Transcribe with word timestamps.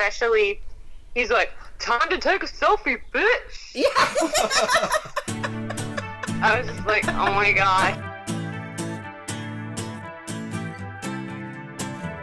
Especially, 0.00 0.60
he's 1.16 1.28
like, 1.28 1.50
time 1.80 2.08
to 2.08 2.18
take 2.18 2.44
a 2.44 2.46
selfie, 2.46 3.00
bitch. 3.12 3.74
Yeah. 3.74 3.88
I 6.40 6.60
was 6.60 6.68
just 6.68 6.86
like, 6.86 7.04
oh 7.08 7.34
my 7.34 7.50
god. 7.50 7.98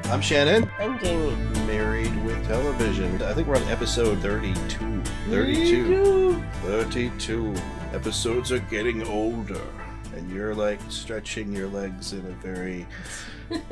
I'm 0.06 0.22
Shannon. 0.22 0.72
I'm 0.80 0.98
Jamie. 1.00 1.36
Married 1.68 2.16
with 2.24 2.42
Television. 2.48 3.22
I 3.22 3.34
think 3.34 3.50
we're 3.50 3.58
on 3.58 3.64
episode 3.64 4.20
32. 4.20 5.02
32. 5.30 6.42
32. 6.64 7.54
Episodes 7.92 8.54
are 8.54 8.60
getting 8.60 9.06
older. 9.06 9.68
And 10.16 10.32
you're 10.32 10.56
like 10.56 10.80
stretching 10.88 11.52
your 11.52 11.68
legs 11.68 12.14
in 12.14 12.20
a 12.20 12.32
very 12.42 12.88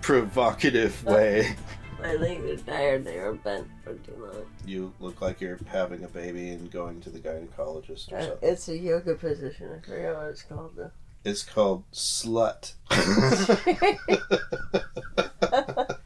provocative 0.00 1.04
way. 1.04 1.50
Uh, 1.50 1.52
My 2.00 2.14
legs 2.14 2.62
are 2.62 2.64
tired. 2.64 3.04
They 3.04 3.18
were 3.18 3.34
bent 3.34 3.66
for 3.82 3.94
too 3.94 4.14
long. 4.16 4.46
You 4.66 4.92
look 5.00 5.20
like 5.20 5.40
you're 5.40 5.58
having 5.66 6.04
a 6.04 6.08
baby 6.08 6.50
and 6.50 6.70
going 6.70 7.00
to 7.02 7.10
the 7.10 7.18
gynecologist 7.18 8.12
or 8.12 8.16
Uh, 8.18 8.22
something. 8.26 8.48
It's 8.48 8.68
a 8.68 8.76
yoga 8.78 9.14
position. 9.16 9.80
I 9.82 9.86
forgot 9.86 10.16
what 10.16 10.26
it's 10.28 10.42
called 10.42 10.76
though. 10.76 10.90
It's 11.24 11.42
called 11.42 11.82
slut. 11.92 12.74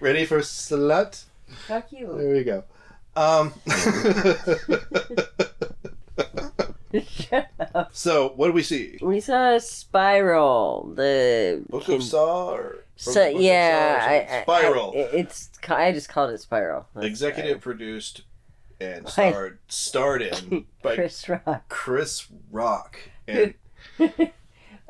Ready 0.00 0.26
for 0.26 0.40
slut? 0.40 1.22
Fuck 1.68 1.92
you. 1.92 2.16
There 2.18 2.32
we 2.32 2.42
go. 2.44 2.64
Um. 3.14 3.52
so, 7.92 8.32
what 8.36 8.46
do 8.48 8.52
we 8.52 8.62
see? 8.62 8.98
We 9.00 9.20
saw 9.20 9.54
a 9.54 9.60
Spiral. 9.60 10.92
The 10.94 11.62
Book 11.68 11.88
of 11.88 12.02
Saw? 12.02 12.52
Or 12.52 12.84
So, 12.96 13.12
Book 13.12 13.26
of 13.28 13.32
Saw 13.32 13.38
yeah. 13.38 14.26
I, 14.30 14.38
I, 14.38 14.42
Spiral. 14.42 14.92
I, 14.94 14.98
it's 15.16 15.50
I 15.68 15.92
just 15.92 16.08
called 16.08 16.30
it 16.30 16.40
Spiral. 16.40 16.86
That's 16.94 17.06
Executive 17.06 17.60
produced 17.60 18.22
and 18.82 19.08
starred 19.08 19.58
starred 19.68 20.22
in 20.22 20.66
by 20.82 20.94
Chris 20.94 21.28
Rock. 21.28 21.68
Chris 21.68 22.26
Rock. 22.50 22.98
And 23.26 23.54
I, 24.00 24.32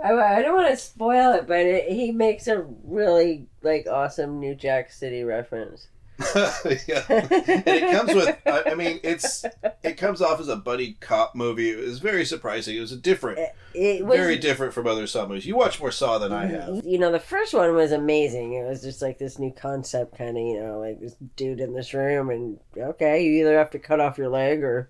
I 0.02 0.42
don't 0.42 0.56
want 0.56 0.70
to 0.70 0.76
spoil 0.76 1.32
it, 1.34 1.46
but 1.46 1.60
it, 1.60 1.90
he 1.90 2.12
makes 2.12 2.46
a 2.48 2.64
really 2.84 3.46
like 3.62 3.86
awesome 3.86 4.40
New 4.40 4.54
Jack 4.54 4.90
City 4.90 5.22
reference. 5.22 5.88
yeah. 6.86 7.04
and 7.08 7.66
it 7.66 7.90
comes 7.90 8.14
with 8.14 8.38
I, 8.46 8.70
I 8.72 8.74
mean 8.74 9.00
it's 9.02 9.44
it 9.82 9.96
comes 9.96 10.20
off 10.20 10.40
as 10.40 10.48
a 10.48 10.56
buddy 10.56 10.96
cop 11.00 11.34
movie. 11.34 11.70
It 11.70 11.78
was 11.78 11.98
very 11.98 12.24
surprising. 12.24 12.76
It 12.76 12.80
was 12.80 12.92
a 12.92 12.96
different 12.96 13.40
It 13.74 14.04
was 14.04 14.16
very 14.16 14.38
different 14.38 14.74
from 14.74 14.86
other 14.86 15.06
Saw 15.06 15.26
movies. 15.26 15.46
You 15.46 15.56
watch 15.56 15.80
more 15.80 15.90
Saw 15.90 16.18
than 16.18 16.32
I 16.32 16.46
have. 16.46 16.84
You 16.84 16.98
know, 16.98 17.10
the 17.10 17.18
first 17.18 17.54
one 17.54 17.74
was 17.74 17.92
amazing. 17.92 18.52
It 18.54 18.68
was 18.68 18.82
just 18.82 19.02
like 19.02 19.18
this 19.18 19.38
new 19.38 19.52
concept, 19.52 20.16
kind 20.16 20.36
of, 20.36 20.42
you 20.44 20.60
know, 20.60 20.78
like 20.78 21.00
this 21.00 21.16
dude 21.36 21.60
in 21.60 21.74
this 21.74 21.94
room, 21.94 22.30
and 22.30 22.58
okay, 22.76 23.24
you 23.24 23.40
either 23.40 23.56
have 23.58 23.70
to 23.70 23.78
cut 23.78 24.00
off 24.00 24.18
your 24.18 24.28
leg 24.28 24.62
or 24.62 24.88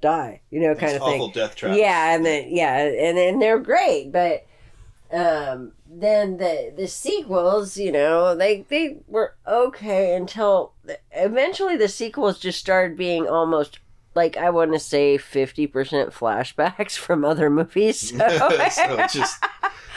die, 0.00 0.40
you 0.50 0.60
know, 0.60 0.74
kind 0.74 0.92
These 0.92 1.00
of 1.00 1.08
thing. 1.08 1.30
death 1.32 1.56
traps. 1.56 1.76
Yeah, 1.76 2.14
and 2.14 2.24
then 2.24 2.46
yeah, 2.48 2.78
and 2.78 3.18
and 3.18 3.42
they're 3.42 3.58
great, 3.58 4.12
but 4.12 4.46
um, 5.12 5.72
then 5.92 6.36
the 6.36 6.72
the 6.76 6.86
sequels, 6.86 7.76
you 7.76 7.90
know, 7.90 8.34
they 8.36 8.64
they 8.68 8.98
were 9.08 9.34
okay 9.46 10.14
until 10.14 10.72
eventually 11.12 11.76
the 11.76 11.88
sequels 11.88 12.38
just 12.38 12.60
started 12.60 12.96
being 12.96 13.26
almost 13.28 13.80
like 14.14 14.36
I 14.36 14.50
want 14.50 14.72
to 14.72 14.78
say 14.78 15.18
fifty 15.18 15.66
percent 15.66 16.10
flashbacks 16.10 16.92
from 16.96 17.24
other 17.24 17.50
movies. 17.50 18.10
So. 18.16 18.18
so 18.70 19.06
just 19.08 19.42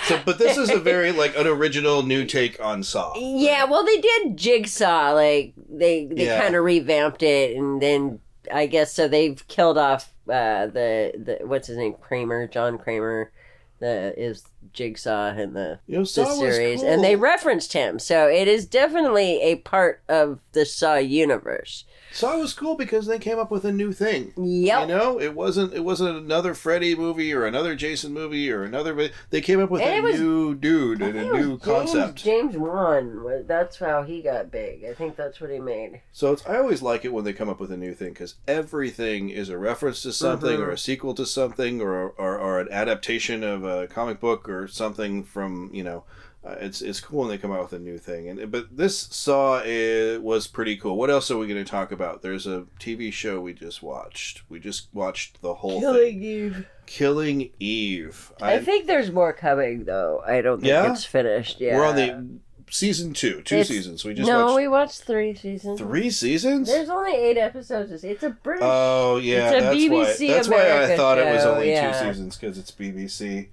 so 0.05 0.19
but 0.25 0.37
this 0.39 0.57
is 0.57 0.69
a 0.69 0.79
very 0.79 1.11
like 1.11 1.37
an 1.37 1.47
original 1.47 2.01
new 2.03 2.25
take 2.25 2.59
on 2.63 2.81
Saw. 2.83 3.13
Yeah, 3.15 3.65
well, 3.65 3.85
they 3.85 4.01
did 4.01 4.35
Jigsaw. 4.37 5.13
Like 5.13 5.53
they 5.69 6.05
they 6.07 6.25
Yeah. 6.25 6.41
kind 6.41 6.55
of 6.55 6.63
revamped 6.63 7.21
it, 7.23 7.55
and 7.55 7.81
then 7.81 8.19
I 8.51 8.65
guess 8.65 8.93
so 8.93 9.07
they've 9.07 9.47
killed 9.47 9.77
off 9.77 10.13
uh, 10.27 10.67
the 10.67 11.13
the 11.15 11.45
what's 11.45 11.67
his 11.67 11.77
name 11.77 11.93
Kramer, 12.01 12.47
John 12.47 12.77
Kramer, 12.77 13.31
the 13.79 14.13
is 14.19 14.43
Jigsaw 14.71 15.35
in 15.35 15.53
the 15.53 15.79
You 15.87 15.95
know, 15.95 16.01
the 16.01 16.07
Saw 16.07 16.25
series, 16.33 16.81
cool. 16.81 16.89
and 16.89 17.03
they 17.03 17.15
referenced 17.15 17.73
him. 17.73 17.99
So 17.99 18.27
it 18.27 18.47
is 18.47 18.65
definitely 18.65 19.41
a 19.41 19.55
part 19.57 20.01
of 20.07 20.39
the 20.53 20.65
Saw 20.65 20.95
universe. 20.95 21.85
Saw 22.11 22.37
was 22.37 22.53
cool 22.53 22.75
because 22.75 23.07
they 23.07 23.17
came 23.17 23.39
up 23.39 23.49
with 23.49 23.65
a 23.65 23.71
new 23.71 23.91
thing. 23.91 24.33
Yep. 24.37 24.81
You 24.81 24.87
know, 24.87 25.19
it 25.19 25.33
wasn't 25.33 25.73
it 25.73 25.83
wasn't 25.83 26.15
another 26.15 26.53
Freddy 26.53 26.95
movie 26.95 27.33
or 27.33 27.45
another 27.47 27.73
Jason 27.75 28.13
movie 28.13 28.51
or 28.51 28.63
another. 28.63 29.09
They 29.31 29.41
came 29.41 29.59
up 29.59 29.71
with 29.71 29.81
And 29.81 30.05
a 30.05 30.07
was- 30.11 30.19
new 30.19 30.53
dude 30.53 31.01
and 31.01 31.17
a 31.17 31.21
think 31.21 31.25
it 31.25 31.31
was 31.37 31.45
new 31.47 31.57
concept. 31.57 32.15
James, 32.23 32.51
James 32.53 32.57
Wan. 32.57 33.45
That's 33.47 33.77
how 33.79 34.03
he 34.03 34.21
got 34.21 34.51
big. 34.51 34.85
I 34.85 34.93
think 34.93 35.15
that's 35.15 35.41
what 35.41 35.49
he 35.49 35.57
made. 35.59 36.01
So 36.11 36.31
it's 36.33 36.45
I 36.45 36.57
always 36.57 36.83
like 36.83 37.03
it 37.03 37.11
when 37.13 37.23
they 37.23 37.33
come 37.33 37.49
up 37.49 37.59
with 37.59 37.71
a 37.71 37.77
new 37.77 37.95
thing 37.95 38.09
because 38.09 38.35
everything 38.47 39.29
is 39.31 39.49
a 39.49 39.57
reference 39.57 40.03
to 40.03 40.13
something 40.13 40.57
Mhm. 40.59 40.67
or 40.67 40.69
a 40.69 40.77
sequel 40.77 41.15
to 41.15 41.25
something 41.25 41.81
or, 41.81 42.09
or 42.09 42.37
or 42.37 42.59
an 42.59 42.67
adaptation 42.71 43.43
of 43.43 43.63
a 43.63 43.87
comic 43.87 44.19
book 44.19 44.47
or 44.59 44.67
something 44.67 45.23
from 45.23 45.69
you 45.73 45.83
know. 45.83 46.03
Uh, 46.45 46.57
it's 46.59 46.81
it's 46.81 46.99
cool 46.99 47.21
when 47.21 47.29
they 47.29 47.37
come 47.37 47.53
out 47.53 47.61
with 47.61 47.71
a 47.71 47.79
new 47.79 47.97
thing, 47.97 48.27
and 48.27 48.51
but 48.51 48.75
this 48.75 48.99
Saw 48.99 49.59
uh, 49.59 50.19
was 50.19 50.45
pretty 50.45 50.75
cool. 50.75 50.97
What 50.97 51.09
else 51.09 51.31
are 51.31 51.37
we 51.37 51.47
going 51.47 51.63
to 51.63 51.71
talk 51.71 51.93
about? 51.93 52.21
There's 52.21 52.45
a 52.45 52.65
TV 52.81 53.13
show 53.13 53.39
we 53.39 53.53
just 53.53 53.81
watched. 53.81 54.41
We 54.49 54.59
just 54.59 54.89
watched 54.93 55.41
the 55.41 55.53
whole 55.53 55.79
thing. 55.79 56.21
Eve. 56.21 56.67
Killing 56.85 57.49
Eve. 57.59 58.33
I 58.41 58.59
think 58.59 58.87
there's 58.87 59.09
more 59.09 59.31
coming 59.31 59.85
though. 59.85 60.21
I 60.27 60.41
don't 60.41 60.57
think 60.59 60.67
Yeah? 60.67 60.91
it's 60.91 61.05
finished 61.05 61.61
Yeah, 61.61 61.77
we're 61.77 61.85
on 61.85 61.95
the 61.95 62.27
season 62.69 63.13
two, 63.13 63.41
two 63.43 63.55
It's- 63.55 63.67
seasons. 63.69 64.03
We 64.03 64.13
just 64.13 64.27
no, 64.27 64.47
watched 64.47 64.55
we 64.57 64.67
watched 64.67 65.01
three 65.03 65.35
seasons. 65.35 65.79
three 65.79 66.09
seasons. 66.09 66.67
There's 66.67 66.89
only 66.89 67.13
eight 67.15 67.37
episodes. 67.37 68.03
It's 68.03 68.23
a 68.23 68.31
British. 68.31 68.63
Oh 68.65 69.15
yeah, 69.17 69.51
It's 69.51 69.57
a 69.57 69.61
that's 69.61 69.75
BBC 69.77 70.27
why. 70.27 70.33
That's 70.33 70.47
why 70.49 70.83
I 70.93 70.97
thought 70.97 71.19
it 71.19 71.33
was 71.33 71.45
only 71.45 71.69
yeah. 71.71 71.91
two 72.01 72.07
seasons 72.07 72.35
because 72.35 72.57
it's 72.57 72.71
BBC. 72.71 73.47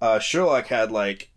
Uh, 0.00 0.18
Sherlock 0.18 0.66
had 0.66 0.92
like, 0.92 1.30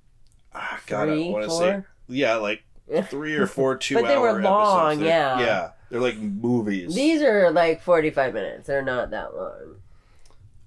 ah, 0.54 0.80
God, 0.86 1.10
I 1.10 1.14
Three, 1.14 1.30
want 1.30 1.46
to 1.46 1.52
say, 1.52 1.84
yeah, 2.08 2.36
like 2.36 2.64
three 3.06 3.36
or 3.36 3.48
four 3.48 3.76
two. 3.78 3.96
But 3.96 4.08
they 4.08 4.18
were 4.18 4.30
hour 4.30 4.42
long, 4.42 4.88
episodes. 4.92 5.00
They're- 5.02 5.08
yeah. 5.10 5.40
yeah, 5.40 5.70
they're 5.90 6.02
like 6.02 6.18
movies. 6.18 6.94
These 6.96 7.22
are 7.22 7.52
like 7.52 7.82
45 7.82 8.34
minutes. 8.34 8.68
They're 8.68 8.82
not 8.84 9.10
that 9.12 9.36
long. 9.36 9.76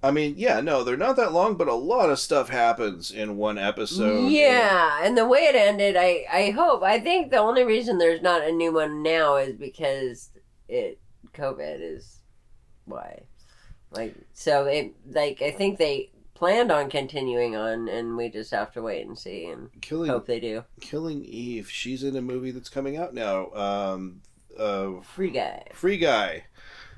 I 0.03 0.11
mean, 0.11 0.35
yeah, 0.37 0.61
no, 0.61 0.83
they're 0.83 0.97
not 0.97 1.15
that 1.15 1.33
long, 1.33 1.55
but 1.55 1.67
a 1.67 1.73
lot 1.73 2.11
of 2.11 2.19
stuff 2.19 2.49
happens 2.49 3.09
in 3.09 3.37
one 3.37 3.57
episode. 3.57 4.27
yeah, 4.29 4.99
and 5.03 5.17
the 5.17 5.25
way 5.25 5.39
it 5.45 5.55
ended, 5.55 5.95
I 5.97 6.25
I 6.31 6.51
hope. 6.51 6.83
I 6.83 6.99
think 6.99 7.31
the 7.31 7.37
only 7.37 7.63
reason 7.63 7.97
there's 7.97 8.21
not 8.21 8.43
a 8.43 8.51
new 8.51 8.71
one 8.71 9.01
now 9.01 9.37
is 9.37 9.53
because 9.55 10.29
it 10.67 10.99
COVID 11.33 11.77
is 11.79 12.19
why. 12.85 13.23
Like 13.89 14.13
so 14.33 14.65
it 14.65 14.93
like 15.09 15.41
I 15.41 15.49
think 15.49 15.79
they 15.79 16.11
planned 16.35 16.71
on 16.71 16.89
continuing 16.89 17.55
on 17.55 17.87
and 17.87 18.15
we 18.15 18.29
just 18.29 18.51
have 18.51 18.71
to 18.73 18.81
wait 18.81 19.07
and 19.07 19.17
see 19.17 19.45
and 19.45 19.69
Killing 19.81 20.09
hope 20.09 20.27
they 20.27 20.39
do. 20.39 20.63
Killing 20.81 21.25
Eve. 21.25 21.69
She's 21.69 22.03
in 22.03 22.15
a 22.15 22.21
movie 22.21 22.51
that's 22.51 22.69
coming 22.69 22.97
out 22.97 23.13
now. 23.13 23.51
Um, 23.53 24.21
uh, 24.57 25.01
Free 25.01 25.31
guy. 25.31 25.63
Free 25.73 25.97
Guy. 25.97 26.45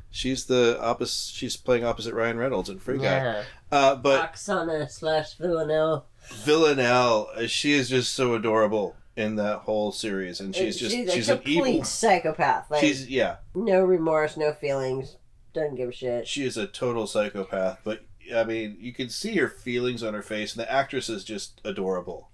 She's 0.10 0.46
the 0.46 0.80
opposite. 0.82 1.34
She's 1.34 1.56
playing 1.58 1.84
opposite 1.84 2.14
Ryan 2.14 2.38
Reynolds 2.38 2.70
in 2.70 2.80
Free 2.80 2.98
Guy. 2.98 3.04
Yeah. 3.04 3.44
Uh, 3.72 3.96
but 3.96 4.34
Oksana 4.34 4.90
slash 4.90 5.36
Villanelle. 5.36 6.06
Villanelle, 6.30 7.30
she 7.48 7.74
is 7.74 7.90
just 7.90 8.14
so 8.14 8.34
adorable 8.34 8.96
in 9.16 9.36
that 9.36 9.60
whole 9.60 9.92
series, 9.92 10.40
and 10.40 10.56
she's 10.56 10.78
just 10.78 10.96
she's, 10.96 11.12
she's, 11.12 11.30
a 11.30 11.34
an 11.34 11.38
complete 11.40 11.74
evil. 11.74 11.84
psychopath. 11.84 12.70
Like 12.72 12.82
She's 12.82 13.10
yeah, 13.10 13.38
no 13.56 13.84
remorse, 13.84 14.38
no 14.38 14.54
feelings, 14.54 15.18
doesn't 15.54 15.76
give 15.76 15.90
a 15.90 15.92
shit. 15.92 16.28
she 16.28 16.46
is 16.46 16.56
a 16.58 16.68
total 16.68 17.08
psychopath. 17.08 17.80
But 17.84 18.06
I 18.36 18.44
mean, 18.44 18.78
you 18.80 18.94
can 18.94 19.10
see 19.10 19.36
her 19.38 19.48
feelings 19.48 20.04
on 20.04 20.14
her 20.14 20.22
face, 20.22 20.56
and 20.56 20.62
the 20.64 20.72
actress 20.72 21.10
is 21.10 21.24
just 21.24 21.62
adorable, 21.64 22.30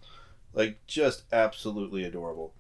like 0.53 0.85
just 0.87 1.23
absolutely 1.31 2.03
adorable. 2.03 2.53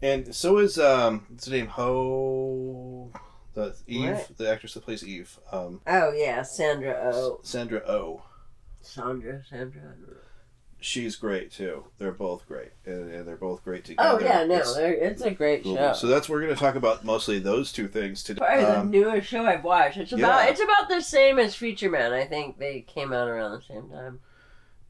And 0.00 0.34
so 0.34 0.58
is 0.58 0.78
um, 0.78 1.26
what's 1.28 1.46
her 1.46 1.52
name? 1.52 1.66
Ho, 1.68 3.10
the 3.54 3.74
Eve, 3.86 4.10
What? 4.10 4.36
the 4.36 4.50
actress 4.50 4.74
that 4.74 4.84
plays 4.84 5.04
Eve, 5.04 5.38
um, 5.50 5.80
Oh 5.86 6.12
yeah, 6.12 6.42
Sandra 6.42 7.10
Oh, 7.12 7.40
Sandra 7.42 7.80
Oh. 7.86 8.22
Sandra, 8.80 9.42
Sandra. 9.48 9.82
I 10.78 10.82
don't 10.82 10.98
know. 10.98 11.04
she's 11.04 11.16
great 11.16 11.50
too. 11.52 11.84
They're 11.98 12.12
both 12.12 12.46
great, 12.46 12.70
and, 12.86 13.10
and 13.12 13.26
they're 13.26 13.36
both 13.36 13.64
great 13.64 13.84
together. 13.84 14.18
Oh 14.20 14.24
yeah, 14.24 14.44
no, 14.44 14.56
It's 14.56 14.76
it's 14.76 15.22
a 15.22 15.30
great 15.30 15.62
cool. 15.64 15.76
show. 15.76 15.92
So 15.94 16.06
that's 16.06 16.28
we're 16.28 16.40
going 16.42 16.54
to 16.54 16.60
talk 16.60 16.74
about 16.74 17.04
mostly 17.04 17.38
those 17.38 17.72
two 17.72 17.88
things 17.88 18.22
today. 18.22 18.38
Probably 18.38 18.64
the 18.64 18.78
Um, 18.80 18.90
newest 18.90 19.28
show 19.28 19.44
I've 19.44 19.64
watched. 19.64 19.96
It's 19.96 20.12
about 20.12 20.44
yeah. 20.44 20.50
it's 20.50 20.60
about 20.62 20.88
the 20.88 21.00
same 21.00 21.38
as 21.38 21.54
Future 21.54 21.90
Man. 21.90 22.12
I 22.12 22.24
think 22.24 22.58
they 22.58 22.80
came 22.82 23.12
out 23.12 23.28
around 23.28 23.52
the 23.52 23.62
same 23.62 23.88
time. 23.90 24.20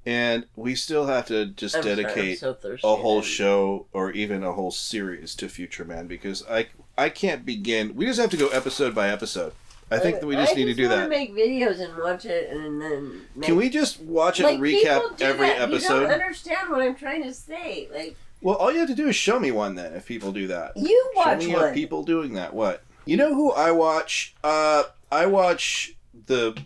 and 0.07 0.47
we 0.57 0.75
still 0.75 1.07
have 1.07 1.27
to 1.27 1.47
just 1.47 1.77
I'm 1.77 1.83
sorry, 1.83 1.97
dedicate 1.97 2.39
so 2.39 2.57
a 2.85 2.97
whole 2.97 3.21
show 3.23 3.87
or 3.93 4.11
even 4.13 4.43
a 4.45 4.53
whole 4.53 4.71
series 4.71 5.35
to 5.37 5.49
Future 5.49 5.85
Man 5.85 6.07
because 6.07 6.45
I 6.49 6.69
I 6.97 7.09
can't 7.11 7.45
begin. 7.45 7.95
We 7.95 8.07
just 8.07 8.21
have 8.21 8.31
to 8.31 8.37
go 8.37 8.49
episode 8.49 8.95
by 8.95 9.09
episode. 9.11 9.53
I 9.91 9.99
think 9.99 10.21
that 10.21 10.27
we 10.27 10.37
just 10.37 10.53
I 10.53 10.57
need 10.57 10.65
to 10.67 10.75
do 10.75 10.89
that. 10.89 11.09
Make 11.09 11.35
videos 11.35 11.81
and 11.81 11.97
watch 11.97 12.25
it, 12.25 12.51
and 12.51 12.81
then 12.81 13.23
make, 13.35 13.47
Can 13.47 13.57
we 13.57 13.71
just 13.71 14.01
watch 14.01 14.39
it 14.41 14.45
like 14.45 14.55
and 14.55 14.63
recap 14.63 15.21
every 15.21 15.49
that. 15.49 15.71
You 15.71 15.81
don't 15.81 16.11
understand 16.11 16.69
what 16.69 16.83
I'm 16.83 16.95
trying 16.95 17.23
to 17.23 17.33
say. 17.33 17.89
Like 17.93 18.17
Well, 18.43 18.57
all 18.57 18.71
you 18.71 18.81
have 18.81 18.89
to 18.89 18.95
do 18.95 19.09
is 19.09 19.17
show 19.17 19.39
me 19.39 19.51
one 19.51 19.75
then. 19.75 19.95
If 19.95 20.07
people 20.07 20.33
do 20.33 20.47
that, 20.49 20.77
you 20.77 21.11
watch 21.17 21.43
show 21.43 21.49
me 21.49 21.55
one. 21.55 21.75
people 21.75 22.03
doing 22.03 22.35
that. 22.35 22.53
What 22.55 22.83
you 23.07 23.17
know? 23.17 23.35
Who 23.35 23.53
I 23.53 23.71
watch? 23.71 24.35
Uh, 24.45 24.85
I 25.11 25.27
watch 25.27 25.95
the 26.27 26.57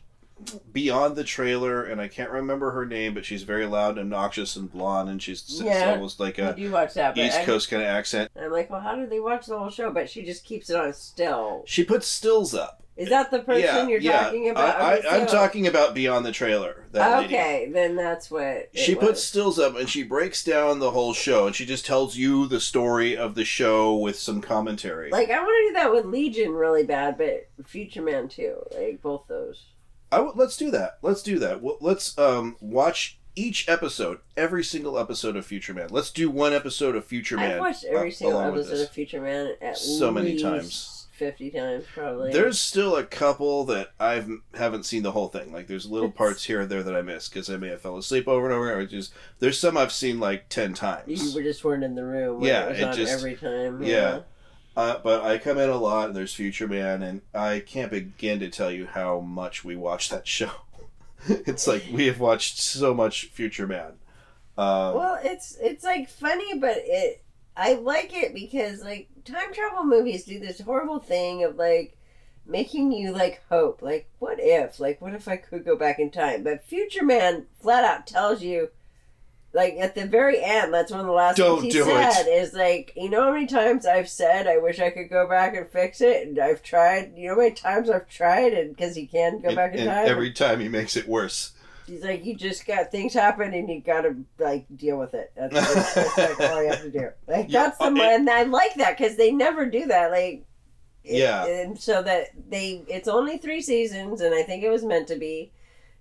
Beyond 0.73 1.17
the 1.17 1.25
trailer, 1.25 1.85
and 1.85 2.01
I 2.01 2.09
can't 2.09 2.31
remember 2.31 2.71
her 2.73 2.87
name, 2.87 3.15
but 3.15 3.25
she's 3.25 3.43
very 3.43 3.67
loud, 3.67 3.99
and 3.99 4.13
obnoxious, 4.13 4.57
and 4.57 4.71
blonde, 4.71 5.09
and 5.09 5.23
she's 5.23 5.61
Yeah. 5.63 5.91
almost 5.91 6.21
like 6.21 6.39
a 6.39 6.55
do 6.55 6.71
watch 6.71 6.95
that, 6.95 7.17
East 7.17 7.39
I, 7.39 7.45
Coast 7.45 7.71
kind 7.71 7.83
of 7.83 7.89
accent. 7.89 8.31
I'm 8.41 8.51
like, 8.51 8.71
well, 8.71 8.81
how 8.81 8.97
do 8.97 9.07
they 9.07 9.21
watch 9.21 9.47
the 9.47 9.59
whole 9.59 9.71
show? 9.71 9.91
But 9.91 10.09
she 10.09 10.23
just 10.23 10.45
keeps 10.45 10.71
it 10.71 10.77
on 10.77 10.93
still. 10.93 11.63
She 11.67 11.85
puts 11.85 12.07
stills 12.07 12.55
up. 12.55 12.83
Is 12.95 13.09
that 13.09 13.31
the 13.31 13.39
person 13.39 13.63
yeah, 13.63 13.87
you're 13.89 14.01
yeah. 14.01 14.25
talking 14.25 14.51
about? 14.51 14.81
I, 14.81 15.01
I'm 15.09 15.27
talking 15.27 15.67
about 15.67 15.95
Beyond 15.95 16.27
the 16.27 16.33
trailer. 16.33 16.85
That 16.93 17.23
lady. 17.23 17.35
Okay, 17.35 17.71
then 17.73 17.97
that's 17.97 18.31
what. 18.31 18.69
She 18.75 18.95
was. 18.95 19.05
puts 19.05 19.25
stills 19.25 19.59
up 19.59 19.77
and 19.77 19.89
she 19.89 20.03
breaks 20.03 20.45
down 20.45 20.79
the 20.79 20.91
whole 20.91 21.15
show, 21.15 21.47
and 21.47 21.57
she 21.57 21.65
just 21.65 21.87
tells 21.87 22.17
you 22.17 22.47
the 22.47 22.61
story 22.61 23.17
of 23.17 23.35
the 23.35 23.47
show 23.47 23.97
with 23.97 24.19
some 24.19 24.43
commentary. 24.43 25.11
Like 25.11 25.31
I 25.31 25.39
want 25.39 25.49
to 25.49 25.69
do 25.71 25.75
that 25.75 25.93
with 25.93 26.05
Legion 26.05 26.53
really 26.53 26.85
bad, 26.85 27.17
but 27.17 27.49
Future 27.67 28.03
Man 28.03 28.29
too. 28.29 28.57
Like 28.77 29.01
both 29.01 29.27
those. 29.27 29.65
I 30.13 30.17
w- 30.19 30.35
let's 30.37 30.57
do 30.57 30.71
that. 30.71 30.99
Let's 31.03 31.23
do 31.23 31.39
that. 31.41 31.63
Well, 31.63 31.79
let's 31.81 32.17
um 32.19 32.57
watch 32.61 33.19
each 33.35 33.69
episode, 33.69 34.19
every 34.37 34.63
single 34.63 34.99
episode 34.99 35.37
of 35.37 35.47
Future 35.47 35.73
Man. 35.75 35.89
Let's 35.91 36.11
do 36.11 36.31
one 36.31 36.53
episode 36.53 36.95
of 36.95 37.05
Future 37.07 37.37
Man. 37.37 37.53
I've 37.53 37.61
watched 37.61 37.85
every 37.85 38.11
uh, 38.11 38.15
single 38.15 38.41
episode 38.41 38.81
of 38.81 38.91
Future 38.91 39.21
Man 39.23 39.55
at 39.61 39.79
So 39.79 40.11
many 40.13 40.39
times. 40.39 40.99
Fifty 41.13 41.51
times 41.51 41.85
probably. 41.95 42.33
There's 42.33 42.59
still 42.59 42.97
a 42.97 43.05
couple 43.05 43.65
that 43.67 43.93
I've 44.01 44.29
haven't 44.55 44.85
seen 44.85 45.03
the 45.03 45.13
whole 45.13 45.29
thing. 45.29 45.53
Like 45.53 45.67
there's 45.69 45.87
little 45.87 46.11
parts 46.11 46.45
here 46.45 46.61
and 46.63 46.69
there 46.71 46.83
that 46.83 46.97
I 46.97 47.03
missed 47.03 47.33
because 47.33 47.49
I 47.49 47.57
may 47.59 47.69
have 47.69 47.81
fell 47.81 47.97
asleep 47.97 48.27
over 48.27 48.47
and 48.47 48.55
over. 48.55 48.73
Or 48.79 48.85
just 48.87 49.13
there's 49.39 49.59
some 49.59 49.77
I've 49.77 49.93
seen 49.93 50.19
like 50.19 50.49
ten 50.49 50.75
times. 50.75 51.23
you 51.23 51.35
were 51.35 51.43
just 51.43 51.63
weren't 51.65 51.85
in 51.85 51.95
the 51.95 52.05
room. 52.05 52.43
Yeah, 52.43 52.67
it 52.71 52.81
it 52.81 52.95
just- 52.95 53.13
every 53.13 53.37
time. 53.37 53.83
yeah. 53.83 54.21
Uh, 54.77 54.99
but 55.03 55.23
I 55.23 55.39
come 55.39 55.59
in 55.59 55.69
a 55.69 55.77
lot, 55.77 56.09
and 56.09 56.17
there's 56.17 56.35
Future 56.35 56.67
Man, 56.67 57.03
and 57.03 57.21
I 57.35 57.61
can't 57.61 57.91
begin 57.91 58.41
to 58.41 58.49
tell 58.49 58.71
you 58.71 58.87
how 58.87 59.21
much 59.21 59.65
we 59.65 59.77
watch 59.77 60.09
that 60.09 60.27
show. 60.27 60.51
it's 61.29 61.67
like 61.67 61.85
we 61.93 62.07
have 62.07 62.21
watched 62.21 62.59
so 62.59 62.95
much 62.95 63.27
Future 63.27 63.67
Man. 63.67 63.93
Um, 64.57 64.95
Well, 64.95 65.19
it's 65.23 65.57
it's 65.61 65.85
like 65.85 66.09
funny, 66.09 66.59
but 66.59 66.79
it 66.79 67.23
I 67.57 67.75
like 67.75 68.15
it 68.15 68.35
because 68.35 68.83
like 68.83 69.09
time 69.25 69.53
travel 69.53 69.85
movies 69.85 70.25
do 70.25 70.41
this 70.41 70.61
horrible 70.61 70.99
thing 70.99 71.45
of 71.45 71.57
like 71.57 71.97
making 72.47 72.93
you 72.93 73.13
like 73.13 73.43
hope, 73.49 73.83
like 73.83 74.09
what 74.19 74.39
if, 74.41 74.81
like 74.81 75.01
what 75.01 75.15
if 75.15 75.29
I 75.29 75.37
could 75.37 75.65
go 75.65 75.77
back 75.77 75.99
in 75.99 76.11
time? 76.11 76.43
But 76.43 76.65
Future 76.65 77.05
Man 77.05 77.47
flat 77.61 77.85
out 77.85 78.07
tells 78.07 78.43
you, 78.43 78.71
like 79.55 79.75
at 79.75 79.95
the 79.95 80.07
very 80.07 80.43
end, 80.43 80.73
that's 80.73 80.91
one 80.91 81.01
of 81.01 81.07
the 81.07 81.13
last 81.13 81.37
Don't 81.37 81.61
things 81.61 81.75
he 81.75 81.81
do 81.81 81.85
said 81.85 82.25
is 82.27 82.55
like, 82.55 82.93
you 82.97 83.11
know 83.11 83.25
how 83.25 83.33
many 83.33 83.47
times 83.47 83.85
I've 83.85 84.09
said 84.09 84.47
I 84.47 84.59
wish 84.59 84.81
I 84.81 84.91
could 84.91 85.11
go 85.11 85.29
back 85.29 85.55
and 85.55 85.69
fix 85.69 86.01
it, 86.01 86.27
and 86.27 86.39
I've 86.39 86.63
tried. 86.63 87.13
You 87.17 87.29
know 87.29 87.35
how 87.35 87.41
many 87.43 87.55
times 87.55 87.91
I've 87.91 88.09
tried, 88.09 88.55
and 88.55 88.75
because 88.75 88.97
he 88.97 89.07
can 89.07 89.41
go 89.41 89.49
and, 89.49 89.57
back 89.57 89.75
in 89.75 89.81
and 89.81 89.89
time. 89.91 90.07
every 90.09 90.33
time 90.33 90.61
he 90.61 90.69
makes 90.69 90.97
it 90.97 91.07
worse. 91.07 91.53
He's 91.87 92.05
like, 92.05 92.25
you 92.25 92.35
just 92.35 92.65
got 92.67 92.91
things 92.91 93.13
happen 93.13 93.53
and 93.53 93.69
you 93.69 93.81
gotta 93.81 94.17
like 94.39 94.65
deal 94.77 94.99
with 94.99 95.15
it. 95.15 95.33
That's, 95.37 95.53
that's, 95.53 95.95
that's 95.95 96.39
like 96.39 96.51
all 96.51 96.63
you 96.63 96.71
have 96.71 96.83
to 96.83 96.91
do. 96.91 97.09
Like 97.27 97.47
Yeah, 97.49 97.65
that's 97.65 97.79
the 97.79 97.85
oh, 97.87 97.97
it- 97.97 98.01
and 98.01 98.31
I 98.31 98.45
like 98.45 98.75
that 98.77 98.97
because 98.97 99.17
they 99.17 99.33
never 99.33 99.67
do 99.67 99.87
that. 99.87 100.11
Like, 100.13 100.45
it- 101.05 101.19
Yeah. 101.19 101.45
and 101.45 101.79
so 101.79 102.01
that 102.03 102.29
they 102.49 102.85
it's 102.87 103.09
only 103.09 103.37
three 103.37 103.61
seasons 103.61 104.21
and 104.21 104.33
I 104.33 104.43
think 104.45 104.63
it 104.63 104.71
was 104.71 104.85
meant 104.85 105.09
to 105.09 105.17
be 105.17 105.51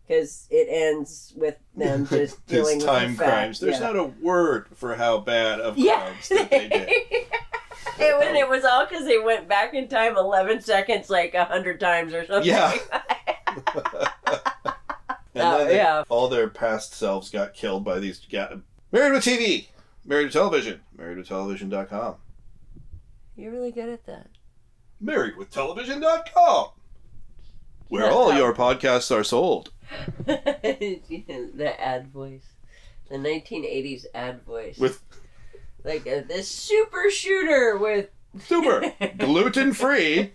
because 0.08 0.48
it 0.50 0.68
ends 0.70 1.34
with 1.36 1.58
them 1.76 2.06
just 2.10 2.46
dealing 2.48 2.78
with 2.78 2.86
time 2.86 3.16
the 3.16 3.24
crimes. 3.24 3.60
There's 3.60 3.80
yeah. 3.80 3.88
not 3.88 3.96
a 3.96 4.04
word 4.04 4.68
for 4.76 4.96
how 4.96 5.20
bad 5.20 5.60
of 5.60 5.78
yeah. 5.78 6.02
crimes 6.02 6.30
that 6.30 6.50
they 6.52 6.70
did. 6.70 6.90
it, 8.00 8.18
was, 8.18 8.36
it 8.36 8.50
was 8.50 8.64
all 8.66 8.86
because 8.86 9.06
they 9.06 9.20
went 9.20 9.48
back 9.48 9.74
in 9.74 9.88
time 9.88 10.18
11 10.18 10.62
seconds 10.62 11.10
like 11.10 11.34
a 11.34 11.46
hundred 11.46 11.80
times 11.80 12.14
or 12.14 12.26
something. 12.26 12.50
Yeah. 12.50 12.76
And 15.34 15.44
Oh, 15.44 15.66
they- 15.66 15.78
yeah. 15.78 16.04
all 16.10 16.28
their 16.28 16.50
past 16.50 16.94
selves 16.94 17.30
got 17.30 17.54
killed 17.54 17.86
by 17.86 18.00
these. 18.00 18.20
Ga- 18.30 18.58
Married 18.92 19.14
with 19.14 19.24
TV, 19.24 19.68
Married 20.06 20.26
with 20.26 20.34
Television, 20.34 20.82
MarriedWithTelevision.com, 20.98 22.16
You're 23.38 23.52
really 23.54 23.72
good 23.72 23.88
at 23.88 24.06
that. 24.08 24.28
MarriedWithTelevision.com, 25.02 26.68
where 27.88 28.12
all 28.12 28.34
your 28.34 28.54
podcasts 28.54 29.16
are 29.16 29.24
sold. 29.24 29.72
the 30.26 31.76
ad 31.80 32.08
voice, 32.12 32.46
the 33.10 33.18
1980s 33.18 34.06
ad 34.14 34.44
voice, 34.44 34.78
With 34.78 35.02
like 35.84 36.08
uh, 36.08 36.22
this 36.28 36.48
super 36.48 37.10
shooter 37.10 37.78
with 37.78 38.10
super 38.40 38.94
gluten 39.18 39.74
free 39.74 40.32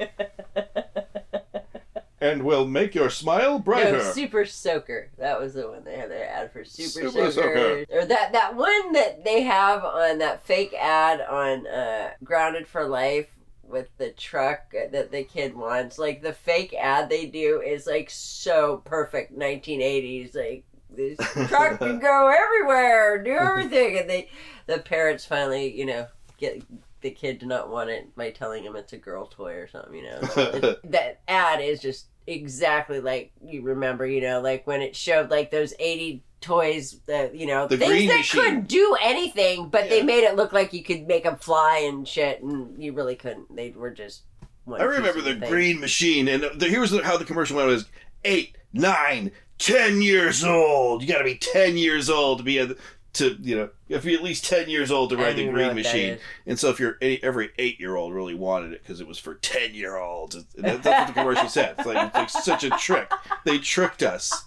and 2.21 2.43
will 2.43 2.67
make 2.67 2.95
your 2.95 3.11
smile 3.11 3.59
brighter. 3.59 3.99
no 3.99 4.03
super 4.13 4.45
soaker. 4.45 5.11
That 5.19 5.41
was 5.41 5.55
the 5.55 5.69
one 5.69 5.85
they 5.85 5.97
had 5.97 6.11
their 6.11 6.29
ad 6.29 6.53
for 6.53 6.65
super, 6.65 7.11
Super 7.11 7.31
soaker. 7.31 7.85
or 7.91 8.05
that 8.07 8.33
that 8.33 8.57
one 8.57 8.93
that 8.93 9.25
they 9.25 9.43
have 9.43 9.85
on 9.85 10.19
that 10.19 10.45
fake 10.47 10.75
ad 10.75 11.21
on 11.21 11.67
uh, 11.67 12.11
Grounded 12.25 12.67
for 12.67 12.87
Life. 12.87 13.29
With 13.69 13.89
the 13.99 14.11
truck 14.11 14.71
that 14.73 15.11
the 15.11 15.25
kid 15.25 15.55
wants, 15.55 15.99
like 15.99 16.23
the 16.23 16.33
fake 16.33 16.75
ad 16.75 17.09
they 17.11 17.27
do 17.27 17.61
is 17.61 17.87
like 17.87 18.09
so 18.11 18.79
perfect 18.85 19.37
1980s. 19.37 20.35
Like 20.35 20.65
this 20.89 21.19
truck 21.49 21.79
can 21.79 21.99
go 22.01 22.29
everywhere, 22.29 23.23
do 23.23 23.31
everything, 23.33 23.99
and 23.99 24.09
they, 24.09 24.29
the 24.67 24.79
parents 24.79 25.25
finally, 25.25 25.77
you 25.77 25.85
know, 25.87 26.07
get 26.39 26.63
the 27.01 27.11
kid 27.11 27.41
to 27.41 27.47
not 27.47 27.69
want 27.71 27.91
it 27.91 28.15
by 28.17 28.31
telling 28.31 28.65
him 28.65 28.77
it's 28.77 28.93
a 28.93 28.99
girl 28.99 29.27
toy 29.27 29.55
or 29.55 29.69
something. 29.69 29.95
You 29.95 30.03
know, 30.05 30.21
It- 30.37 30.81
that 30.91 31.21
ad 31.29 31.61
is 31.61 31.81
just 31.81 32.07
exactly 32.27 33.01
like 33.01 33.33
you 33.45 33.63
remember. 33.63 34.07
You 34.07 34.21
know, 34.21 34.41
like 34.41 34.67
when 34.67 34.81
it 34.81 34.95
showed 34.97 35.31
like 35.31 35.51
those 35.51 35.75
eighty 35.79 36.23
toys 36.41 37.01
that 37.07 37.35
you 37.35 37.47
know 37.47 37.67
The 37.67 37.77
things 37.77 38.09
that 38.11 38.19
machine. 38.19 38.41
couldn't 38.43 38.69
do 38.69 38.97
anything, 39.03 39.69
but 39.69 39.89
they 39.89 40.03
made 40.03 40.25
it 40.25 40.37
look 40.37 40.53
like 40.53 40.73
you 40.73 40.83
could 40.83 41.07
make 41.07 41.25
them 41.25 41.37
fly 41.37 41.79
and 41.89 42.07
shit, 42.07 42.43
and 42.43 42.81
you 42.83 42.93
really 42.93 43.17
couldn't. 43.17 43.55
They 43.55 43.71
were 43.71 43.91
just. 43.91 44.23
one 44.65 44.81
I 44.81 44.85
remember 44.85 45.21
the 45.21 45.37
thing. 45.37 45.51
green 45.51 45.81
machine, 45.81 46.29
and 46.29 46.43
the, 46.55 46.67
here's 46.69 46.91
the, 46.91 47.03
how 47.03 47.17
the 47.17 47.25
commercial 47.25 47.57
went: 47.57 47.69
it 47.69 47.73
was 47.73 47.87
eight, 48.25 48.57
nine, 48.73 49.33
ten 49.59 50.03
years 50.03 50.45
old. 50.45 51.03
You 51.03 51.09
got 51.09 51.19
to 51.19 51.25
be 51.25 51.37
ten 51.37 51.77
years 51.77 52.11
old 52.11 52.39
to 52.39 52.45
be 52.45 52.59
a, 52.59 52.75
to 53.15 53.35
you 53.41 53.57
know, 53.57 53.71
you 53.89 53.95
have 53.97 54.03
to 54.03 54.09
be 54.09 54.15
at 54.15 54.23
least 54.23 54.45
ten 54.45 54.69
years 54.69 54.91
old 54.91 55.09
to 55.11 55.17
ride 55.17 55.37
the 55.37 55.49
green 55.49 55.75
machine. 55.75 56.19
And 56.47 56.59
so, 56.59 56.69
if 56.69 56.79
you're 56.79 56.99
any, 57.01 57.23
every 57.23 57.51
eight 57.59 57.81
year 57.81 57.97
old 57.97 58.13
really 58.13 58.35
wanted 58.35 58.73
it 58.75 58.83
because 58.83 59.01
it 59.01 59.07
was 59.07 59.19
for 59.19 59.35
ten 59.37 59.75
year 59.75 59.97
olds, 59.97 60.35
that- 60.57 60.83
that's 60.83 60.87
what 60.87 61.07
the 61.07 61.13
commercial 61.15 61.49
said. 61.49 61.77
It's 61.79 61.87
like, 61.87 62.07
it's 62.09 62.15
like 62.15 62.29
such 62.45 62.63
a 62.65 62.71
trick. 62.71 63.11
They 63.47 63.59
tricked 63.59 64.03
us. 64.03 64.45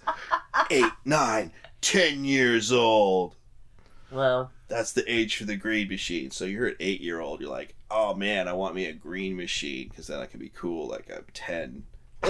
Eight, 0.69 0.91
nine, 1.05 1.51
ten 1.81 2.25
years 2.25 2.71
old. 2.71 3.35
Well, 4.11 4.51
That's 4.67 4.91
the 4.91 5.03
age 5.11 5.35
for 5.37 5.45
the 5.45 5.55
green 5.55 5.87
machine. 5.87 6.31
So 6.31 6.45
you're 6.45 6.67
an 6.67 6.75
eight 6.79 7.01
year 7.01 7.19
old. 7.19 7.41
You're 7.41 7.49
like, 7.49 7.75
oh 7.91 8.13
man, 8.15 8.47
I 8.47 8.53
want 8.53 8.75
me 8.75 8.85
a 8.85 8.93
green 8.93 9.35
machine 9.35 9.89
because 9.89 10.07
then 10.07 10.19
I 10.19 10.25
can 10.25 10.39
be 10.39 10.49
cool 10.49 10.87
like 10.87 11.09
I'm 11.11 11.25
ten. 11.33 11.83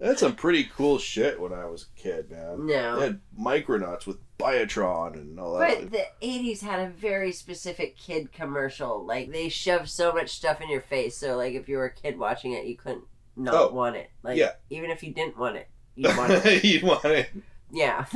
That's 0.00 0.20
some 0.20 0.36
pretty 0.36 0.64
cool 0.76 0.98
shit 0.98 1.40
when 1.40 1.52
I 1.52 1.64
was 1.66 1.82
a 1.84 2.00
kid, 2.00 2.30
man. 2.30 2.66
No. 2.66 2.98
They 2.98 3.06
had 3.06 3.20
Micronauts 3.38 4.06
with 4.06 4.18
Biotron 4.38 5.14
and 5.14 5.40
all 5.40 5.58
that. 5.58 5.80
But 5.80 5.90
the 5.90 6.06
'80s 6.22 6.60
had 6.60 6.78
a 6.80 6.88
very 6.88 7.32
specific 7.32 7.96
kid 7.96 8.32
commercial. 8.32 9.04
Like 9.04 9.32
they 9.32 9.48
shoved 9.48 9.88
so 9.88 10.12
much 10.12 10.30
stuff 10.30 10.60
in 10.60 10.70
your 10.70 10.80
face. 10.80 11.16
So 11.16 11.36
like 11.36 11.54
if 11.54 11.68
you 11.68 11.76
were 11.78 11.86
a 11.86 11.92
kid 11.92 12.16
watching 12.16 12.52
it, 12.52 12.64
you 12.66 12.76
couldn't 12.76 13.04
not 13.38 13.54
Oh, 13.54 13.68
want 13.72 13.96
it. 13.96 14.10
Like 14.22 14.36
yeah. 14.36 14.52
even 14.70 14.90
if 14.90 15.02
you 15.02 15.12
didn't 15.14 15.38
want 15.38 15.56
it, 15.56 15.68
you 15.96 16.08
wanted 16.16 16.44
it. 16.44 16.64
You'd 16.64 16.82
want 16.82 17.04
it. 17.06 17.30
Yeah. 17.70 18.04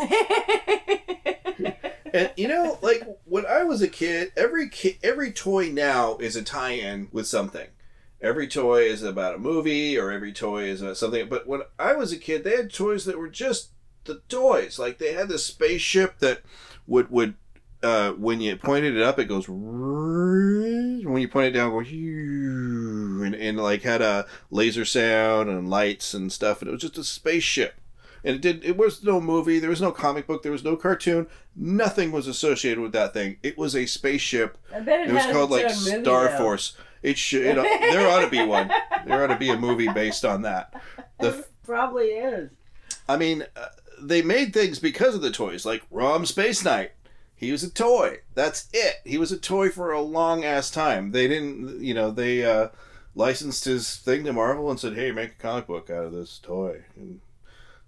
And 2.14 2.30
you 2.36 2.46
know, 2.46 2.78
like 2.82 3.02
when 3.24 3.46
I 3.46 3.64
was 3.64 3.80
a 3.80 3.88
kid, 3.88 4.32
every 4.36 4.68
ki- 4.68 4.98
every 5.02 5.32
toy 5.32 5.70
now 5.70 6.16
is 6.18 6.36
a 6.36 6.42
tie-in 6.42 7.08
with 7.10 7.26
something. 7.26 7.68
every 8.20 8.46
toy 8.46 8.82
is 8.82 9.02
about 9.02 9.34
a 9.34 9.38
movie 9.38 9.96
or 9.98 10.12
every 10.12 10.32
toy 10.32 10.64
is 10.64 10.82
about 10.82 10.98
something. 10.98 11.26
But 11.30 11.46
when 11.46 11.62
I 11.78 11.94
was 11.94 12.12
a 12.12 12.18
kid, 12.18 12.44
they 12.44 12.54
had 12.56 12.70
toys 12.72 13.06
that 13.06 13.18
were 13.18 13.30
just 13.30 13.70
the 14.04 14.20
toys. 14.28 14.78
Like 14.78 14.98
they 14.98 15.14
had 15.14 15.28
this 15.30 15.46
spaceship 15.46 16.18
that 16.18 16.42
would 16.86 17.10
would 17.10 17.34
uh, 17.82 18.12
when 18.12 18.40
you 18.40 18.56
pointed 18.56 18.96
it 18.96 19.02
up, 19.02 19.18
it 19.18 19.26
goes. 19.26 19.48
When 19.48 21.20
you 21.20 21.28
point 21.28 21.48
it 21.48 21.58
down, 21.58 21.70
it 21.70 21.74
goes 21.74 21.88
and, 21.90 23.34
and 23.34 23.58
like 23.58 23.82
had 23.82 24.02
a 24.02 24.26
laser 24.50 24.84
sound 24.84 25.48
and 25.48 25.68
lights 25.68 26.14
and 26.14 26.32
stuff, 26.32 26.60
and 26.60 26.68
it 26.68 26.72
was 26.72 26.80
just 26.80 26.98
a 26.98 27.04
spaceship. 27.04 27.74
And 28.24 28.36
it 28.36 28.42
did. 28.42 28.64
It 28.64 28.76
was 28.76 29.02
no 29.02 29.20
movie. 29.20 29.58
There 29.58 29.70
was 29.70 29.80
no 29.80 29.90
comic 29.90 30.28
book. 30.28 30.42
There 30.42 30.52
was 30.52 30.62
no 30.62 30.76
cartoon. 30.76 31.26
Nothing 31.56 32.12
was 32.12 32.28
associated 32.28 32.80
with 32.80 32.92
that 32.92 33.12
thing. 33.12 33.38
It 33.42 33.58
was 33.58 33.74
a 33.74 33.86
spaceship. 33.86 34.58
I 34.72 34.80
bet 34.80 35.00
it, 35.00 35.10
It 35.10 35.12
was 35.12 35.26
called 35.26 35.50
like 35.50 35.64
movie, 35.64 36.02
Star 36.02 36.28
though. 36.28 36.38
Force. 36.38 36.76
It 37.02 37.18
should. 37.18 37.58
It, 37.58 37.80
there 37.92 38.08
ought 38.08 38.20
to 38.20 38.30
be 38.30 38.44
one. 38.44 38.70
There 39.06 39.24
ought 39.24 39.28
to 39.28 39.36
be 39.36 39.50
a 39.50 39.58
movie 39.58 39.88
based 39.88 40.24
on 40.24 40.42
that. 40.42 40.72
The 41.18 41.44
Probably 41.64 42.06
is. 42.06 42.50
I 43.08 43.16
mean, 43.16 43.44
uh, 43.56 43.66
they 44.00 44.22
made 44.22 44.52
things 44.52 44.78
because 44.78 45.16
of 45.16 45.22
the 45.22 45.32
toys, 45.32 45.66
like 45.66 45.82
Rom 45.90 46.24
Space 46.24 46.64
Knight. 46.64 46.92
He 47.42 47.50
was 47.50 47.64
a 47.64 47.70
toy. 47.70 48.20
That's 48.36 48.68
it. 48.72 49.00
He 49.04 49.18
was 49.18 49.32
a 49.32 49.36
toy 49.36 49.68
for 49.68 49.90
a 49.90 50.00
long 50.00 50.44
ass 50.44 50.70
time. 50.70 51.10
They 51.10 51.26
didn't, 51.26 51.82
you 51.82 51.92
know, 51.92 52.12
they 52.12 52.44
uh, 52.44 52.68
licensed 53.16 53.64
his 53.64 53.96
thing 53.96 54.22
to 54.24 54.32
Marvel 54.32 54.70
and 54.70 54.78
said, 54.78 54.94
"Hey, 54.94 55.10
make 55.10 55.30
a 55.30 55.42
comic 55.42 55.66
book 55.66 55.90
out 55.90 56.04
of 56.04 56.12
this 56.12 56.38
toy." 56.38 56.84
And 56.94 57.20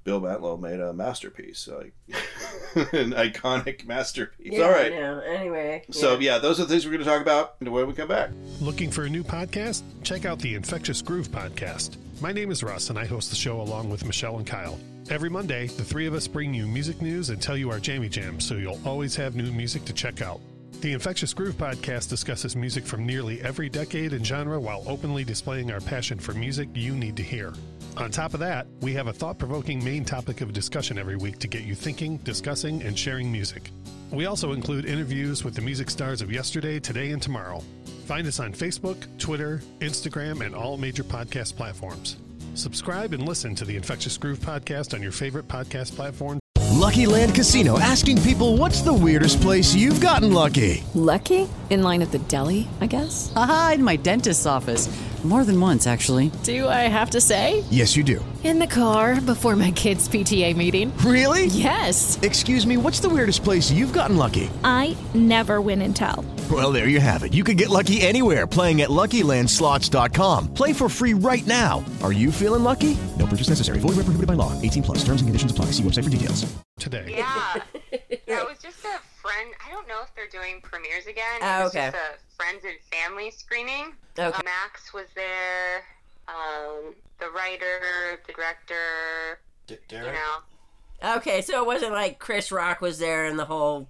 Bill 0.02 0.20
Mantlo 0.20 0.60
made 0.60 0.80
a 0.80 0.92
masterpiece, 0.92 1.68
like 1.68 1.94
an 2.92 3.12
iconic 3.12 3.86
masterpiece. 3.86 4.54
Yeah, 4.54 4.64
All 4.64 4.72
right. 4.72 4.90
No, 4.90 5.20
anyway. 5.20 5.84
So 5.92 6.14
yeah. 6.14 6.32
yeah, 6.32 6.38
those 6.38 6.58
are 6.58 6.64
the 6.64 6.70
things 6.70 6.84
we're 6.84 6.90
going 6.90 7.04
to 7.04 7.08
talk 7.08 7.22
about 7.22 7.54
when 7.60 7.86
we 7.86 7.94
come 7.94 8.08
back. 8.08 8.30
Looking 8.60 8.90
for 8.90 9.04
a 9.04 9.08
new 9.08 9.22
podcast? 9.22 9.84
Check 10.02 10.24
out 10.24 10.40
the 10.40 10.56
Infectious 10.56 11.00
Groove 11.00 11.28
podcast. 11.28 11.96
My 12.20 12.32
name 12.32 12.50
is 12.50 12.64
Russ, 12.64 12.90
and 12.90 12.98
I 12.98 13.06
host 13.06 13.30
the 13.30 13.36
show 13.36 13.60
along 13.60 13.88
with 13.88 14.04
Michelle 14.04 14.36
and 14.36 14.46
Kyle. 14.46 14.80
Every 15.10 15.28
Monday, 15.28 15.66
the 15.66 15.84
three 15.84 16.06
of 16.06 16.14
us 16.14 16.26
bring 16.26 16.54
you 16.54 16.66
music 16.66 17.02
news 17.02 17.28
and 17.28 17.40
tell 17.40 17.58
you 17.58 17.70
our 17.70 17.78
jammy 17.78 18.08
jams, 18.08 18.46
so 18.46 18.54
you'll 18.54 18.80
always 18.86 19.14
have 19.16 19.36
new 19.36 19.52
music 19.52 19.84
to 19.84 19.92
check 19.92 20.22
out. 20.22 20.40
The 20.80 20.94
Infectious 20.94 21.34
Groove 21.34 21.58
podcast 21.58 22.08
discusses 22.08 22.56
music 22.56 22.86
from 22.86 23.04
nearly 23.04 23.42
every 23.42 23.68
decade 23.68 24.14
and 24.14 24.26
genre 24.26 24.58
while 24.58 24.82
openly 24.86 25.22
displaying 25.22 25.70
our 25.70 25.80
passion 25.80 26.18
for 26.18 26.32
music 26.32 26.70
you 26.72 26.94
need 26.94 27.16
to 27.18 27.22
hear. 27.22 27.52
On 27.98 28.10
top 28.10 28.32
of 28.32 28.40
that, 28.40 28.66
we 28.80 28.94
have 28.94 29.06
a 29.06 29.12
thought 29.12 29.38
provoking 29.38 29.84
main 29.84 30.06
topic 30.06 30.40
of 30.40 30.54
discussion 30.54 30.98
every 30.98 31.16
week 31.16 31.38
to 31.40 31.48
get 31.48 31.64
you 31.64 31.74
thinking, 31.74 32.16
discussing, 32.18 32.82
and 32.82 32.98
sharing 32.98 33.30
music. 33.30 33.70
We 34.10 34.24
also 34.24 34.52
include 34.52 34.86
interviews 34.86 35.44
with 35.44 35.54
the 35.54 35.60
music 35.60 35.90
stars 35.90 36.22
of 36.22 36.32
yesterday, 36.32 36.80
today, 36.80 37.10
and 37.10 37.20
tomorrow. 37.20 37.62
Find 38.06 38.26
us 38.26 38.40
on 38.40 38.54
Facebook, 38.54 39.06
Twitter, 39.18 39.60
Instagram, 39.80 40.44
and 40.44 40.54
all 40.54 40.78
major 40.78 41.04
podcast 41.04 41.56
platforms. 41.56 42.16
Subscribe 42.54 43.12
and 43.12 43.26
listen 43.26 43.54
to 43.56 43.64
the 43.64 43.74
Infectious 43.76 44.16
Groove 44.16 44.38
podcast 44.38 44.94
on 44.94 45.02
your 45.02 45.12
favorite 45.12 45.48
podcast 45.48 45.94
platform. 45.96 46.38
Lucky 46.70 47.06
Land 47.06 47.34
Casino 47.34 47.78
asking 47.80 48.22
people 48.22 48.56
what's 48.56 48.80
the 48.82 48.92
weirdest 48.92 49.40
place 49.40 49.74
you've 49.74 50.00
gotten 50.00 50.32
lucky? 50.32 50.84
Lucky? 50.94 51.48
In 51.70 51.82
line 51.82 52.02
at 52.02 52.12
the 52.12 52.18
deli, 52.20 52.68
I 52.80 52.86
guess? 52.86 53.32
Aha, 53.34 53.72
in 53.74 53.82
my 53.82 53.96
dentist's 53.96 54.46
office. 54.46 54.88
More 55.24 55.44
than 55.44 55.58
once, 55.58 55.86
actually. 55.86 56.30
Do 56.42 56.68
I 56.68 56.82
have 56.86 57.10
to 57.10 57.20
say? 57.20 57.64
Yes, 57.70 57.96
you 57.96 58.04
do. 58.04 58.22
In 58.44 58.58
the 58.58 58.66
car 58.66 59.22
before 59.22 59.56
my 59.56 59.70
kids' 59.70 60.06
PTA 60.06 60.54
meeting. 60.54 60.94
Really? 60.98 61.46
Yes. 61.46 62.18
Excuse 62.20 62.66
me, 62.66 62.76
what's 62.76 63.00
the 63.00 63.08
weirdest 63.08 63.42
place 63.42 63.70
you've 63.70 63.94
gotten 63.94 64.18
lucky? 64.18 64.50
I 64.62 64.94
never 65.14 65.62
win 65.62 65.80
and 65.80 65.96
tell. 65.96 66.22
Well, 66.50 66.72
there 66.72 66.88
you 66.88 67.00
have 67.00 67.22
it. 67.22 67.32
You 67.32 67.42
can 67.42 67.56
get 67.56 67.70
lucky 67.70 68.02
anywhere 68.02 68.46
playing 68.46 68.82
at 68.82 68.90
LuckyLandSlots.com. 68.90 70.52
Play 70.52 70.74
for 70.74 70.90
free 70.90 71.14
right 71.14 71.46
now. 71.46 71.82
Are 72.02 72.12
you 72.12 72.30
feeling 72.30 72.62
lucky? 72.62 72.98
No 73.18 73.24
purchase 73.26 73.48
necessary. 73.48 73.78
Void 73.78 73.96
where 73.96 74.04
prohibited 74.04 74.26
by 74.26 74.34
law. 74.34 74.52
18 74.60 74.82
plus. 74.82 74.98
Terms 74.98 75.22
and 75.22 75.28
conditions 75.28 75.52
apply. 75.52 75.66
See 75.66 75.82
website 75.82 76.04
for 76.04 76.10
details. 76.10 76.44
Today. 76.78 77.06
Yeah. 77.08 77.54
yeah, 77.92 78.42
it 78.42 78.48
was 78.48 78.58
just 78.60 78.84
a 78.84 78.98
friend. 79.22 79.54
I 79.66 79.72
don't 79.72 79.88
know 79.88 80.02
if 80.02 80.14
they're 80.14 80.28
doing 80.28 80.60
premieres 80.60 81.06
again. 81.06 81.40
Oh, 81.40 81.60
it 81.60 81.64
was 81.64 81.74
okay. 81.74 81.90
just 81.90 81.96
a 81.96 82.36
friends 82.36 82.64
and 82.64 82.76
family 82.92 83.30
screening. 83.30 83.94
Okay. 84.18 84.36
Uh, 84.36 84.42
Max 84.44 84.92
was 84.92 85.06
there. 85.14 85.84
Um, 86.28 86.94
the 87.20 87.30
writer, 87.30 88.20
the 88.26 88.32
director. 88.32 89.38
You 89.68 90.12
know. 90.12 91.16
Okay, 91.16 91.42
so 91.42 91.62
it 91.62 91.66
wasn't 91.66 91.92
like 91.92 92.18
Chris 92.18 92.52
Rock 92.52 92.80
was 92.80 92.98
there 92.98 93.24
and 93.24 93.38
the 93.38 93.44
whole 93.44 93.88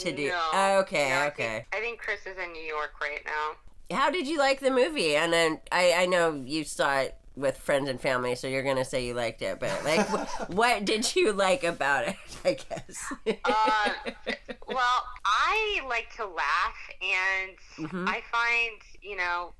to 0.00 0.12
do. 0.12 0.28
No. 0.28 0.78
Okay, 0.80 1.08
No, 1.10 1.14
I 1.16 1.26
okay. 1.28 1.66
Think, 1.70 1.74
I 1.74 1.80
think 1.80 2.00
Chris 2.00 2.20
is 2.26 2.36
in 2.38 2.52
New 2.52 2.62
York 2.62 2.92
right 3.00 3.20
now. 3.24 3.96
How 3.96 4.10
did 4.10 4.26
you 4.28 4.38
like 4.38 4.60
the 4.60 4.70
movie? 4.70 5.16
And 5.16 5.32
then 5.32 5.60
I, 5.72 5.92
I 5.98 6.06
know 6.06 6.32
you 6.34 6.64
saw 6.64 6.98
it 7.00 7.16
with 7.36 7.56
friends 7.56 7.88
and 7.88 8.00
family, 8.00 8.34
so 8.34 8.46
you're 8.48 8.62
gonna 8.62 8.84
say 8.84 9.04
you 9.06 9.14
liked 9.14 9.40
it, 9.42 9.58
but 9.60 9.84
like, 9.84 10.06
wh- 10.06 10.26
what 10.50 10.84
did 10.84 11.14
you 11.16 11.32
like 11.32 11.64
about 11.64 12.06
it? 12.08 12.16
I 12.44 12.54
guess. 12.54 13.12
Uh, 13.44 13.90
well, 14.68 15.04
I 15.24 15.80
like 15.88 16.14
to 16.16 16.26
laugh, 16.26 16.76
and 17.00 17.88
Mhm. 17.90 18.08
I 18.08 18.22
find, 18.30 18.80
you 19.02 19.16
know, 19.16 19.52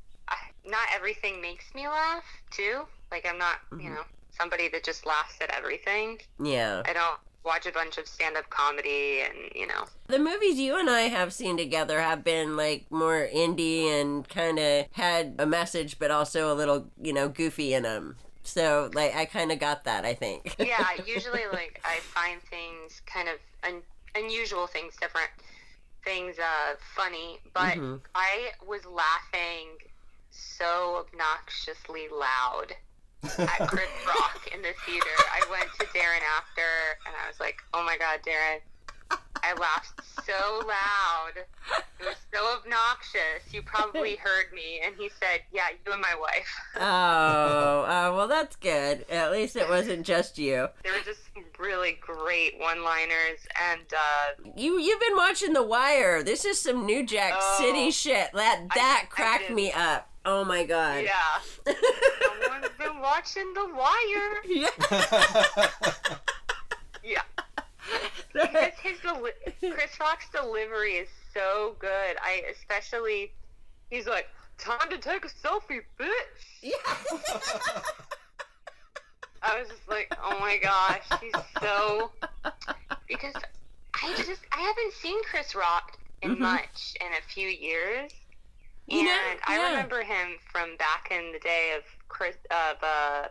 not 0.67 0.89
everything 0.95 1.41
makes 1.41 1.75
me 1.75 1.89
laugh, 1.89 2.25
too. 2.51 2.83
Like, 3.11 3.27
I'm 3.27 3.39
not, 3.39 3.57
Mm-hmm. 3.73 3.81
you 3.81 3.91
know, 3.91 4.03
somebody 4.39 4.69
that 4.69 4.85
just 4.85 5.07
laughs 5.07 5.35
at 5.41 5.51
everything. 5.57 6.19
yeah. 6.43 6.83
I 6.87 6.93
don't 6.93 7.19
watch 7.45 7.67
a 7.67 7.73
bunch 7.73 7.99
of 7.99 8.07
stand 8.07 8.37
up 8.37 8.49
comedy, 8.51 9.21
and, 9.23 9.35
you 9.55 9.67
know. 9.67 9.85
The 10.09 10.19
movies 10.19 10.59
you 10.59 10.79
and 10.79 10.91
I 10.91 11.03
have 11.03 11.33
seen 11.33 11.57
together 11.57 12.01
have 12.01 12.23
been 12.25 12.57
like 12.57 12.87
more 12.91 13.29
indie 13.35 13.87
and 13.87 14.29
kind 14.29 14.59
of 14.59 14.87
had 14.93 15.37
a 15.39 15.47
message, 15.47 15.99
but 15.99 16.11
also 16.11 16.53
a 16.53 16.55
little, 16.55 16.89
you 17.03 17.13
know, 17.13 17.29
goofy 17.29 17.75
in 17.75 17.85
them. 17.85 18.17
So, 18.43 18.91
like, 18.95 19.15
I 19.15 19.27
kind 19.27 19.53
of 19.53 19.59
got 19.59 19.85
that. 19.85 20.05
I 20.05 20.15
think. 20.15 20.57
Yeah, 20.59 20.87
usually, 21.07 21.45
like, 21.53 21.81
I 21.85 21.97
find 22.01 22.41
things 22.43 23.01
kind 23.07 23.29
of 23.29 23.37
un- 23.65 23.83
unusual 24.15 24.67
things, 24.67 24.97
different 25.01 25.31
things 26.05 26.39
uh, 26.39 26.75
funny, 26.97 27.39
but 27.55 27.77
Mhm. 27.77 28.01
I 28.15 28.51
was 28.67 28.85
laughing 28.87 29.69
so 30.31 31.05
obnoxiously 31.07 32.09
loud 32.09 32.75
at 33.25 33.69
Chris 33.69 33.89
Rock 34.07 34.49
in 34.55 34.63
the 34.63 34.73
theater. 34.87 35.07
I 35.33 35.43
went 35.51 35.69
to 35.79 35.87
Darren 35.87 36.23
after, 36.39 36.63
and 37.07 37.15
I 37.25 37.29
was 37.29 37.39
like, 37.41 37.57
"Oh 37.75 37.85
my 37.85 37.97
God, 37.99 38.21
Darren!" 38.27 38.61
I 39.43 39.55
laughed 39.55 40.01
so 40.25 40.61
loud. 40.67 41.33
It 41.99 42.05
was 42.05 42.15
so 42.33 42.59
obnoxious. 42.59 43.53
You 43.53 43.63
probably 43.63 44.17
heard 44.23 44.53
me. 44.55 44.81
And 44.85 44.95
he 44.97 45.09
said, 45.09 45.41
"Yeah, 45.53 45.69
you 45.85 45.93
and 45.93 46.01
my 46.01 46.15
wife." 46.21 46.49
oh, 46.77 46.81
uh, 47.85 48.13
well, 48.15 48.29
that's 48.29 48.57
good. 48.57 49.05
At 49.11 49.33
least 49.33 49.57
it 49.57 49.69
wasn't 49.69 50.05
just 50.07 50.39
you. 50.39 50.69
There 50.85 50.93
were 50.93 51.05
just 51.05 51.21
some 51.35 51.45
really 51.59 51.99
great 52.01 52.59
one-liners, 52.61 53.41
and 53.73 53.83
uh, 53.93 54.51
You 54.57 54.79
you've 54.79 55.01
been 55.01 55.17
watching 55.17 55.53
The 55.55 55.63
Wire. 55.63 56.23
This 56.23 56.45
is 56.45 56.61
some 56.61 56.85
New 56.87 57.05
Jack 57.05 57.35
Oh. 57.37 57.57
City 57.59 57.91
shit. 57.91 58.31
That 58.33 58.67
I- 58.71 58.75
that 58.75 59.01
I 59.05 59.07
cracked 59.07 59.49
did. 59.49 59.57
me 59.57 59.73
up. 59.73 60.10
Oh 60.25 60.45
my 60.45 60.65
god. 60.65 61.05
yeah, 61.05 61.41
someone's 62.23 62.69
been 62.79 63.01
watching 63.01 63.53
The 63.55 63.69
Wire. 63.75 64.43
Yeah. 64.47 66.15
Yeah. 67.03 67.23
Because 68.35 68.75
his 68.83 69.01
deli- 69.01 69.31
Chris 69.59 69.99
Rock's 69.99 70.29
delivery 70.29 70.93
is 70.93 71.09
so 71.33 71.77
good. 71.79 72.17
I 72.23 72.43
especially, 72.51 73.33
he's 73.89 74.07
like, 74.07 74.29
"Time 74.59 74.91
to 74.91 74.99
take 74.99 75.25
a 75.25 75.29
selfie, 75.29 75.81
bitch." 75.99 76.11
Yeah. 76.61 76.75
I 79.43 79.59
was 79.59 79.69
just 79.69 79.89
like, 79.89 80.15
"Oh 80.23 80.39
my 80.39 80.59
gosh, 80.59 81.21
he's 81.23 81.33
so." 81.63 82.11
Because 83.09 83.35
I 83.95 84.15
just 84.17 84.43
I 84.53 84.61
haven't 84.61 84.93
seen 85.01 85.23
Chris 85.25 85.55
Rock 85.55 85.99
in 86.23 86.33
mm-hmm. 86.33 86.43
much 86.43 86.97
in 87.01 87.07
a 87.13 87.23
few 87.33 87.49
years, 87.49 88.13
You 88.91 88.99
and 89.01 89.07
know, 89.09 89.13
I 89.47 89.57
yeah. 89.59 89.71
remember 89.71 90.03
him 90.03 90.37
from 90.53 90.77
back 90.77 91.09
in 91.11 91.33
the 91.33 91.39
day 91.39 91.75
of 91.77 91.83
Chris 92.09 92.37
of 92.51 92.77
uh, 92.83 93.29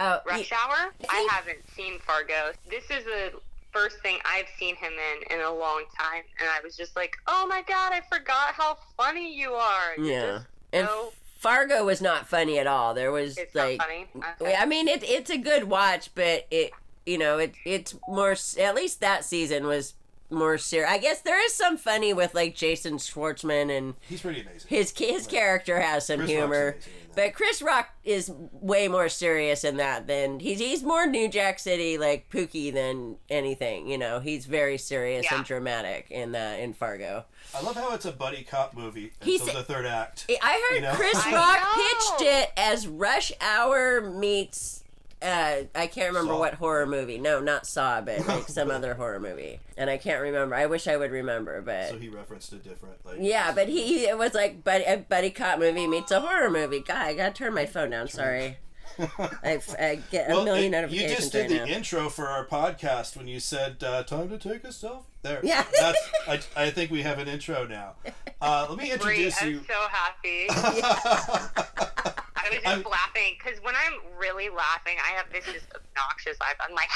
Oh, 0.00 0.20
Rush 0.26 0.50
y- 0.50 0.56
Hour. 0.56 0.92
I 1.10 1.28
haven't 1.30 1.58
seen 1.74 1.98
Fargo. 2.00 2.52
This 2.70 2.84
is 2.84 3.04
the 3.04 3.32
first 3.72 3.98
thing 4.00 4.18
I've 4.24 4.46
seen 4.58 4.76
him 4.76 4.92
in 4.92 5.38
in 5.38 5.44
a 5.44 5.52
long 5.52 5.84
time, 5.98 6.22
and 6.40 6.48
I 6.48 6.60
was 6.62 6.76
just 6.76 6.94
like, 6.96 7.16
"Oh 7.26 7.46
my 7.48 7.62
god, 7.62 7.92
I 7.92 8.00
forgot 8.10 8.52
how 8.54 8.78
funny 8.96 9.34
you 9.36 9.52
are." 9.54 9.96
You're 9.96 10.06
yeah. 10.06 10.38
And 10.72 10.86
so- 10.86 11.12
Fargo 11.38 11.84
was 11.84 12.00
not 12.00 12.28
funny 12.28 12.58
at 12.58 12.66
all. 12.66 12.94
There 12.94 13.12
was 13.12 13.38
It's 13.38 13.54
not 13.54 13.68
like 13.68 13.80
funny? 13.80 14.06
Okay. 14.40 14.56
I 14.56 14.66
mean 14.66 14.88
it 14.88 15.02
it's 15.04 15.30
a 15.30 15.38
good 15.38 15.64
watch, 15.64 16.10
but 16.14 16.46
it 16.50 16.72
you 17.06 17.16
know, 17.18 17.38
it 17.38 17.54
it's 17.64 17.94
more 18.08 18.34
at 18.58 18.74
least 18.74 19.00
that 19.00 19.24
season 19.24 19.66
was 19.66 19.94
more 20.30 20.58
serious. 20.58 20.90
I 20.90 20.98
guess 20.98 21.20
there 21.22 21.42
is 21.44 21.54
some 21.54 21.76
funny 21.76 22.12
with 22.12 22.34
like 22.34 22.54
Jason 22.54 22.94
Schwartzman 22.98 23.76
and 23.76 23.94
He's 24.08 24.20
pretty 24.20 24.42
amazing. 24.42 24.68
his 24.68 24.92
his 24.96 25.26
character 25.26 25.80
has 25.80 26.06
some 26.06 26.18
Chris 26.20 26.30
humor, 26.30 26.68
amazing 26.70 26.92
in 26.92 27.08
that. 27.08 27.16
but 27.16 27.34
Chris 27.34 27.62
Rock 27.62 27.88
is 28.04 28.30
way 28.52 28.88
more 28.88 29.08
serious 29.08 29.64
in 29.64 29.78
that 29.78 30.06
than 30.06 30.40
he's 30.40 30.58
he's 30.58 30.82
more 30.82 31.06
New 31.06 31.28
Jack 31.28 31.58
City 31.58 31.96
like 31.98 32.28
Pookie 32.30 32.72
than 32.72 33.16
anything. 33.30 33.88
You 33.88 33.96
know, 33.98 34.20
he's 34.20 34.44
very 34.46 34.76
serious 34.78 35.26
Yeah. 35.30 35.38
and 35.38 35.46
dramatic 35.46 36.06
in 36.10 36.34
uh, 36.34 36.56
in 36.58 36.74
Fargo. 36.74 37.24
I 37.54 37.62
love 37.62 37.76
how 37.76 37.94
it's 37.94 38.04
a 38.04 38.12
buddy 38.12 38.42
cop 38.44 38.76
movie 38.76 39.12
He's- 39.22 39.40
until 39.40 39.56
the 39.60 39.64
third 39.64 39.86
act. 39.86 40.26
I 40.42 40.68
heard 40.70 40.76
You 40.76 40.82
know? 40.82 40.92
Chris 40.94 41.14
Rock 41.32 41.58
pitched 41.74 42.20
it 42.22 42.52
as 42.56 42.86
Rush 42.86 43.32
Hour 43.40 44.02
meets. 44.02 44.84
Uh, 45.20 45.62
I 45.74 45.88
can't 45.88 46.08
remember 46.08 46.34
Saw. 46.34 46.38
what 46.38 46.54
horror 46.54 46.86
movie. 46.86 47.18
No, 47.18 47.40
not 47.40 47.66
Saw, 47.66 48.00
but 48.00 48.26
like 48.28 48.48
some 48.48 48.70
other 48.70 48.94
horror 48.94 49.18
movie. 49.18 49.58
And 49.76 49.90
I 49.90 49.96
can't 49.96 50.22
remember. 50.22 50.54
I 50.54 50.66
wish 50.66 50.86
I 50.86 50.96
would 50.96 51.10
remember, 51.10 51.60
but 51.60 51.88
So 51.90 51.98
he 51.98 52.08
referenced 52.08 52.52
a 52.52 52.56
different 52.56 53.04
like. 53.04 53.16
yeah, 53.20 53.50
but 53.52 53.68
he 53.68 54.04
it 54.06 54.16
was 54.16 54.32
like 54.34 54.62
buddy, 54.62 54.84
a 54.84 54.96
buddy 54.98 55.30
cop 55.30 55.58
movie 55.58 55.86
meets 55.88 56.12
a 56.12 56.20
horror 56.20 56.50
movie. 56.50 56.80
God, 56.80 56.98
I 56.98 57.14
gotta 57.14 57.32
turn 57.34 57.52
my 57.52 57.66
phone 57.66 57.90
down. 57.90 58.06
Sorry, 58.08 58.58
I, 58.98 59.60
I 59.78 59.98
get 60.12 60.30
a 60.30 60.34
Well, 60.34 60.44
million 60.44 60.72
it- 60.72 60.76
notifications 60.82 61.10
you 61.10 61.16
just 61.16 61.32
did 61.32 61.40
right 61.50 61.60
the 61.62 61.66
now. 61.66 61.76
intro 61.76 62.08
for 62.08 62.28
our 62.28 62.46
podcast 62.46 63.16
when 63.16 63.26
you 63.26 63.40
said 63.40 63.82
uh, 63.82 64.04
"time 64.04 64.28
to 64.28 64.38
take 64.38 64.62
a 64.62 64.68
selfie." 64.68 65.02
There, 65.22 65.40
Yeah. 65.42 65.64
That's, 65.78 66.48
I, 66.56 66.56
I 66.64 66.70
think 66.70 66.90
we 66.90 67.02
have 67.02 67.18
an 67.18 67.28
intro 67.28 67.66
now. 67.66 67.94
Uh, 68.40 68.66
let 68.68 68.78
me 68.78 68.84
Great. 68.84 68.92
introduce 68.92 69.42
I'm 69.42 69.50
you. 69.50 69.60
so 69.66 69.74
happy. 69.90 70.46
I 70.50 72.50
was 72.50 72.54
just 72.54 72.66
I'm- 72.66 72.84
laughing 72.88 73.36
because 73.42 73.60
when 73.62 73.74
I'm 73.74 73.94
really 74.18 74.48
laughing, 74.48 74.96
I 75.04 75.12
have 75.16 75.26
this 75.32 75.44
just 75.44 75.66
obnoxious 75.74 76.38
laugh. 76.40 76.54
I'm 76.60 76.74
like, 76.74 76.88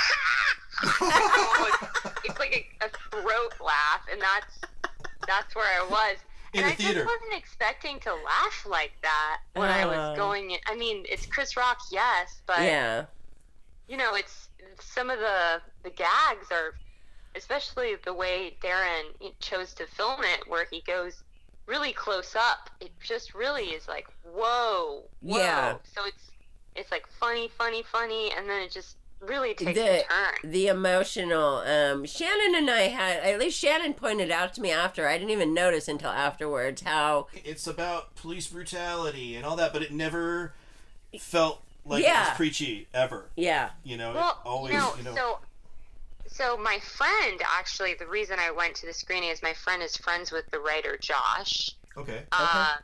almost, 1.00 2.18
it's 2.24 2.38
like 2.38 2.76
a, 2.80 2.86
a 2.86 2.88
throat 3.10 3.54
laugh, 3.64 4.02
and 4.10 4.20
that's 4.20 4.60
that's 5.26 5.54
where 5.54 5.66
I 5.66 5.86
was. 5.88 6.16
In 6.54 6.60
and 6.64 6.68
the 6.70 6.74
I 6.74 6.76
theater. 6.76 6.94
just 7.00 7.06
wasn't 7.06 7.32
expecting 7.34 7.98
to 8.00 8.12
laugh 8.12 8.66
like 8.68 8.92
that 9.02 9.38
when 9.54 9.70
I 9.70 9.82
Oh. 9.84 9.88
was 9.88 10.16
going. 10.18 10.50
In. 10.52 10.58
I 10.68 10.76
mean, 10.76 11.04
it's 11.08 11.26
Chris 11.26 11.56
Rock, 11.56 11.78
yes, 11.90 12.42
but 12.46 12.60
yeah, 12.60 13.06
you 13.88 13.96
know, 13.96 14.14
it's 14.14 14.48
some 14.80 15.10
of 15.10 15.18
the 15.18 15.60
the 15.82 15.90
gags 15.90 16.50
are, 16.50 16.74
especially 17.36 17.94
the 18.04 18.12
way 18.14 18.56
Darren 18.62 19.04
chose 19.40 19.74
to 19.74 19.86
film 19.86 20.20
it, 20.22 20.48
where 20.48 20.66
he 20.70 20.82
goes 20.86 21.22
really 21.66 21.92
close 21.92 22.34
up. 22.36 22.70
It 22.80 22.90
just 23.02 23.34
really 23.34 23.64
is 23.66 23.88
like 23.88 24.06
whoa, 24.24 25.04
whoa. 25.20 25.38
Yeah. 25.38 25.76
So 25.94 26.02
it's 26.06 26.30
it's 26.74 26.90
like 26.90 27.06
funny, 27.20 27.50
funny, 27.58 27.82
funny, 27.82 28.30
and 28.36 28.48
then 28.48 28.62
it 28.62 28.70
just 28.70 28.96
really 29.20 29.54
takes 29.54 29.78
the 29.78 30.00
a 30.00 30.02
turn. 30.02 30.50
the 30.50 30.66
emotional. 30.68 31.58
Um, 31.58 32.04
Shannon 32.06 32.56
and 32.56 32.68
I 32.70 32.88
had 32.88 33.18
at 33.22 33.38
least 33.38 33.58
Shannon 33.58 33.94
pointed 33.94 34.30
out 34.30 34.52
to 34.54 34.60
me 34.60 34.70
after. 34.72 35.06
I 35.06 35.16
didn't 35.18 35.30
even 35.30 35.54
notice 35.54 35.86
until 35.86 36.10
afterwards 36.10 36.82
how 36.82 37.28
It's 37.44 37.66
about 37.66 38.16
police 38.16 38.48
brutality 38.48 39.36
and 39.36 39.44
all 39.46 39.54
that, 39.56 39.72
but 39.72 39.82
it 39.82 39.92
never 39.92 40.54
felt 41.20 41.62
like 41.84 42.02
it 42.04 42.08
was 42.08 42.30
preachy 42.36 42.88
ever. 42.94 43.26
yeah 43.36 43.70
You 43.84 43.96
know, 43.96 44.12
Well, 44.14 44.30
it 44.44 44.48
always 44.48 44.72
you 44.72 44.78
know, 44.80 44.94
you 44.98 45.02
know. 45.04 45.14
so 45.14 45.38
so 46.32 46.56
my 46.56 46.78
friend 46.80 47.40
actually, 47.46 47.94
the 47.98 48.06
reason 48.06 48.38
I 48.38 48.50
went 48.50 48.74
to 48.76 48.86
the 48.86 48.92
screening 48.92 49.30
is 49.30 49.42
my 49.42 49.52
friend 49.52 49.82
is 49.82 49.96
friends 49.96 50.32
with 50.32 50.50
the 50.50 50.60
writer 50.60 50.98
Josh. 51.00 51.76
okay. 51.96 52.22
Um, 52.32 52.78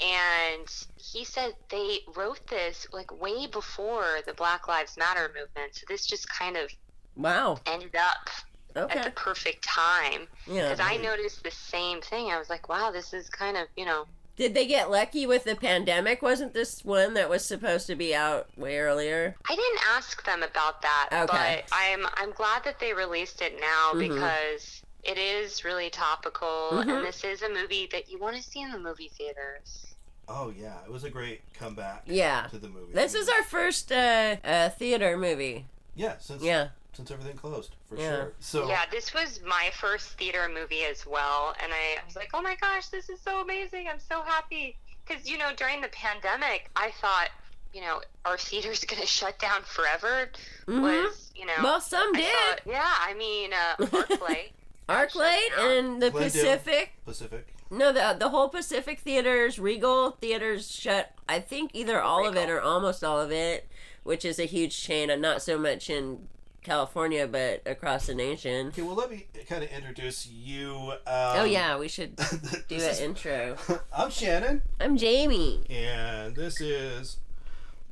and 0.00 0.68
he 0.96 1.24
said 1.24 1.54
they 1.68 1.98
wrote 2.16 2.46
this 2.48 2.86
like 2.92 3.20
way 3.20 3.46
before 3.46 4.18
the 4.26 4.32
Black 4.34 4.68
Lives 4.68 4.96
Matter 4.96 5.28
movement. 5.28 5.74
So 5.74 5.84
this 5.88 6.06
just 6.06 6.28
kind 6.28 6.56
of 6.56 6.70
wow 7.16 7.58
ended 7.66 7.96
up 7.96 8.30
at 8.74 9.02
the 9.02 9.10
perfect 9.10 9.64
time. 9.64 10.28
yeah. 10.46 10.70
Because 10.70 10.80
I 10.80 10.96
noticed 10.96 11.42
the 11.44 11.50
same 11.50 12.00
thing. 12.00 12.30
I 12.30 12.38
was 12.38 12.48
like, 12.48 12.68
wow, 12.68 12.90
this 12.90 13.12
is 13.12 13.28
kind 13.28 13.56
of, 13.56 13.66
you 13.76 13.84
know, 13.84 14.06
Did 14.36 14.54
they 14.54 14.66
get 14.66 14.90
lucky 14.90 15.26
with 15.26 15.44
the 15.44 15.54
pandemic? 15.54 16.22
Wasn't 16.22 16.54
this 16.54 16.84
one 16.84 17.14
that 17.14 17.28
was 17.28 17.44
supposed 17.44 17.86
to 17.88 17.94
be 17.94 18.14
out 18.14 18.48
way 18.56 18.78
earlier? 18.78 19.36
I 19.48 19.54
didn't 19.54 19.80
ask 19.94 20.24
them 20.24 20.42
about 20.42 20.80
that, 20.82 21.08
Okay. 21.12 21.62
but 21.68 21.76
I'm 21.76 22.06
I'm 22.14 22.32
glad 22.32 22.64
that 22.64 22.78
they 22.80 22.92
released 22.94 23.42
it 23.42 23.60
now 23.60 23.92
because 23.98 24.82
it 25.04 25.18
is 25.18 25.64
really 25.64 25.90
topical, 25.90 26.78
and 26.78 27.04
this 27.04 27.24
is 27.24 27.42
a 27.42 27.48
movie 27.50 27.88
that 27.92 28.10
you 28.10 28.18
want 28.18 28.36
to 28.36 28.42
see 28.42 28.60
in 28.62 28.72
the 28.72 28.78
movie 28.78 29.10
theaters. 29.16 29.94
Oh 30.28 30.52
yeah, 30.56 30.76
it 30.86 30.90
was 30.90 31.04
a 31.04 31.10
great 31.10 31.42
comeback. 31.52 32.04
Yeah. 32.06 32.46
To 32.50 32.58
the 32.58 32.68
movie. 32.68 32.92
This 32.94 33.14
is 33.14 33.28
our 33.28 33.42
first 33.42 33.92
uh, 33.92 34.36
uh, 34.44 34.70
theater 34.70 35.16
movie. 35.18 35.66
yeah 35.94 36.14
since 36.20 36.42
Yeah. 36.42 36.68
Since 36.92 37.10
everything 37.10 37.36
closed 37.36 37.74
for 37.88 37.96
Yeah. 37.96 38.16
sure. 38.16 38.32
So 38.40 38.68
Yeah, 38.68 38.82
this 38.90 39.14
was 39.14 39.40
my 39.46 39.70
first 39.74 40.10
theater 40.18 40.48
movie 40.52 40.84
as 40.84 41.06
well, 41.06 41.54
and 41.62 41.72
I, 41.72 42.00
I 42.00 42.04
was 42.06 42.16
like, 42.16 42.30
oh 42.34 42.42
my 42.42 42.54
gosh, 42.60 42.88
this 42.88 43.08
is 43.08 43.20
so 43.20 43.40
amazing! 43.40 43.88
I'm 43.88 44.00
so 44.00 44.22
happy 44.22 44.76
because 45.06 45.28
you 45.28 45.38
know 45.38 45.50
during 45.56 45.80
the 45.80 45.88
pandemic, 45.88 46.70
I 46.76 46.90
thought. 47.00 47.28
You 47.74 47.80
know, 47.80 48.02
our 48.26 48.36
theater's 48.36 48.84
gonna 48.84 49.06
shut 49.06 49.38
down 49.38 49.62
forever. 49.62 50.28
Was 50.68 51.32
you 51.34 51.46
know? 51.46 51.52
Mm-hmm. 51.54 51.62
Well, 51.64 51.80
some 51.80 52.10
I 52.14 52.18
did. 52.18 52.26
thought- 52.26 52.60
yeah, 52.66 52.94
I 53.00 53.14
mean, 53.14 53.50
uh, 53.54 53.76
ArcLight. 53.86 54.50
Arclight 54.90 55.58
and 55.58 56.02
the 56.02 56.10
Glendale. 56.10 56.30
Pacific. 56.30 56.92
Pacific. 57.06 57.54
No, 57.70 57.90
the 57.90 58.14
the 58.18 58.28
whole 58.28 58.50
Pacific 58.50 58.98
theaters, 59.00 59.58
Regal 59.58 60.10
theaters 60.10 60.70
shut. 60.70 61.12
I 61.26 61.40
think 61.40 61.70
either 61.72 61.98
all 62.02 62.26
of 62.28 62.36
it 62.36 62.50
or 62.50 62.60
almost 62.60 63.02
all 63.02 63.18
of 63.18 63.32
it, 63.32 63.66
which 64.02 64.26
is 64.26 64.38
a 64.38 64.44
huge 64.44 64.78
chain, 64.78 65.08
and 65.08 65.22
not 65.22 65.40
so 65.40 65.56
much 65.58 65.88
in 65.88 66.28
California, 66.62 67.26
but 67.26 67.62
across 67.66 68.06
the 68.06 68.14
nation. 68.14 68.68
Okay, 68.68 68.82
well 68.82 68.94
let 68.94 69.10
me 69.10 69.26
kind 69.48 69.64
of 69.64 69.70
introduce 69.70 70.26
you. 70.26 70.76
Um, 70.92 70.98
oh 71.06 71.44
yeah, 71.44 71.78
we 71.78 71.88
should 71.88 72.16
do 72.68 72.76
an 72.76 72.80
is- 72.80 73.00
intro. 73.00 73.56
I'm 73.96 74.10
Shannon, 74.10 74.62
I'm 74.80 74.96
Jamie. 74.96 75.64
and 75.70 76.34
this 76.36 76.60
is 76.60 77.18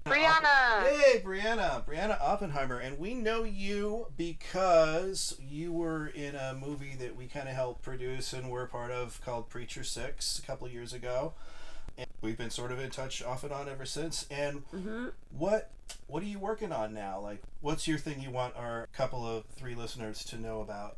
Brianna. 0.06 0.82
Hey, 0.82 1.20
Brianna, 1.24 1.84
Brianna 1.84 2.18
Oppenheimer, 2.20 2.78
and 2.78 2.98
we 2.98 3.12
know 3.14 3.44
you 3.44 4.06
because 4.16 5.36
you 5.46 5.72
were 5.72 6.06
in 6.06 6.34
a 6.34 6.54
movie 6.54 6.94
that 6.98 7.14
we 7.16 7.26
kind 7.26 7.48
of 7.48 7.54
helped 7.54 7.82
produce 7.82 8.32
and 8.32 8.50
were 8.50 8.66
part 8.66 8.90
of 8.90 9.20
called 9.24 9.48
Preacher 9.50 9.84
Six 9.84 10.38
a 10.38 10.42
couple 10.42 10.66
of 10.66 10.72
years 10.72 10.92
ago. 10.92 11.34
And 12.20 12.28
we've 12.28 12.38
been 12.38 12.50
sort 12.50 12.72
of 12.72 12.78
in 12.78 12.90
touch 12.90 13.22
off 13.22 13.44
and 13.44 13.52
on 13.52 13.68
ever 13.68 13.84
since. 13.84 14.26
And 14.30 14.62
mm-hmm. 14.68 15.06
what 15.36 15.70
what 16.06 16.22
are 16.22 16.26
you 16.26 16.38
working 16.38 16.72
on 16.72 16.94
now? 16.94 17.20
Like, 17.20 17.42
what's 17.60 17.86
your 17.88 17.98
thing 17.98 18.20
you 18.20 18.30
want 18.30 18.56
our 18.56 18.88
couple 18.92 19.26
of 19.26 19.44
three 19.56 19.74
listeners 19.74 20.24
to 20.26 20.38
know 20.38 20.60
about? 20.60 20.96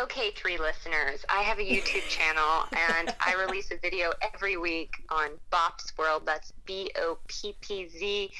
Okay, 0.00 0.30
three 0.30 0.58
listeners. 0.58 1.24
I 1.28 1.42
have 1.42 1.58
a 1.58 1.62
YouTube 1.62 2.08
channel 2.08 2.66
and 2.72 3.12
I 3.20 3.34
release 3.34 3.72
a 3.72 3.76
video 3.78 4.12
every 4.22 4.56
week 4.56 4.94
on 5.10 5.30
Boppz 5.52 5.96
World. 5.98 6.22
That's 6.24 6.52
B 6.66 6.90
O 6.96 7.18
P 7.26 7.54
P 7.60 7.88
Z 7.88 8.30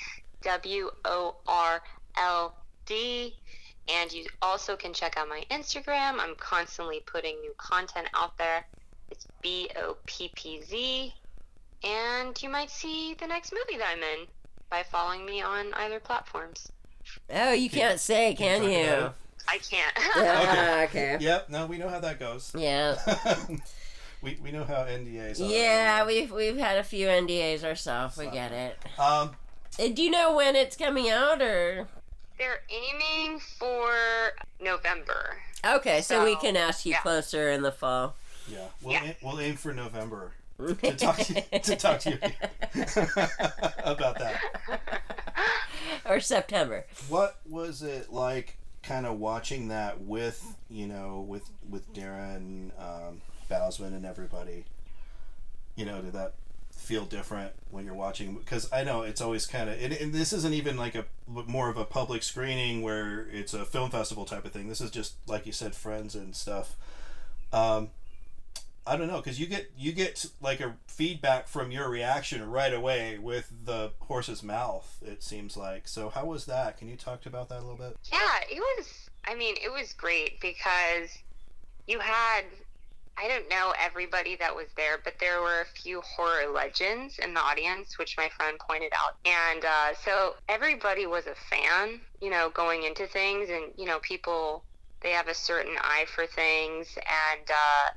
W 0.42 0.90
O 1.04 1.36
R 1.48 1.82
L 2.16 2.54
D. 2.86 3.34
And 3.88 4.12
you 4.12 4.26
also 4.42 4.76
can 4.76 4.92
check 4.92 5.16
out 5.16 5.28
my 5.28 5.44
Instagram. 5.50 6.20
I'm 6.20 6.36
constantly 6.36 7.00
putting 7.06 7.40
new 7.40 7.54
content 7.56 8.06
out 8.14 8.36
there. 8.38 8.66
It's 9.10 9.26
B 9.42 9.70
O 9.76 9.96
P 10.06 10.30
P 10.34 10.62
Z. 10.62 11.14
And 11.84 12.40
you 12.42 12.48
might 12.48 12.70
see 12.70 13.14
the 13.14 13.26
next 13.26 13.52
movie 13.52 13.78
that 13.78 13.88
I'm 13.96 14.02
in 14.02 14.26
by 14.70 14.82
following 14.82 15.24
me 15.24 15.40
on 15.42 15.72
either 15.74 16.00
platforms. 16.00 16.70
Oh, 17.32 17.52
you 17.52 17.70
can't 17.70 18.00
say, 18.00 18.34
can 18.34 18.64
you? 18.64 18.92
about 18.92 19.14
I 19.48 19.58
can't. 19.58 19.94
Ah, 20.16 20.82
okay. 20.84 21.16
Yep, 21.20 21.48
no, 21.48 21.66
we 21.66 21.78
know 21.78 21.88
how 21.88 22.00
that 22.00 22.18
goes. 22.20 22.52
Yeah. 22.56 22.96
we, 24.22 24.36
we 24.42 24.50
know 24.52 24.64
how 24.64 24.84
NDAs 24.84 25.40
are. 25.40 25.44
Yeah, 25.50 26.04
we've 26.04 26.30
we've 26.30 26.58
had 26.58 26.76
a 26.78 26.84
few 26.84 27.06
NDAs 27.06 27.64
ourselves. 27.64 28.16
We 28.18 28.26
get 28.30 28.52
it. 28.52 28.76
Um, 28.98 29.36
Uh, 29.78 29.88
Do 29.88 30.02
you 30.02 30.10
know 30.10 30.34
when 30.34 30.54
it's 30.56 30.76
coming 30.76 31.08
out, 31.08 31.40
or 31.40 31.88
They're 32.38 32.60
aiming 32.68 33.40
for 33.40 33.90
November. 34.60 35.38
okay? 35.64 36.00
So, 36.02 36.24
we 36.24 36.36
can 36.36 36.56
ask 36.56 36.84
you 36.84 36.92
yeah. 36.92 37.00
closer 37.00 37.50
in 37.50 37.62
the 37.62 37.72
fall. 37.72 38.16
Yeah, 38.50 38.58
we'll, 38.82 38.92
Yeah. 38.94 39.04
Aim, 39.04 39.14
we'll 39.22 39.40
aim 39.40 39.56
for 39.56 39.72
November 39.72 40.32
to 40.58 40.74
talk 40.96 41.16
to, 41.18 41.58
to 41.60 41.76
talk 41.76 42.00
to 42.00 42.10
you 42.10 42.18
about 43.84 44.18
that. 44.18 44.40
or 46.04 46.20
September. 46.20 46.84
What 47.08 47.38
was 47.48 47.82
it 47.82 48.12
like, 48.12 48.56
kind 48.82 49.06
of 49.06 49.18
watching 49.18 49.68
that 49.68 50.00
with 50.00 50.56
you 50.70 50.86
know 50.86 51.24
with 51.28 51.48
with 51.68 51.92
Darren 51.92 52.70
um, 52.80 53.20
Bousman 53.50 53.88
and 53.88 54.04
everybody? 54.06 54.64
You 55.76 55.84
know, 55.84 56.00
did 56.00 56.14
that 56.14 56.34
feel 56.72 57.04
different 57.04 57.52
when 57.70 57.84
you're 57.84 57.94
watching? 57.94 58.34
Because 58.34 58.72
I 58.72 58.82
know 58.82 59.02
it's 59.02 59.20
always 59.20 59.46
kind 59.46 59.68
of, 59.68 59.80
and, 59.80 59.92
and 59.92 60.12
this 60.12 60.32
isn't 60.32 60.54
even 60.54 60.76
like 60.76 60.94
a 60.94 61.04
more 61.28 61.68
of 61.68 61.76
a 61.76 61.84
public 61.84 62.22
screening 62.22 62.82
where 62.82 63.28
it's 63.30 63.54
a 63.54 63.64
film 63.64 63.90
festival 63.90 64.24
type 64.24 64.44
of 64.44 64.52
thing. 64.52 64.68
This 64.68 64.80
is 64.80 64.90
just 64.90 65.14
like 65.26 65.46
you 65.46 65.52
said, 65.52 65.74
friends 65.74 66.14
and 66.14 66.34
stuff. 66.34 66.76
Um, 67.52 67.90
I 68.88 68.96
don't 68.96 69.08
know 69.08 69.18
because 69.18 69.38
you 69.38 69.46
get 69.46 69.70
you 69.76 69.92
get 69.92 70.24
like 70.40 70.60
a 70.60 70.74
feedback 70.86 71.46
from 71.46 71.70
your 71.70 71.90
reaction 71.90 72.48
right 72.48 72.72
away 72.72 73.18
with 73.18 73.52
the 73.64 73.92
horse's 74.00 74.42
mouth. 74.42 74.98
It 75.04 75.22
seems 75.22 75.56
like. 75.56 75.86
So 75.86 76.08
how 76.08 76.24
was 76.24 76.46
that? 76.46 76.78
Can 76.78 76.88
you 76.88 76.96
talk 76.96 77.26
about 77.26 77.50
that 77.50 77.58
a 77.58 77.60
little 77.60 77.76
bit? 77.76 77.96
Yeah, 78.10 78.38
it 78.50 78.58
was. 78.58 79.10
I 79.26 79.34
mean, 79.34 79.56
it 79.62 79.70
was 79.70 79.92
great 79.92 80.40
because 80.40 81.10
you 81.86 81.98
had, 81.98 82.44
I 83.18 83.28
don't 83.28 83.48
know 83.50 83.74
everybody 83.78 84.36
that 84.36 84.56
was 84.56 84.68
there, 84.74 84.98
but 85.04 85.14
there 85.20 85.42
were 85.42 85.60
a 85.60 85.80
few 85.80 86.00
horror 86.00 86.50
legends 86.50 87.18
in 87.18 87.34
the 87.34 87.40
audience, 87.40 87.98
which 87.98 88.16
my 88.16 88.30
friend 88.36 88.58
pointed 88.58 88.92
out. 88.94 89.16
And 89.26 89.64
uh, 89.66 89.94
so 90.02 90.36
everybody 90.48 91.06
was 91.06 91.26
a 91.26 91.34
fan, 91.34 92.00
you 92.22 92.30
know, 92.30 92.50
going 92.54 92.84
into 92.84 93.06
things. 93.06 93.50
And, 93.50 93.64
you 93.76 93.84
know, 93.84 93.98
people, 93.98 94.64
they 95.02 95.10
have 95.10 95.28
a 95.28 95.34
certain 95.34 95.76
eye 95.78 96.06
for 96.14 96.26
things. 96.26 96.96
And, 96.96 97.50
uh, 97.50 97.90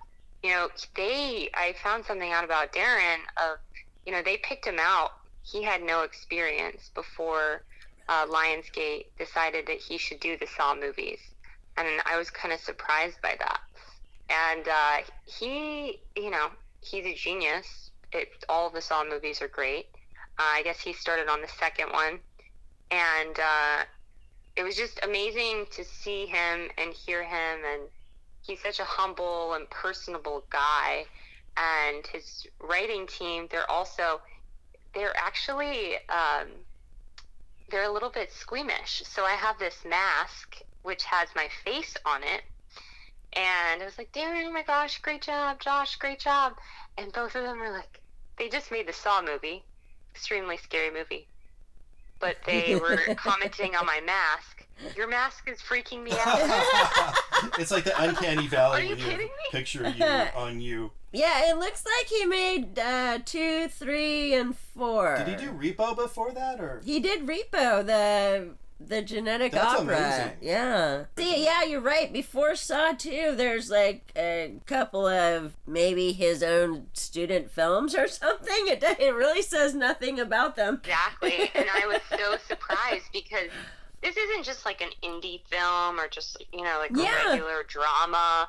you 0.44 0.50
know, 0.50 0.70
they, 0.96 1.50
I 1.54 1.76
found 1.84 2.06
something 2.06 2.32
out 2.32 2.44
about 2.44 2.74
Darren 2.74 3.20
of, 3.38 3.60
you 4.06 4.12
know, 4.12 4.22
they 4.24 4.38
picked 4.38 4.66
him 4.66 4.78
out. 4.80 5.12
He 5.44 5.64
had 5.64 5.84
no 5.84 6.02
experience 6.02 6.92
before 6.94 7.64
uh, 8.10 8.26
Lionsgate 8.28 9.06
decided 9.18 9.68
that 9.68 9.78
he 9.78 9.98
should 9.98 10.20
do 10.20 10.38
the 10.38 10.48
Saw 10.48 10.76
movies. 10.76 11.20
And 11.78 11.88
I 12.06 12.18
was 12.18 12.30
kind 12.30 12.54
of 12.54 12.60
surprised 12.60 13.22
by 13.22 13.36
that. 13.40 13.60
And 14.30 14.68
uh, 14.68 14.98
he, 15.26 16.00
you 16.16 16.32
know, 16.32 16.48
he's 16.82 17.06
a 17.06 17.14
genius. 17.14 17.92
It, 18.12 18.30
all 18.50 18.70
the 18.70 18.82
Saw 18.82 19.04
movies 19.04 19.42
are 19.42 19.48
great. 19.48 19.88
Uh, 20.40 20.44
I 20.56 20.64
guess 20.64 20.80
he 20.80 20.94
started 20.94 21.30
on 21.30 21.42
the 21.42 21.48
second 21.48 21.92
one. 21.92 22.20
And 22.90 23.40
uh, 23.40 23.84
it 24.56 24.64
was 24.64 24.76
just 24.76 25.00
amazing 25.04 25.66
to 25.72 25.84
see 25.84 26.26
him 26.26 26.70
and 26.78 26.94
hear 26.94 27.24
him. 27.24 27.60
And 27.66 27.84
he's 28.52 28.62
such 28.62 28.80
a 28.80 28.86
humble 28.86 29.54
and 29.54 29.70
personable 29.70 30.44
guy. 30.50 31.06
And 31.58 32.06
his 32.08 32.48
writing 32.60 33.08
team, 33.08 33.48
they're 33.50 33.70
also, 33.70 34.22
they're 34.94 35.16
actually, 35.18 35.96
um, 36.10 36.48
they're 37.70 37.90
a 37.90 37.92
little 37.92 38.10
bit 38.10 38.32
squeamish. 38.32 39.04
So 39.06 39.24
I 39.24 39.32
have 39.32 39.58
this 39.58 39.84
mask 39.88 40.62
which 40.84 41.04
has 41.04 41.30
my 41.36 41.48
face 41.64 41.96
on 42.06 42.24
it. 42.24 42.42
And 43.34 43.82
I 43.82 43.86
was 43.86 43.98
like, 43.98 44.12
Darren, 44.12 44.46
oh 44.48 44.52
my 44.52 44.64
gosh, 44.64 45.00
great 45.00 45.22
job. 45.22 45.60
Josh, 45.60 45.96
great 45.98 46.20
job. 46.20 46.54
And 46.98 47.14
both 47.14 47.36
of 47.36 47.44
them 47.44 47.60
were 47.60 47.72
like, 47.72 48.02
they 48.38 48.50
just 48.50 48.72
made 48.72 48.88
the 48.88 48.94
Saw 48.94 49.22
movie, 49.22 49.64
extremely 50.14 50.58
scary 50.58 50.92
movie. 50.92 51.28
But 52.20 52.38
they 52.46 52.76
were 52.76 52.98
commenting 53.16 53.76
on 53.76 53.86
my 53.86 54.02
mask. 54.02 54.61
Your 54.96 55.08
mask 55.08 55.48
is 55.50 55.60
freaking 55.60 56.04
me 56.04 56.12
out. 56.26 56.40
it's 57.60 57.72
like 57.72 57.84
the 57.84 58.02
uncanny 58.02 58.48
valley 58.48 58.80
Are 58.80 58.84
you 58.84 58.90
when 58.92 59.00
you 59.00 59.06
kidding 59.06 59.28
me? 59.28 59.32
picture 59.52 59.88
you 59.90 60.04
on 60.36 60.62
you. 60.62 60.92
Yeah, 61.14 61.50
it 61.52 61.58
looks 61.58 61.84
like 61.86 62.08
he 62.08 62.26
made 62.26 62.80
uh, 62.80 63.20
two, 63.26 63.68
three, 63.68 64.34
and 64.34 64.56
four. 64.58 65.18
Did 65.18 65.28
he 65.28 65.46
do 65.46 65.52
Repo 65.52 65.96
before 65.96 66.32
that, 66.32 66.60
or 66.62 66.82
He 66.86 67.00
did 67.02 67.28
Repo, 67.28 67.86
the 67.86 68.52
the 68.84 69.02
genetic 69.04 69.52
That's 69.52 69.80
opera. 69.82 69.96
amazing. 69.98 70.32
Yeah. 70.42 71.04
See, 71.16 71.44
yeah, 71.44 71.64
you're 71.64 71.82
right. 71.82 72.12
Before 72.12 72.56
Saw 72.56 72.94
2, 72.94 73.36
there's 73.36 73.70
like 73.70 74.12
a 74.16 74.54
couple 74.66 75.06
of 75.06 75.54
maybe 75.68 76.14
his 76.14 76.42
own 76.42 76.88
student 76.94 77.52
films 77.52 77.94
or 77.94 78.08
something. 78.08 78.68
It, 78.68 78.84
it 79.00 79.14
really 79.14 79.44
says 79.44 79.76
nothing 79.76 80.20
about 80.20 80.56
them. 80.56 80.82
Exactly. 80.84 81.52
And 81.54 81.68
I 81.72 81.86
was 81.86 82.00
so 82.10 82.38
surprised 82.48 83.06
because 83.14 83.50
this 84.02 84.18
isn't 84.18 84.44
just 84.44 84.66
like 84.66 84.82
an 84.82 84.90
indie 85.04 85.42
film 85.48 86.00
or 86.00 86.08
just, 86.08 86.44
you 86.52 86.64
know, 86.64 86.78
like 86.80 86.92
a 86.92 87.30
regular 87.30 87.64
drama. 87.68 88.48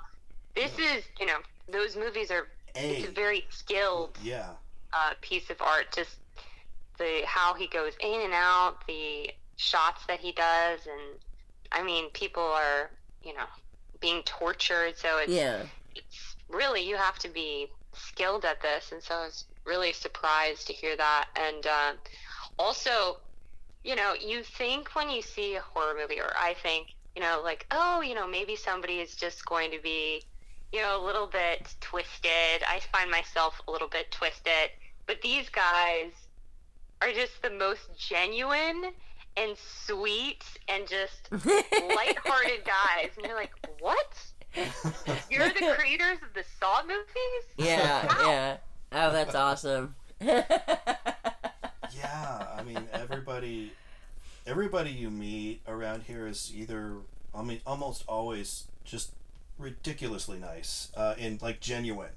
This 0.55 0.73
is, 0.79 1.05
you 1.21 1.27
know, 1.27 1.39
those 1.71 1.97
movies 1.97 2.31
are, 2.31 2.49
it's 2.75 3.07
A. 3.07 3.09
a 3.09 3.13
very 3.13 3.45
skilled 3.51 4.19
yeah? 4.23 4.51
uh, 4.93 5.13
piece 5.21 5.51
of 5.51 5.61
art. 5.61 5.87
Just 5.95 6.17
the 6.99 7.23
how 7.27 7.55
he 7.55 7.67
goes 7.67 7.93
in 8.01 8.21
and 8.23 8.33
out, 8.33 8.87
the 8.87 9.31
shots 9.57 10.05
that 10.07 10.21
he 10.21 10.33
does, 10.33 10.81
and 10.87 11.19
I 11.71 11.83
mean, 11.83 12.11
people 12.11 12.43
are 12.43 12.91
you 13.23 13.35
know 13.35 13.45
being 14.01 14.23
tortured, 14.25 14.97
so 14.97 15.19
it's 15.19 15.33
Yeah. 15.33 15.63
it's 15.95 16.37
really 16.49 16.87
you 16.87 16.97
have 16.97 17.19
to 17.21 17.29
be 17.29 17.69
skilled 17.95 18.45
at 18.45 18.61
this, 18.61 18.93
and 18.93 19.03
so 19.03 19.15
I 19.15 19.25
was 19.27 19.45
really 19.65 19.93
surprised 19.93 20.67
to 20.67 20.73
hear 20.73 20.97
that, 20.97 21.29
and 21.37 21.67
uh, 21.67 21.93
also, 22.59 23.19
you 23.85 23.97
know, 23.97 24.15
you 24.15 24.43
think 24.43 24.95
when 24.95 25.11
you 25.11 25.23
see 25.23 25.57
a 25.57 25.61
horror 25.61 25.95
movie, 26.01 26.21
or 26.21 26.33
I 26.37 26.55
think, 26.63 26.89
you 27.17 27.23
know, 27.23 27.41
like 27.43 27.67
oh, 27.71 28.01
you 28.01 28.15
know, 28.15 28.27
maybe 28.27 28.57
somebody 28.57 29.01
is 29.01 29.15
just 29.17 29.45
going 29.45 29.71
to 29.71 29.81
be 29.81 30.23
you 30.73 30.81
know, 30.81 31.01
a 31.01 31.05
little 31.05 31.27
bit 31.27 31.75
twisted. 31.81 32.63
I 32.69 32.81
find 32.93 33.11
myself 33.11 33.61
a 33.69 33.71
little 33.71 33.89
bit 33.89 34.11
twisted. 34.11 34.71
But 35.07 35.21
these 35.23 35.49
guys 35.51 36.13
are 37.03 37.13
just 37.13 37.43
the 37.43 37.51
most 37.51 37.83
genuine 37.99 38.93
and 39.37 39.57
sweet 39.57 40.45
and 40.69 40.89
just 40.89 41.31
lighthearted 41.31 42.65
guys. 42.65 43.11
And 43.17 43.27
you're 43.27 43.37
like, 43.37 43.53
what? 43.81 44.25
You're 45.31 45.49
the 45.49 45.75
creators 45.77 46.19
of 46.23 46.35
the 46.35 46.45
Saw 46.59 46.83
movies? 46.83 47.45
Yeah, 47.57 48.07
yeah. 48.27 48.57
Oh, 48.93 49.13
that's 49.13 49.35
awesome. 49.35 49.95
Yeah, 51.97 52.47
I 52.57 52.63
mean 52.63 52.87
everybody, 52.93 53.73
everybody 54.47 54.91
you 54.91 55.11
meet 55.11 55.61
around 55.67 56.05
here 56.05 56.27
is 56.27 56.53
either, 56.55 56.95
I 57.35 57.43
mean, 57.43 57.61
almost 57.67 58.05
always 58.09 58.65
just 58.85 59.13
ridiculously 59.59 60.39
nice 60.39 60.91
uh, 60.97 61.15
and 61.19 61.41
like 61.43 61.61
genuine. 61.61 62.11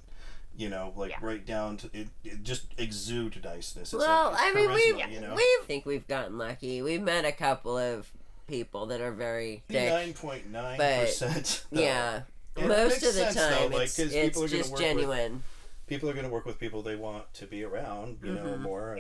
You 0.57 0.69
know, 0.69 0.93
like 0.95 1.21
right 1.21 1.45
down 1.45 1.75
to 1.77 1.89
it, 1.93 2.07
it 2.23 2.43
just 2.43 2.63
exude 2.77 3.37
niceness. 3.43 3.91
It's 3.91 3.93
well, 3.93 4.31
like, 4.31 4.39
I 4.39 4.47
it's 4.47 4.55
mean, 4.55 4.71
we 4.71 5.13
you 5.13 5.19
know? 5.19 5.35
we 5.35 5.45
think 5.67 5.85
we've 5.85 6.07
gotten 6.07 6.37
lucky. 6.37 6.81
We've 6.81 7.01
met 7.01 7.25
a 7.25 7.33
couple 7.33 7.77
of 7.77 8.09
people 8.47 8.85
that 8.85 9.01
are 9.01 9.11
very 9.11 9.63
dick, 9.67 9.89
Nine 9.91 10.13
point 10.13 10.49
nine 10.49 10.77
percent. 10.77 11.65
yeah, 11.71 12.21
It 12.55 12.67
most 12.69 12.97
of 12.97 13.01
the 13.01 13.31
sense, 13.31 13.35
though, 13.35 13.49
time 13.49 13.71
like, 13.71 13.81
it's 13.83 13.99
are 13.99 14.31
gonna 14.31 14.47
just 14.47 14.71
work 14.71 14.79
with- 14.79 14.87
genuine. 14.87 15.43
People 15.87 16.09
are 16.09 16.13
going 16.13 16.25
to 16.25 16.31
work 16.31 16.45
with 16.45 16.59
people 16.59 16.81
they 16.81 16.95
want 16.95 17.31
to 17.35 17.45
be 17.45 17.63
around, 17.63 18.17
you 18.23 18.33
know, 18.33 18.43
Mhm. 18.45 18.61
more. 18.61 18.93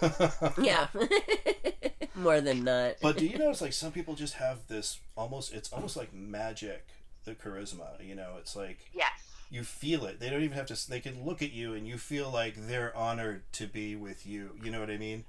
And... 0.00 0.54
Yeah, 0.58 0.88
more 2.14 2.40
than 2.40 2.64
not. 2.64 2.96
but 3.00 3.16
do 3.16 3.26
you 3.26 3.38
notice 3.38 3.60
like 3.60 3.72
some 3.72 3.92
people 3.92 4.14
just 4.14 4.34
have 4.34 4.66
this 4.68 4.98
almost 5.16 5.52
it's 5.52 5.72
almost 5.72 5.96
like 5.96 6.12
magic 6.12 6.86
the 7.24 7.34
charisma 7.34 8.04
you 8.04 8.14
know 8.14 8.32
it's 8.38 8.54
like 8.56 8.78
yes 8.92 9.10
you 9.50 9.62
feel 9.62 10.04
it 10.04 10.18
they 10.20 10.28
don't 10.28 10.42
even 10.42 10.56
have 10.56 10.66
to 10.66 10.90
they 10.90 11.00
can 11.00 11.24
look 11.24 11.40
at 11.42 11.52
you 11.52 11.72
and 11.74 11.86
you 11.86 11.96
feel 11.96 12.30
like 12.30 12.54
they're 12.68 12.94
honored 12.96 13.42
to 13.52 13.66
be 13.66 13.94
with 13.94 14.26
you 14.26 14.50
you 14.62 14.70
know 14.70 14.80
what 14.80 14.90
i 14.90 14.96
mean 14.96 15.24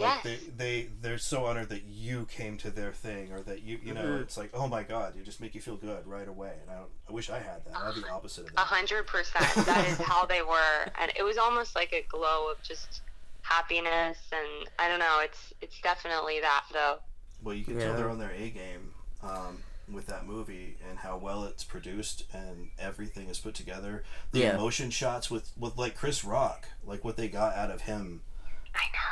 like 0.00 0.22
they, 0.22 0.36
they 0.56 0.88
they're 1.02 1.18
so 1.18 1.44
honored 1.46 1.68
that 1.70 1.84
you 1.84 2.26
came 2.26 2.56
to 2.58 2.70
their 2.70 2.92
thing 2.92 3.32
or 3.32 3.40
that 3.42 3.62
you 3.62 3.78
you 3.82 3.94
know 3.94 4.02
Mhm. 4.04 4.22
it's 4.22 4.36
like 4.36 4.50
oh 4.54 4.66
my 4.68 4.82
god 4.82 5.14
you 5.16 5.22
just 5.22 5.40
make 5.40 5.54
you 5.54 5.60
feel 5.60 5.76
good 5.76 6.06
right 6.06 6.28
away 6.28 6.52
and 6.62 6.70
i 6.70 6.74
don't 6.74 6.90
i 7.08 7.12
wish 7.12 7.30
i 7.30 7.38
had 7.38 7.64
that 7.64 7.74
i 7.76 7.86
have 7.86 7.94
the 7.94 8.08
opposite 8.08 8.42
of 8.46 8.50
A 8.52 8.54
that 8.56 8.66
hundred 8.66 9.06
percent. 9.06 9.66
That 9.66 9.86
is 9.88 9.98
how 9.98 10.24
they 10.26 10.42
were, 10.42 10.86
and 11.00 11.10
it 11.18 11.22
was 11.22 11.36
almost 11.38 11.74
like 11.74 11.92
a 11.92 12.02
glow 12.08 12.50
of 12.50 12.60
just 12.62 13.00
happiness. 13.42 14.18
And 14.32 14.68
I 14.78 14.88
don't 14.88 14.98
know. 14.98 15.20
It's 15.22 15.52
it's 15.60 15.80
definitely 15.80 16.40
that 16.40 16.64
though. 16.72 16.98
Well, 17.42 17.54
you 17.54 17.64
can 17.64 17.78
Yeah. 17.78 17.86
tell 17.86 17.96
they're 17.96 18.10
on 18.10 18.18
their 18.18 18.32
A 18.32 18.50
game 18.50 18.92
um, 19.22 19.62
with 19.90 20.06
that 20.06 20.26
movie 20.26 20.76
and 20.88 20.98
how 20.98 21.16
well 21.16 21.44
it's 21.44 21.64
produced 21.64 22.24
and 22.32 22.70
everything 22.78 23.28
is 23.28 23.38
put 23.38 23.54
together. 23.54 24.04
The 24.32 24.40
Yeah. 24.40 24.54
emotion 24.54 24.90
shots 24.90 25.30
with, 25.30 25.50
with 25.56 25.76
like 25.78 25.96
Chris 25.96 26.24
Rock, 26.24 26.68
like 26.84 27.04
what 27.04 27.16
they 27.16 27.28
got 27.28 27.54
out 27.56 27.70
of 27.70 27.82
him, 27.82 28.22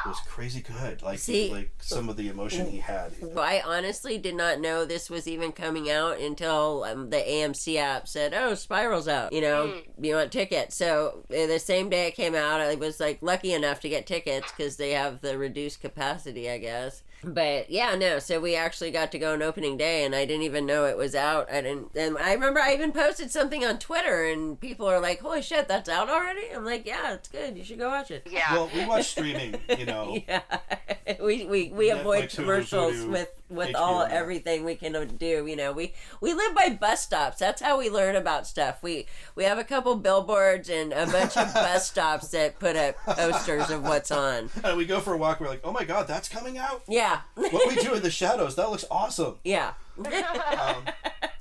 was 0.07 0.21
crazy 0.21 0.61
good. 0.61 1.03
Like 1.03 1.19
See- 1.19 1.53
like 1.53 1.71
some 1.81 2.09
of 2.09 2.17
the 2.17 2.29
emotion 2.29 2.71
he 2.71 2.79
had. 2.79 3.13
Well, 3.21 3.45
I 3.45 3.63
honestly 3.65 4.19
did 4.19 4.35
not 4.35 4.61
know 4.61 4.85
this 4.85 5.11
was 5.11 5.27
even 5.27 5.53
coming 5.53 5.91
out 5.91 6.21
until 6.21 6.85
um, 6.85 7.11
the 7.11 7.19
AMC 7.19 7.77
app 7.77 8.09
said, 8.09 8.35
"Oh, 8.35 8.55
Spiral's 8.55 9.09
out. 9.09 9.33
You 9.33 9.41
know, 9.41 9.81
you 10.01 10.15
want 10.15 10.33
tickets?" 10.33 10.77
So 10.77 11.25
uh, 11.31 11.47
the 11.47 11.59
same 11.59 11.91
day 11.91 12.09
it 12.09 12.15
came 12.15 12.35
out, 12.35 12.61
I 12.61 12.75
was 12.77 13.01
like 13.01 13.19
lucky 13.21 13.53
enough 13.53 13.81
to 13.81 13.89
get 13.89 14.07
tickets 14.07 14.53
because 14.57 14.77
they 14.77 14.93
have 14.93 15.21
the 15.21 15.39
reduced 15.39 15.81
capacity, 15.81 16.51
I 16.51 16.59
guess. 16.59 17.03
But 17.27 17.71
yeah, 17.71 17.97
no. 17.97 18.21
So 18.21 18.39
we 18.39 18.55
actually 18.55 18.93
got 18.93 19.11
to 19.11 19.19
go 19.19 19.33
on 19.33 19.43
opening 19.43 19.77
day, 19.77 20.05
and 20.05 20.15
I 20.15 20.25
didn't 20.25 20.45
even 20.45 20.65
know 20.65 20.85
it 20.85 20.97
was 20.97 21.17
out. 21.17 21.51
I 21.51 21.61
didn't. 21.61 21.91
And 21.97 22.17
I 22.19 22.33
remember 22.33 22.61
I 22.61 22.73
even 22.73 22.93
posted 22.93 23.33
something 23.33 23.65
on 23.65 23.81
Twitter, 23.81 24.27
and 24.27 24.59
people 24.61 24.87
are 24.87 25.01
like, 25.01 25.21
"Holy 25.21 25.43
shit, 25.43 25.67
that's 25.67 25.89
out 25.89 26.09
already!" 26.09 26.49
I'm 26.55 26.65
like, 26.65 26.87
"Yeah, 26.87 27.15
it's 27.15 27.27
good. 27.27 27.59
You 27.59 27.65
should 27.65 27.79
go 27.79 27.89
watch 27.89 28.13
it." 28.13 28.29
Yeah. 28.31 28.53
Well, 28.53 28.71
we 28.73 28.87
watch 28.87 29.07
streaming, 29.07 29.57
you 29.77 29.87
know. 29.87 30.17
yeah, 30.29 30.43
we 31.21 31.47
we, 31.47 31.73
we 31.73 31.91
avoid 31.91 32.25
Netflix, 32.25 32.31
Hulu, 32.31 32.37
commercials 32.37 33.05
with 33.05 33.36
with 33.49 33.75
all 33.75 34.03
everything 34.03 34.65
we 34.65 34.75
can 34.75 35.17
do. 35.17 35.47
You 35.47 35.57
know, 35.57 35.73
we 35.73 35.95
we 36.21 36.35
live 36.35 36.55
by 36.55 36.71
bus 36.71 37.03
stops. 37.03 37.39
That's 37.39 37.63
how 37.63 37.79
we 37.79 37.89
learn 37.91 38.17
about 38.17 38.47
stuff. 38.47 38.83
We 38.83 39.07
we 39.35 39.45
have 39.45 39.59
a 39.59 39.65
couple 39.65 39.95
billboards 39.97 40.69
and 40.69 40.93
a 40.93 41.07
bunch 41.07 41.37
of 41.37 41.53
bus 41.55 41.89
stops 41.89 42.29
that 42.29 42.59
put 42.59 42.77
up 42.77 42.97
posters 43.05 43.71
of 43.71 43.83
what's 43.83 44.11
on. 44.11 44.51
And 44.65 44.77
we 44.77 44.85
go 44.85 45.01
for 45.01 45.15
a 45.15 45.17
walk. 45.17 45.41
We're 45.41 45.49
like, 45.49 45.63
oh 45.65 45.73
my 45.73 45.85
god, 45.85 46.09
that's 46.09 46.29
coming 46.29 46.59
out. 46.59 46.83
Yeah, 46.89 47.21
What 47.35 47.69
we 47.69 47.77
do 47.77 47.95
in 47.95 48.03
the 48.03 48.11
shadows? 48.11 48.57
That 48.57 48.71
looks 48.71 48.85
awesome. 48.91 49.37
yeah. 49.45 49.75
Um, 49.99 50.85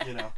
you 0.07 0.13
know, 0.13 0.31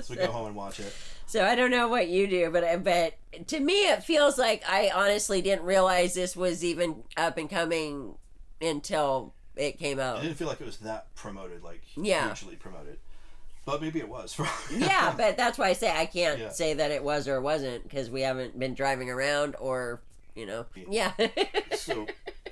so 0.00 0.14
we 0.14 0.16
go 0.16 0.30
home 0.32 0.46
and 0.46 0.56
watch 0.56 0.80
it. 0.80 0.92
So 1.26 1.44
I 1.44 1.54
don't 1.54 1.70
know 1.70 1.88
what 1.88 2.08
you 2.08 2.26
do, 2.26 2.50
but 2.50 2.84
but 2.84 3.14
to 3.48 3.60
me 3.60 3.88
it 3.88 4.02
feels 4.02 4.38
like 4.38 4.62
I 4.68 4.90
honestly 4.94 5.40
didn't 5.40 5.64
realize 5.64 6.14
this 6.14 6.36
was 6.36 6.64
even 6.64 7.04
up 7.16 7.38
and 7.38 7.48
coming 7.48 8.16
until 8.60 9.34
it 9.56 9.78
came 9.78 9.98
out. 9.98 10.18
I 10.18 10.22
didn't 10.22 10.36
feel 10.36 10.48
like 10.48 10.60
it 10.60 10.66
was 10.66 10.78
that 10.78 11.14
promoted, 11.14 11.62
like 11.62 11.82
Yeah. 11.96 12.26
hugely 12.34 12.56
promoted. 12.56 12.98
But 13.64 13.80
maybe 13.80 14.00
it 14.00 14.08
was. 14.08 14.36
yeah, 14.76 15.14
but 15.16 15.36
that's 15.36 15.56
why 15.56 15.68
I 15.68 15.72
say 15.74 15.90
I 15.96 16.06
can't 16.06 16.38
Yeah. 16.40 16.48
say 16.48 16.74
that 16.74 16.90
it 16.90 17.04
was 17.04 17.28
or 17.28 17.40
wasn't 17.40 17.84
because 17.84 18.10
we 18.10 18.22
haven't 18.22 18.58
been 18.58 18.74
driving 18.74 19.08
around 19.10 19.54
or 19.60 20.00
you 20.34 20.46
know. 20.46 20.66
Yeah. 20.88 21.12
so 21.76 22.06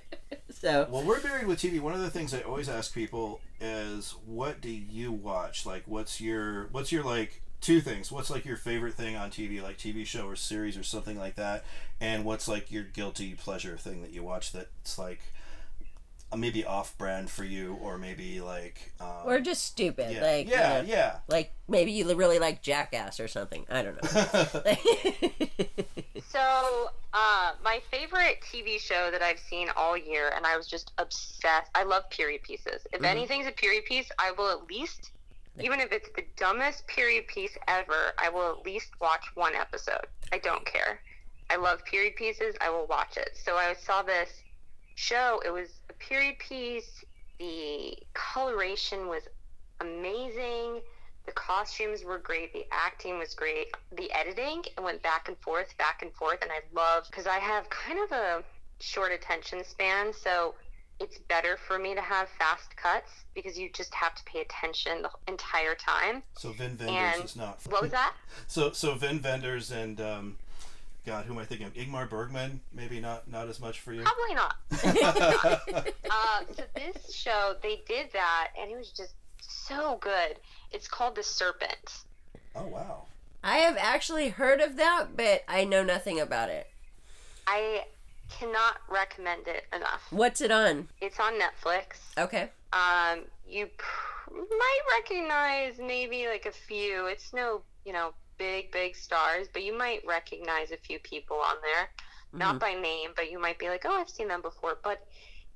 so 0.51 0.87
well, 0.91 1.03
we're 1.03 1.23
married 1.23 1.47
with 1.47 1.59
TV. 1.61 1.81
One 1.81 1.95
of 1.95 2.01
the 2.01 2.11
things 2.11 2.33
I 2.35 2.41
always 2.43 2.69
ask 2.69 2.95
people 2.95 3.41
is, 3.61 4.15
"What 4.27 4.61
do 4.61 4.71
you 4.71 5.11
watch? 5.11 5.65
Like, 5.67 5.83
what's 5.87 6.21
your 6.21 6.69
what's 6.73 6.93
your 6.93 7.03
like 7.05 7.41
two 7.61 7.81
things? 7.81 8.13
What's 8.13 8.31
like 8.31 8.45
your 8.45 8.57
favorite 8.57 8.95
thing 8.95 9.17
on 9.17 9.31
TV, 9.31 9.63
like 9.63 9.79
TV 9.79 10.07
show 10.07 10.27
or 10.29 10.37
series 10.37 10.77
or 10.77 10.83
something 10.83 11.19
like 11.19 11.35
that? 11.37 11.65
And 12.01 12.25
what's 12.25 12.47
like 12.49 12.71
your 12.71 12.85
guilty 12.85 13.35
pleasure 13.35 13.77
thing 13.77 14.03
that 14.03 14.13
you 14.13 14.23
watch 14.23 14.53
that's 14.53 14.99
like." 14.99 15.21
Maybe 16.37 16.65
off-brand 16.65 17.29
for 17.29 17.43
you, 17.45 17.77
or 17.83 17.99
maybe 17.99 18.41
like, 18.41 18.93
um, 19.01 19.09
or 19.25 19.41
just 19.41 19.65
stupid. 19.65 20.13
yeah, 20.13 20.23
Like 20.23 20.49
yeah, 20.49 20.77
you 20.81 20.83
know, 20.87 20.89
yeah. 20.89 21.17
Like 21.29 21.53
maybe 21.69 21.91
you 21.91 22.15
really 22.15 22.39
like 22.39 22.63
Jackass 22.63 23.19
or 23.19 23.27
something. 23.29 23.67
I 23.69 23.83
don't 23.83 24.01
know. 24.01 25.65
So, 26.29 26.91
uh, 27.13 27.53
my 27.65 27.81
favorite 27.91 28.39
TV 28.43 28.79
show 28.79 29.11
that 29.11 29.21
I've 29.23 29.41
seen 29.41 29.69
all 29.77 29.97
year, 29.97 30.31
and 30.37 30.47
I 30.47 30.57
was 30.57 30.69
just 30.69 30.93
obsessed. 30.99 31.71
I 31.75 31.83
love 31.83 32.09
period 32.11 32.43
pieces. 32.43 32.87
If 32.93 33.01
Mhm. 33.01 33.07
anything's 33.07 33.47
a 33.49 33.53
period 33.53 33.85
piece, 33.85 34.09
I 34.19 34.31
will 34.31 34.49
at 34.49 34.65
least, 34.67 35.11
even 35.61 35.81
if 35.81 35.91
it's 35.93 36.09
the 36.15 36.25
dumbest 36.37 36.87
period 36.87 37.27
piece 37.27 37.57
ever, 37.67 38.13
I 38.19 38.29
will 38.29 38.51
at 38.53 38.65
least 38.65 38.91
watch 39.01 39.25
one 39.35 39.55
episode. 39.57 40.07
I 40.33 40.39
don't 40.39 40.65
care. 40.65 41.01
I 41.49 41.57
love 41.57 41.85
period 41.85 42.15
pieces. 42.15 42.55
I 42.61 42.71
will 42.71 42.87
watch 42.87 43.17
it. 43.17 43.37
So 43.45 43.57
I 43.57 43.75
saw 43.75 44.03
this 44.03 44.31
show. 45.01 45.41
It 45.45 45.51
was 45.51 45.69
a 45.89 45.95
period 45.95 46.39
piece. 46.39 47.05
The 47.39 47.97
coloration 48.13 49.09
was 49.09 49.23
amazing. 49.81 50.81
The 51.27 51.33
costumes 51.33 52.05
were 52.05 52.19
great. 52.19 52.53
The 52.53 52.67
acting 52.71 53.19
was 53.19 53.35
great. 53.35 53.69
The 53.97 54.11
editing 54.13 54.63
it 54.77 54.83
went 54.83 55.03
back 55.03 55.29
and 55.29 55.37
forth, 55.39 55.77
back 55.79 56.03
and 56.03 56.13
forth, 56.15 56.39
and 56.43 56.51
I 56.51 56.61
love 56.75 57.05
because 57.11 57.27
I 57.27 57.39
have 57.39 57.69
kind 57.71 57.99
of 58.05 58.13
a 58.13 58.43
short 58.81 59.13
attention 59.13 59.65
span, 59.65 60.13
so 60.13 60.55
it's 60.99 61.19
better 61.19 61.57
for 61.67 61.79
me 61.79 61.95
to 61.95 62.01
have 62.03 62.29
fast 62.39 62.77
cuts 62.77 63.11
because 63.35 63.59
you 63.59 63.71
just 63.73 63.95
have 63.95 64.15
to 64.17 64.25
pay 64.25 64.41
attention 64.43 65.03
the 65.03 65.11
entire 65.29 65.75
time. 65.75 66.23
So 66.37 66.51
Wim 66.53 66.79
Wenders 66.79 66.89
And- 66.89 67.25
is 67.25 67.37
not. 67.37 67.61
What 67.69 67.83
was 67.83 67.91
that? 67.93 68.13
So 68.47 68.73
so 68.73 68.95
Wim 68.97 69.23
Wenders 69.23 69.71
and 69.71 69.99
um, 70.01 70.37
God, 71.07 71.25
who 71.25 71.33
am 71.33 71.39
I 71.39 71.45
thinking 71.45 71.67
of? 71.67 71.75
Ingmar 71.75 72.09
Bergman. 72.09 72.61
Maybe 72.73 73.01
not 73.01 73.31
not 73.31 73.49
as 73.49 73.61
much 73.61 73.81
for 73.81 73.93
you. 73.93 74.03
Probably 74.03 74.35
not. 74.35 74.57
uh, 76.11 76.43
so 76.55 76.63
this 76.75 77.15
show, 77.15 77.55
they 77.63 77.83
did 77.89 78.13
that, 78.13 78.49
and 78.61 78.71
it 78.71 78.77
was 78.77 78.91
just 78.91 79.15
so 79.39 79.99
good. 80.01 80.37
It's 80.73 80.89
called 80.89 81.17
The 81.17 81.23
Serpent. 81.23 82.05
Oh 82.55 82.67
wow. 82.67 83.05
I 83.43 83.59
have 83.59 83.77
actually 83.79 84.29
heard 84.29 84.61
of 84.61 84.77
that, 84.77 85.17
but 85.17 85.45
I 85.49 85.65
know 85.65 85.83
nothing 85.83 86.21
about 86.21 86.51
it. 86.51 86.67
I 87.47 87.85
cannot 88.29 88.77
recommend 88.89 89.49
it 89.49 89.65
enough. 89.75 90.03
What's 90.11 90.41
it 90.41 90.51
on? 90.51 90.89
It's 91.01 91.19
on 91.19 91.35
Netflix. 91.35 91.99
Okay. 92.19 92.51
Um, 92.73 93.23
you 93.49 93.69
pr- 93.77 94.35
might 94.35 94.81
recognize 94.99 95.79
maybe 95.79 96.27
like 96.29 96.47
a 96.47 96.53
few. 96.53 97.07
It's 97.07 97.33
no, 97.33 97.63
you 97.85 97.93
know, 97.93 98.13
big 98.41 98.73
big 98.73 98.97
stars, 98.97 99.49
but 99.53 99.63
you 99.65 99.79
might 99.79 100.01
recognize 100.07 100.73
a 100.73 100.79
few 100.79 100.99
people 101.01 101.39
on 101.39 101.57
there. 101.63 101.91
Not 102.41 102.59
Mhm. 102.59 102.61
by 102.61 102.75
name, 102.75 103.13
but 103.17 103.31
you 103.31 103.39
might 103.41 103.61
be 103.61 103.69
like, 103.69 103.85
"Oh, 103.87 104.01
I've 104.01 104.11
seen 104.11 104.29
them 104.29 104.43
before." 104.43 104.79
But 104.83 105.07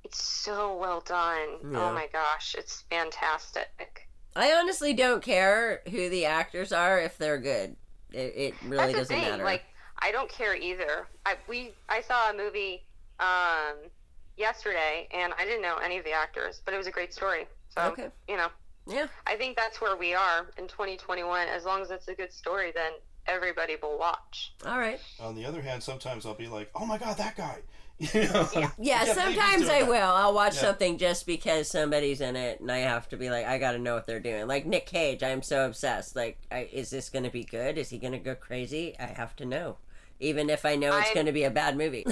it's 0.04 0.22
so 0.22 0.76
well 0.76 1.00
done. 1.00 1.60
Yeah. 1.62 1.78
Oh 1.78 1.92
my 1.94 2.08
gosh, 2.12 2.54
it's 2.56 2.82
fantastic. 2.90 4.08
I 4.36 4.52
honestly 4.52 4.92
don't 4.92 5.22
care 5.22 5.82
who 5.90 6.08
the 6.08 6.24
actors 6.26 6.72
are 6.72 6.98
if 7.00 7.18
they're 7.18 7.38
good. 7.38 7.76
It, 8.12 8.32
it 8.36 8.58
really 8.62 8.92
That's 8.92 8.92
the 8.94 9.00
doesn't 9.00 9.20
matter. 9.20 9.44
Like, 9.44 9.62
I 10.00 10.10
don't 10.12 10.30
care 10.30 10.54
either. 10.56 11.08
I 11.24 11.36
we 11.48 11.72
I 11.88 12.00
saw 12.00 12.30
a 12.30 12.34
movie 12.34 12.82
um 13.20 13.90
yesterday, 14.36 15.08
and 15.12 15.32
I 15.38 15.44
didn't 15.44 15.62
know 15.62 15.76
any 15.76 15.98
of 15.98 16.04
the 16.04 16.12
actors, 16.12 16.60
but 16.64 16.74
it 16.74 16.76
was 16.78 16.86
a 16.86 16.90
great 16.90 17.14
story. 17.14 17.46
So 17.68 17.80
Okay. 17.92 18.10
you 18.28 18.36
know, 18.36 18.48
yeah, 18.86 19.06
I 19.26 19.36
think 19.36 19.56
that's 19.56 19.80
where 19.80 19.96
we 19.96 20.14
are 20.14 20.46
in 20.58 20.68
2021. 20.68 21.48
As 21.48 21.64
long 21.64 21.82
as 21.82 21.90
it's 21.90 22.08
a 22.08 22.14
good 22.14 22.32
story, 22.32 22.72
then 22.74 22.92
everybody 23.26 23.76
will 23.80 23.98
watch. 23.98 24.52
All 24.66 24.78
right. 24.78 25.00
On 25.20 25.34
the 25.34 25.44
other 25.46 25.62
hand, 25.62 25.82
sometimes 25.82 26.26
I'll 26.26 26.34
be 26.34 26.48
like, 26.48 26.70
"Oh 26.74 26.84
my 26.86 26.98
God, 26.98 27.16
that 27.18 27.36
guy." 27.36 27.58
You 28.12 28.24
know? 28.24 28.48
Yeah, 28.54 28.70
Yeah, 28.78 29.04
he's 29.04 29.14
sometimes 29.14 29.68
I 29.68 29.80
that. 29.82 29.88
will. 29.88 29.94
I'll 30.10 30.34
watch 30.34 30.56
Yeah. 30.56 30.62
something 30.62 30.98
just 30.98 31.26
because 31.26 31.68
somebody's 31.70 32.20
in 32.20 32.34
it, 32.34 32.58
and 32.60 32.70
I 32.72 32.78
have 32.78 33.08
to 33.10 33.16
be 33.16 33.30
like, 33.30 33.46
I 33.46 33.56
got 33.58 33.72
to 33.72 33.78
know 33.78 33.94
what 33.94 34.06
they're 34.08 34.18
doing. 34.18 34.48
Like 34.48 34.66
Nick 34.66 34.86
Cage, 34.86 35.22
I'm 35.22 35.42
so 35.42 35.64
obsessed. 35.64 36.16
Like, 36.16 36.36
I, 36.50 36.68
is 36.72 36.90
this 36.90 37.08
going 37.08 37.22
to 37.24 37.30
be 37.30 37.44
good? 37.44 37.78
Is 37.78 37.90
he 37.90 37.98
going 37.98 38.12
to 38.12 38.18
go 38.18 38.34
crazy? 38.34 38.96
I 38.98 39.04
have 39.06 39.36
to 39.36 39.44
know, 39.44 39.76
even 40.18 40.50
if 40.50 40.64
I 40.66 40.74
know 40.74 40.96
it's 40.98 41.14
going 41.14 41.26
to 41.26 41.32
be 41.32 41.44
a 41.44 41.50
bad 41.52 41.76
movie. 41.76 42.04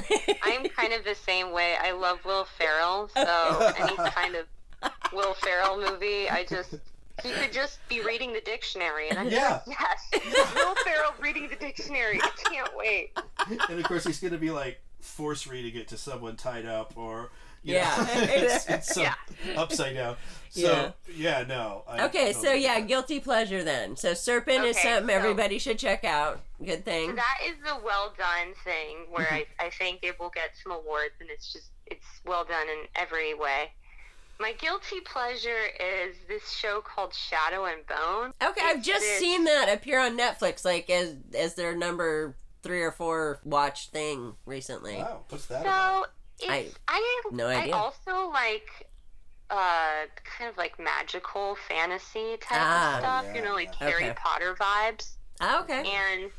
I'm 0.45 0.67
kind 0.69 0.93
of 0.93 1.05
the 1.05 1.17
same 1.17 1.51
way. 1.51 1.75
I 1.83 1.91
love 1.91 2.25
Will 2.25 2.45
Ferrell, 2.45 3.09
so 3.17 3.73
any 3.77 3.97
kind 4.11 4.37
of 4.37 4.47
Will 5.13 5.35
Ferrell 5.35 5.79
movie, 5.79 6.29
I 6.29 6.45
just 6.45 6.75
he 7.23 7.31
could 7.31 7.53
just 7.53 7.79
be 7.89 8.01
reading 8.03 8.33
the 8.33 8.41
dictionary, 8.41 9.09
and 9.11 9.19
I'm 9.19 9.29
Yeah. 9.29 9.61
like, 9.67 9.79
yes, 9.79 10.55
Will 10.55 10.75
Ferrell 10.77 11.13
reading 11.21 11.49
the 11.49 11.57
dictionary. 11.57 12.21
I 12.23 12.31
can't 12.45 12.75
wait. 12.77 13.11
and 13.69 13.79
of 13.79 13.85
course, 13.85 14.05
he's 14.05 14.19
going 14.21 14.33
to 14.33 14.39
be 14.39 14.51
like 14.51 14.81
force 15.01 15.47
reading 15.47 15.81
it 15.81 15.89
to 15.89 15.97
someone 15.99 16.37
tied 16.37 16.67
up 16.67 16.95
or. 16.97 17.31
You 17.65 17.75
Yeah. 17.77 17.95
know, 17.97 18.07
it's, 18.35 18.69
it's 18.69 18.97
Yeah. 18.97 19.15
upside 19.57 19.95
down. 19.95 20.17
So 20.51 20.93
yeah, 21.15 21.45
no. 21.49 21.83
I 21.89 22.05
okay, 22.07 22.35
so 22.35 22.43
totally- 22.43 22.65
yeah, 22.65 22.81
guilty 22.81 23.21
pleasure 23.21 23.65
then. 23.65 23.97
So 23.97 24.13
Serpent 24.13 24.65
is 24.67 24.77
something 24.79 25.09
so- 25.09 25.15
everybody 25.15 25.59
should 25.59 25.79
check 25.79 26.05
out. 26.05 26.43
Good 26.63 26.81
So 26.85 26.91
thing. 26.91 27.15
that 27.15 27.39
is 27.47 27.55
the 27.65 27.79
well 27.83 28.13
done 28.19 28.53
thing 28.63 29.07
where 29.11 29.25
mm-hmm. 29.25 29.35
I, 29.61 29.67
I 29.67 29.71
think 29.71 30.01
it 30.03 30.21
will 30.21 30.29
get 30.29 30.51
some 30.63 30.73
awards 30.73 31.15
and 31.21 31.31
it's 31.31 31.51
just 31.55 31.71
it's 31.87 32.05
well 32.27 32.45
done 32.45 32.69
in 32.69 32.85
every 32.97 33.33
way. 33.33 33.71
My 34.43 34.53
guilty 34.55 34.99
pleasure 35.05 35.67
is 35.79 36.17
this 36.27 36.51
show 36.51 36.81
called 36.81 37.15
Shadow 37.15 37.65
and 37.67 37.87
Bone. 37.87 38.33
Okay, 38.43 38.61
I've 38.65 38.83
just 38.83 39.01
this- 39.03 39.21
seen 39.21 39.45
that 39.45 39.69
appear 39.73 40.01
on 40.01 40.19
Netflix, 40.19 40.65
like 40.65 40.91
as 40.91 41.15
as 41.39 41.55
their 41.55 41.77
number 41.77 42.35
three 42.65 42.83
or 42.83 42.91
four 42.91 43.39
watch 43.45 43.91
thing 43.91 44.35
recently. 44.45 44.97
Wow, 44.97 45.21
what's 45.29 45.47
that? 45.47 45.63
So 45.63 46.07
I- 46.51 46.57
it's, 46.57 46.75
I, 46.89 47.23
no 47.31 47.47
I 47.47 47.71
also 47.71 48.31
like 48.31 48.89
uh 49.49 50.07
kind 50.25 50.51
of 50.51 50.57
like 50.57 50.77
magical 50.77 51.57
fantasy 51.69 52.37
type 52.41 52.59
Ah. 52.61 52.95
of 52.97 53.01
stuff. 53.01 53.27
Oh, 53.29 53.35
you 53.37 53.45
know, 53.45 53.55
like 53.55 53.69
yeah. 53.81 53.89
Harry 53.91 54.05
Okay. 54.07 54.15
Potter 54.17 54.57
vibes. 54.61 55.13
Ah, 55.41 55.63
okay. 55.63 55.89
And 55.89 56.33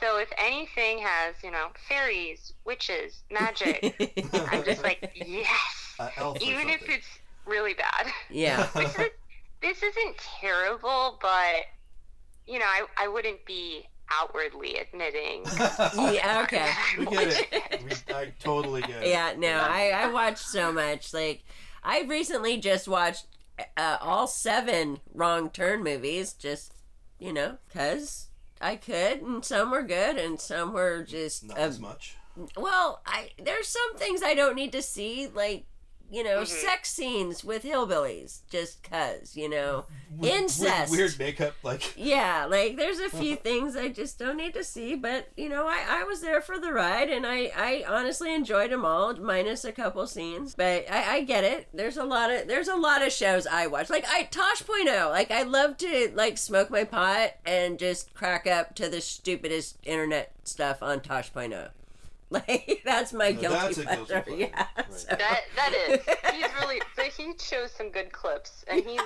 so 0.00 0.16
if 0.18 0.30
anything 0.38 1.00
has, 1.00 1.34
you 1.44 1.50
know, 1.50 1.68
fairies, 1.86 2.54
witches, 2.64 3.24
magic, 3.30 3.94
I'm 4.32 4.64
just 4.64 4.82
like, 4.82 5.10
yes. 5.14 5.94
Uh, 5.98 6.34
Even 6.40 6.68
if 6.70 6.82
it's 6.88 7.06
really 7.46 7.74
bad. 7.74 8.06
Yeah. 8.30 8.68
this, 8.74 8.98
is, 8.98 9.10
this 9.62 9.82
isn't 9.82 10.16
terrible, 10.18 11.18
but 11.20 11.64
you 12.46 12.58
know, 12.58 12.64
I, 12.64 12.84
I 12.98 13.08
wouldn't 13.08 13.44
be 13.44 13.86
outwardly 14.10 14.76
admitting. 14.76 15.44
yeah, 16.14 16.42
okay. 16.44 16.70
We 16.98 17.06
get 17.06 17.48
it. 17.52 17.82
We, 17.82 18.14
I 18.14 18.32
totally 18.38 18.82
get 18.82 19.02
it. 19.02 19.08
Yeah, 19.08 19.34
no, 19.36 19.58
I 19.58 19.90
I 19.90 20.12
watch 20.12 20.38
so 20.38 20.72
much. 20.72 21.12
Like, 21.12 21.44
I 21.82 22.02
recently 22.02 22.58
just 22.58 22.86
watched 22.86 23.26
uh, 23.76 23.98
all 24.00 24.26
seven 24.26 25.00
Wrong 25.12 25.50
Turn 25.50 25.82
movies, 25.82 26.32
just 26.32 26.72
you 27.18 27.32
know, 27.32 27.58
cause 27.72 28.28
I 28.60 28.76
could, 28.76 29.22
and 29.22 29.44
some 29.44 29.70
were 29.70 29.82
good, 29.82 30.16
and 30.16 30.40
some 30.40 30.72
were 30.72 31.02
just 31.02 31.44
Not 31.44 31.58
uh, 31.58 31.62
as 31.62 31.80
much. 31.80 32.16
Well, 32.56 33.00
I 33.06 33.30
there's 33.42 33.68
some 33.68 33.96
things 33.96 34.22
I 34.22 34.34
don't 34.34 34.56
need 34.56 34.72
to 34.72 34.82
see, 34.82 35.28
like 35.32 35.66
you 36.10 36.22
know, 36.22 36.36
Mm-hmm. 36.42 36.44
sex 36.66 36.90
scenes 36.90 37.42
with 37.44 37.64
hillbillies, 37.64 38.40
just 38.50 38.82
cause 38.82 39.36
you 39.36 39.48
know, 39.48 39.86
With- 40.16 40.30
incest. 40.30 40.90
With 40.90 41.00
weird 41.00 41.18
makeup, 41.18 41.54
like. 41.62 41.94
Yeah, 41.96 42.46
like 42.48 42.76
there's 42.76 42.98
a 43.00 43.08
few 43.08 43.36
things 43.48 43.74
I 43.76 43.88
just 43.88 44.18
don't 44.18 44.36
need 44.36 44.54
to 44.54 44.64
see, 44.64 44.94
but 44.94 45.28
you 45.36 45.48
know, 45.48 45.66
I, 45.66 45.84
I 45.88 46.04
was 46.04 46.20
there 46.20 46.40
for 46.40 46.58
the 46.58 46.72
ride 46.72 47.08
and 47.10 47.26
I, 47.26 47.50
I 47.56 47.84
honestly 47.88 48.34
enjoyed 48.34 48.70
them 48.70 48.84
all, 48.84 49.14
minus 49.16 49.64
a 49.64 49.72
couple 49.72 50.06
scenes. 50.06 50.54
But 50.54 50.86
I, 50.90 51.16
I 51.16 51.20
get 51.22 51.44
it. 51.44 51.68
There's 51.74 51.96
a 51.96 52.04
lot 52.04 52.30
of 52.30 52.46
there's 52.48 52.68
a 52.68 52.76
lot 52.76 53.04
of 53.04 53.12
shows 53.12 53.46
I 53.46 53.66
watch. 53.66 53.90
Like 53.90 54.04
I 54.08 54.24
Tosh 54.24 54.64
Point 54.64 54.88
oh, 54.88 55.08
like 55.10 55.30
I 55.30 55.42
love 55.42 55.76
to 55.78 56.12
like 56.14 56.38
smoke 56.38 56.70
my 56.70 56.84
pot 56.84 57.32
and 57.44 57.78
just 57.78 58.14
crack 58.14 58.46
up 58.46 58.74
to 58.76 58.88
the 58.88 59.00
stupidest 59.00 59.78
internet 59.84 60.32
stuff 60.44 60.82
on 60.82 61.00
Tosh 61.00 61.32
Point 61.32 61.52
oh. 61.52 61.68
Like 62.30 62.82
that's 62.84 63.12
my 63.12 63.30
Now 63.30 63.40
guilty 63.40 63.56
that's 63.56 63.82
pleasure. 63.84 64.04
guilty 64.04 64.22
pleasure. 64.22 64.40
Yeah. 64.40 64.66
Right. 64.76 64.92
so- 64.94 65.08
That 65.16 65.40
that 65.54 65.72
is. 65.88 66.00
He's 66.34 66.46
really. 66.60 66.80
But 66.96 67.06
he 67.06 67.32
chose 67.34 67.70
some 67.70 67.90
good 67.90 68.10
clips, 68.12 68.64
and 68.68 68.82
he's 68.84 69.00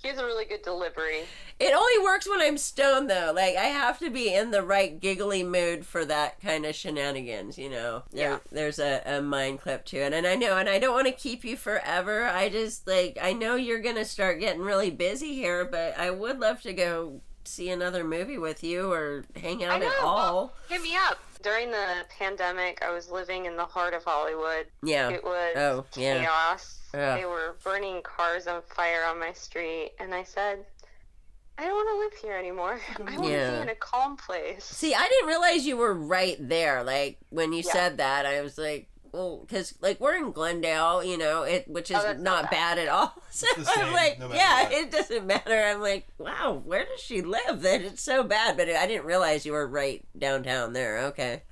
he 0.00 0.08
has 0.08 0.18
a 0.18 0.24
really 0.24 0.46
good 0.46 0.62
delivery. 0.62 1.24
It 1.60 1.74
only 1.74 2.02
works 2.04 2.26
when 2.28 2.40
I'm 2.40 2.56
stoned, 2.56 3.10
though. 3.10 3.32
Like 3.36 3.56
I 3.56 3.64
have 3.64 3.98
to 3.98 4.08
be 4.08 4.32
in 4.34 4.52
the 4.52 4.62
right 4.62 4.98
giggly 4.98 5.44
mood 5.44 5.84
for 5.84 6.04
that 6.06 6.40
kind 6.40 6.64
of 6.64 6.74
shenanigans. 6.74 7.58
You 7.58 7.68
know, 7.68 8.02
there, 8.10 8.30
Yeah. 8.30 8.38
there's 8.50 8.78
a, 8.78 9.02
a 9.04 9.20
mind 9.20 9.60
clip 9.60 9.84
to 9.86 9.98
it, 9.98 10.14
and 10.14 10.26
I 10.26 10.34
know, 10.34 10.56
and 10.56 10.68
I 10.68 10.78
don't 10.78 10.94
want 10.94 11.08
to 11.08 11.12
keep 11.12 11.44
you 11.44 11.56
forever. 11.58 12.24
I 12.24 12.48
just 12.48 12.86
like 12.86 13.18
I 13.20 13.34
know 13.34 13.54
you're 13.54 13.80
gonna 13.82 14.06
start 14.06 14.40
getting 14.40 14.62
really 14.62 14.90
busy 14.90 15.34
here, 15.34 15.66
but 15.66 15.98
I 15.98 16.10
would 16.10 16.40
love 16.40 16.62
to 16.62 16.72
go 16.72 17.20
see 17.44 17.68
another 17.68 18.02
movie 18.02 18.38
with 18.38 18.64
you 18.64 18.90
or 18.90 19.24
hang 19.36 19.62
I 19.62 19.74
out 19.74 19.80
know. 19.80 19.88
at 19.88 19.98
all. 20.00 20.16
Well, 20.36 20.52
hit 20.70 20.80
me 20.82 20.96
up. 20.96 21.18
During 21.42 21.70
the 21.70 22.04
pandemic, 22.18 22.82
I 22.82 22.92
was 22.92 23.10
living 23.10 23.46
in 23.46 23.56
the 23.56 23.64
heart 23.64 23.94
of 23.94 24.04
Hollywood. 24.04 24.66
Yeah. 24.82 25.10
It 25.10 25.24
was 25.24 25.56
Oh, 25.56 25.84
yeah. 25.96 26.20
chaos. 26.20 26.78
Yeah. 26.94 27.16
They 27.16 27.24
were 27.24 27.56
burning 27.64 28.02
cars 28.02 28.46
on 28.46 28.62
fire 28.62 29.04
on 29.04 29.18
my 29.18 29.32
street, 29.32 29.92
and 29.98 30.14
I 30.14 30.22
said, 30.24 30.64
I 31.58 31.64
don't 31.64 31.72
want 31.74 31.88
to 31.90 31.98
live 31.98 32.22
here 32.22 32.38
anymore. 32.38 32.80
I 32.98 33.02
want 33.18 33.24
to 33.24 33.28
Yeah. 33.30 33.50
be 33.56 33.62
in 33.62 33.68
a 33.70 33.74
calm 33.74 34.16
place. 34.16 34.64
See, 34.64 34.94
I 34.94 35.06
didn't 35.08 35.28
realize 35.28 35.66
you 35.66 35.76
were 35.76 35.94
right 35.94 36.36
there. 36.38 36.82
Like 36.84 37.18
when 37.30 37.52
you 37.52 37.62
Yeah. 37.64 37.72
said 37.72 37.96
that, 37.98 38.24
I 38.26 38.40
was 38.40 38.56
like, 38.58 38.88
well, 39.12 39.44
because 39.46 39.74
like 39.80 40.00
we're 40.00 40.16
in 40.16 40.32
Glendale, 40.32 41.04
you 41.04 41.18
know, 41.18 41.42
it 41.42 41.68
which 41.68 41.92
oh, 41.92 41.98
is 41.98 42.04
Oh, 42.04 42.08
not 42.14 42.20
not 42.20 42.50
bad 42.50 42.78
at 42.78 42.88
all. 42.88 43.14
So 43.32 43.46
the 43.56 43.64
same, 43.64 43.86
I'm 43.86 43.92
like, 43.94 44.18
no 44.18 44.28
matter 44.28 44.38
yeah, 44.38 44.64
what. 44.64 44.72
it 44.72 44.90
doesn't 44.90 45.26
matter. 45.26 45.58
I'm 45.58 45.80
like, 45.80 46.06
wow, 46.18 46.60
where 46.66 46.84
does 46.84 47.00
she 47.00 47.22
live? 47.22 47.62
That 47.62 47.80
it's 47.80 48.02
so 48.02 48.22
bad, 48.22 48.58
but 48.58 48.68
I 48.68 48.86
didn't 48.86 49.06
realize 49.06 49.46
you 49.46 49.52
were 49.52 49.66
right 49.66 50.04
downtown 50.18 50.74
there. 50.74 50.98
Okay, 51.06 51.42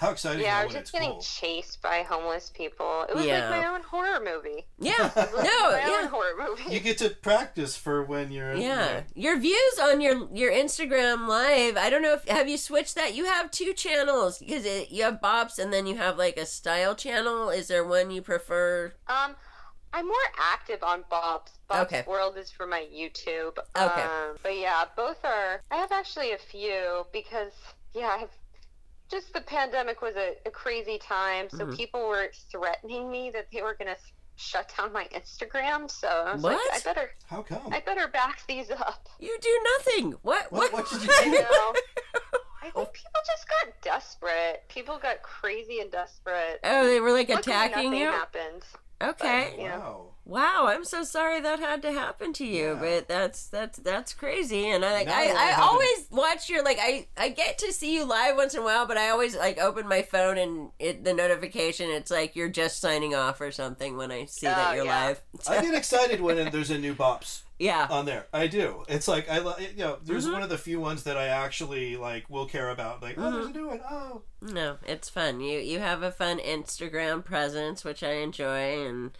How 0.00 0.12
excited 0.12 0.40
yeah, 0.40 0.56
I 0.56 0.62
are 0.62 0.64
was 0.64 0.72
when 0.74 0.82
just 0.82 0.92
getting 0.94 1.10
cold? 1.10 1.22
chased 1.22 1.82
by 1.82 2.02
homeless 2.08 2.48
people. 2.54 3.04
It 3.06 3.14
was 3.14 3.26
Yeah. 3.26 3.50
like 3.50 3.60
my 3.60 3.66
own 3.66 3.82
horror 3.82 4.18
movie. 4.24 4.64
yeah, 4.78 5.08
It 5.08 5.14
was 5.14 5.32
like 5.34 5.44
no, 5.44 5.70
my 5.72 5.98
own 6.02 6.08
horror 6.08 6.32
movie. 6.48 6.72
You 6.72 6.80
get 6.80 6.96
to 6.98 7.10
practice 7.10 7.76
for 7.76 8.02
when 8.02 8.32
you're. 8.32 8.54
you 8.54 8.62
Yeah, 8.62 8.76
know, 8.86 9.02
your 9.14 9.38
views 9.38 9.78
on 9.78 10.00
your 10.00 10.26
your 10.32 10.50
Instagram 10.50 11.28
live. 11.28 11.76
I 11.76 11.90
don't 11.90 12.00
know 12.00 12.14
if 12.14 12.26
have 12.28 12.48
you 12.48 12.56
switched 12.56 12.94
that. 12.94 13.14
You 13.14 13.26
have 13.26 13.50
two 13.50 13.74
channels 13.74 14.38
because 14.38 14.64
you 14.90 15.02
have 15.04 15.20
Boppz 15.20 15.58
and 15.58 15.70
then 15.70 15.86
you 15.86 15.96
have 15.98 16.16
like 16.16 16.38
a 16.38 16.46
style 16.46 16.94
channel. 16.94 17.50
Is 17.50 17.68
there 17.68 17.84
one 17.84 18.10
you 18.10 18.22
prefer? 18.22 18.94
Um, 19.06 19.36
I'm 19.92 20.06
more 20.06 20.16
active 20.38 20.82
on 20.82 21.02
Boppz. 21.12 21.48
Boppz 21.68 21.82
Okay. 21.82 22.04
World 22.06 22.38
is 22.38 22.50
for 22.50 22.66
my 22.66 22.86
YouTube. 22.90 23.58
Okay. 23.76 24.02
Um, 24.02 24.36
but 24.42 24.56
yeah, 24.56 24.84
both 24.96 25.22
are. 25.24 25.60
I 25.70 25.76
have 25.76 25.92
actually 25.92 26.32
a 26.32 26.38
few 26.38 27.04
because 27.12 27.52
yeah, 27.92 28.16
I've 28.20 28.30
just 29.10 29.32
the 29.32 29.40
pandemic 29.40 30.02
was 30.02 30.14
a, 30.16 30.34
a 30.46 30.50
crazy 30.50 30.98
time, 30.98 31.48
so 31.50 31.66
Mhm. 31.66 31.76
people 31.76 32.08
were 32.08 32.30
threatening 32.50 33.10
me 33.10 33.30
that 33.30 33.46
they 33.52 33.62
were 33.62 33.74
gonna 33.74 33.96
shut 34.36 34.72
down 34.76 34.92
my 34.92 35.04
Instagram. 35.14 35.90
So 35.90 36.08
I 36.08 36.32
was 36.34 36.42
like, 36.42 36.58
I 36.72 36.78
better, 36.84 37.10
How 37.28 37.42
come? 37.42 37.72
I 37.72 37.80
better 37.80 38.08
back 38.08 38.42
these 38.46 38.70
up. 38.70 39.08
You 39.18 39.36
do 39.40 39.60
nothing. 39.78 40.12
What? 40.22 40.50
What- 40.52 40.72
What? 40.72 40.84
what 40.84 40.90
did 40.90 41.02
you 41.02 41.08
I 41.18 41.24
do? 41.24 41.30
know. 41.30 41.74
I 42.62 42.70
think 42.72 42.92
people 42.92 43.20
just 43.26 43.48
got 43.48 43.80
desperate. 43.82 44.62
People 44.68 44.98
got 44.98 45.22
crazy 45.22 45.80
and 45.80 45.90
desperate. 45.90 46.60
Oh, 46.62 46.86
they 46.86 47.00
were 47.00 47.10
like 47.12 47.28
Luckily, 47.28 47.54
attacking 47.54 47.84
nothing 47.90 47.98
you. 48.00 48.06
happened. 48.06 48.62
Okay. 49.02 49.54
Yeah. 49.58 49.78
Wow. 49.78 50.10
Wow, 50.30 50.66
I'm 50.68 50.84
so 50.84 51.02
sorry 51.02 51.40
that 51.40 51.58
had 51.58 51.82
to 51.82 51.90
happen 51.90 52.32
to 52.34 52.46
you, 52.46 52.66
Yeah. 52.74 52.78
but 52.80 53.08
that's 53.08 53.48
that's 53.48 53.80
that's 53.80 54.14
crazy. 54.14 54.70
And 54.70 54.84
I 54.84 54.92
like 54.92 55.08
Now 55.08 55.18
I, 55.18 55.24
I 55.24 55.50
I 55.50 55.52
always 55.60 56.06
watch 56.12 56.48
your 56.48 56.62
like 56.62 56.78
I 56.80 57.08
I 57.16 57.30
get 57.30 57.58
to 57.58 57.72
see 57.72 57.96
you 57.96 58.04
live 58.04 58.36
once 58.36 58.54
in 58.54 58.60
a 58.60 58.64
while, 58.64 58.86
but 58.86 58.96
I 58.96 59.10
always 59.10 59.34
like 59.36 59.58
open 59.58 59.88
my 59.88 60.02
phone 60.02 60.38
and 60.38 60.70
it 60.78 61.02
the 61.02 61.12
notification 61.14 61.90
it's 61.90 62.12
like 62.12 62.36
you're 62.36 62.48
just 62.48 62.80
signing 62.80 63.12
off 63.12 63.40
or 63.40 63.50
something 63.50 63.96
when 63.96 64.12
I 64.12 64.26
see 64.26 64.46
that 64.46 64.70
Oh, 64.70 64.74
you're 64.74 64.84
yeah. 64.84 65.04
live. 65.06 65.22
I 65.48 65.60
get 65.62 65.74
excited 65.82 66.20
when 66.20 66.50
there's 66.52 66.70
a 66.70 66.78
new 66.78 66.94
bops 66.94 67.42
yeah. 67.58 67.88
on 67.90 68.06
there. 68.06 68.26
I 68.32 68.46
do. 68.46 68.84
It's 68.88 69.08
like 69.08 69.28
I, 69.28 69.40
li- 69.40 69.70
you 69.76 69.78
know, 69.82 69.98
there's 70.04 70.24
Mm-hmm. 70.26 70.32
one 70.34 70.42
of 70.44 70.48
the 70.48 70.58
few 70.58 70.78
ones 70.78 71.02
that 71.02 71.16
I 71.16 71.26
actually 71.26 71.96
like 71.96 72.30
will 72.30 72.46
care 72.46 72.70
about. 72.70 73.02
Like, 73.02 73.16
oh, 73.18 73.32
there's 73.32 73.46
a 73.48 73.50
new 73.50 73.66
one. 73.66 73.80
Oh, 73.90 74.22
No, 74.40 74.76
it's 74.86 75.08
fun. 75.08 75.40
You 75.40 75.58
you 75.58 75.80
have 75.80 76.04
a 76.04 76.12
fun 76.12 76.38
Instagram 76.38 77.24
presence, 77.24 77.84
which 77.84 78.04
I 78.04 78.12
enjoy, 78.12 78.86
and 78.86 79.10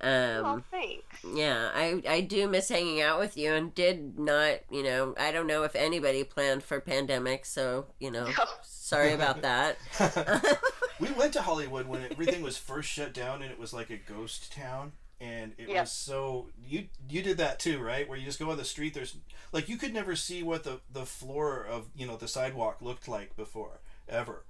um, 0.00 0.44
Oh, 0.44 0.62
thanks. 0.70 1.04
yeah, 1.34 1.70
I 1.74 2.02
I 2.08 2.20
do 2.20 2.48
miss 2.48 2.68
hanging 2.68 3.00
out 3.00 3.18
with 3.18 3.36
you, 3.36 3.52
and 3.52 3.74
did 3.74 4.18
not, 4.18 4.60
you 4.70 4.82
know, 4.82 5.14
I 5.18 5.32
don't 5.32 5.46
know 5.46 5.62
if 5.64 5.74
anybody 5.74 6.24
planned 6.24 6.62
for 6.62 6.80
pandemic, 6.80 7.44
so 7.46 7.86
you 7.98 8.10
know, 8.10 8.26
No. 8.26 8.44
sorry 8.62 9.12
about 9.12 9.42
that. 9.42 9.78
we 11.00 11.10
went 11.12 11.32
to 11.34 11.42
Hollywood 11.42 11.86
when 11.86 12.02
everything 12.10 12.42
was 12.42 12.56
first 12.56 12.88
shut 12.90 13.12
down 13.12 13.42
and 13.42 13.50
it 13.50 13.58
was 13.58 13.72
like 13.72 13.90
a 13.90 13.96
ghost 13.96 14.52
town. 14.52 14.92
And 15.18 15.54
it 15.56 15.70
Yeah. 15.70 15.80
was 15.80 15.92
so 15.92 16.48
you 16.68 16.88
you 17.08 17.22
did 17.22 17.38
that 17.38 17.58
too, 17.58 17.78
right? 17.80 18.06
Where 18.06 18.18
you 18.18 18.26
just 18.26 18.38
go 18.38 18.50
on 18.50 18.58
the 18.58 18.64
street. 18.66 18.92
There's 18.92 19.16
like 19.50 19.66
you 19.68 19.78
could 19.78 19.94
never 19.94 20.14
see 20.14 20.42
what 20.42 20.62
the 20.64 20.80
the 20.92 21.06
floor 21.06 21.64
of 21.64 21.86
you 21.96 22.06
know 22.06 22.16
the 22.16 22.28
sidewalk 22.28 22.82
looked 22.82 23.08
like 23.08 23.34
before 23.34 23.80
ever, 24.08 24.44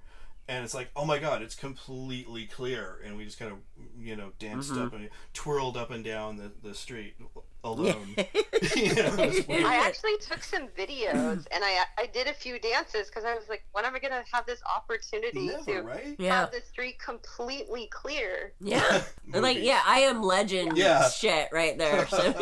and 0.49 0.65
it's 0.65 0.75
like 0.75 0.91
oh 0.97 1.05
my 1.05 1.19
god, 1.19 1.43
it's 1.43 1.55
completely 1.55 2.47
clear. 2.47 3.01
And 3.05 3.17
we 3.17 3.25
just 3.25 3.39
kind 3.39 3.53
of 3.53 3.59
you 3.99 4.17
know 4.17 4.33
danced 4.39 4.73
Mm-hmm. 4.73 4.83
up 4.83 4.93
and 4.95 5.09
twirled 5.35 5.77
up 5.77 5.91
and 5.91 6.05
down 6.05 6.37
the, 6.37 6.51
the 6.63 6.75
street 6.75 7.15
alone. 7.65 8.15
you 8.17 8.95
know, 8.95 9.15
it 9.19 9.37
was 9.37 9.47
weird. 9.49 9.65
I 9.65 9.77
actually 9.87 10.17
took 10.21 10.43
some 10.43 10.69
videos 10.69 11.47
and 11.51 11.63
I 11.65 11.85
I 11.99 12.07
did 12.13 12.27
a 12.29 12.33
few 12.33 12.59
dances 12.59 13.09
because 13.09 13.25
I 13.25 13.35
was 13.35 13.49
like, 13.49 13.65
when 13.73 13.85
am 13.85 13.95
I 13.95 13.99
gonna 13.99 14.23
have 14.33 14.47
this 14.47 14.61
opportunity 14.77 15.47
Never, 15.49 15.65
to 15.65 15.83
right? 15.83 16.17
Yeah. 16.19 16.41
have 16.41 16.53
the 16.53 16.61
street 16.61 16.99
completely 16.99 17.89
clear? 17.93 18.53
Yeah, 18.61 19.03
like 19.33 19.59
yeah, 19.61 19.83
I 19.87 20.01
am 20.01 20.23
legend 20.23 20.77
Yeah. 20.77 21.09
shit 21.09 21.49
right 21.53 21.77
there. 21.79 22.07
So 22.09 22.35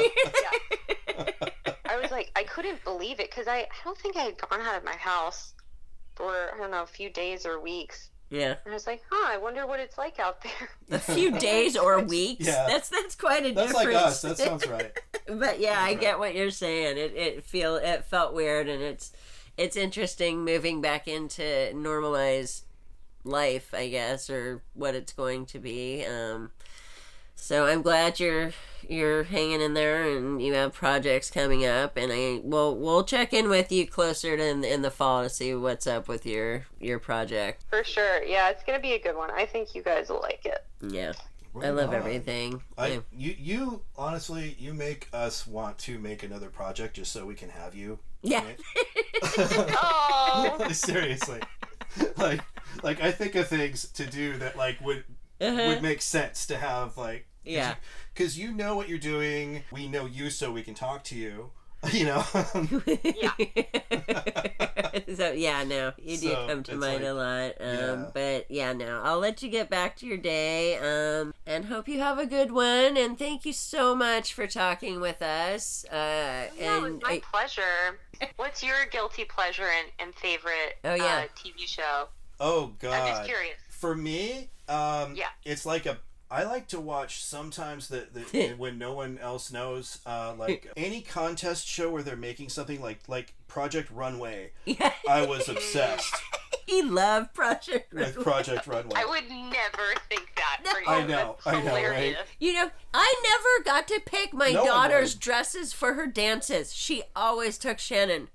I 1.87 2.01
was 2.01 2.11
like, 2.11 2.31
I 2.37 2.43
couldn't 2.45 2.83
believe 2.85 3.21
it 3.21 3.31
because 3.31 3.47
I, 3.47 3.59
I 3.61 3.67
don't 3.85 3.97
think 3.99 4.17
I 4.17 4.23
had 4.23 4.37
gone 4.39 4.61
out 4.61 4.77
of 4.77 4.85
my 4.85 4.97
house 4.97 5.53
for 6.17 6.51
I 6.55 6.59
don't 6.59 6.71
know 6.71 6.83
a 6.83 6.87
few 6.87 7.11
days 7.11 7.45
or 7.47 7.61
weeks. 7.61 8.11
yeah, 8.31 8.55
And 8.65 8.73
I 8.73 8.75
was 8.75 8.87
like, 8.87 9.03
huh, 9.11 9.33
I 9.33 9.37
wonder 9.39 9.67
what 9.67 9.81
it's 9.81 9.99
like 9.99 10.19
out 10.19 10.43
there. 10.43 10.69
a 10.91 10.99
few 10.99 11.31
days 11.33 11.77
or 11.77 12.01
weeks. 12.05 12.47
Yeah. 12.47 12.67
That's 12.67 12.89
that's 12.89 13.15
quite 13.15 13.45
a 13.47 13.53
That's 13.53 13.73
difference. 13.73 13.95
like 13.95 14.05
us. 14.07 14.23
That 14.23 14.39
sounds 14.39 14.67
right. 14.67 14.93
but 15.27 15.61
yeah, 15.61 15.79
I 15.81 15.89
right. 15.91 16.01
get 16.01 16.19
what 16.19 16.35
you're 16.35 16.51
saying. 16.51 16.97
It 16.99 17.15
it 17.17 17.45
feel 17.45 17.77
it 17.77 18.05
felt 18.05 18.35
weird, 18.35 18.69
and 18.69 18.83
it's 18.83 19.13
it's 19.57 19.77
interesting 19.77 20.45
moving 20.45 20.81
back 20.81 21.07
into 21.07 21.73
normalized 21.75 22.65
life, 23.25 23.73
I 23.73 23.89
guess, 23.89 24.29
or 24.29 24.63
what 24.75 24.95
it's 24.95 25.13
going 25.13 25.47
to 25.47 25.59
be. 25.59 26.05
Um, 26.05 26.51
so 27.37 27.67
I'm 27.67 27.83
glad 27.83 28.21
you're 28.21 28.53
you're 28.89 29.23
hanging 29.25 29.63
in 29.63 29.73
there, 29.75 30.03
and 30.05 30.43
you 30.43 30.53
have 30.55 30.75
projects 30.75 31.31
coming 31.31 31.65
up, 31.65 31.97
and 31.97 32.13
I 32.13 32.41
will 32.45 32.77
we'll 32.77 33.05
check 33.05 33.33
in 33.33 33.49
with 33.49 33.73
you 33.73 33.87
closer 33.87 34.37
to 34.37 34.43
in, 34.47 34.63
in 34.65 34.83
the 34.83 34.91
fall 34.91 35.23
to 35.23 35.31
see 35.31 35.55
what's 35.55 35.87
up 35.87 36.07
with 36.09 36.27
your 36.27 36.67
your 36.81 36.99
project. 36.99 37.65
For 37.71 37.83
sure. 37.85 38.23
Yeah, 38.23 38.51
it's 38.51 38.63
gonna 38.65 38.81
be 38.81 38.93
a 38.93 38.99
good 39.01 39.17
one. 39.17 39.31
I 39.31 39.47
think 39.47 39.75
you 39.75 39.83
guys 39.83 40.09
will 40.11 40.21
like 40.21 40.45
it. 40.45 40.65
Yeah, 40.87 41.13
I 41.63 41.71
love 41.71 41.89
on. 41.91 41.95
everything. 41.95 42.61
I 42.77 42.87
Yeah. 42.89 43.01
you 43.13 43.35
you 43.39 43.83
honestly 43.97 44.55
you 44.59 44.75
make 44.75 45.09
us 45.13 45.47
want 45.47 45.79
to 45.79 45.99
make 45.99 46.23
another 46.23 46.51
project 46.51 46.97
just 46.97 47.11
so 47.13 47.25
we 47.25 47.35
can 47.35 47.49
have 47.51 47.75
you. 47.75 47.99
Yeah. 48.23 48.43
in 48.43 48.47
it. 48.51 48.61
Oh, 49.83 50.69
Seriously, 50.73 51.41
like 52.17 52.41
like 52.83 53.01
I 53.03 53.13
think 53.13 53.35
of 53.35 53.49
things 53.49 53.89
to 53.93 54.07
do 54.07 54.37
that 54.39 54.57
like 54.57 54.81
would 54.81 55.05
Uh-huh. 55.41 55.69
would 55.69 55.83
make 55.83 56.01
sense 56.03 56.47
to 56.47 56.57
have 56.57 56.97
like 56.97 57.27
Yeah. 57.45 57.75
because 58.15 58.39
you 58.39 58.53
know 58.53 58.77
what 58.77 58.89
you're 58.89 58.99
doing. 58.99 59.63
We 59.73 59.89
know 59.89 60.07
you, 60.07 60.31
so 60.31 60.51
we 60.53 60.63
can 60.63 60.75
talk 60.75 61.05
to 61.05 61.17
you. 61.17 61.51
You 61.93 62.07
know. 62.07 62.25
Yeah 63.05 63.33
so 65.17 65.33
yeah, 65.33 65.65
no, 65.65 65.93
you 65.99 66.17
do 66.17 66.29
So, 66.31 66.47
come 66.49 66.63
to 66.65 66.77
mind 66.77 67.03
like- 67.03 67.11
a 67.11 67.13
lot. 67.13 67.53
Um, 67.61 67.77
yeah. 68.05 68.11
But 68.15 68.51
yeah, 68.51 68.73
no, 68.73 69.03
I'll 69.03 69.19
let 69.19 69.43
you 69.43 69.51
get 69.51 69.69
back 69.69 69.97
to 69.97 70.07
your 70.07 70.17
day. 70.17 70.79
Um, 70.79 71.35
and 71.47 71.67
hope 71.67 71.89
you 71.89 72.01
have 72.01 72.19
a 72.19 72.27
good 72.27 72.53
one. 72.53 72.97
And 72.97 73.19
thank 73.19 73.45
you 73.45 73.53
so 73.53 73.95
much 73.95 74.33
for 74.33 74.47
talking 74.47 75.01
with 75.01 75.21
us. 75.23 75.85
Uh, 75.87 76.47
no, 76.61 76.85
and 76.87 76.95
it's 76.97 77.05
my 77.05 77.11
I- 77.15 77.23
pleasure. 77.31 77.99
What's 78.37 78.63
your 78.63 78.87
guilty 78.91 79.25
pleasure 79.25 79.67
and, 79.67 79.89
and 79.99 80.15
favorite 80.15 80.77
Oh, 80.85 80.95
yeah. 80.95 81.25
uh, 81.25 81.27
TV 81.37 81.67
show? 81.67 82.09
oh 82.41 82.73
God. 82.81 82.93
I'm 82.95 83.09
just 83.09 83.25
curious. 83.29 83.57
For 83.71 83.95
me, 83.95 84.49
um, 84.69 85.15
Yeah. 85.15 85.29
it's 85.45 85.67
like 85.67 85.87
a. 85.87 85.99
I 86.31 86.43
like 86.45 86.67
to 86.69 86.81
watch 86.81 87.23
sometimes 87.23 87.89
that 87.89 88.13
the, 88.15 88.55
when 88.57 88.77
no 88.79 88.93
one 88.95 89.19
else 89.19 89.53
knows, 89.53 90.01
uh, 90.07 90.35
like 90.37 90.71
any 90.77 91.01
contest 91.03 91.67
show 91.67 91.91
where 91.91 92.03
they're 92.03 92.17
making 92.17 92.49
something 92.49 92.81
like 92.81 93.01
like 93.09 93.35
Project 93.47 93.91
Runway. 93.91 94.53
yeah, 94.65 94.93
I 95.09 95.27
was 95.27 95.49
obsessed 95.49 96.13
he 96.67 96.83
loved 96.83 97.35
Project. 97.35 97.93
with 97.93 98.15
Project 98.21 98.67
Runway. 98.67 98.95
I 98.97 99.05
would 99.05 99.29
never 99.29 99.95
think 100.09 100.33
that 100.37 100.61
for 100.67 100.81
you. 100.81 100.87
I 100.89 101.07
know, 101.07 101.37
That's 101.45 101.57
I 101.57 101.63
know, 101.63 101.75
right? 101.91 102.17
You 102.41 102.55
know, 102.55 102.71
I 102.93 103.15
never 103.23 103.65
got 103.65 103.87
to 103.89 104.01
pick 104.05 104.33
my 104.33 104.51
No 104.51 104.65
daughter's 104.65 105.15
dresses 105.15 105.73
for 105.73 105.95
her 105.95 106.07
dances. 106.07 106.75
She 106.75 107.03
always 107.15 107.59
took 107.59 107.79
Shannon. 107.79 108.29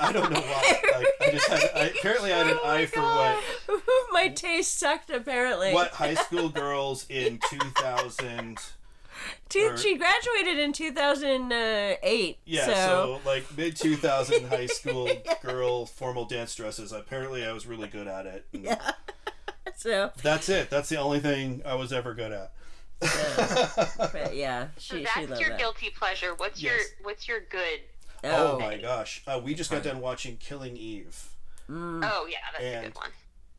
I 0.00 0.12
don't 0.12 0.30
know 0.32 0.40
why. 0.40 0.80
Like, 0.94 1.06
I 1.20 1.30
just 1.32 1.48
had. 1.48 1.70
I, 1.74 1.80
apparently, 1.98 2.32
I 2.32 2.38
had 2.38 2.46
an 2.48 2.58
oh 2.62 2.68
eye 2.70 2.86
for 2.86 3.00
what 3.00 3.42
My 4.12 4.28
taste 4.28 4.78
sucked 4.78 5.10
apparently. 5.10 5.72
what 5.72 5.90
high 5.90 6.14
school 6.14 6.48
girls 6.48 7.04
in 7.08 7.38
2000. 7.50 8.58
Two, 9.48 9.60
or- 9.60 9.76
she 9.76 9.96
graduated 9.96 10.58
in 10.58 10.72
2008. 10.72 12.34
Uh, 12.34 12.38
yeah, 12.44 12.66
so, 12.66 12.72
so, 12.74 13.20
like 13.28 13.44
mid 13.56 13.74
2000 13.76 14.46
high 14.48 14.66
school 14.66 15.08
girl 15.42 15.86
formal 15.86 16.24
dance 16.26 16.54
dresses. 16.54 16.92
Apparently, 16.92 17.44
I 17.44 17.52
was 17.52 17.66
really 17.66 17.88
good 17.88 18.06
at 18.06 18.26
it. 18.26 18.46
yeah. 18.52 18.92
so 19.76 20.10
That's 20.22 20.48
it. 20.48 20.70
That's 20.70 20.88
the 20.88 20.96
only 20.98 21.20
thing 21.20 21.62
I 21.64 21.74
was 21.74 21.92
ever 21.92 22.14
good 22.14 22.32
at. 22.32 22.52
but 24.12 24.34
yeah, 24.34 24.68
So 24.76 24.96
she 24.96 24.98
she 24.98 25.04
that's 25.04 25.28
loved 25.30 25.40
your 25.40 25.50
that. 25.50 25.58
guilty 25.58 25.90
pleasure. 25.90 26.34
What's 26.36 26.62
your 26.62 26.76
What's 27.02 27.26
your 27.28 27.40
good? 27.40 27.80
Oh, 28.24 28.58
my 28.58 28.76
gosh. 28.78 29.22
Uh, 29.26 29.40
we 29.42 29.54
just 29.54 29.70
got 29.70 29.82
done 29.82 30.00
watching 30.00 30.36
Killing 30.38 30.76
Eve. 30.76 31.28
Mm. 31.70 32.06
Oh 32.12 32.26
yeah, 32.30 32.36
that's 32.52 32.64
a 32.64 32.82
good 32.88 32.94
one. 32.94 33.08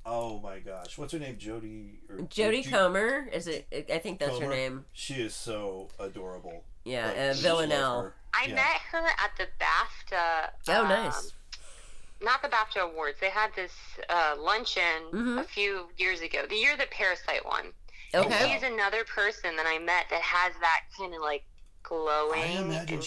Oh 0.06 0.40
my 0.40 0.60
gosh. 0.60 0.96
What's 0.98 1.12
her 1.14 1.18
name? 1.20 1.38
Jodie 1.38 1.96
or 2.08 2.18
Jodie 2.26 2.64
Ju- 2.64 2.70
Comer 2.70 3.28
is 3.34 3.48
it? 3.48 3.66
I 3.92 3.98
think 3.98 4.20
that's 4.20 4.38
her 4.38 4.48
name. 4.48 4.86
She 4.94 5.16
is 5.16 5.34
so 5.34 5.90
adorable. 6.00 6.64
Yeah, 6.84 7.08
Like, 7.08 7.18
uh, 7.18 7.34
Villanelle. 7.34 8.12
I 8.36 8.46
Yeah. 8.46 8.54
met 8.56 8.78
her 8.92 9.00
at 9.08 9.32
the 9.40 9.48
BAFTA. 9.60 10.50
Oh, 10.68 10.82
um, 10.84 10.90
nice. 10.90 11.32
Not 12.22 12.44
the 12.44 12.48
BAFTA 12.50 12.82
awards. 12.92 13.18
They 13.20 13.32
had 13.32 13.50
this 13.56 13.72
uh, 14.08 14.36
luncheon 14.38 15.10
Mhm. 15.12 15.40
a 15.40 15.44
few 15.44 15.90
years 15.98 16.22
ago. 16.22 16.46
The 16.48 16.56
year 16.56 16.78
the 16.78 16.86
Parasite 16.92 17.44
won. 17.44 17.74
Okay. 18.14 18.54
She's 18.54 18.62
another 18.62 19.04
person 19.04 19.56
that 19.56 19.66
I 19.68 19.80
met 19.80 20.06
that 20.12 20.22
has 20.22 20.54
that 20.62 20.82
kind 20.96 21.16
of 21.16 21.22
like 21.22 21.44
glowing, 21.82 22.58
imagine 22.58 23.00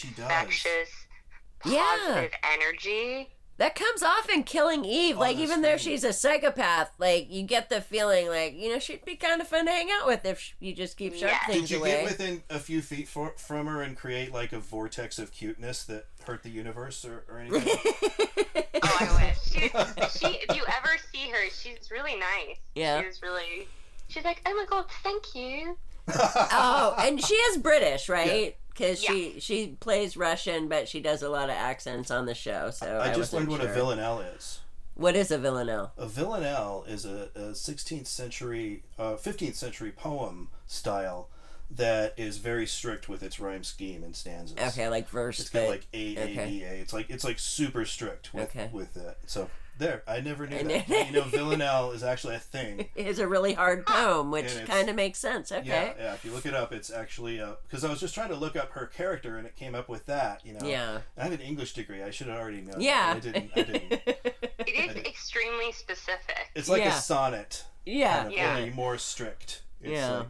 she 1.64 1.70
does. 1.70 2.00
infectious, 2.08 2.38
Yeah. 2.42 2.50
energy. 2.52 3.30
That 3.58 3.74
comes 3.74 4.04
off 4.04 4.28
in 4.28 4.44
Killing 4.44 4.84
Eve. 4.84 5.16
Oh, 5.16 5.20
like 5.20 5.36
even 5.38 5.62
though 5.62 5.76
she's 5.76 6.04
a 6.04 6.12
psychopath, 6.12 6.92
like 6.98 7.26
you 7.28 7.42
get 7.42 7.68
the 7.70 7.80
feeling 7.80 8.28
like 8.28 8.54
you 8.56 8.72
know 8.72 8.78
she'd 8.78 9.04
be 9.04 9.16
kind 9.16 9.40
of 9.40 9.48
fun 9.48 9.66
to 9.66 9.72
hang 9.72 9.88
out 9.90 10.06
with 10.06 10.24
if 10.24 10.38
sh- 10.38 10.52
you 10.60 10.72
just 10.72 10.96
keep 10.96 11.14
sharp 11.16 11.32
Yeah. 11.32 11.46
things 11.52 11.62
Did 11.62 11.70
you 11.72 11.78
away. 11.80 11.90
get 11.90 12.04
within 12.04 12.42
a 12.50 12.60
few 12.60 12.80
feet 12.82 13.08
for, 13.08 13.34
from 13.36 13.66
her 13.66 13.82
and 13.82 13.96
create 13.96 14.32
like 14.32 14.52
a 14.52 14.60
vortex 14.60 15.18
of 15.18 15.32
cuteness 15.32 15.82
that 15.86 16.06
hurt 16.24 16.44
the 16.44 16.50
universe 16.50 17.04
or, 17.04 17.24
or 17.28 17.40
anything? 17.40 17.76
Oh, 18.80 18.96
I 19.00 19.26
wish. 19.26 19.38
She's, 19.42 20.20
she, 20.20 20.26
if 20.48 20.56
you 20.56 20.62
ever 20.68 20.90
see 21.12 21.28
her, 21.30 21.50
she's 21.50 21.90
really 21.90 22.14
nice. 22.16 22.58
Yeah. 22.76 23.02
She's 23.02 23.20
really. 23.22 23.66
She's 24.06 24.24
like, 24.24 24.40
oh 24.46 24.54
my 24.54 24.66
god, 24.70 24.84
thank 25.02 25.34
you. 25.34 25.76
oh, 26.14 26.94
and 27.00 27.22
she 27.22 27.34
is 27.34 27.58
British, 27.58 28.08
right? 28.08 28.56
Because 28.78 29.02
she 29.02 29.40
she 29.40 29.76
plays 29.80 30.16
Russian, 30.16 30.68
but 30.68 30.88
she 30.88 31.00
does 31.00 31.22
a 31.22 31.28
lot 31.28 31.50
of 31.50 31.56
accents 31.56 32.10
on 32.10 32.26
the 32.26 32.34
show. 32.34 32.70
So 32.70 32.86
I, 32.86 33.06
I 33.06 33.08
just 33.08 33.32
wasn't 33.32 33.50
learned 33.50 33.50
what 33.50 33.60
sure. 33.62 33.70
a 33.70 33.74
villanelle 33.74 34.20
is. 34.20 34.60
What 34.94 35.14
is 35.14 35.30
a 35.30 35.38
villanelle? 35.38 35.92
A 35.96 36.06
villanelle 36.06 36.84
is 36.88 37.04
a, 37.04 37.28
a 37.36 37.40
16th 37.52 38.08
century, 38.08 38.82
uh, 38.98 39.12
15th 39.12 39.54
century 39.54 39.92
poem 39.92 40.48
style 40.66 41.28
that 41.70 42.14
is 42.16 42.38
very 42.38 42.66
strict 42.66 43.08
with 43.08 43.22
its 43.22 43.38
rhyme 43.38 43.62
scheme 43.62 44.02
and 44.02 44.16
stanzas. 44.16 44.56
Okay, 44.58 44.88
like 44.88 45.08
verse. 45.08 45.38
It's 45.38 45.50
got 45.50 45.68
like 45.68 45.86
A 45.92 46.16
A 46.16 46.22
okay. 46.24 46.46
B 46.48 46.64
A. 46.64 46.72
It's 46.72 46.92
like 46.92 47.10
it's 47.10 47.24
like 47.24 47.38
super 47.38 47.84
strict 47.84 48.32
with 48.34 48.50
Okay. 48.50 48.70
with 48.72 48.96
it. 48.96 49.18
So 49.26 49.50
there, 49.78 50.02
I 50.06 50.20
never 50.20 50.46
knew 50.46 50.56
I 50.58 50.62
that. 50.64 51.06
you 51.06 51.12
know, 51.12 51.22
villanelle 51.26 51.92
is 51.92 52.02
actually 52.02 52.34
a 52.34 52.38
thing. 52.40 52.86
It's 52.96 53.18
a 53.18 53.26
really 53.28 53.54
hard 53.54 53.86
poem, 53.86 54.30
which 54.30 54.52
kind 54.66 54.88
of 54.88 54.96
makes 54.96 55.18
sense. 55.18 55.50
Yeah, 55.50 55.58
Okay. 55.58 55.68
yeah. 55.70 55.92
yeah. 55.98 56.14
If 56.14 56.24
you 56.24 56.32
look 56.32 56.46
it 56.46 56.54
up, 56.54 56.72
it's 56.72 56.90
actually 56.90 57.40
uh, 57.40 57.52
because 57.66 57.84
I 57.84 57.90
was 57.90 58.00
just 58.00 58.14
trying 58.14 58.28
to 58.30 58.34
look 58.36 58.56
up 58.56 58.72
her 58.72 58.86
character 58.86 59.36
and 59.38 59.46
it 59.46 59.56
came 59.56 59.74
up 59.74 59.88
with 59.88 60.06
that. 60.06 60.44
You 60.44 60.54
know. 60.54 60.66
Yeah. 60.66 60.98
I 61.16 61.22
have 61.24 61.32
an 61.32 61.40
English 61.40 61.72
degree. 61.74 62.02
I 62.02 62.10
should 62.10 62.26
have 62.26 62.38
already 62.38 62.60
known. 62.60 62.80
Yeah. 62.80 63.14
but 63.14 63.26
I 63.26 63.30
didn't. 63.30 63.50
I 63.56 63.62
didn't. 63.62 64.02
It 64.66 64.90
is 64.90 64.96
extremely 65.06 65.72
specific. 65.72 66.50
It's 66.54 66.68
like 66.68 66.82
Yeah. 66.82 66.96
a 66.98 67.00
sonnet. 67.00 67.64
Yeah. 67.86 68.16
Kind 68.16 68.26
of 68.28 68.32
Yeah. 68.34 68.56
Only 68.56 68.70
more 68.70 68.98
strict. 68.98 69.62
It's 69.80 69.92
Yeah. 69.92 70.18
like 70.18 70.26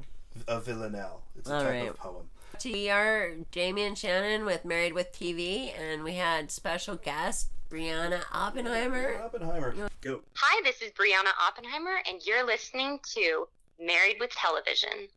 a 0.47 0.61
villanelle. 0.61 1.23
It's 1.37 1.49
a 1.51 1.55
All 1.55 1.61
type 1.63 1.71
right. 1.71 1.89
of 1.89 1.97
poem. 1.99 2.31
We 2.65 2.89
are 2.91 3.35
Jamie 3.51 3.83
and 3.85 3.97
Shannon 3.99 4.45
with 4.45 4.65
Married 4.65 4.93
with 4.93 5.13
TV, 5.13 5.73
and 5.79 6.03
we 6.05 6.15
had 6.15 6.51
special 6.53 6.97
guest 6.97 7.49
Brianna 7.71 8.23
Oppenheimer. 8.33 9.21
Oppenheimer. 9.23 9.75
Go. 10.01 10.23
Hi, 10.37 10.63
this 10.65 10.81
is 10.81 10.91
Brianna 10.93 11.33
Oppenheimer, 11.39 12.01
and 12.09 12.25
you're 12.25 12.47
listening 12.47 12.99
to 13.15 13.47
Married 13.79 14.17
with 14.19 14.31
Television. 14.31 15.09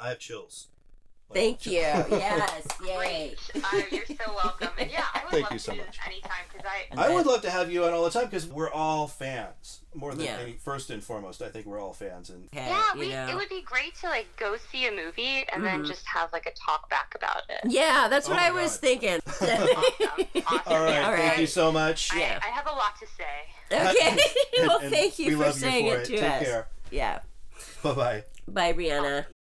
I 0.00 0.08
have 0.08 0.18
chills. 0.18 0.68
Thank 1.34 1.66
you. 1.66 1.72
Yes. 1.72 2.66
Yay. 2.86 2.96
Great. 2.96 3.36
Uh, 3.56 3.80
you're 3.90 4.06
so 4.06 4.32
welcome. 4.34 4.68
And 4.78 4.90
yeah, 4.90 5.04
I 5.12 5.20
would 5.24 5.30
Thank 5.32 5.42
love 5.44 5.52
you 5.52 5.58
to 5.58 5.64
so 5.64 5.72
do 5.72 5.78
much. 5.78 5.86
this 5.88 5.98
anytime 6.06 6.30
because 6.52 6.66
I. 6.96 7.06
I 7.10 7.12
would 7.14 7.26
love 7.26 7.42
to 7.42 7.50
have 7.50 7.70
you 7.70 7.84
on 7.84 7.92
all 7.92 8.04
the 8.04 8.10
time 8.10 8.24
because 8.26 8.46
we're 8.46 8.70
all 8.70 9.06
fans. 9.08 9.80
More 9.94 10.12
than 10.14 10.24
Yeah. 10.24 10.38
any, 10.40 10.52
first 10.54 10.90
and 10.90 11.02
foremost, 11.04 11.42
I 11.42 11.48
think 11.48 11.66
we're 11.66 11.80
all 11.80 11.92
fans. 11.92 12.30
And 12.30 12.46
Okay, 12.54 12.66
Yeah, 12.66 12.82
you 12.94 13.00
we, 13.00 13.08
know. 13.10 13.28
it 13.28 13.34
would 13.36 13.48
be 13.48 13.62
great 13.62 13.94
to 13.96 14.06
like 14.06 14.26
go 14.36 14.56
see 14.72 14.86
a 14.86 14.90
movie 14.92 15.44
and 15.52 15.64
then 15.64 15.82
Mhm. 15.82 15.86
just 15.88 16.06
have 16.06 16.32
like 16.32 16.46
a 16.46 16.52
talk 16.52 16.88
back 16.90 17.12
about 17.16 17.42
it. 17.48 17.60
Yeah, 17.70 18.08
that's 18.08 18.28
what 18.28 18.38
Oh 18.38 18.40
my 18.40 18.48
I 18.48 18.50
was 18.50 18.76
thinking. 18.76 19.20
Awesome. 19.26 19.48
awesome. 19.48 20.62
all 20.66 20.82
right, 20.84 21.02
All 21.04 21.16
thank 21.16 21.38
you 21.40 21.46
so 21.46 21.70
much. 21.72 22.12
I, 22.12 22.18
Yeah. 22.20 22.40
I 22.42 22.46
have 22.46 22.66
a 22.66 22.72
lot 22.72 22.94
to 23.00 23.06
say. 23.16 23.90
okay. 23.90 24.18
And- 24.58 24.68
well, 24.68 24.78
and 24.78 24.90
thank 24.92 25.18
you 25.18 25.26
we 25.30 25.32
for 25.34 25.46
love 25.46 25.54
saying 25.54 25.90
for 25.90 25.96
it 25.98 26.04
to 26.06 26.12
Take 26.16 26.22
us. 26.30 26.42
care. 26.44 26.68
Yeah. 26.90 27.18
Bye 27.82 27.92
bye. 27.92 28.24
Bye, 28.48 28.72
Brianna. 28.72 29.26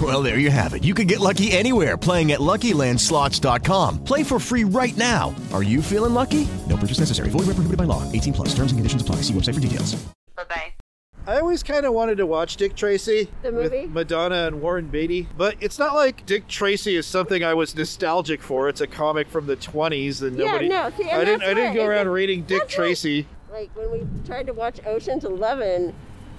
Well, 0.00 0.22
there 0.22 0.38
you 0.38 0.50
have 0.50 0.74
it. 0.74 0.84
You 0.84 0.94
can 0.94 1.06
get 1.08 1.18
lucky 1.18 1.50
anywhere 1.50 1.96
playing 1.96 2.30
at 2.32 2.38
LuckyLandSlots.com. 2.40 4.04
Play 4.04 4.22
for 4.22 4.38
free 4.38 4.62
right 4.64 4.96
now. 4.96 5.34
Are 5.52 5.62
you 5.64 5.82
feeling 5.82 6.14
lucky? 6.14 6.46
No 6.68 6.76
purchase 6.76 7.00
necessary. 7.00 7.30
Void 7.30 7.46
where 7.46 7.54
prohibited 7.54 7.78
by 7.78 7.84
law. 7.84 8.04
18 8.12 8.32
plus. 8.34 8.48
Terms 8.50 8.70
and 8.70 8.78
conditions 8.78 9.02
apply. 9.02 9.16
See 9.22 9.34
website 9.34 9.54
for 9.54 9.60
details. 9.60 9.94
Bye 10.36 10.44
bye. 10.48 10.72
I 11.26 11.40
always 11.40 11.62
kind 11.64 11.84
of 11.84 11.92
wanted 11.92 12.16
to 12.18 12.26
watch 12.26 12.56
Dick 12.56 12.74
Tracy 12.76 13.28
The 13.42 13.50
movie? 13.52 13.80
with 13.82 13.90
Madonna 13.90 14.46
and 14.46 14.62
Warren 14.62 14.86
Beatty, 14.86 15.28
but 15.36 15.56
it's 15.60 15.78
not 15.78 15.94
like 15.94 16.24
Dick 16.24 16.46
Tracy 16.48 16.94
is 16.96 17.04
something 17.06 17.42
I 17.44 17.52
was 17.52 17.74
nostalgic 17.76 18.40
for. 18.40 18.68
It's 18.70 18.80
a 18.80 18.86
comic 18.86 19.28
from 19.28 19.46
the 19.46 19.56
20s, 19.56 20.22
and 20.22 20.38
Yeah, 20.38 20.46
nobody. 20.46 20.68
no, 20.68 20.90
see, 20.96 21.10
I 21.10 21.24
didn't. 21.26 21.42
I 21.42 21.48
didn't 21.48 21.64
what- 21.70 21.74
go 21.74 21.82
it- 21.82 21.86
around 21.88 22.08
reading 22.08 22.42
Dick 22.44 22.60
that's 22.60 22.72
what- 22.78 22.82
Tracy. 22.84 23.26
Like 23.52 23.70
when 23.74 23.90
we 23.90 24.06
tried 24.26 24.46
to 24.46 24.54
watch 24.54 24.80
Ocean's 24.86 25.24
Eleven, 25.24 25.92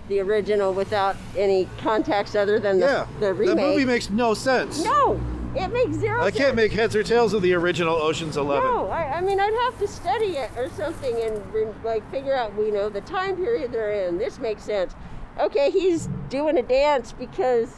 the 0.10 0.20
original, 0.20 0.74
without 0.74 1.16
any 1.38 1.70
context 1.78 2.36
other 2.36 2.60
than 2.60 2.80
the, 2.82 2.86
Yeah, 2.88 3.08
the 3.22 3.34
remake. 3.34 3.56
the 3.56 3.62
movie 3.62 3.86
makes 3.86 4.10
no 4.10 4.34
sense. 4.34 4.84
No, 4.84 5.20
it 5.56 5.70
makes 5.70 5.96
zero 5.98 6.20
I 6.22 6.26
sense. 6.26 6.38
can't 6.38 6.56
make 6.56 6.74
heads 6.74 6.96
or 6.96 7.04
tails 7.04 7.34
of 7.34 7.42
the 7.42 7.54
original 7.54 7.96
Ocean's 7.96 8.36
Eleven. 8.36 8.70
No, 8.70 8.90
I, 8.90 9.18
I 9.18 9.22
mean 9.22 9.40
I'd 9.40 9.54
have 9.72 9.80
to 9.80 9.88
study 9.88 10.38
it 10.38 10.52
or 10.58 10.70
something 10.72 11.16
and 11.22 11.54
re- 11.54 11.68
like 11.84 12.10
figure 12.12 12.36
out 12.36 12.54
you 12.58 12.72
know 12.72 12.90
the 12.90 13.02
time 13.02 13.36
period 13.38 13.72
they're 13.72 14.08
in. 14.08 14.18
This 14.18 14.38
makes 14.40 14.64
sense. 14.64 14.94
Okay, 15.40 15.70
he's 15.72 16.10
doing 16.30 16.58
a 16.58 16.64
dance 16.64 17.14
because 17.14 17.74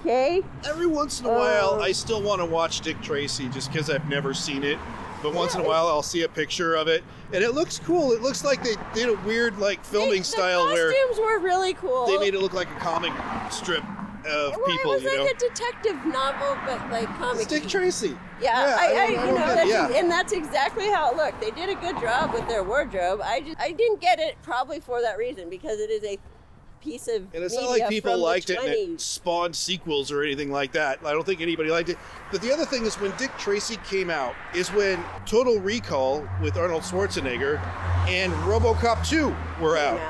okay. 0.00 0.42
Every 0.68 0.86
once 0.86 1.20
in 1.20 1.26
a 1.26 1.28
Oh. 1.30 1.38
while, 1.38 1.70
um, 1.74 1.82
I 1.82 1.92
still 1.92 2.22
want 2.22 2.40
to 2.40 2.46
watch 2.46 2.80
Dick 2.80 3.00
Tracy 3.02 3.48
just 3.50 3.70
because 3.70 3.88
I've 3.90 4.08
never 4.08 4.34
seen 4.34 4.64
it. 4.64 4.78
But 5.22 5.34
once 5.34 5.54
in 5.54 5.60
a 5.60 5.64
while, 5.64 5.86
I'll 5.86 6.02
see 6.02 6.22
a 6.22 6.28
picture 6.28 6.74
of 6.74 6.88
it, 6.88 7.04
and 7.32 7.44
it 7.44 7.52
looks 7.52 7.78
cool. 7.78 8.12
It 8.12 8.22
looks 8.22 8.44
like 8.44 8.62
they 8.62 8.74
did 8.94 9.08
a 9.08 9.16
weird 9.26 9.58
like 9.58 9.84
filming 9.84 10.24
style 10.24 10.64
where 10.66 10.92
costumes 10.92 11.18
were 11.18 11.38
really 11.40 11.74
cool. 11.74 12.06
they 12.06 12.18
made 12.18 12.34
it 12.34 12.40
look 12.40 12.54
like 12.54 12.70
a 12.70 12.80
comic 12.80 13.12
strip 13.50 13.84
of 14.26 14.56
well, 14.56 14.66
people. 14.66 14.92
it 14.92 14.94
was 14.94 15.02
you 15.02 15.16
know, 15.16 15.24
like 15.24 15.34
a 15.34 15.38
detective 15.38 16.06
novel, 16.06 16.56
but 16.66 16.90
like 16.90 17.06
comic. 17.18 17.48
Dick 17.48 17.66
Tracy. 17.66 18.16
Yeah, 18.40 18.66
Yeah, 18.66 18.76
I, 18.78 18.86
I 18.86 18.88
I, 18.88 19.04
I 19.04 19.08
you 19.08 19.16
know, 19.16 19.34
that's, 19.34 19.70
yeah. 19.70 19.88
and 19.88 20.10
that's 20.10 20.32
exactly 20.32 20.88
how 20.88 21.10
it 21.10 21.16
looked. 21.16 21.40
They 21.40 21.50
did 21.50 21.68
a 21.68 21.74
good 21.74 22.00
job 22.00 22.32
with 22.32 22.46
their 22.48 22.64
wardrobe. 22.64 23.20
I 23.22 23.40
just, 23.40 23.58
I 23.58 23.72
didn't 23.72 24.00
get 24.00 24.18
it 24.18 24.36
probably 24.42 24.80
for 24.80 25.00
that 25.02 25.18
reason 25.18 25.50
because 25.50 25.78
it 25.78 25.90
is 25.90 26.04
a 26.04 26.18
piece 26.80 27.08
of 27.08 27.26
And 27.34 27.44
it's 27.44 27.54
not 27.54 27.68
like 27.70 27.88
people 27.88 28.16
liked 28.16 28.50
it 28.50 28.58
and 28.58 28.68
it 28.68 29.00
spawned 29.00 29.54
sequels 29.54 30.10
or 30.10 30.22
anything 30.22 30.50
like 30.50 30.72
that. 30.72 30.98
I 31.04 31.12
don't 31.12 31.24
think 31.24 31.40
anybody 31.40 31.70
liked 31.70 31.88
it. 31.88 31.98
But 32.30 32.42
the 32.42 32.52
other 32.52 32.64
thing 32.64 32.84
is 32.86 32.98
when 32.98 33.12
Dick 33.16 33.30
Tracy 33.38 33.76
came 33.88 34.10
out 34.10 34.34
is 34.54 34.72
when 34.72 35.02
Total 35.26 35.58
Recall 35.60 36.26
with 36.42 36.56
Arnold 36.56 36.82
Schwarzenegger 36.82 37.58
and 38.08 38.32
RoboCop 38.32 39.06
2 39.06 39.34
were 39.60 39.76
out. 39.76 40.00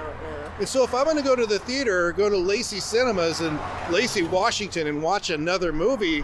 And 0.59 0.69
so 0.69 0.85
if 0.85 0.95
I'm 0.95 1.05
going 1.05 1.17
to 1.17 1.23
go 1.23 1.35
to 1.35 1.47
the 1.47 1.59
theater 1.59 2.07
or 2.07 2.13
go 2.13 2.29
to 2.29 2.37
Lacey 2.37 2.81
Cinemas 2.81 3.41
in 3.41 3.59
Lacey, 3.91 4.23
Washington 4.23 4.89
and 4.89 5.03
watch 5.03 5.31
another 5.31 5.73
movie, 5.73 6.23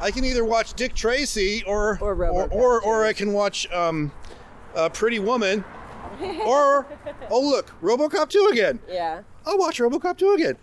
I 0.00 0.10
can 0.12 0.24
either 0.24 0.44
watch 0.44 0.74
Dick 0.74 0.94
Tracy 0.94 1.64
or 1.66 1.98
or 2.00 2.14
or, 2.14 2.48
or, 2.48 2.80
or 2.82 3.04
I 3.04 3.12
can 3.12 3.32
watch 3.32 3.70
um, 3.72 4.12
uh, 4.74 4.88
Pretty 4.90 5.18
Woman 5.18 5.64
or 6.46 6.86
oh 7.30 7.40
look, 7.40 7.72
RoboCop 7.82 8.28
2 8.28 8.50
again. 8.52 8.78
Yeah. 8.88 9.22
I'll 9.46 9.58
watch 9.58 9.78
RoboCop 9.78 10.18
2 10.18 10.32
again. 10.32 10.56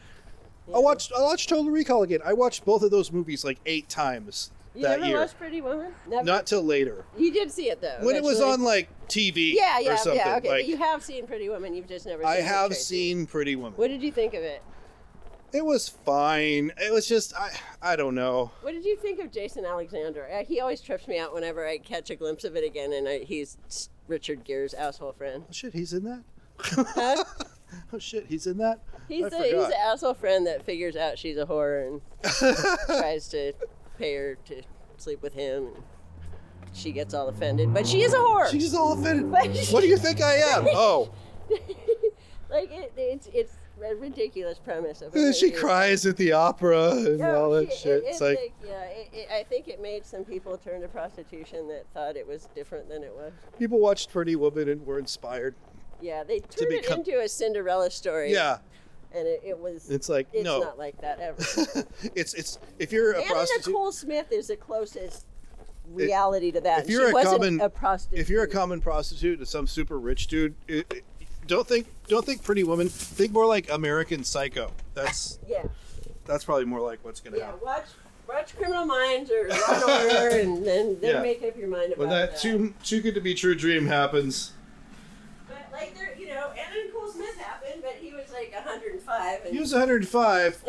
I 0.73 0.79
watched 0.79 1.11
I'll 1.15 1.25
watch 1.25 1.47
Total 1.47 1.69
Recall 1.71 2.03
again. 2.03 2.19
I 2.23 2.33
watched 2.33 2.63
both 2.65 2.83
of 2.83 2.91
those 2.91 3.11
movies 3.11 3.43
like 3.43 3.59
8 3.65 3.89
times 3.89 4.51
You 4.75 4.83
that 4.83 4.99
never 4.99 5.05
year. 5.11 5.19
watched 5.19 5.37
Pretty 5.37 5.61
Woman? 5.61 5.93
Never. 6.07 6.23
Not 6.23 6.45
till 6.45 6.63
later. 6.63 7.03
You 7.17 7.31
did 7.33 7.51
see 7.51 7.69
it 7.69 7.81
though. 7.81 7.97
When 8.01 8.15
it 8.15 8.23
was 8.23 8.39
on 8.41 8.63
like 8.63 8.89
TV 9.07 9.53
Yeah, 9.55 9.79
yeah, 9.79 9.93
or 9.93 9.97
something. 9.97 10.21
yeah. 10.25 10.37
Okay, 10.37 10.49
like, 10.49 10.67
you 10.67 10.77
have 10.77 11.03
seen 11.03 11.27
Pretty 11.27 11.49
Woman. 11.49 11.73
You've 11.73 11.87
just 11.87 12.05
never. 12.05 12.25
I 12.25 12.35
have 12.37 12.67
Tracy. 12.67 12.83
seen 12.83 13.25
Pretty 13.25 13.55
Woman. 13.55 13.73
What 13.73 13.89
did 13.89 14.01
you 14.01 14.11
think 14.11 14.33
of 14.33 14.43
it? 14.43 14.61
It 15.51 15.63
was 15.65 15.87
fine. 15.89 16.71
It 16.77 16.91
was 16.91 17.07
just 17.07 17.35
I 17.35 17.51
I 17.81 17.95
don't 17.97 18.15
know. 18.15 18.51
What 18.61 18.71
did 18.71 18.85
you 18.85 18.95
think 18.97 19.19
of 19.19 19.31
Jason 19.31 19.65
Alexander? 19.65 20.27
Uh, 20.33 20.43
he 20.45 20.59
always 20.61 20.79
trips 20.81 21.07
me 21.07 21.19
out 21.19 21.33
whenever 21.33 21.67
I 21.67 21.77
catch 21.77 22.09
a 22.09 22.15
glimpse 22.15 22.43
of 22.45 22.55
it 22.55 22.63
again, 22.63 22.91
and 22.93 23.07
I, 23.07 23.19
he's 23.19 23.57
Richard 24.07 24.43
Gere's 24.45 24.73
asshole 24.73 25.11
friend. 25.11 25.43
Oh, 25.47 25.51
shit, 25.51 25.73
he's 25.73 25.91
in 25.93 26.05
that. 26.05 26.23
Huh? 26.59 27.23
Oh 27.93 27.99
shit, 27.99 28.25
he's 28.27 28.47
in 28.47 28.57
that. 28.57 28.79
He's 29.07 29.25
I 29.25 29.29
the 29.29 29.37
he's 29.43 29.67
the 29.67 29.79
asshole 29.79 30.13
friend 30.15 30.47
that 30.47 30.63
figures 30.65 30.95
out 30.95 31.17
she's 31.19 31.37
a 31.37 31.45
whore 31.45 31.87
and 31.87 32.01
tries 32.87 33.27
to 33.29 33.53
pay 33.97 34.15
her 34.15 34.35
to 34.45 34.61
sleep 34.97 35.21
with 35.21 35.33
him. 35.33 35.67
And 35.75 35.83
she 36.73 36.91
gets 36.91 37.13
all 37.13 37.27
offended, 37.29 37.73
but 37.73 37.85
she 37.85 38.01
is 38.01 38.13
a 38.13 38.17
whore. 38.17 38.49
She's 38.49 38.73
all 38.73 38.93
offended. 38.93 39.29
What 39.29 39.81
do 39.81 39.87
you 39.87 39.97
think 39.97 40.21
I 40.21 40.35
am? 40.35 40.65
Oh, 40.73 41.11
like 42.49 42.71
it, 42.71 42.93
it's 42.97 43.27
it's 43.33 43.53
a 43.83 43.95
ridiculous 43.95 44.59
premise 44.59 45.01
of. 45.01 45.13
and 45.15 45.35
she 45.35 45.51
cries 45.51 46.05
at 46.05 46.15
the 46.17 46.31
opera 46.31 46.91
and 46.91 47.17
No, 47.17 47.43
all 47.45 47.49
that 47.51 47.71
she- 47.73 47.79
shit. 47.79 48.03
it- 48.03 48.07
it's 48.07 48.21
like 48.21 48.53
yeah, 48.65 48.83
it, 48.85 49.09
it, 49.11 49.27
I 49.31 49.43
think 49.43 49.67
it 49.67 49.81
made 49.81 50.05
some 50.05 50.23
people 50.23 50.57
turn 50.57 50.81
to 50.81 50.87
prostitution 50.87 51.67
that 51.69 51.85
thought 51.93 52.15
it 52.15 52.25
was 52.27 52.47
different 52.55 52.87
than 52.89 53.03
it 53.03 53.13
was. 53.13 53.33
people 53.59 53.79
watched 53.79 54.11
Pretty 54.11 54.35
Woman 54.35 54.69
and 54.69 54.85
were 54.85 54.99
inspired. 54.99 55.55
Yeah, 56.03 56.23
they 56.23 56.39
turned 56.39 56.71
it 56.73 56.81
become- 56.83 56.99
into 56.99 57.19
a 57.19 57.27
Cinderella 57.29 57.89
story. 57.89 58.31
Yeah. 58.33 58.57
and 59.15 59.27
it, 59.27 59.41
it 59.45 59.57
was. 59.57 59.89
It's 59.89 60.09
like, 60.09 60.27
it's 60.33 60.43
no. 60.43 60.59
not 60.59 60.77
like 60.77 60.99
that 61.01 61.19
ever. 61.19 61.85
It's 62.15 62.33
it's 62.33 62.59
if 62.79 62.91
you're 62.91 63.13
a 63.13 63.21
Anna 63.21 63.31
prostitute. 63.31 63.67
Nicole 63.67 63.91
Smith 63.91 64.31
is 64.31 64.47
the 64.47 64.55
closest 64.57 65.25
reality 65.89 66.51
to 66.51 66.61
that. 66.61 66.83
if 66.83 66.89
you're 66.89 67.07
she 67.07 67.11
a 67.11 67.13
wasn't 67.13 67.35
common 67.41 67.61
a 67.61 67.69
prostitute. 67.69 68.19
if 68.19 68.29
you're 68.29 68.43
a 68.43 68.47
common 68.47 68.81
prostitute 68.81 69.39
to 69.39 69.45
some 69.45 69.67
super 69.67 69.99
rich 69.99 70.27
dude, 70.27 70.55
it, 70.67 70.85
it- 70.93 71.03
don't 71.45 71.67
think 71.67 71.87
don't 72.07 72.25
think 72.25 72.41
Pretty 72.43 72.63
Woman. 72.63 72.87
Think 72.89 73.31
more 73.33 73.45
like 73.45 73.69
American 73.71 74.23
Psycho. 74.23 74.71
That's 74.93 75.39
yeah, 75.47 75.63
that's 76.25 76.43
probably 76.45 76.65
more 76.65 76.79
like 76.81 76.99
what's 77.03 77.19
gonna 77.19 77.37
yeah. 77.37 77.47
happen. 77.47 77.59
Watch 77.63 77.85
watch 78.29 78.55
Criminal 78.57 78.85
Minds 78.85 79.29
or 79.29 79.49
Law 79.49 79.55
and 79.69 79.83
Order, 80.17 80.35
and 80.37 80.65
then 80.65 80.97
then 81.01 81.15
Yeah. 81.15 81.21
make 81.21 81.43
up 81.43 81.57
your 81.57 81.67
mind 81.67 81.87
about 81.93 81.97
When 81.99 82.09
that 82.09 82.37
too 82.39 82.73
too 82.83 83.01
good 83.01 83.13
to 83.15 83.21
be 83.21 83.33
true 83.35 83.55
dream 83.55 83.85
happens, 83.87 84.53
like 85.73 85.95
there, 85.97 86.15
you 86.17 86.27
know, 86.27 86.51
Anna 86.51 86.85
Nicole 86.85 87.09
Smith 87.09 87.37
happened, 87.37 87.81
but 87.81 87.95
he 87.99 88.13
was 88.13 88.31
like 88.31 88.53
105. 88.53 89.45
And 89.45 89.53
he 89.53 89.59
was 89.59 89.71
105, 89.73 90.63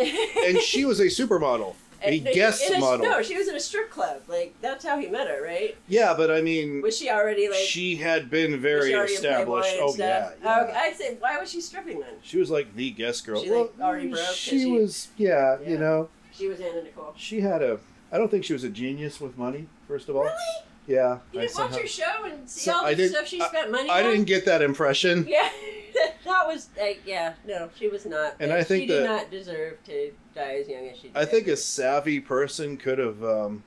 and 0.47 0.59
she 0.59 0.85
was 0.85 0.99
a 1.01 1.05
supermodel, 1.07 1.75
a 2.03 2.19
and- 2.19 2.27
guest 2.27 2.63
a- 2.71 2.79
model. 2.79 3.07
No, 3.07 3.23
she 3.23 3.37
was 3.37 3.49
in 3.49 3.55
a 3.55 3.61
strip 3.61 3.91
club. 3.91 4.23
Like 4.29 4.55
that's 4.61 4.85
how 4.85 4.99
he 4.99 5.07
met 5.09 5.29
her, 5.29 5.43
right? 5.43 5.77
Yeah, 5.89 6.15
but 6.17 6.31
I 6.31 6.41
mean, 6.41 6.81
Was 6.83 6.97
she 6.97 7.11
already 7.11 7.49
like? 7.49 7.59
she 7.59 7.97
had 7.97 8.31
been 8.31 8.59
very 8.61 8.89
she 8.91 8.95
already 8.97 9.15
a 9.17 9.21
Playboy 9.21 9.59
established. 9.61 9.77
Oh 9.81 9.95
yeah, 9.99 10.31
yeah. 10.43 10.67
Oh, 10.73 10.73
I'd 10.75 10.97
say 10.97 11.17
why 11.21 11.39
was 11.39 11.51
she 11.51 11.61
stripping 11.61 12.01
then? 12.01 12.15
She 12.23 12.39
was 12.39 12.51
like 12.51 12.75
the 12.75 12.91
guest 12.91 13.25
girl. 13.27 13.43
She, 13.43 13.51
like, 13.51 13.73
already 13.81 14.09
broke 14.09 14.25
She, 14.35 14.61
she- 14.61 14.71
was, 14.73 15.09
yeah, 15.17 15.59
you 15.67 15.79
know, 15.79 16.09
She 16.33 16.49
was 16.49 16.61
Anna 16.61 16.83
Nicole. 16.83 17.13
she 17.17 17.41
had 17.41 17.63
a. 17.63 17.79
I 18.13 18.19
don't 18.19 18.31
think 18.31 18.45
she 18.45 18.53
was 18.53 18.63
a 18.65 18.69
genius 18.71 19.21
with 19.21 19.37
money. 19.37 19.67
First 19.89 20.09
of 20.09 20.15
all, 20.17 20.23
really? 20.23 20.35
Yeah. 20.87 21.19
You 21.33 21.41
didn't 21.41 21.55
watch 21.57 21.71
somehow- 21.73 21.79
her 21.79 21.87
show 21.87 22.25
and 22.25 22.49
see 22.49 22.61
So 22.71 22.77
all 22.77 22.85
the 22.85 22.95
didn't- 22.95 23.13
stuff 23.15 23.27
she 23.29 23.41
I- 23.41 23.49
spent 23.49 23.71
money 23.71 23.89
I 23.91 24.03
on? 24.03 24.11
didn't 24.11 24.27
get 24.27 24.45
that 24.47 24.63
impression. 24.63 25.27
Yeah, 25.29 25.49
that 26.25 26.47
was 26.47 26.69
like 26.79 27.03
yeah. 27.07 27.35
No, 27.47 27.71
she 27.79 27.89
was 27.89 28.05
not. 28.05 28.35
And 28.41 28.53
I 28.53 28.63
think 28.65 28.83
she 28.83 28.87
did 28.89 29.03
that- 29.05 29.09
not 29.09 29.31
deserve 29.31 29.83
to 29.85 30.13
die 30.35 30.57
as 30.61 30.69
young 30.69 30.89
as 30.89 30.97
she 30.97 31.09
did. 31.09 31.17
I 31.17 31.25
think 31.25 31.47
a 31.47 31.57
savvy 31.57 32.19
person 32.21 32.77
could 32.77 32.99
have, 32.99 33.23
um, 33.25 33.63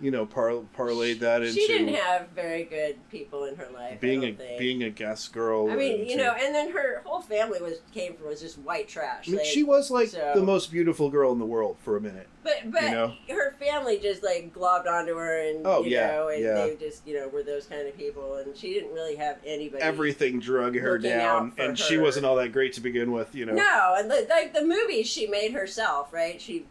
you 0.00 0.10
know, 0.10 0.24
par- 0.26 0.62
parlayed 0.76 1.18
that 1.20 1.42
into 1.42 1.54
she 1.54 1.66
didn't 1.66 1.94
have 1.94 2.28
very 2.30 2.64
good 2.64 2.96
people 3.10 3.44
in 3.44 3.56
her 3.56 3.68
life. 3.74 4.00
being 4.00 4.24
a 4.24 4.32
think. 4.32 4.58
being 4.58 4.82
a 4.82 4.90
guest 4.90 5.32
girl. 5.32 5.70
I 5.70 5.76
mean, 5.76 6.08
you 6.08 6.16
know, 6.16 6.32
and 6.38 6.54
then 6.54 6.70
her 6.72 7.02
whole 7.04 7.20
family 7.20 7.60
was 7.60 7.80
came 7.92 8.14
from 8.14 8.28
was 8.28 8.40
just 8.40 8.58
white 8.58 8.88
trash. 8.88 9.26
I 9.28 9.30
mean, 9.30 9.38
like, 9.38 9.46
she 9.46 9.62
was 9.62 9.90
like 9.90 10.08
so- 10.08 10.32
the 10.34 10.42
most 10.42 10.70
beautiful 10.70 11.10
girl 11.10 11.32
in 11.32 11.38
the 11.38 11.46
world 11.46 11.76
for 11.82 11.96
a 11.96 12.00
minute. 12.00 12.28
But 12.44 12.70
but 12.70 12.82
you 12.84 12.90
know? 12.90 13.14
her 13.28 13.52
family 13.52 13.98
just 13.98 14.22
like 14.22 14.54
globbed 14.54 14.86
onto 14.86 15.14
her, 15.16 15.48
and 15.50 15.66
Oh, 15.66 15.82
you 15.84 15.90
yeah, 15.90 16.06
know, 16.12 16.28
and 16.28 16.42
yeah. 16.42 16.54
they 16.54 16.76
just 16.76 17.06
you 17.06 17.18
know 17.18 17.28
were 17.28 17.42
those 17.42 17.66
kind 17.66 17.86
of 17.86 17.96
people, 17.96 18.36
and 18.36 18.56
she 18.56 18.72
didn't 18.72 18.94
really 18.94 19.16
have 19.16 19.38
anybody. 19.44 19.82
Everything 19.82 20.40
drug 20.40 20.76
her 20.76 20.96
down, 20.98 21.52
and 21.58 21.78
she 21.78 21.98
wasn't 21.98 22.24
all 22.24 22.36
that 22.36 22.52
great 22.52 22.72
to 22.74 22.80
begin 22.80 23.12
with. 23.12 23.34
You 23.34 23.46
know. 23.46 23.54
No, 23.54 23.96
and 23.98 24.10
the, 24.10 24.26
like 24.30 24.54
the 24.54 24.64
movies 24.64 25.06
she 25.08 25.26
made 25.26 25.52
herself, 25.52 26.12
right? 26.12 26.40
She 26.40 26.64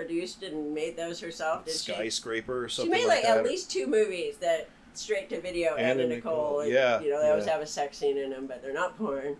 produced 0.00 0.42
and 0.42 0.74
made 0.74 0.94
those 0.96 1.18
herself. 1.20 1.64
Did 1.64 1.74
she? 1.74 1.92
Skyscraper 1.92 2.64
or 2.64 2.68
She 2.68 2.86
made 2.88 3.06
like, 3.06 3.24
like, 3.24 3.32
at 3.32 3.44
least 3.44 3.70
two 3.70 3.86
movies 3.86 4.36
that 4.38 4.68
straight 4.92 5.30
to 5.30 5.40
video 5.40 5.74
Anna 5.74 6.02
Anna 6.02 6.06
Nicole. 6.08 6.32
Nicole, 6.32 6.60
And, 6.60 6.70
yeah, 6.72 7.00
you 7.00 7.10
know 7.10 7.20
they 7.22 7.30
always 7.30 7.46
have 7.46 7.62
a 7.62 7.66
sex 7.66 7.96
scene 7.96 8.18
in 8.18 8.30
them, 8.30 8.46
but 8.46 8.62
they're 8.62 8.74
not 8.74 8.96
porn. 8.98 9.36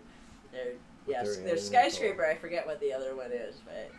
They're 0.51 0.73
yes, 1.07 1.37
they're 1.37 1.57
skyscraper. 1.57 2.25
I 2.25 2.35
forget 2.35 2.65
what 2.65 2.79
the 2.79 2.91
other 2.91 3.15
one 3.15 3.31
is, 3.31 3.57
but 3.65 3.91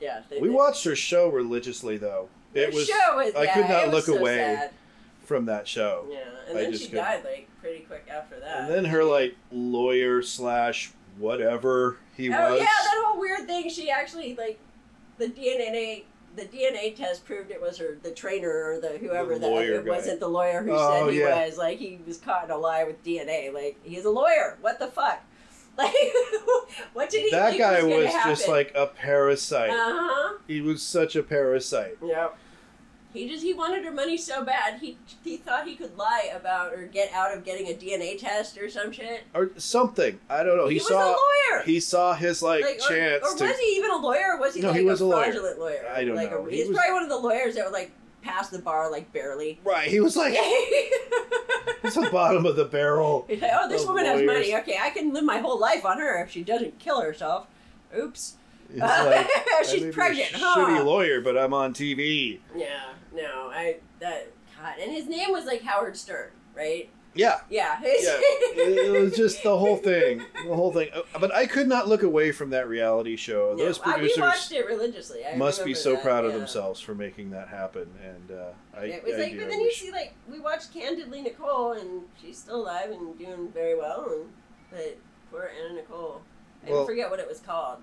yeah. 0.00 0.20
They, 0.30 0.38
we 0.38 0.48
they- 0.48 0.54
watched 0.54 0.84
her 0.84 0.94
show 0.94 1.28
religiously, 1.28 1.96
though. 1.98 2.28
It 2.54 2.72
was. 2.72 2.86
show 2.86 3.16
was- 3.16 3.34
I 3.34 3.42
yeah, 3.44 3.54
could 3.54 3.68
not 3.68 3.88
look 3.88 4.04
so 4.04 4.18
away 4.18 4.36
sad. 4.36 4.70
from 5.24 5.46
that 5.46 5.66
show. 5.66 6.06
Yeah, 6.10 6.18
and 6.48 6.58
I 6.58 6.62
then 6.62 6.72
she 6.74 6.84
couldn't. 6.86 7.04
died 7.04 7.24
like 7.24 7.48
pretty 7.60 7.80
quick 7.80 8.06
after 8.08 8.38
that. 8.38 8.60
And 8.60 8.70
then 8.72 8.84
her 8.84 9.02
like 9.02 9.34
lawyer 9.50 10.22
slash 10.22 10.92
whatever 11.18 11.96
he 12.16 12.32
oh 12.32 12.52
was. 12.52 12.60
yeah, 12.60 12.66
that 12.66 13.02
whole 13.04 13.18
weird 13.20 13.46
thing. 13.48 13.68
She 13.68 13.90
actually 13.90 14.36
like 14.36 14.60
the 15.26 15.32
DNA. 15.40 16.04
The 16.34 16.46
DNA 16.46 16.96
test 16.96 17.26
proved 17.26 17.50
it 17.50 17.60
was 17.60 17.76
her, 17.76 17.98
the 18.02 18.10
trainer 18.10 18.48
or 18.72 18.80
the 18.80 18.96
whoever 18.96 19.34
The 19.34 19.40
that 19.40 19.52
it 19.64 19.84
guy. 19.84 19.90
wasn't 19.90 20.18
the 20.20 20.28
lawyer 20.28 20.62
who 20.62 20.70
Oh, 20.72 21.04
said 21.04 21.12
he 21.12 21.20
yeah. 21.20 21.44
was. 21.44 21.58
Like 21.58 21.78
he 21.78 21.98
was 22.06 22.16
caught 22.16 22.46
in 22.46 22.50
a 22.50 22.56
lie 22.56 22.84
with 22.84 23.04
DNA. 23.04 23.52
Like 23.52 23.76
he's 23.82 24.06
a 24.06 24.10
lawyer. 24.10 24.56
What 24.62 24.78
the 24.78 24.86
fuck? 24.86 25.20
Like 25.78 25.94
what 26.92 27.08
did 27.10 27.22
he? 27.24 27.30
that 27.30 27.56
guy 27.58 27.82
was, 27.82 28.04
was, 28.04 28.12
just 28.24 28.46
like 28.48 28.72
a 28.74 28.86
parasite. 28.86 29.70
Uh 29.70 29.74
huh. 29.76 30.38
He 30.46 30.60
was 30.60 30.82
such 30.82 31.16
a 31.16 31.22
parasite. 31.22 31.96
Yep. 32.04 32.36
He 33.12 33.28
just 33.28 33.42
he 33.42 33.52
wanted 33.52 33.84
her 33.84 33.92
money 33.92 34.16
so 34.16 34.42
bad 34.44 34.80
he 34.80 34.96
he 35.22 35.36
thought 35.36 35.66
he 35.66 35.74
could 35.76 35.96
lie 35.96 36.30
about 36.34 36.72
or 36.72 36.86
get 36.86 37.12
out 37.12 37.36
of 37.36 37.44
getting 37.44 37.66
a 37.68 37.74
DNA 37.74 38.18
test 38.18 38.56
or 38.58 38.68
some 38.70 38.90
shit. 38.92 39.24
Or 39.34 39.50
something. 39.58 40.18
I 40.30 40.42
don't 40.42 40.56
know. 40.56 40.66
He, 40.68 40.74
He 40.76 40.78
was 40.80 40.88
saw 40.88 41.04
a 41.04 41.10
lawyer! 41.10 41.62
He 41.64 41.80
saw 41.80 42.14
his 42.14 42.42
like, 42.42 42.64
Like, 42.64 42.78
chance 42.80 43.22
or 43.24 43.36
to 43.36 43.44
was 43.44 43.58
he 43.58 43.76
even 43.76 43.90
a 43.90 43.96
lawyer? 43.96 44.34
or 44.34 44.40
Was 44.40 44.54
he 44.54 44.60
No, 44.62 44.68
like 44.68 44.78
he 44.78 44.84
was 44.84 45.00
a 45.00 45.04
a 45.04 45.06
lawyer. 45.06 45.24
fraudulent 45.24 45.58
lawyer? 45.58 45.86
I 45.94 46.04
don't 46.04 46.16
like 46.16 46.30
know. 46.30 46.46
A, 46.46 46.50
He 46.50 46.56
he's 46.56 46.68
was- 46.68 46.76
probably 46.76 46.92
one 46.94 47.02
of 47.02 47.08
the 47.10 47.18
lawyers 47.18 47.54
that 47.56 47.64
would 47.64 47.74
like 47.74 47.90
pass 48.22 48.48
the 48.50 48.58
bar 48.60 48.90
like 48.90 49.12
barely. 49.12 49.58
Right. 49.64 49.88
He 49.90 50.00
was 50.00 50.16
like 50.16 50.34
it's 50.36 51.94
the 51.96 52.08
bottom 52.10 52.46
of 52.46 52.56
the 52.56 52.64
barrel. 52.64 53.24
He's 53.28 53.40
like, 53.42 53.50
oh, 53.54 53.68
this 53.68 53.84
woman 53.86 54.04
has 54.06 54.22
money. 54.22 54.54
Okay, 54.56 54.78
I 54.80 54.90
can 54.90 55.12
live 55.12 55.24
my 55.24 55.38
whole 55.38 55.58
life 55.58 55.84
on 55.84 55.98
her 55.98 56.22
if 56.22 56.30
she 56.30 56.42
doesn't 56.44 56.78
kill 56.78 57.00
herself. 57.00 57.46
Oops. 57.96 58.36
It's 58.72 58.80
like 58.80 59.28
She's 59.64 59.72
I 59.74 59.76
may 59.76 59.82
be 59.84 59.88
a 59.88 59.92
pregnant, 59.92 60.28
huh? 60.34 60.56
Shitty 60.66 60.84
lawyer, 60.84 61.20
but 61.20 61.36
I'm 61.38 61.54
on 61.54 61.72
TV. 61.74 62.40
Yeah, 62.56 62.92
no, 63.14 63.50
I 63.50 63.76
that 64.00 64.28
God, 64.60 64.74
and 64.80 64.92
his 64.92 65.06
name 65.06 65.30
was 65.32 65.44
like 65.44 65.62
Howard 65.62 65.96
Stern, 65.96 66.30
right? 66.56 66.88
Yeah. 67.14 67.40
Yeah. 67.50 67.78
Yeah, 67.82 67.90
it, 67.90 68.94
it 68.96 69.02
was 69.02 69.14
just 69.14 69.42
the 69.42 69.56
whole 69.56 69.76
thing, 69.76 70.22
the 70.46 70.54
whole 70.54 70.72
thing. 70.72 70.88
Uh, 70.94 71.02
But 71.20 71.34
I 71.34 71.46
could 71.46 71.68
not 71.68 71.86
look 71.86 72.02
away 72.02 72.32
from 72.32 72.50
that 72.50 72.68
reality 72.68 73.16
show. 73.16 73.54
No, 73.56 73.64
Those 73.66 73.80
I- 73.80 73.92
producers 73.92 74.18
watched 74.18 74.52
it 74.52 74.66
religiously. 74.66 75.20
I 75.26 75.36
must 75.36 75.62
be 75.64 75.74
so 75.74 75.92
that, 75.94 76.02
proud 76.02 76.24
of 76.24 76.32
yeah. 76.32 76.38
themselves 76.38 76.80
for 76.80 76.94
making 76.94 77.30
that 77.32 77.48
happen. 77.48 77.86
And 78.02 78.30
uh, 78.38 78.44
I, 78.76 78.84
It 78.84 79.04
was 79.04 79.14
I 79.16 79.18
like, 79.24 79.32
do, 79.32 79.38
but 79.40 79.46
I 79.46 79.50
then 79.50 79.60
you 79.60 79.72
see, 79.72 79.92
like, 79.92 80.14
we 80.30 80.40
watched 80.40 80.72
Candidly 80.72 81.20
Nicole, 81.22 81.72
and 81.72 82.02
she's 82.20 82.38
still 82.38 82.56
alive 82.62 82.90
and 82.90 83.18
doing 83.18 83.48
very 83.52 83.76
well. 83.78 84.08
And 84.10 84.30
but 84.70 84.96
poor 85.30 85.50
Anna 85.66 85.74
Nicole, 85.74 86.22
I 86.66 86.70
Well- 86.70 86.86
forget 86.86 87.10
what 87.10 87.20
it 87.20 87.28
was 87.28 87.40
called. 87.40 87.78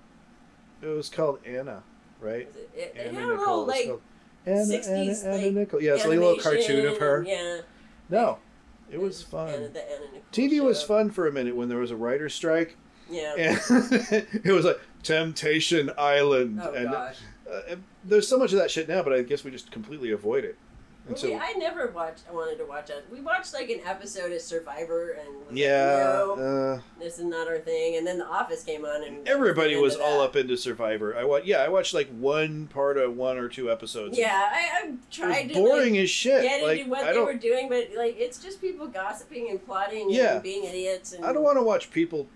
It 0.81 0.87
was 0.87 1.09
called 1.09 1.39
Anna, 1.45 1.83
right? 2.19 2.47
It, 2.75 2.95
Anna 2.97 3.13
had 3.13 3.23
a 3.23 3.27
little 3.27 3.37
Nicole. 3.37 3.65
Like 3.67 3.85
called 3.87 4.01
Anna, 4.45 4.65
sixties 4.65 5.23
Anna, 5.23 5.35
Anna 5.35 5.45
like 5.45 5.53
Nicole. 5.55 5.81
Yeah, 5.81 5.93
it's 5.95 6.05
like 6.05 6.17
a 6.17 6.21
little 6.21 6.37
cartoon 6.37 6.85
of 6.87 6.97
her. 6.97 7.23
Yeah, 7.27 7.61
No, 8.09 8.37
it 8.91 8.99
was 8.99 9.21
fun. 9.21 9.49
Anna, 9.49 9.67
the 9.69 9.83
Anna 9.83 10.05
Nicole 10.05 10.21
TV 10.31 10.61
was 10.63 10.81
fun 10.81 11.09
for 11.09 11.27
a 11.27 11.31
minute 11.31 11.55
when 11.55 11.69
there 11.69 11.79
was 11.79 11.91
a 11.91 11.95
writer's 11.95 12.33
strike. 12.33 12.75
Yeah. 13.09 13.33
And 13.37 13.57
it 14.45 14.51
was 14.51 14.65
like 14.65 14.79
Temptation 15.03 15.91
Island. 15.97 16.61
Oh, 16.63 16.73
and 16.73 16.91
gosh. 16.91 17.17
Uh, 17.49 17.61
and 17.69 17.83
there's 18.03 18.27
so 18.27 18.37
much 18.37 18.53
of 18.53 18.59
that 18.59 18.69
shit 18.69 18.87
now, 18.87 19.01
but 19.01 19.11
I 19.11 19.23
guess 19.23 19.43
we 19.43 19.49
just 19.51 19.71
completely 19.71 20.11
avoid 20.11 20.43
it. 20.45 20.55
And 21.09 21.21
We- 21.21 21.35
I 21.35 21.53
never 21.57 21.87
watched. 21.87 22.23
I 22.29 22.33
wanted 22.33 22.57
to 22.59 22.65
watch 22.65 22.89
it. 22.89 23.03
We 23.11 23.19
watched 23.21 23.53
like 23.53 23.69
an 23.69 23.81
episode 23.85 24.31
of 24.31 24.41
Survivor, 24.41 25.11
and 25.11 25.27
was 25.39 25.47
like, 25.49 25.57
yeah, 25.57 25.97
no, 26.13 26.33
uh, 26.77 26.81
this 26.99 27.17
is 27.19 27.25
not 27.25 27.47
our 27.47 27.57
thing. 27.59 27.97
And 27.97 28.05
then 28.05 28.19
The 28.19 28.27
Office 28.27 28.63
came 28.63 28.85
on, 28.85 29.03
and 29.03 29.27
everybody 29.27 29.75
was 29.75 29.95
all 29.95 30.21
up 30.21 30.35
into 30.35 30.55
Survivor. 30.55 31.15
I 31.17 31.23
watched, 31.23 31.45
yeah, 31.45 31.57
I 31.57 31.67
watched 31.69 31.93
like 31.93 32.09
one 32.09 32.67
part 32.67 32.97
of 32.97 33.15
one 33.17 33.37
or 33.37 33.49
two 33.49 33.71
episodes. 33.71 34.17
Yeah, 34.17 34.49
I, 34.51 34.69
I 34.87 34.91
tried 35.11 35.47
to 35.49 35.53
boring 35.55 35.93
like, 35.93 36.03
as 36.03 36.09
shit. 36.09 36.43
Get 36.43 36.63
Like, 36.63 36.79
into 36.79 36.91
what 36.91 37.03
I 37.03 37.13
they 37.13 37.19
were 37.19 37.33
doing, 37.33 37.69
but 37.69 37.89
like 37.97 38.15
it's 38.19 38.41
just 38.41 38.61
people 38.61 38.87
gossiping 38.87 39.49
and 39.49 39.65
plotting 39.65 40.09
Yeah. 40.11 40.35
and 40.35 40.43
being 40.43 40.63
idiots. 40.65 41.13
And 41.13 41.25
I 41.25 41.33
don't 41.33 41.43
want 41.43 41.57
to 41.57 41.63
watch 41.63 41.89
people 41.91 42.27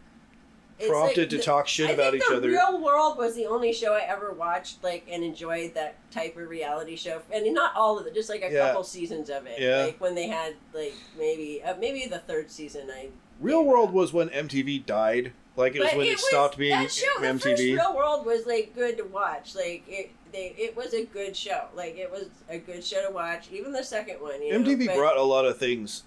prompted 0.80 1.22
like 1.22 1.30
to 1.30 1.38
the- 1.38 1.44
talk 1.44 1.68
shit 1.68 1.90
I 1.90 1.94
about 1.94 2.12
think 2.12 2.24
each 2.24 2.30
the 2.30 2.38
other. 2.38 2.48
Real 2.50 2.82
World 2.82 3.18
was 3.18 3.36
the 3.36 3.46
only 3.46 3.74
show 3.74 3.94
I 3.94 4.02
ever 4.02 4.32
watched, 4.32 4.84
like, 4.84 5.06
and 5.10 5.24
enjoyed 5.24 5.74
that 5.76 5.96
type 6.12 6.36
of 6.38 6.50
reality 6.50 6.96
show, 6.96 7.22
and 7.32 7.54
not 7.54 7.76
all 7.76 8.00
of 8.00 8.06
it, 8.08 8.14
just 8.14 8.30
like 8.30 8.42
a 8.44 8.52
Yeah. 8.52 8.68
couple 8.68 8.84
seasons 8.84 9.30
of 9.30 9.46
it. 9.46 9.60
Yeah. 9.60 9.86
Like 9.86 10.02
when 10.02 10.16
they 10.16 10.28
had 10.28 10.56
like 10.74 10.94
maybe 11.18 11.62
uh, 11.64 11.76
maybe 11.80 12.06
the 12.08 12.20
third 12.20 12.52
season. 12.52 12.90
I 12.92 13.10
Real 13.40 13.64
World 13.66 13.92
was 13.94 14.14
when 14.14 14.30
MTV 14.30 14.86
died. 14.86 15.34
Like 15.56 15.76
it 15.76 15.82
was 15.82 15.92
when 15.94 16.08
it, 16.08 16.14
was- 16.14 16.28
stopped 16.28 16.58
being 16.58 16.72
that 16.80 16.92
show. 16.92 17.06
The 17.20 17.28
first 17.40 17.46
MTV. 17.46 17.76
Real 17.78 17.96
World 17.96 18.26
was 18.26 18.46
like 18.48 18.74
good 18.74 18.98
to 18.98 19.04
watch. 19.04 19.54
Like 19.56 19.84
it, 19.88 20.12
they, 20.32 20.56
it 20.58 20.76
was 20.76 20.94
a 20.96 21.06
good 21.06 21.36
show. 21.38 21.66
Like 21.76 21.96
it 21.98 22.10
was 22.12 22.26
a 22.50 22.58
good 22.58 22.84
show 22.84 23.06
to 23.08 23.14
watch. 23.14 23.52
Even 23.52 23.72
the 23.72 23.84
second 23.84 24.16
one. 24.22 24.42
You 24.42 24.58
know, 24.58 24.66
MTV 24.68 24.88
but- 24.88 24.96
brought 24.96 25.18
a 25.18 25.22
lot 25.24 25.46
of 25.46 25.58
things 25.60 26.04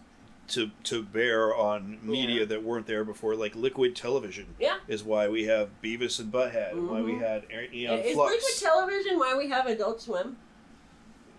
to 0.49 0.71
to 0.85 1.03
bear 1.03 1.55
on 1.55 1.99
media 2.03 2.47
that 2.47 2.63
weren't 2.63 2.87
there 2.87 3.05
before, 3.05 3.35
like 3.35 3.55
liquid 3.57 3.97
television. 3.97 4.47
Yeah. 4.61 4.79
is 4.89 5.03
why 5.03 5.29
we 5.29 5.45
have 5.45 5.71
Beavis 5.83 6.21
and 6.21 6.33
Butthead, 6.33 6.73
and 6.73 6.89
why 6.89 7.01
we 7.03 7.13
Mhm. 7.13 7.21
had 7.21 7.45
Aeon 7.73 7.99
Is 8.01 8.15
Flux. 8.15 8.33
Liquid 8.33 8.55
Television 8.61 9.19
why 9.19 9.35
we 9.37 9.49
have 9.49 9.67
Adult 9.67 10.01
Swim? 10.01 10.37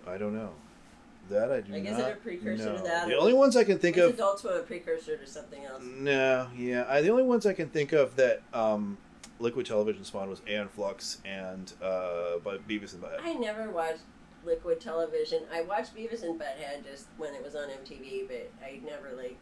I 0.05 0.18
don't 0.18 0.36
know. 0.36 0.51
That 1.30 1.51
I 1.51 1.60
do 1.62 1.74
Like, 1.74 1.84
not. 1.84 1.91
is 1.93 1.99
it 1.99 2.12
a 2.14 2.16
precursor 2.16 2.78
to 2.78 2.84
that, 2.84 3.08
The 3.08 3.18
only 3.18 3.34
ones 3.34 3.58
I 3.58 3.66
can 3.66 3.78
think 3.80 3.97
of. 3.97 4.14
Adult 4.14 4.39
Swim 4.39 4.53
a 4.55 4.60
precursor 4.62 5.18
to 5.18 5.28
something 5.28 5.66
else? 5.66 5.84
No, 5.84 6.47
yeah, 6.55 6.86
I, 6.88 7.01
the 7.01 7.10
only 7.10 7.24
ones 7.24 7.45
I 7.45 7.51
can 7.53 7.70
think 7.70 7.91
of 7.91 8.16
that 8.16 8.41
um, 8.53 8.97
Liquid 9.39 9.66
Television 9.66 10.03
spawned 10.05 10.30
was 10.30 10.41
Aeon 10.47 10.70
Flux 10.70 11.18
and 11.26 11.74
uh, 11.82 12.38
Beavis 12.68 12.93
and 12.93 13.03
Butthead. 13.03 13.20
I 13.22 13.34
never 13.34 13.70
watched 13.70 13.99
Liquid 14.48 14.80
Television. 14.82 15.43
I 15.54 15.62
watched 15.62 15.95
Beavis 15.95 16.24
and 16.24 16.39
Butthead 16.39 16.84
just 16.89 17.08
when 17.18 17.34
it 17.36 17.43
was 17.43 17.56
on 17.56 17.68
MTV, 17.70 18.28
but 18.28 18.50
I 18.64 18.80
never 18.86 19.16
like. 19.16 19.38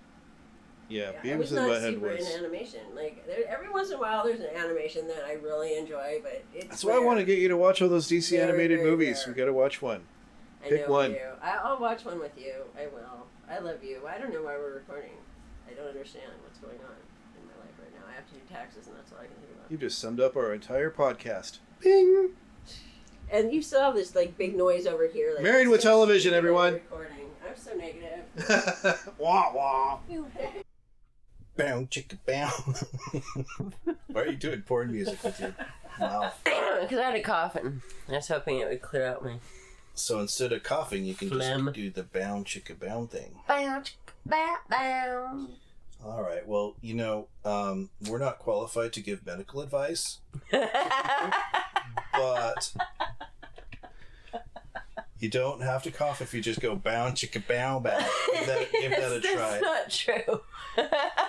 Yeah, 0.90 1.12
I 1.24 1.26
Beavis 1.26 1.38
was 1.38 1.52
and 1.54 1.68
not 1.68 1.70
Butthead 1.78 1.94
super 1.94 2.08
was. 2.16 2.34
animation. 2.36 2.82
Like 2.94 3.26
there, 3.26 3.40
every 3.48 3.70
once 3.70 3.90
in 3.90 3.96
a 3.96 4.00
while, 4.00 4.24
there's 4.26 4.40
an 4.42 4.50
animation 4.56 5.08
that 5.08 5.24
I 5.26 5.34
really 5.34 5.78
enjoy, 5.78 6.20
but 6.22 6.44
it's. 6.54 6.68
That's 6.68 6.84
why 6.84 6.96
I 6.96 7.00
want 7.00 7.20
to 7.20 7.26
get 7.26 7.40
you 7.40 7.48
to 7.48 7.58
watch 7.58 7.82
all 7.82 7.90
those 7.90 8.08
DC 8.10 8.32
Very, 8.32 8.44
animated 8.44 8.80
very 8.80 8.90
movies. 8.92 9.24
rare. 9.26 9.34
We 9.34 9.40
got 9.40 9.46
to 9.46 9.54
watch 9.54 9.82
one. 9.82 10.02
I 10.64 10.70
Pick 10.70 10.88
know 10.88 10.94
one. 10.94 11.12
You. 11.12 11.20
I, 11.42 11.58
I'll 11.64 11.80
watch 11.80 12.04
one 12.06 12.20
with 12.20 12.38
you. 12.38 12.54
I 12.78 12.88
will. 12.88 13.28
I 13.50 13.60
love 13.60 13.84
you. 13.84 14.02
I 14.08 14.18
don't 14.20 14.34
know 14.34 14.42
why 14.44 14.58
we're 14.58 14.74
recording. 14.76 15.12
I 15.70 15.74
don't 15.74 15.88
understand 15.88 16.32
what's 16.44 16.58
going 16.60 16.78
on 16.78 16.96
in 17.40 17.46
my 17.48 17.54
life 17.64 17.74
right 17.80 17.94
now. 17.94 18.06
I 18.12 18.16
have 18.16 18.28
to 18.30 18.34
do 18.34 18.42
taxes, 18.52 18.88
and 18.88 18.96
that's 18.96 19.12
all 19.12 19.20
I 19.20 19.26
can 19.26 19.36
think 19.36 19.54
about. 19.58 19.72
You 19.72 19.78
just 19.78 19.98
summed 20.00 20.20
up 20.20 20.36
our 20.36 20.54
entire 20.54 20.90
podcast. 20.92 21.60
Bing. 21.80 22.32
And 23.36 23.54
you 23.54 23.62
still 23.62 23.82
have 23.82 23.96
this 23.96 24.16
like 24.16 24.38
big 24.38 24.56
noise 24.56 24.88
over 24.88 25.08
here. 25.08 25.34
Like, 25.34 25.44
Married 25.44 25.68
with 25.68 25.82
television, 25.82 26.34
everyone. 26.34 26.76
Recording. 26.76 27.12
I'm 27.46 27.58
so 27.58 27.74
negative. 27.76 29.14
wah 29.18 29.52
wah. 29.54 30.00
Bow 31.58 31.82
chicka 31.92 32.18
bow. 32.26 32.50
Why 34.08 34.22
are 34.22 34.28
you 34.28 34.38
doing 34.38 34.62
porn 34.62 34.92
music 34.92 35.22
with 35.22 35.40
your 35.40 35.54
mouth? 36.00 36.34
Because 36.44 36.98
I 36.98 37.04
had 37.04 37.16
a 37.16 37.22
coughing. 37.22 37.82
I 38.08 38.14
was 38.14 38.28
hoping 38.30 38.60
it 38.60 38.70
would 38.70 38.82
clear 38.82 39.06
out 39.06 39.24
my. 39.24 39.36
So 39.94 40.20
instead 40.20 40.54
of 40.54 40.64
coughing, 40.64 41.04
you 41.04 41.14
can 41.14 41.30
Phlegm. 41.30 41.66
just 41.66 41.76
do 41.76 41.90
the 41.90 42.04
bow 42.04 42.44
chicka 42.46 42.78
bow 42.78 43.06
thing. 43.06 43.40
Bow, 43.48 43.84
bow, 44.26 44.56
bow. 44.70 45.48
All 46.06 46.22
right. 46.22 46.46
Well, 46.48 46.76
you 46.82 46.94
know, 46.94 47.28
um, 47.44 47.90
we're 48.08 48.20
not 48.20 48.40
qualified 48.40 48.94
to 48.94 49.02
give 49.02 49.26
medical 49.26 49.62
advice, 49.62 50.20
but 52.18 52.74
you 55.20 55.30
don't 55.30 55.62
have 55.62 55.84
to 55.84 55.92
cough 55.92 56.22
if 56.22 56.34
you 56.34 56.42
just 56.42 56.60
go 56.60 56.76
bow 56.76 57.10
chicka 57.12 57.46
bow 57.48 57.80
bow. 57.80 57.98
Give 58.34 58.48
that, 58.48 58.72
give 58.72 58.92
that 58.92 59.12
a 59.12 59.22
try. 59.34 59.60
That's 59.60 59.62
not 59.62 59.90
true. 59.90 60.42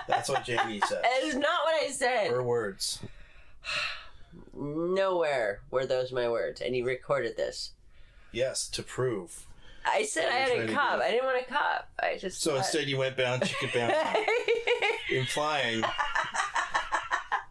That's 0.07 0.29
what 0.29 0.43
Jamie 0.43 0.81
said. 0.87 1.03
That 1.03 1.21
is 1.23 1.35
not 1.35 1.59
what 1.65 1.83
I 1.83 1.89
said. 1.91 2.29
Her 2.31 2.43
words. 2.43 2.99
Nowhere 4.53 5.61
were 5.71 5.85
those 5.85 6.11
my 6.11 6.27
words, 6.29 6.61
and 6.61 6.75
you 6.75 6.85
recorded 6.85 7.37
this. 7.37 7.71
Yes, 8.31 8.67
to 8.69 8.83
prove. 8.83 9.45
I 9.85 10.03
said 10.03 10.25
I 10.29 10.47
You're 10.47 10.61
had 10.61 10.69
a 10.69 10.73
cough. 10.73 10.99
I 11.01 11.11
didn't 11.11 11.25
want 11.25 11.47
to 11.47 11.53
cough. 11.53 11.85
I 12.01 12.17
just. 12.17 12.41
So 12.41 12.51
thought- 12.51 12.57
instead, 12.59 12.87
you 12.87 12.97
went 12.97 13.15
chicka 13.17 13.73
bow, 13.73 13.87
bow, 13.87 14.23
implying 15.15 15.83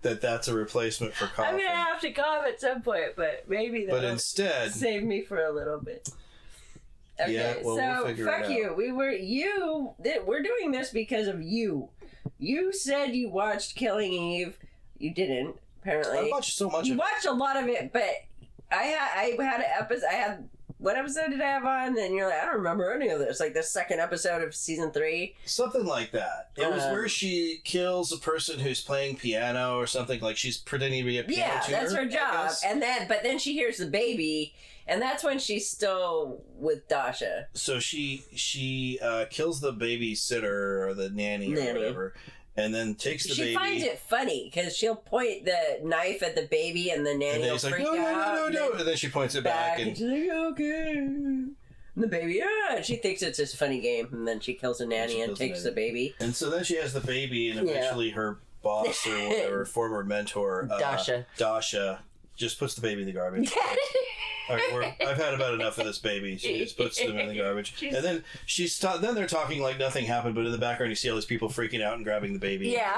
that 0.09 0.21
that's 0.21 0.49
a 0.49 0.55
replacement 0.55 1.15
for 1.15 1.29
I'm 1.43 1.57
gonna 1.57 1.69
have 1.69 2.01
to 2.01 2.11
cough 2.13 2.45
at 2.47 2.61
some 2.61 2.83
point, 2.83 3.13
but 3.17 3.45
maybe 3.49 3.87
But 3.87 3.97
that'll 3.97 4.11
instead- 4.11 4.73
save 4.73 5.03
me 5.03 5.23
for 5.23 5.45
a 5.45 5.53
little 5.53 5.79
bit. 5.81 6.09
Okay, 7.21 7.33
Yeah, 7.33 7.55
well, 7.63 7.77
we'll 7.77 7.77
so 7.77 8.07
it 8.09 8.19
fuck 8.19 8.51
you. 8.51 8.75
We 8.77 8.93
were 8.93 9.11
you. 9.11 9.95
Th- 10.03 10.21
we're 10.23 10.43
doing 10.43 10.71
this 10.71 10.91
because 10.91 11.29
of 11.29 11.43
you. 11.43 11.89
You 12.39 12.73
said 12.73 13.15
you 13.15 13.31
watched 13.31 13.75
Killing 13.75 14.13
Eve. 14.13 14.59
You 14.99 15.13
didn't 15.15 15.57
apparently. 15.81 16.19
I 16.19 16.29
watched 16.31 16.57
so 16.57 16.69
much 16.69 16.87
You 16.87 16.93
of 16.95 16.99
it. 16.99 17.01
watched 17.01 17.25
a 17.27 17.33
lot 17.33 17.57
of 17.57 17.69
it, 17.69 17.91
but 17.93 18.05
I 18.71 18.83
had 18.85 19.19
I 19.41 19.43
had 19.45 19.61
an 19.61 19.67
episode. 19.79 20.07
I 20.11 20.15
had 20.15 20.49
what 20.79 20.97
episode 20.97 21.31
did 21.31 21.41
I 21.41 21.47
have 21.49 21.65
on? 21.65 21.99
And 21.99 22.15
you're 22.15 22.27
like, 22.29 22.39
I 22.41 22.45
don't 22.47 22.57
remember 22.57 22.93
any 22.93 23.09
of 23.09 23.19
this. 23.19 23.41
Like 23.41 23.55
the 23.55 23.63
second 23.63 24.01
episode 24.01 24.43
of 24.43 24.55
season 24.55 24.91
three. 24.91 25.35
Something 25.47 25.87
like 25.87 26.11
that. 26.13 26.51
It 26.57 26.71
was 26.71 26.83
Um, 26.85 26.93
where 26.93 27.09
she 27.09 27.61
kills 27.65 28.13
a 28.13 28.19
person 28.19 28.59
who's 28.59 28.81
playing 28.83 29.17
piano 29.17 29.77
or 29.79 29.87
something. 29.87 30.21
Like 30.21 30.37
she's 30.37 30.59
pretending 30.59 31.01
to 31.03 31.07
be 31.07 31.19
a 31.19 31.25
piano 31.25 31.53
Yeah, 31.55 31.61
tuner. 31.61 31.79
that's 31.81 31.95
her 31.95 32.07
job. 32.07 32.51
And 32.67 32.83
then, 32.83 33.09
but 33.09 33.23
then 33.23 33.39
she 33.39 33.55
hears 33.55 33.79
the 33.79 33.87
baby, 33.87 34.55
and 34.87 35.01
that's 35.01 35.25
when 35.25 35.39
she's 35.39 35.69
still 35.69 36.43
with 36.59 36.87
Dasha. 36.89 37.47
So 37.55 37.79
she 37.81 38.25
she 38.35 38.99
uh, 39.03 39.25
kills 39.31 39.61
the 39.61 39.73
babysitter 39.73 40.87
or 40.87 40.95
the 40.95 41.11
nanny 41.11 41.55
or 41.55 41.75
whatever, 41.75 42.15
and 42.57 42.75
then 42.75 42.95
takes 42.95 43.25
the 43.27 43.35
she 43.35 43.41
baby. 43.43 43.51
She 43.53 43.57
finds 43.57 43.85
it 43.85 43.99
funny 43.99 44.51
because 44.53 44.77
she'll 44.77 44.97
point 44.97 45.45
the 45.45 45.81
knife 45.83 46.23
at 46.23 46.35
the 46.35 46.47
baby, 46.51 46.91
and 46.91 47.05
the 47.07 47.15
nanny 47.15 47.35
and 47.35 47.43
will 47.43 47.53
he's 47.53 47.65
like, 47.65 47.79
no, 47.81 47.93
no, 47.95 48.07
out. 48.07 48.35
no, 48.35 48.35
no, 48.37 48.47
and 48.47 48.55
no, 48.55 48.71
then 48.71 48.79
and 48.81 48.89
then 48.89 48.97
she 48.97 49.09
points 49.09 49.35
it 49.35 49.45
back, 49.45 49.79
and 49.79 49.89
and 49.89 49.97
she's 49.97 50.09
like, 50.09 50.31
okay. 50.53 50.93
And 50.97 51.55
the 51.97 52.09
baby, 52.09 52.35
yeah. 52.35 52.77
And 52.77 52.85
she 52.85 52.97
thinks 52.97 53.23
it's 53.23 53.39
this 53.39 53.55
funny 53.55 53.81
game, 53.81 54.09
and 54.13 54.27
then 54.29 54.41
she 54.41 54.53
kills 54.55 54.79
the 54.79 54.87
nanny 54.87 55.15
she 55.15 55.21
and 55.21 55.29
kills 55.31 55.39
the 55.39 55.47
takes 55.49 55.63
the 55.63 55.73
baby. 55.73 56.15
and 56.21 56.35
so 56.37 56.51
then 56.51 56.63
she 56.65 56.77
has 56.77 56.93
the 56.93 57.01
baby, 57.01 57.51
and 57.51 57.67
Yeah. 57.67 57.75
eventually 57.77 58.11
her 58.11 58.39
boss 58.63 59.07
or 59.07 59.13
whatever 59.29 59.65
former 59.77 60.03
mentor, 60.05 60.69
uh, 60.71 60.79
Dasha. 60.79 61.25
Dasha, 61.39 62.03
just 62.37 62.59
puts 62.59 62.75
the 62.75 62.81
baby 62.81 63.03
in 63.03 63.07
the 63.07 63.13
garbage. 63.13 63.53
All 64.49 64.55
right, 64.55 64.73
we're, 64.73 65.09
I've 65.09 65.17
had 65.17 65.35
about 65.35 65.55
enough 65.55 65.77
of 65.79 65.87
this 65.87 65.99
baby. 65.99 66.37
She 66.37 66.59
just 66.59 66.77
puts 66.77 67.03
them 67.05 67.19
in 67.19 67.27
the 67.29 67.35
garbage, 67.43 67.83
and 67.83 67.97
then 67.97 68.23
she's 68.45 68.79
ta- 68.79 68.97
then 68.99 69.17
they're 69.17 69.27
talking 69.27 69.61
like 69.61 69.77
nothing 69.77 70.05
happened, 70.07 70.37
but 70.37 70.47
in 70.47 70.53
the 70.53 70.59
background 70.59 70.91
you 70.91 70.95
see 70.95 71.11
all 71.11 71.17
these 71.17 71.25
people 71.25 71.49
freaking 71.49 71.83
out 71.83 71.97
and 71.97 72.05
grabbing 72.05 72.33
the 72.33 72.39
baby. 72.39 72.69
Yeah. 72.69 72.95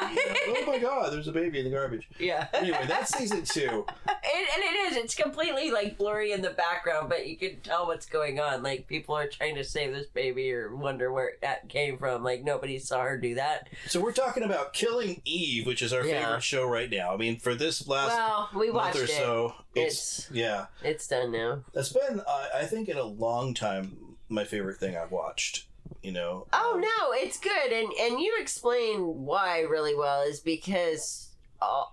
oh 0.49 0.65
my 0.67 0.79
god, 0.79 1.11
there's 1.11 1.27
a 1.27 1.33
baby 1.33 1.59
in 1.61 1.65
the 1.65 1.71
garbage. 1.71 2.07
Yeah. 2.19 2.49
Anyway, 2.53 2.85
that's 2.87 3.17
season 3.17 3.45
two. 3.45 3.87
And 4.31 4.63
it 4.63 4.93
is. 4.93 4.97
It's 4.99 5.15
completely 5.15 5.71
like 5.71 5.97
blurry 5.97 6.33
in 6.33 6.43
the 6.43 6.51
background, 6.51 7.09
but 7.09 7.27
you 7.27 7.37
can 7.39 7.61
tell 7.61 7.87
what's 7.87 8.05
going 8.05 8.39
on. 8.39 8.63
Like 8.63 8.87
people 8.87 9.15
are 9.17 9.27
trying 9.27 9.55
to 9.55 9.65
save 9.65 9.95
this 9.95 10.07
baby 10.07 10.53
or 10.53 10.75
wonder 10.77 11.11
where 11.11 11.33
that 11.41 11.69
came 11.71 11.97
from. 11.97 12.23
Like 12.23 12.45
nobody 12.45 12.79
saw 12.79 13.03
her 13.05 13.17
do 13.17 13.37
that. 13.37 13.69
So 13.87 14.01
we're 14.01 14.13
talking 14.13 14.43
about 14.43 14.75
Killing 14.75 15.23
Eve, 15.25 15.67
which 15.67 15.81
is 15.81 15.93
our 15.95 16.05
Yeah. 16.05 16.25
favorite 16.27 16.43
show 16.43 16.67
right 16.67 16.91
now. 16.91 17.15
I 17.15 17.17
mean, 17.17 17.39
for 17.39 17.55
this 17.55 17.89
last 17.89 18.09
Well, 18.15 18.51
we 18.55 18.67
month 18.71 18.75
watched 18.75 18.99
or 18.99 19.05
it. 19.05 19.11
so, 19.11 19.28
it's, 19.75 20.29
yeah, 20.33 20.67
It's 20.83 21.07
done 21.09 21.33
now. 21.33 21.65
that's 21.75 21.93
been 21.93 22.21
uh, 22.27 22.47
I 22.55 22.65
think 22.65 22.89
in 22.89 22.97
a 22.99 23.05
long 23.05 23.55
time 23.55 24.17
my 24.29 24.45
favorite 24.45 24.79
thing 24.79 24.97
I've 24.97 25.11
watched. 25.13 25.67
You 26.03 26.13
know, 26.13 26.47
Oh 26.53 26.79
no, 26.79 27.13
it's 27.13 27.39
good, 27.41 27.73
and 27.73 27.91
and 28.01 28.21
you 28.21 28.37
explain 28.41 29.01
why 29.25 29.61
really 29.61 29.95
well 29.95 30.23
is 30.23 30.41
because 30.41 31.31
uh, 31.63 31.85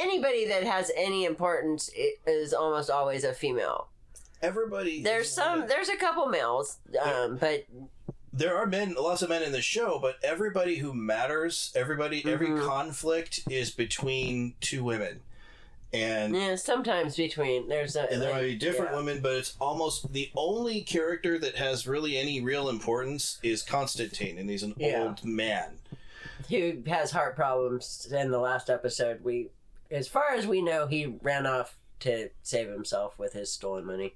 anybody 0.00 0.46
that 0.48 0.64
has 0.64 0.90
any 0.96 1.24
importance 1.24 1.88
is 2.26 2.52
almost 2.52 2.90
always 2.90 3.24
a 3.24 3.32
female. 3.32 3.88
everybody. 4.42 5.02
There's 5.02 5.30
some, 5.32 5.66
there's 5.68 5.88
a 5.88 5.96
couple 5.96 6.26
males, 6.26 6.78
um, 7.02 7.36
but 7.38 7.66
there 8.32 8.56
are 8.56 8.66
men, 8.66 8.94
lots 8.98 9.22
of 9.22 9.30
men 9.30 9.42
in 9.42 9.52
the 9.52 9.62
show, 9.62 9.98
but 10.02 10.16
everybody 10.22 10.76
who 10.76 10.92
matters, 10.92 11.72
everybody, 11.74 12.22
every 12.26 12.48
Mm-hmm. 12.48 12.66
conflict 12.66 13.40
is 13.48 13.70
between 13.70 14.54
two 14.60 14.84
women, 14.84 15.20
and 15.96 16.34
yeah, 16.36 16.54
sometimes 16.56 17.16
between 17.16 17.68
there's 17.68 17.96
a 17.96 18.10
and 18.12 18.20
there 18.22 18.30
like, 18.30 18.42
might 18.42 18.46
be 18.48 18.54
different 18.56 18.92
yeah. 18.92 18.96
women, 18.98 19.20
but 19.20 19.32
it's 19.34 19.56
almost 19.60 20.12
the 20.12 20.30
only 20.36 20.80
character 20.82 21.38
that 21.38 21.56
has 21.56 21.86
really 21.86 22.16
any 22.16 22.40
real 22.40 22.68
importance 22.68 23.38
is 23.42 23.62
Constantine, 23.62 24.38
and 24.38 24.48
he's 24.50 24.62
an 24.62 24.74
Yeah. 24.76 25.02
old 25.04 25.24
man. 25.24 25.78
who 26.50 26.82
has 26.86 27.10
heart 27.10 27.34
problems. 27.34 28.06
In 28.12 28.30
the 28.30 28.38
last 28.38 28.68
episode, 28.70 29.24
we 29.24 29.48
as 29.90 30.06
far 30.08 30.30
as 30.34 30.46
we 30.46 30.60
know, 30.62 30.86
he 30.86 31.06
ran 31.22 31.46
off 31.46 31.76
to 32.00 32.28
save 32.42 32.68
himself 32.68 33.18
with 33.18 33.32
his 33.32 33.50
stolen 33.50 33.84
money. 33.86 34.14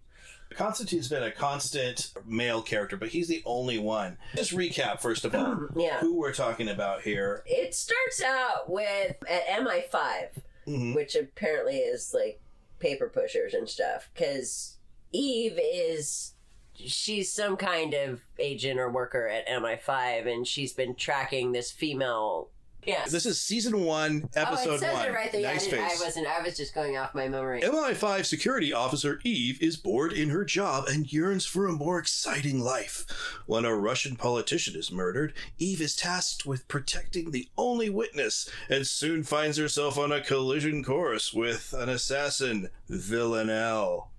Constantine's 0.55 1.07
been 1.09 1.23
a 1.23 1.31
constant 1.31 2.13
male 2.27 2.61
character, 2.61 2.97
but 2.97 3.11
he's 3.11 3.29
the 3.29 3.41
only 3.47 3.79
one. 3.79 4.19
Just 4.35 4.51
recap 4.53 5.01
first 5.01 5.25
of 5.25 5.33
all, 5.35 5.69
Yeah. 5.77 6.01
who 6.01 6.17
we're 6.17 6.35
talking 6.35 6.69
about 6.69 7.03
here. 7.03 7.43
It 7.47 7.73
starts 7.75 8.21
out 8.23 8.69
with 8.69 9.17
at 9.29 9.47
MI5, 9.47 10.43
Mhm. 10.67 10.95
which 10.95 11.15
apparently 11.15 11.79
is 11.79 12.13
like 12.15 12.41
paper 12.79 13.09
pushers 13.09 13.55
and 13.55 13.69
stuff. 13.69 14.11
Because 14.15 14.77
Eve 15.13 15.59
is. 15.59 16.35
She's 16.75 17.31
some 17.31 17.59
kind 17.59 17.93
of 17.93 18.23
agent 18.39 18.81
or 18.81 18.91
worker 18.91 19.29
at 19.29 19.47
MI5, 19.47 20.27
and 20.27 20.47
she's 20.47 20.73
been 20.73 20.95
tracking 20.95 21.53
this 21.53 21.71
female. 21.71 22.51
Yeah. 22.87 23.05
This 23.09 23.27
is 23.27 23.41
season 23.41 23.85
one, 23.85 24.29
episode 24.35 24.71
oh, 24.71 24.75
it 24.75 24.81
says 24.81 24.95
one. 24.95 25.07
it 25.09 25.13
right 25.13 25.31
there. 25.33 25.41
Yeah, 25.43 25.53
nice 25.53 25.67
I, 25.67 25.71
didn't- 25.71 25.85
I 25.85 26.05
wasn't. 26.05 26.27
I 26.27 26.43
was 26.43 26.57
just 26.57 26.75
going 26.75 26.97
off 26.97 27.15
my 27.15 27.29
memory. 27.29 27.61
MI5 27.61 28.25
security 28.25 28.73
officer 28.73 29.21
Eve 29.25 29.61
is 29.63 29.77
bored 29.77 30.13
in 30.13 30.31
her 30.31 30.45
job 30.45 30.85
and 30.89 31.13
yearns 31.13 31.45
for 31.47 31.67
a 31.67 31.73
more 31.73 31.99
exciting 31.99 32.61
life. 32.61 33.05
When 33.47 33.65
a 33.65 33.77
Russian 33.77 34.17
politician 34.17 34.77
is 34.77 34.91
murdered, 34.91 35.35
Eve 35.59 35.81
is 35.81 35.95
tasked 35.97 36.47
with 36.47 36.69
protecting 36.69 37.31
the 37.31 37.49
only 37.59 37.91
witness 37.91 38.49
and 38.69 38.87
soon 38.87 39.23
finds 39.25 39.59
herself 39.59 39.99
on 39.99 40.13
a 40.13 40.21
collision 40.21 40.83
course 40.83 41.33
with 41.35 41.75
an 41.77 41.89
assassin, 41.89 42.69
Villanelle. 42.89 44.11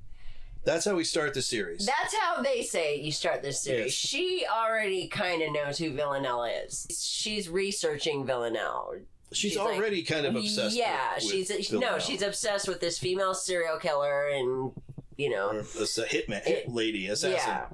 That's 0.63 0.85
how 0.85 0.95
we 0.95 1.03
start 1.03 1.33
the 1.33 1.41
series. 1.41 1.85
That's 1.85 2.15
how 2.15 2.41
they 2.41 2.61
say 2.61 2.99
you 2.99 3.11
start 3.11 3.41
this 3.41 3.61
series. 3.61 3.85
Yes. 3.85 3.93
She 3.93 4.45
already 4.47 5.07
kind 5.07 5.41
of 5.41 5.51
knows 5.53 5.77
who 5.77 5.91
Villanelle 5.91 6.43
is. 6.43 6.87
She's 6.91 7.49
researching 7.49 8.25
Villanelle. 8.25 8.95
She's, 9.33 9.57
like- 9.57 9.77
already 9.77 10.03
kind 10.03 10.25
of 10.25 10.35
obsessed. 10.35 10.75
Yeah, 10.75 11.15
with, 11.15 11.23
she's 11.23 11.49
with 11.49 11.79
no, 11.81 11.99
she's 11.99 12.21
obsessed 12.21 12.67
with 12.67 12.81
this 12.81 12.99
female 12.99 13.33
serial 13.33 13.77
killer, 13.77 14.27
and 14.27 14.71
you 15.17 15.29
know, 15.29 15.49
a 15.51 15.63
hitman, 15.63 16.43
hit 16.43 16.67
lady, 16.67 17.07
assassin. 17.07 17.37
yeah, 17.37 17.65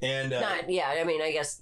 And 0.00 0.32
uh, 0.32 0.40
not 0.40 0.70
yeah. 0.70 0.94
I 0.96 1.02
mean, 1.04 1.20
I 1.20 1.32
guess 1.32 1.60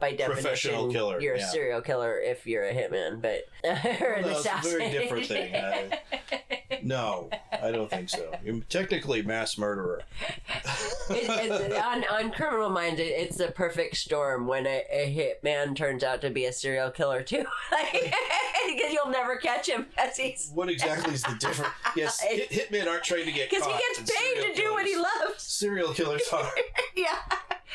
by 0.00 0.10
definition, 0.12 0.42
Professional 0.42 0.92
killer, 0.92 1.20
you're 1.20 1.36
yeah. 1.36 1.44
a 1.46 1.50
serial 1.50 1.80
killer 1.80 2.18
if 2.20 2.46
you're 2.46 2.64
a 2.64 2.74
hitman, 2.74 3.20
but 3.22 3.46
or 3.64 4.12
an 4.12 4.24
Well, 4.24 4.36
it's 4.36 4.46
a 4.46 4.50
assassin. 4.50 4.78
very 4.78 4.90
different 4.90 5.26
thing. 5.26 5.54
I- 5.54 6.00
no, 6.82 7.30
I 7.52 7.70
don't 7.70 7.88
think 7.88 8.10
so. 8.10 8.34
You're 8.44 8.60
technically 8.68 9.22
mass 9.22 9.56
murderer. 9.56 10.02
It- 11.10 11.28
it's, 11.28 11.74
on, 11.78 12.04
on 12.04 12.32
Criminal 12.32 12.70
Minds, 12.70 13.00
it, 13.00 13.04
it's 13.04 13.36
the 13.36 13.48
perfect 13.48 13.96
storm 13.96 14.46
when 14.46 14.66
a, 14.66 14.82
a 14.90 15.14
hitman 15.44 15.76
turns 15.76 16.02
out 16.02 16.20
to 16.22 16.30
be 16.30 16.46
a 16.46 16.52
serial 16.52 16.90
killer 16.90 17.22
too, 17.22 17.44
because 17.92 18.92
you'll 18.92 19.10
never 19.10 19.36
catch 19.36 19.68
him 19.68 19.86
as 19.98 20.16
he's 20.16 20.50
What 20.54 20.68
exactly 20.68 21.14
is 21.14 21.22
the 21.22 21.36
difference? 21.38 21.72
Yes, 21.96 22.20
hit, 22.20 22.50
hitmen 22.50 22.88
aren't 22.88 23.04
trying 23.04 23.26
to 23.26 23.32
get 23.32 23.48
because 23.50 23.64
he 23.66 23.72
gets 23.72 24.10
paid 24.10 24.42
to 24.54 24.60
do 24.60 24.72
what 24.72 24.86
he 24.86 24.96
loves. 24.96 25.42
Serial 25.42 25.92
killers 25.92 26.26
are. 26.32 26.50
yeah, 26.96 27.16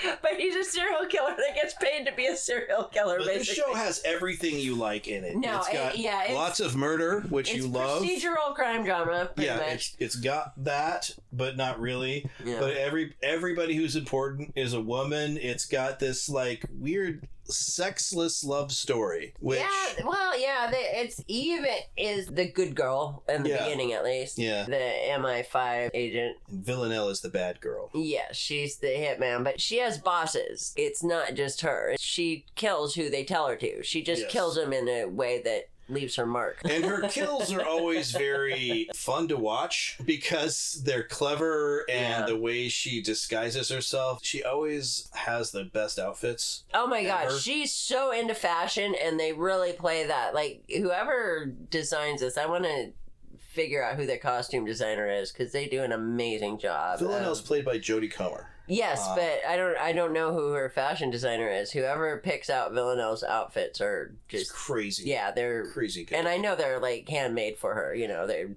but 0.21 0.33
he's 0.37 0.55
a 0.55 0.63
serial 0.63 1.05
killer 1.05 1.35
that 1.35 1.55
gets 1.55 1.73
paid 1.75 2.05
to 2.05 2.13
be 2.13 2.27
a 2.27 2.35
serial 2.35 2.85
killer. 2.85 3.17
But 3.17 3.27
this 3.27 3.47
basically, 3.49 3.73
show 3.73 3.77
has 3.77 4.01
everything 4.05 4.59
you 4.59 4.75
like 4.75 5.07
in 5.07 5.23
it. 5.23 5.35
No, 5.35 5.57
it's 5.59 5.69
it- 5.69 5.73
got 5.73 5.97
yeah, 5.97 6.23
it's- 6.23 6.35
lots 6.35 6.59
of 6.59 6.75
murder, 6.75 7.21
which 7.29 7.53
you 7.53 7.67
love. 7.67 8.03
procedural 8.03 8.53
crime 8.55 8.83
drama. 8.83 9.29
Pretty 9.35 9.47
yeah, 9.47 9.57
much. 9.57 9.73
it's 9.73 9.95
it's 9.99 10.15
got 10.15 10.53
that, 10.63 11.11
but 11.31 11.57
not 11.57 11.79
really. 11.79 12.29
Yeah. 12.43 12.59
But 12.59 12.75
every 12.77 13.15
everybody 13.21 13.75
who's 13.75 13.95
important 13.95 14.53
is 14.55 14.73
a 14.73 14.81
woman. 14.81 15.37
It's 15.37 15.65
got 15.65 15.99
this 15.99 16.29
like 16.29 16.65
weird 16.71 17.27
sexless 17.49 18.43
love 18.43 18.71
story, 18.71 19.33
which 19.39 19.59
yeah, 19.59 20.05
well, 20.05 20.39
yeah, 20.39 20.69
the, 20.69 20.77
it's 20.77 21.23
Eve 21.27 21.65
is 21.97 22.27
the 22.27 22.47
good 22.47 22.75
girl 22.75 23.23
in 23.27 23.43
the 23.43 23.49
Yeah. 23.49 23.63
beginning, 23.63 23.93
at 23.93 24.03
least. 24.03 24.37
Yeah. 24.37 24.63
the 24.65 24.75
MI5 24.75 25.91
agent. 25.93 26.37
and 26.49 26.63
Villanelle 26.65 27.09
is 27.09 27.21
the 27.21 27.29
bad 27.29 27.61
girl. 27.61 27.89
Yeah, 27.93 28.31
she's 28.31 28.77
the 28.77 28.87
hitman, 28.87 29.43
but 29.43 29.59
she 29.61 29.77
has 29.77 29.97
bosses. 29.97 30.73
It's 30.75 31.03
not 31.03 31.33
just 31.35 31.61
her. 31.61 31.95
She 31.99 32.45
kills 32.55 32.95
who 32.95 33.09
they 33.09 33.23
tell 33.23 33.47
her 33.47 33.55
to. 33.55 33.83
She 33.83 34.01
just 34.03 34.23
Yes. 34.23 34.31
kills 34.31 34.55
them 34.55 34.73
in 34.73 34.87
a 34.87 35.05
way 35.05 35.41
that 35.43 35.68
leaves 35.89 36.15
her 36.15 36.25
mark. 36.25 36.61
And 36.65 36.85
her 36.85 37.01
kills 37.09 37.51
are 37.51 37.65
always 37.65 38.11
very 38.11 38.87
fun 38.93 39.27
to 39.29 39.37
watch 39.37 39.97
because 40.05 40.81
they're 40.85 41.03
clever 41.03 41.85
and 41.89 42.21
Yeah. 42.21 42.25
the 42.27 42.37
way 42.37 42.69
she 42.69 43.01
disguises 43.01 43.69
herself. 43.69 44.19
She 44.23 44.43
always 44.43 45.09
has 45.13 45.51
the 45.51 45.63
best 45.65 45.97
outfits. 45.99 46.63
Oh 46.73 46.87
my 46.87 47.03
god, 47.03 47.27
Ever. 47.27 47.37
she's 47.39 47.73
so 47.73 48.11
into 48.11 48.35
fashion 48.35 48.95
and 49.01 49.19
they 49.19 49.33
really 49.33 49.73
play 49.73 50.05
that. 50.05 50.33
Like 50.33 50.63
whoever 50.69 51.45
designs 51.45 52.21
this, 52.21 52.37
I 52.37 52.45
want 52.45 52.65
to 52.65 52.91
figure 53.39 53.83
out 53.83 53.95
who 53.95 54.05
their 54.05 54.17
costume 54.19 54.63
designer 54.65 55.09
is 55.09 55.31
cuz 55.31 55.51
they 55.51 55.67
do 55.67 55.81
an 55.83 55.91
amazing 55.91 56.59
job. 56.59 56.99
Villanelle's 56.99 57.39
Um, 57.41 57.45
played 57.47 57.65
by 57.65 57.79
Jodie 57.79 58.11
Comer. 58.11 58.51
Yes, 58.69 59.01
Uh, 59.05 59.15
but 59.15 59.39
I 59.47 59.57
don't 59.57 59.77
I 59.77 59.91
don't 59.91 60.13
know 60.13 60.31
who 60.33 60.51
her 60.53 60.69
fashion 60.69 61.09
designer 61.09 61.49
is. 61.49 61.71
Whoever 61.71 62.17
picks 62.19 62.49
out 62.49 62.71
Villanelle's 62.73 63.23
outfits 63.23 63.81
are 63.81 64.13
just 64.27 64.53
crazy. 64.53 65.03
Yeah, 65.09 65.31
they're 65.31 65.65
crazy 65.71 66.05
good. 66.05 66.15
And 66.15 66.27
I 66.27 66.37
know 66.37 66.55
they're 66.55 66.79
like 66.79 67.09
handmade 67.09 67.57
for 67.57 67.73
her, 67.73 67.93
you 67.95 68.07
know, 68.07 68.25
they're 68.27 68.51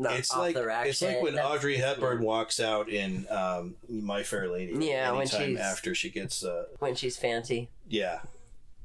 not 0.00 0.14
it's 0.16 0.30
off 0.32 0.38
like 0.38 0.54
the 0.54 0.64
rack 0.66 0.86
it's 0.86 1.02
like 1.02 1.22
when 1.22 1.34
That's- 1.34 1.52
Audrey 1.56 1.76
Hepburn 1.76 2.22
walks 2.22 2.60
out 2.60 2.88
in 2.88 3.26
um, 3.30 3.74
My 3.88 4.22
Fair 4.22 4.48
Lady. 4.48 4.74
Yeah, 4.86 5.10
when 5.12 5.26
she's- 5.26 5.58
after 5.58 5.94
she 5.94 6.10
gets 6.10 6.44
uh, 6.44 6.64
when 6.78 6.94
she's 6.94 7.16
fancy. 7.16 7.68
yeah, 7.88 8.20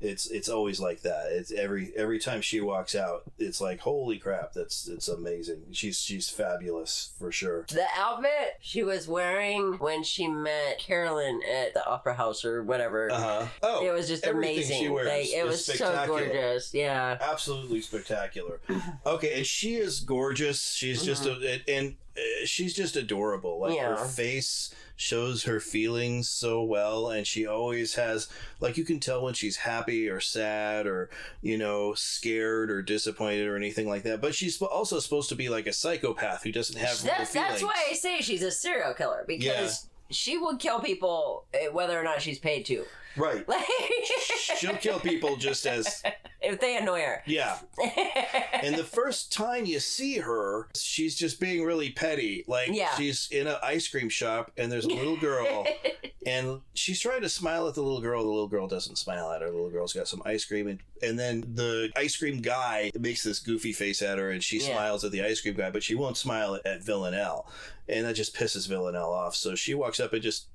it's 0.03 0.27
it's 0.27 0.49
always 0.49 0.79
like 0.79 1.01
that. 1.01 1.27
It's 1.31 1.51
every 1.51 1.93
every 1.95 2.19
time 2.19 2.41
she 2.41 2.59
walks 2.61 2.93
out, 2.93 3.23
it's 3.39 3.61
like 3.61 3.79
holy 3.79 4.17
crap, 4.17 4.53
that's 4.53 4.87
it's 4.87 5.07
amazing. 5.07 5.63
She's 5.71 5.99
she's 5.99 6.29
fabulous 6.29 7.13
for 7.17 7.31
sure. 7.31 7.65
The 7.69 7.85
outfit 7.97 8.57
she 8.59 8.83
was 8.83 9.07
wearing 9.07 9.73
when 9.79 10.03
she 10.03 10.27
met 10.27 10.79
Carolyn 10.79 11.41
at 11.49 11.73
the 11.73 11.85
opera 11.85 12.15
house 12.15 12.43
or 12.43 12.63
whatever. 12.63 13.09
Uh 13.11 13.19
huh. 13.19 13.45
Oh, 13.63 13.85
it 13.85 13.91
was 13.93 14.07
just 14.07 14.27
amazing. 14.27 14.81
she 14.81 14.89
wears 14.89 15.07
Like, 15.07 15.27
it 15.27 15.45
is 15.45 15.49
was 15.49 15.65
so 15.77 16.03
gorgeous. 16.05 16.73
Yeah. 16.73 17.17
absolutely 17.21 17.81
spectacular. 17.81 18.59
Okay, 19.05 19.37
and 19.37 19.45
she 19.45 19.75
is 19.75 20.01
gorgeous. 20.01 20.73
She's 20.73 21.03
just 21.03 21.25
a, 21.25 21.61
and 21.67 21.95
uh, 22.17 22.45
she's 22.45 22.73
just 22.73 22.95
adorable. 22.95 23.61
Like 23.61 23.79
her 23.79 24.05
face 24.05 24.73
shows 24.95 25.43
her 25.43 25.59
feelings 25.59 26.29
so 26.29 26.63
well, 26.63 27.09
and 27.09 27.25
she 27.25 27.45
always 27.45 27.95
has 27.95 28.27
like 28.59 28.77
you 28.77 28.85
can 28.85 28.99
tell 28.99 29.23
when 29.23 29.33
she's 29.33 29.57
happy 29.57 30.07
or 30.07 30.19
sad 30.19 30.85
or 30.87 31.09
you 31.41 31.57
know 31.57 31.93
scared 31.93 32.69
or 32.69 32.81
disappointed 32.81 33.47
or 33.47 33.55
anything 33.55 33.87
like 33.87 34.03
that. 34.03 34.21
But 34.21 34.35
she's 34.35 34.61
also 34.61 34.99
supposed 34.99 35.29
to 35.29 35.35
be 35.35 35.49
like 35.49 35.67
a 35.67 35.73
psychopath 35.73 36.43
who 36.43 36.51
doesn't 36.51 36.77
have 36.77 37.03
real 37.03 37.13
That's 37.17 37.31
feelings. 37.31 37.49
that's 37.49 37.63
why 37.63 37.85
I 37.89 37.93
say 37.93 38.21
she's 38.21 38.43
a 38.43 38.51
serial 38.51 38.93
killer 38.93 39.23
because 39.27 39.87
she 40.09 40.37
will 40.37 40.57
kill 40.57 40.79
people 40.79 41.45
eh, 41.53 41.67
whether 41.67 41.99
or 41.99 42.03
not 42.03 42.21
she's 42.21 42.39
paid 42.39 42.65
to. 42.65 42.85
Right. 43.17 43.45
Like 43.53 43.63
She'll 44.57 44.75
kill 44.77 44.99
people 44.99 45.35
just 45.37 45.65
as 45.65 46.03
if 46.41 46.59
they 46.59 46.77
annoy 46.77 47.01
her. 47.01 47.23
Yeah. 47.25 47.57
and 48.61 48.75
the 48.75 48.83
first 48.83 49.31
time 49.31 49.65
you 49.65 49.79
see 49.79 50.17
her, 50.17 50.67
she's 50.75 51.15
just 51.15 51.39
being 51.39 51.63
really 51.63 51.89
petty. 51.91 52.43
Like 52.47 52.69
Yeah. 52.71 52.93
she's 52.95 53.27
in 53.31 53.47
an 53.47 53.55
ice 53.63 53.87
cream 53.87 54.09
shop 54.09 54.51
and 54.57 54.71
there's 54.71 54.85
a 54.85 54.89
little 54.89 55.17
girl 55.17 55.65
and 56.25 56.61
she's 56.73 56.99
trying 56.99 57.21
to 57.21 57.29
smile 57.29 57.67
at 57.67 57.73
the 57.75 57.81
little 57.81 58.01
girl. 58.01 58.23
The 58.23 58.29
little 58.29 58.47
girl 58.47 58.67
doesn't 58.67 58.97
smile 58.97 59.31
at 59.31 59.41
her. 59.41 59.47
The 59.47 59.53
little 59.53 59.69
girl's 59.69 59.93
got 59.93 60.07
some 60.07 60.21
ice 60.25 60.45
cream 60.45 60.67
and 60.67 60.79
and 61.01 61.17
then 61.19 61.43
the 61.55 61.89
ice 61.95 62.15
cream 62.17 62.41
guy 62.41 62.91
makes 62.97 63.23
this 63.23 63.39
goofy 63.39 63.73
face 63.73 64.01
at 64.01 64.17
her 64.17 64.31
and 64.31 64.43
she 64.43 64.59
Yeah. 64.59 64.73
smiles 64.73 65.03
at 65.03 65.11
the 65.11 65.23
ice 65.23 65.41
cream 65.41 65.55
guy, 65.55 65.69
but 65.71 65.83
she 65.83 65.95
won't 65.95 66.17
smile 66.17 66.59
at 66.65 66.83
Villanelle. 66.83 67.47
And 67.89 68.05
that 68.05 68.15
just 68.15 68.33
pisses 68.35 68.67
Villanelle 68.67 69.11
off. 69.11 69.35
So 69.35 69.55
she 69.55 69.73
walks 69.73 69.99
up 69.99 70.13
and 70.13 70.21
just 70.21 70.47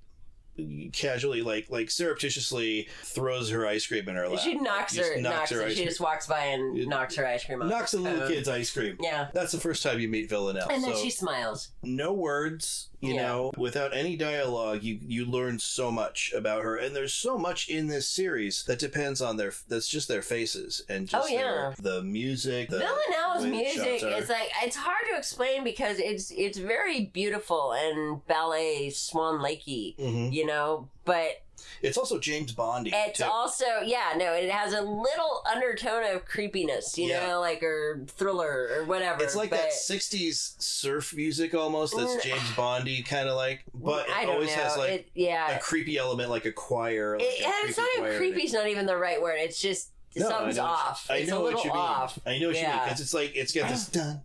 casually 0.93 1.43
like 1.43 1.67
like 1.71 1.91
surreptitiously 1.91 2.89
throws 3.03 3.51
her 3.51 3.67
ice 3.67 3.87
cream 3.87 4.09
in 4.09 4.17
her 4.17 4.29
lap. 4.29 4.41
She 4.41 4.55
knocks 4.55 4.97
her, 4.97 5.21
knocks 5.21 5.51
her. 5.51 5.63
ice 5.63 5.71
She 5.71 5.77
cream. 5.77 5.89
just 5.89 6.01
walks 6.01 6.27
by 6.27 6.45
and 6.45 6.87
knocks 6.87 7.17
her 7.17 7.27
ice 7.27 7.45
cream 7.45 7.63
off. 7.63 7.69
knocks 7.69 7.91
the 7.93 7.99
little 8.01 8.23
Um, 8.23 8.29
kid's 8.29 8.49
ice 8.49 8.71
cream. 8.73 8.97
Yeah. 9.01 9.29
That's 9.33 9.53
the 9.53 9.61
first 9.61 9.83
time 9.83 10.01
you 10.01 10.09
meet 10.09 10.29
Villanelle. 10.29 10.69
And 10.71 10.83
then 10.83 10.95
so 10.95 11.03
she 11.03 11.11
smiles. 11.11 11.69
no 11.83 12.13
words, 12.13 12.89
you 13.01 13.15
Yeah. 13.15 13.23
know, 13.29 13.53
without 13.57 13.97
any 13.97 14.17
dialogue, 14.17 14.83
you 14.83 14.99
you 15.07 15.25
learn 15.25 15.59
so 15.59 15.91
much 15.91 16.33
about 16.35 16.63
her, 16.65 16.77
and 16.77 16.95
there's 16.97 17.15
so 17.15 17.39
much 17.39 17.69
in 17.69 17.87
this 17.87 18.09
series 18.09 18.65
that 18.65 18.79
depends 18.79 19.21
on 19.23 19.37
their 19.37 19.53
that's 19.69 19.89
just 19.89 20.09
their 20.09 20.23
faces 20.23 20.83
and 20.89 21.07
just 21.09 21.29
Oh, 21.31 21.33
yeah. 21.33 21.43
their, 21.43 21.75
the 21.81 22.03
music. 22.03 22.71
The 22.71 22.79
Villanelle's 22.79 23.45
music 23.47 24.03
are. 24.03 24.21
is 24.21 24.29
like 24.29 24.51
it's 24.65 24.77
hard 24.77 25.05
to 25.13 25.17
explain 25.17 25.63
because 25.65 25.99
it's 25.99 26.31
it's 26.33 26.59
very 26.59 27.05
beautiful 27.07 27.73
and 27.73 28.27
ballet 28.27 28.91
Swan 28.91 29.39
Lakey, 29.41 29.97
Mhm. 29.97 30.33
you 30.33 30.45
know, 30.47 30.89
but 31.05 31.43
It's 31.83 31.97
also 31.99 32.19
James 32.19 32.53
Bondy. 32.53 32.91
it's 32.95 33.19
too. 33.19 33.25
also 33.25 33.65
yeah, 33.85 34.15
no, 34.17 34.33
it 34.33 34.51
has 34.51 34.73
a 34.73 34.81
little 34.83 35.43
undertone 35.51 36.05
of 36.15 36.25
creepiness, 36.25 36.97
you 36.99 37.09
Yeah. 37.09 37.27
know, 37.27 37.41
like 37.41 37.63
or 37.63 38.05
thriller 38.09 38.69
or 38.79 38.85
whatever. 38.85 39.23
It's 39.23 39.37
like 39.37 39.51
but 39.51 39.61
that 39.61 39.71
'60s 39.73 40.55
surf 40.61 41.15
music 41.15 41.55
almost. 41.55 41.97
That's 41.97 42.17
Mm. 42.17 42.23
James 42.23 42.51
Bondy 42.57 43.03
kind 43.03 43.29
of 43.29 43.37
like, 43.37 43.65
but 43.75 44.09
it 44.09 44.29
always 44.29 44.49
know. 44.57 44.63
has 44.63 44.77
like 44.77 44.91
it, 44.91 45.09
yeah, 45.15 45.57
a 45.57 45.61
creepy 45.61 45.97
element, 45.99 46.31
like 46.31 46.45
a 46.47 46.53
choir. 46.53 47.19
Like 47.19 47.27
It, 47.29 47.45
a 47.47 47.69
it's 47.69 47.79
not 47.79 47.89
even 47.97 48.17
creepy. 48.17 48.43
It's 48.43 48.53
not 48.53 48.67
even 48.69 48.87
the 48.87 48.97
right 48.97 49.21
word. 49.23 49.37
It's 49.39 49.61
just 49.61 49.91
No, 50.21 50.27
I 50.29 50.31
something's 50.31 50.57
know 50.57 50.62
what 50.64 50.69
you- 50.71 50.75
off. 50.75 51.07
I 51.11 51.16
it's 51.16 51.31
know 51.31 51.39
a 51.39 51.43
what 51.43 51.55
little 51.55 51.64
you 51.64 51.71
mean. 51.73 51.79
off. 51.81 52.19
I 52.27 52.39
know 52.39 52.47
what 52.49 52.57
you 52.57 52.62
mean 52.62 52.71
Yeah. 52.71 52.85
because 52.85 53.01
it's 53.01 53.14
like 53.14 53.33
it's 53.37 53.53
got 53.53 53.69
this 53.69 53.87
dun 53.89 54.23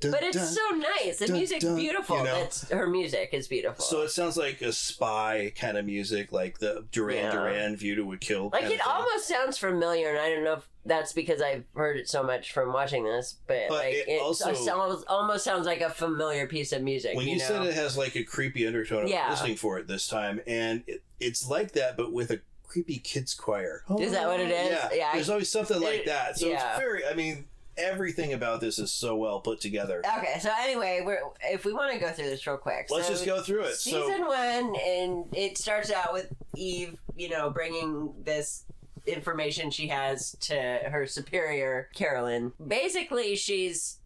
But 0.00 0.22
it's 0.22 0.54
so 0.54 0.68
nice. 0.70 1.18
The 1.18 1.26
dun, 1.26 1.36
music's 1.36 1.64
dun, 1.64 1.76
beautiful. 1.76 2.16
you 2.18 2.24
know? 2.24 2.40
That's 2.40 2.68
her 2.70 2.86
music 2.88 3.30
is 3.32 3.46
beautiful. 3.48 3.84
So 3.84 4.02
it 4.02 4.08
sounds 4.10 4.36
like 4.36 4.62
a 4.62 4.72
spy 4.72 5.52
kind 5.54 5.76
of 5.76 5.84
music, 5.84 6.32
like 6.32 6.58
the 6.58 6.86
Duran 6.92 7.16
Yeah. 7.16 7.30
Duran 7.32 7.76
View 7.76 7.94
to 7.96 8.12
a 8.12 8.16
Kill. 8.16 8.44
like 8.52 8.62
kind 8.62 8.72
it 8.72 8.80
of 8.80 8.86
thing. 8.86 8.92
almost 8.94 9.28
sounds 9.28 9.58
familiar, 9.58 10.08
and 10.10 10.18
I 10.18 10.30
don't 10.30 10.44
know 10.44 10.54
if 10.54 10.68
that's 10.86 11.12
because 11.12 11.42
I've 11.42 11.64
heard 11.74 11.98
it 11.98 12.08
so 12.08 12.22
much 12.22 12.52
from 12.52 12.72
watching 12.72 13.04
this, 13.04 13.36
but, 13.46 13.68
But 13.68 13.74
like 13.84 13.94
it 13.94 14.08
it, 14.08 14.22
also- 14.22 14.54
sounds 14.54 15.04
almost 15.06 15.44
sounds 15.44 15.66
like 15.66 15.82
a 15.82 15.90
familiar 15.90 16.46
piece 16.46 16.72
of 16.72 16.80
music. 16.82 17.14
When 17.16 17.28
you, 17.28 17.36
know? 17.36 17.44
said 17.44 17.66
it 17.66 17.74
has 17.74 17.98
like 17.98 18.16
a 18.16 18.24
creepy 18.24 18.66
undertone, 18.66 19.00
I 19.00 19.02
was 19.02 19.12
Yeah. 19.12 19.30
listening 19.30 19.56
for 19.56 19.78
it 19.78 19.86
this 19.88 20.08
time, 20.08 20.40
and 20.46 20.82
it, 20.86 21.02
it's 21.20 21.46
like 21.48 21.72
that, 21.72 21.98
but 21.98 22.12
with 22.14 22.30
a 22.30 22.40
creepy 22.70 22.98
kids 22.98 23.34
choir. 23.34 23.82
Is 23.98 24.12
that 24.12 24.26
what 24.28 24.38
it 24.40 24.50
is? 24.50 24.70
Yeah, 24.70 24.88
Yeah, 24.92 25.08
I- 25.10 25.14
there's 25.14 25.28
always 25.28 25.50
something 25.50 25.80
like 25.80 26.00
it- 26.00 26.06
that. 26.06 26.38
So 26.38 26.46
yeah. 26.48 26.70
it's 26.70 26.78
very. 26.78 27.04
I 27.04 27.14
mean, 27.14 27.46
everything 27.76 28.32
about 28.32 28.60
this 28.60 28.78
is 28.78 28.90
so 28.92 29.16
well 29.16 29.40
put 29.40 29.60
together. 29.60 30.02
Okay, 30.18 30.38
so 30.40 30.50
anyway, 30.60 31.02
we're 31.04 31.20
if 31.42 31.64
we 31.64 31.72
want 31.72 31.92
to 31.92 31.98
go 31.98 32.10
through 32.12 32.30
this 32.30 32.46
real 32.46 32.56
quick, 32.56 32.86
Let's 32.90 33.06
so 33.08 33.12
just 33.14 33.26
go 33.26 33.40
through 33.42 33.62
it. 33.62 33.74
So- 33.74 33.90
Season 34.06 34.24
one, 34.26 34.76
and 34.76 35.24
it 35.34 35.58
starts 35.58 35.90
out 35.90 36.12
with 36.12 36.28
Eve, 36.56 36.98
you 37.16 37.28
know, 37.28 37.50
bringing 37.50 38.12
this 38.22 38.64
information 39.06 39.70
she 39.70 39.88
has 39.88 40.36
to 40.40 40.54
her 40.54 41.06
superior, 41.06 41.88
Carolyn. 41.94 42.52
Basically, 42.64 43.34
she's 43.34 43.98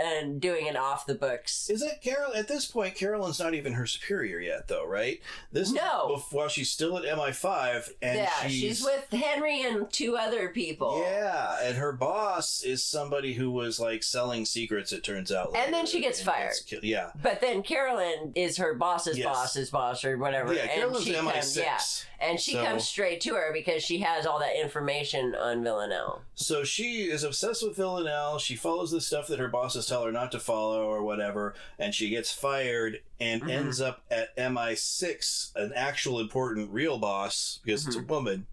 uh, 0.00 0.24
doing 0.38 0.66
it 0.66 0.76
off 0.76 1.06
the 1.06 1.14
books. 1.14 1.68
Is 1.70 1.82
it 1.82 2.00
Carol? 2.02 2.32
At 2.34 2.48
this 2.48 2.66
point, 2.66 2.94
Carolyn's 2.94 3.38
not 3.38 3.54
even 3.54 3.72
her 3.74 3.86
superior 3.86 4.40
yet, 4.40 4.68
though, 4.68 4.86
right? 4.86 5.20
This 5.52 5.70
No. 5.72 6.16
is 6.16 6.22
while 6.32 6.48
she's 6.48 6.70
still 6.70 6.96
at 6.98 7.04
MI5, 7.04 7.90
and 8.02 8.18
yeah, 8.18 8.30
she's, 8.46 8.60
she's 8.60 8.84
with 8.84 9.06
Henry 9.12 9.62
and 9.62 9.90
two 9.92 10.16
other 10.16 10.48
people. 10.48 11.00
Yeah, 11.04 11.56
and 11.62 11.76
her 11.76 11.92
boss 11.92 12.62
is 12.62 12.84
somebody 12.84 13.34
who 13.34 13.50
was 13.50 13.78
like 13.80 14.02
selling 14.02 14.44
secrets. 14.44 14.92
It 14.92 15.04
turns 15.04 15.30
out, 15.32 15.54
And 15.56 15.72
then 15.72 15.86
she 15.86 16.00
gets 16.00 16.18
and 16.20 16.26
fired. 16.26 16.54
ki- 16.66 16.80
yeah, 16.82 17.10
But 17.22 17.40
then 17.40 17.62
Carolyn 17.62 18.32
is 18.34 18.56
her 18.58 18.74
boss's 18.74 19.18
Yes. 19.18 19.26
boss's 19.26 19.70
boss 19.70 20.04
or 20.04 20.16
whatever. 20.18 20.54
Yeah, 20.54 20.62
and 20.62 20.70
Carolyn's 20.70 21.04
she 21.04 21.14
MI6. 21.14 21.32
Comes, 21.32 21.56
yeah, 21.56 22.28
and 22.28 22.40
she 22.40 22.52
So- 22.52 22.64
comes 22.64 22.86
straight 22.88 23.20
to 23.22 23.34
her 23.34 23.50
because 23.52 23.82
she 23.82 23.98
has 24.00 24.26
all 24.26 24.38
that 24.40 24.56
information 24.60 25.34
on 25.34 25.62
Villanelle. 25.62 26.22
So 26.34 26.64
she 26.64 27.10
is 27.10 27.22
obsessed 27.24 27.62
with 27.66 27.76
Villanelle. 27.76 28.38
She 28.38 28.56
follows 28.56 28.90
the 28.90 29.00
stuff 29.00 29.26
that 29.28 29.38
her 29.38 29.48
bosses 29.48 29.86
tell 29.90 30.04
her 30.04 30.12
not 30.12 30.32
to 30.32 30.40
follow 30.40 30.84
or 30.86 31.02
whatever, 31.02 31.54
and 31.78 31.94
she 31.94 32.08
gets 32.08 32.32
fired 32.32 33.00
and 33.20 33.42
Mm-hmm. 33.42 33.50
ends 33.50 33.80
up 33.80 34.02
at 34.10 34.34
MI6, 34.36 35.54
an 35.56 35.72
actual 35.74 36.20
important 36.20 36.70
real 36.70 36.96
boss 36.98 37.58
because 37.64 37.86
it's 37.86 37.96
a 37.96 38.02
woman. 38.02 38.46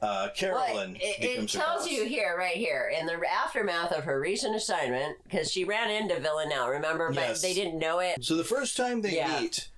Uh, 0.00 0.28
Carolyn 0.34 0.94
Mm-hmm. 0.94 1.22
Well, 1.24 1.30
it, 1.32 1.40
it 1.44 1.48
tells 1.48 1.82
boss. 1.82 1.90
you 1.90 2.04
here, 2.04 2.36
right 2.38 2.54
here, 2.56 2.90
in 2.98 3.06
the 3.06 3.20
aftermath 3.28 3.92
of 3.92 4.04
her 4.04 4.20
recent 4.20 4.54
assignment, 4.56 5.16
because 5.24 5.50
she 5.50 5.64
ran 5.64 5.90
into 5.90 6.18
Villanelle, 6.20 6.68
remember? 6.68 7.08
But 7.08 7.16
Yes. 7.28 7.42
they 7.42 7.52
didn't 7.52 7.78
know 7.78 7.98
it. 7.98 8.22
So 8.24 8.36
the 8.36 8.44
first 8.44 8.76
time 8.76 9.02
they 9.02 9.16
Yeah. 9.16 9.40
meet, 9.40 9.68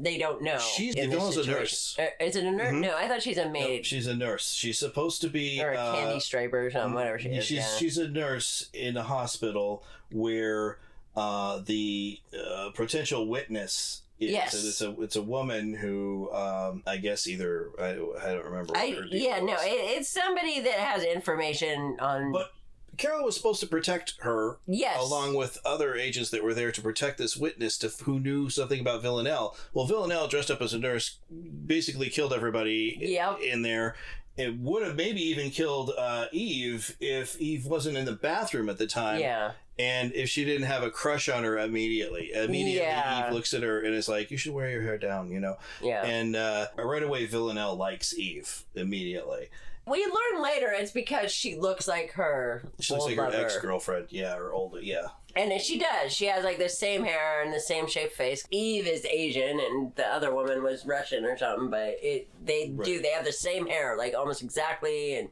They 0.00 0.18
don't 0.18 0.42
know. 0.42 0.58
She's- 0.58 0.94
this 0.94 1.36
a 1.36 1.50
nurse. 1.50 1.96
Uh, 1.98 2.06
is 2.20 2.36
it 2.36 2.44
a 2.44 2.50
nurse? 2.50 2.72
Mhm. 2.72 2.80
No, 2.80 2.96
I 2.96 3.08
thought 3.08 3.22
she's 3.22 3.38
a 3.38 3.48
maid. 3.48 3.86
she's 3.86 4.06
a 4.06 4.14
nurse. 4.14 4.52
She's 4.52 4.78
supposed 4.78 5.20
to 5.22 5.28
be 5.28 5.62
or 5.62 5.72
a 5.72 5.78
uh, 5.78 5.94
candy 5.96 6.20
striper 6.20 6.66
or 6.66 6.70
something, 6.70 6.94
whatever 6.94 7.18
she 7.18 7.28
is. 7.30 7.44
She's 7.44 7.58
yeah. 7.58 7.76
she's 7.76 7.98
a 7.98 8.08
nurse 8.08 8.68
in 8.72 8.96
a 8.96 9.02
hospital 9.02 9.84
where 10.10 10.78
uh, 11.16 11.60
the 11.64 12.20
uh, 12.38 12.70
potential 12.74 13.26
witness. 13.26 14.02
Is. 14.20 14.30
Yes. 14.30 14.54
It's 14.54 14.80
a 14.80 15.00
it's 15.02 15.16
a 15.16 15.22
woman 15.22 15.74
who 15.74 16.32
um, 16.32 16.82
I 16.86 16.98
guess 16.98 17.26
either 17.26 17.70
I, 17.80 17.90
I 17.90 18.32
don't 18.34 18.44
remember. 18.44 18.72
What 18.72 18.78
I, 18.78 18.96
yeah, 19.10 19.40
no, 19.40 19.54
it, 19.54 19.98
it's 19.98 20.08
somebody 20.08 20.60
that 20.60 20.74
has 20.74 21.02
information 21.02 21.96
on. 22.00 22.30
But 22.30 22.52
Carol 22.96 23.24
was 23.24 23.36
supposed 23.36 23.60
to 23.60 23.66
protect 23.66 24.14
her, 24.20 24.58
Yes. 24.66 25.00
along 25.00 25.34
with 25.34 25.58
other 25.64 25.94
agents 25.94 26.30
that 26.30 26.42
were 26.44 26.54
there 26.54 26.72
to 26.72 26.80
protect 26.82 27.18
this 27.18 27.36
witness 27.36 27.76
to 27.78 27.88
who 28.04 28.20
knew 28.20 28.48
something 28.50 28.80
about 28.80 29.02
Villanelle. 29.02 29.56
Well, 29.72 29.86
Villanelle, 29.86 30.28
dressed 30.28 30.50
up 30.50 30.60
as 30.62 30.72
a 30.74 30.78
nurse, 30.78 31.18
basically 31.66 32.08
killed 32.10 32.32
everybody 32.32 32.96
Yep. 33.00 33.40
in 33.40 33.62
there. 33.62 33.96
It 34.36 34.58
would 34.58 34.84
have 34.84 34.96
maybe 34.96 35.22
even 35.22 35.50
killed 35.50 35.92
uh, 35.96 36.26
Eve 36.32 36.96
if 36.98 37.40
Eve 37.40 37.66
wasn't 37.66 37.96
in 37.96 38.04
the 38.04 38.12
bathroom 38.12 38.68
at 38.68 38.78
the 38.78 38.86
time. 38.86 39.20
Yeah. 39.20 39.52
And 39.78 40.12
if 40.12 40.28
she 40.28 40.44
didn't 40.44 40.66
have 40.66 40.82
a 40.82 40.90
crush 40.90 41.28
on 41.28 41.44
her 41.44 41.56
immediately, 41.58 42.32
immediately 42.32 42.78
Yeah. 42.80 43.28
Eve 43.28 43.32
looks 43.34 43.54
at 43.54 43.62
her 43.62 43.80
and 43.80 43.94
is 43.94 44.08
like, 44.08 44.30
"You 44.32 44.36
should 44.36 44.52
wear 44.52 44.68
your 44.70 44.82
hair 44.82 44.98
down," 44.98 45.30
you 45.30 45.38
know. 45.40 45.56
Yeah. 45.82 46.04
And 46.04 46.34
uh, 46.36 46.66
right 46.76 47.02
away, 47.02 47.26
Villanelle 47.26 47.76
likes 47.76 48.16
Eve 48.16 48.64
immediately. 48.74 49.50
We 49.86 50.04
learn 50.04 50.42
later 50.42 50.72
it's 50.72 50.92
because 50.92 51.30
she 51.30 51.56
looks 51.56 51.86
like 51.86 52.12
her. 52.12 52.64
She 52.80 52.94
looks 52.94 53.04
like 53.06 53.16
her 53.16 53.24
lover. 53.24 53.36
ex 53.36 53.58
girlfriend, 53.58 54.06
yeah, 54.10 54.36
or 54.36 54.52
older, 54.52 54.80
yeah. 54.80 55.08
And 55.36 55.60
she 55.60 55.78
does. 55.80 56.12
She 56.12 56.26
has 56.26 56.44
like 56.44 56.58
the 56.58 56.68
same 56.68 57.04
hair 57.04 57.42
and 57.42 57.52
the 57.52 57.58
same 57.60 57.88
shaped 57.88 58.14
face. 58.14 58.44
Eve 58.52 58.86
is 58.86 59.04
Asian, 59.04 59.58
and 59.60 59.92
the 59.96 60.06
other 60.06 60.32
woman 60.32 60.62
was 60.62 60.86
Russian 60.86 61.24
or 61.24 61.36
something. 61.36 61.70
But 61.70 61.96
it 62.00 62.28
they 62.44 62.68
do. 62.68 63.02
They 63.02 63.08
have 63.10 63.24
the 63.24 63.32
same 63.32 63.66
hair, 63.66 63.96
like 63.98 64.14
almost 64.14 64.42
exactly. 64.42 65.16
And 65.16 65.28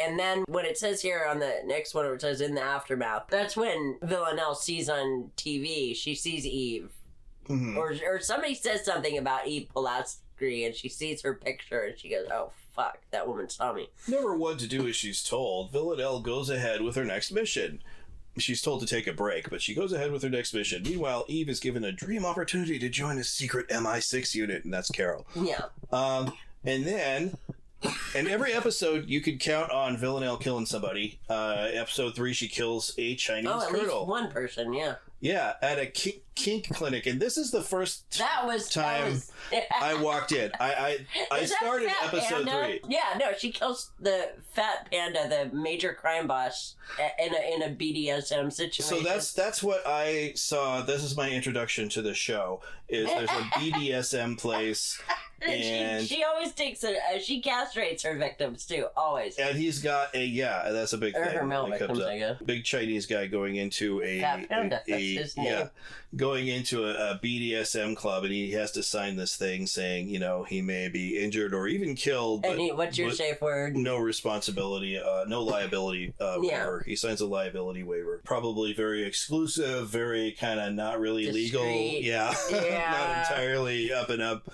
and 0.00 0.18
then 0.18 0.44
when 0.48 0.64
it 0.64 0.78
says 0.78 1.02
here 1.02 1.26
on 1.28 1.38
the 1.40 1.60
next 1.66 1.94
one, 1.94 2.06
it 2.06 2.20
says 2.22 2.40
in 2.40 2.54
the 2.54 2.62
aftermath. 2.62 3.24
That's 3.28 3.54
when 3.56 3.98
Villanelle 4.02 4.54
sees 4.54 4.88
on 4.88 5.30
TV. 5.36 5.94
She 5.94 6.14
sees 6.14 6.46
Eve, 6.46 6.90
Mhm. 7.46 7.76
or 7.76 7.94
or 8.10 8.20
somebody 8.20 8.54
says 8.54 8.82
something 8.84 9.18
about 9.18 9.46
Eve 9.46 9.68
Polastri, 9.76 10.64
and 10.66 10.74
she 10.74 10.88
sees 10.88 11.20
her 11.20 11.34
picture, 11.34 11.80
and 11.82 11.98
she 11.98 12.08
goes, 12.08 12.26
"Oh 12.32 12.50
fuck, 12.74 12.98
that 13.10 13.26
woman 13.28 13.48
saw 13.48 13.72
me." 13.72 13.88
Never 14.08 14.36
one 14.36 14.56
to 14.58 14.66
do 14.66 14.86
as 14.88 14.96
she's 14.96 15.22
told, 15.22 15.72
Villanelle 15.72 16.20
goes 16.20 16.50
ahead 16.50 16.80
with 16.82 16.96
her 16.96 17.04
next 17.04 17.30
mission. 17.32 17.80
She's 18.36 18.60
told 18.60 18.80
to 18.80 18.86
take 18.86 19.06
a 19.06 19.12
break, 19.12 19.48
but 19.48 19.62
she 19.62 19.74
goes 19.74 19.92
ahead 19.92 20.10
with 20.10 20.22
her 20.24 20.28
next 20.28 20.52
mission. 20.54 20.82
Meanwhile, 20.82 21.24
Eve 21.28 21.48
is 21.48 21.60
given 21.60 21.84
a 21.84 21.92
dream 21.92 22.24
opportunity 22.24 22.78
to 22.80 22.88
join 22.88 23.16
a 23.18 23.24
secret 23.24 23.68
MI6 23.68 24.34
unit, 24.34 24.64
and 24.64 24.74
that's 24.74 24.90
Carol. 24.90 25.24
Yeah. 25.36 25.66
Um, 25.92 26.32
and 26.64 26.84
then, 26.84 27.36
in 28.14 28.26
every 28.26 28.52
episode, 28.52 29.08
you 29.08 29.20
could 29.20 29.38
count 29.38 29.70
on 29.70 29.96
Villanelle 29.96 30.36
killing 30.36 30.66
somebody. 30.66 31.20
Uh, 31.30 31.68
episode 31.74 32.16
three, 32.16 32.32
she 32.32 32.48
kills 32.48 32.92
a 32.98 33.14
Chinese 33.14 33.50
Oh, 33.54 33.62
at 33.62 33.68
colonel. 33.68 33.84
least 34.00 34.08
one 34.08 34.30
person. 34.32 34.72
Yeah. 34.72 34.96
Yeah, 35.24 35.54
at 35.62 35.78
a 35.78 35.86
kink, 35.86 36.16
kink 36.34 36.68
clinic, 36.68 37.06
and 37.06 37.18
this 37.18 37.38
is 37.38 37.50
the 37.50 37.62
first 37.62 38.18
That 38.18 38.42
was 38.44 38.68
that 38.68 38.72
time 38.82 39.12
was- 39.12 39.32
I 39.80 39.94
walked 39.94 40.32
in. 40.32 40.52
I 40.60 40.74
I, 40.74 41.06
I 41.40 41.44
started 41.46 41.88
episode 42.02 42.46
Panda? 42.46 42.66
three. 42.66 42.80
Yeah, 42.90 43.16
no, 43.18 43.32
she 43.38 43.50
kills 43.50 43.90
the 43.98 44.32
fat 44.52 44.90
panda, 44.92 45.26
the 45.26 45.56
major 45.56 45.94
crime 45.94 46.26
boss, 46.26 46.74
in 47.18 47.34
a 47.34 47.54
in 47.54 47.62
a 47.62 47.74
BDSM 47.74 48.52
situation. 48.52 48.84
So 48.84 49.00
that's 49.00 49.32
that's 49.32 49.62
what 49.62 49.82
I 49.86 50.32
saw. 50.36 50.82
This 50.82 51.02
is 51.02 51.16
my 51.16 51.30
introduction 51.30 51.88
to 51.90 52.02
the 52.02 52.12
show. 52.12 52.60
Is 52.90 53.06
there's 53.08 53.30
a 53.30 53.32
BDSM 53.58 54.38
place, 54.38 55.00
and 55.52 56.06
she, 56.06 56.16
she 56.16 56.24
always 56.24 56.52
takes 56.52 56.82
it. 56.84 56.96
uh, 56.96 57.18
she 57.18 57.40
castrates 57.40 58.02
her 58.04 58.16
victims 58.16 58.64
too, 58.66 58.86
always. 58.96 59.36
and 59.38 59.56
he's 59.56 59.80
got 59.80 60.14
a 60.14 60.24
yeah, 60.24 60.70
that's 60.70 60.92
a 60.92 60.98
big 60.98 61.14
Or 61.16 61.24
thing. 61.24 61.36
her 61.36 61.46
male 61.46 61.66
victims. 61.68 62.00
I 62.00 62.18
guess. 62.18 62.40
Big 62.44 62.64
Chinese 62.64 63.06
guy 63.06 63.26
going 63.26 63.56
into 63.56 64.02
a, 64.02 64.20
Fat 64.20 64.48
Panda, 64.48 64.76
a- 64.76 64.82
that's 64.86 64.88
a- 64.88 65.14
his 65.16 65.34
yeah, 65.36 65.68
going 66.16 66.48
into 66.48 66.84
a, 66.84 67.12
a 67.12 67.20
BDSM 67.22 67.96
club, 67.96 68.24
and 68.24 68.32
he 68.32 68.52
has 68.52 68.70
to 68.72 68.82
sign 68.82 69.16
this 69.16 69.36
thing 69.36 69.66
saying, 69.66 70.08
you 70.08 70.18
know, 70.18 70.44
he 70.44 70.62
may 70.62 70.88
be 70.88 71.18
injured 71.22 71.54
or 71.54 71.66
even 71.66 71.94
killed. 71.94 72.44
And 72.44 72.60
he, 72.60 72.72
what's 72.72 72.96
your 72.98 73.10
safe 73.10 73.40
word? 73.40 73.76
No 73.76 73.98
responsibility, 73.98 74.98
uh, 74.98 75.24
no 75.26 75.42
liability 75.42 76.14
uh, 76.20 76.38
Yeah. 76.42 76.60
waiver. 76.64 76.84
He 76.86 76.96
signs 76.96 77.20
a 77.20 77.26
liability 77.26 77.82
waiver. 77.82 78.20
Probably 78.24 78.72
very 78.72 79.04
exclusive, 79.04 79.88
very 79.88 80.32
kind 80.32 80.60
of 80.60 80.72
not 80.74 81.00
really 81.00 81.30
legal. 81.32 81.64
Yeah, 81.66 82.34
Yeah. 82.50 82.90
not 82.90 83.18
entirely 83.30 83.92
up 83.92 84.10
and 84.10 84.22
up, 84.22 84.50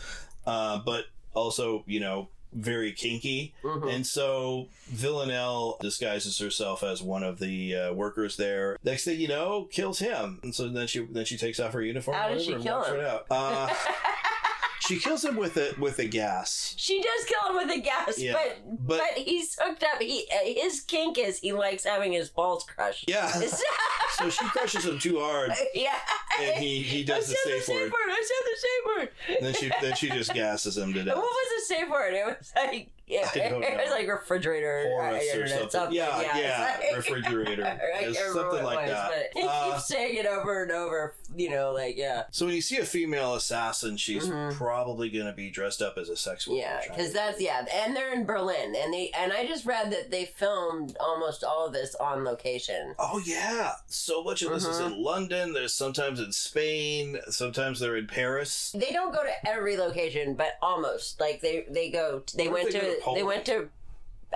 uh, 0.46 0.78
but 0.84 1.06
also 1.34 1.84
you 1.86 2.00
know 2.00 2.28
very 2.52 2.92
kinky. 2.92 3.54
Mm-hmm. 3.62 3.88
And 3.88 4.06
so 4.06 4.68
Villanelle 4.88 5.78
disguises 5.80 6.38
herself 6.38 6.82
as 6.82 7.02
one 7.02 7.22
of 7.22 7.38
the 7.38 7.76
uh, 7.76 7.92
workers 7.92 8.36
there. 8.36 8.76
Next 8.84 9.04
thing 9.04 9.20
you 9.20 9.28
know, 9.28 9.68
kills 9.70 9.98
him. 9.98 10.40
And 10.42 10.54
so 10.54 10.68
then 10.68 10.86
she 10.86 11.04
then 11.04 11.24
she 11.24 11.36
takes 11.36 11.60
off 11.60 11.72
her 11.72 11.82
uniform. 11.82 12.16
How 12.16 12.28
or 12.28 12.34
does 12.34 12.44
she 12.44 12.54
and 12.54 12.62
kill 12.62 12.76
walks 12.78 12.88
him? 12.88 12.96
right 12.96 13.06
out. 13.06 13.26
Uh, 13.30 13.68
she 14.90 14.98
kills 15.00 15.24
him 15.24 15.36
with 15.36 15.56
a 15.56 15.74
with 15.78 15.98
a 15.98 16.06
gas. 16.06 16.74
She 16.76 17.00
does 17.00 17.24
kill 17.26 17.50
him 17.50 17.66
with 17.66 17.76
a 17.76 17.80
gas, 17.80 18.18
Yeah, 18.18 18.32
but, 18.32 18.86
but- 18.86 18.98
but 18.98 19.18
he's 19.18 19.56
hooked 19.60 19.82
up. 19.84 20.00
He 20.00 20.26
his 20.44 20.80
kink 20.80 21.18
is 21.18 21.38
he 21.38 21.52
likes 21.52 21.84
having 21.84 22.12
his 22.12 22.28
balls 22.28 22.64
crushed. 22.64 23.08
Yeah. 23.08 23.30
so 24.16 24.28
she 24.30 24.44
crushes 24.46 24.84
him 24.84 24.98
too 24.98 25.20
hard. 25.20 25.52
yeah. 25.74 25.94
And 26.40 26.56
he, 26.62 26.82
he 26.82 27.04
does 27.04 27.28
the 27.28 27.36
said 27.44 27.62
safe 27.62 27.68
word. 27.68 27.92
I 27.92 28.22
said 28.26 28.44
the 28.46 28.56
safe 28.60 28.84
word. 28.96 29.36
And 29.38 29.46
then 29.46 29.54
she 29.54 29.70
then 29.80 29.94
she 29.96 30.08
just 30.10 30.32
gasses 30.34 30.76
him 30.76 30.92
to 30.94 31.04
death. 31.04 31.16
What 31.16 31.24
was 31.24 31.68
the 31.68 31.74
safe 31.74 31.90
word? 31.90 32.14
It 32.14 32.26
was 32.26 32.52
like 32.56 32.90
yeah, 33.10 33.28
I 33.34 33.48
don't 33.48 33.62
it 33.62 33.76
was 33.76 33.90
like 33.90 34.08
refrigerator 34.08 34.84
Horus 34.88 35.24
or 35.34 35.42
internet, 35.42 35.72
something. 35.72 35.96
Yeah, 35.96 36.20
it's 36.20 36.34
yeah, 36.38 36.76
like- 36.80 36.96
refrigerator. 36.96 37.80
It's 38.00 38.18
remember 38.18 38.40
something 38.40 38.64
like 38.64 38.80
was, 38.86 38.90
that. 38.90 39.10
But 39.10 39.40
he 39.42 39.46
Uh, 39.48 39.72
keeps 39.72 39.86
saying 39.88 40.16
it 40.16 40.26
over 40.26 40.62
and 40.62 40.72
over. 40.72 41.14
You 41.36 41.50
know, 41.50 41.72
like 41.72 41.96
yeah. 41.96 42.24
So 42.30 42.46
when 42.46 42.54
you 42.54 42.62
see 42.62 42.78
a 42.78 42.84
female 42.84 43.34
assassin, 43.34 43.96
she's 43.96 44.26
Mhm. 44.28 44.54
probably 44.54 45.10
going 45.10 45.26
to 45.26 45.32
be 45.32 45.50
dressed 45.50 45.82
up 45.82 45.96
as 45.98 46.08
a 46.08 46.16
sex 46.16 46.46
worker. 46.48 46.60
Yeah, 46.60 46.80
because 46.88 47.12
that's 47.12 47.40
yeah, 47.40 47.64
and 47.72 47.94
they're 47.94 48.12
in 48.12 48.24
Berlin, 48.24 48.74
and 48.76 48.92
they 48.92 49.10
and 49.16 49.32
I 49.32 49.46
just 49.46 49.64
read 49.66 49.90
that 49.92 50.10
they 50.10 50.24
filmed 50.24 50.96
almost 50.98 51.44
all 51.44 51.66
of 51.66 51.72
this 51.72 51.94
on 51.96 52.24
location. 52.24 52.94
Oh 52.98 53.20
yeah, 53.24 53.72
so 53.86 54.22
much 54.24 54.42
of 54.42 54.50
this 54.52 54.64
is 54.64 54.78
Mhm. 54.80 54.86
in 54.86 55.02
London. 55.02 55.52
There's 55.52 55.74
sometimes 55.74 56.18
in 56.20 56.32
Spain. 56.32 57.20
Sometimes 57.28 57.80
they're 57.80 57.96
in 57.96 58.06
Paris. 58.06 58.72
They 58.74 58.90
don't 58.92 59.12
go 59.14 59.22
to 59.22 59.48
every 59.48 59.76
location, 59.76 60.34
but 60.34 60.56
almost 60.62 61.20
like 61.20 61.40
they 61.40 61.64
they 61.68 61.90
go. 61.90 62.22
They 62.34 62.48
What 62.48 62.54
went 62.64 62.72
they 62.72 62.80
to, 62.80 62.99
to 63.00 63.14
they 63.14 63.22
went 63.22 63.44
to. 63.46 63.68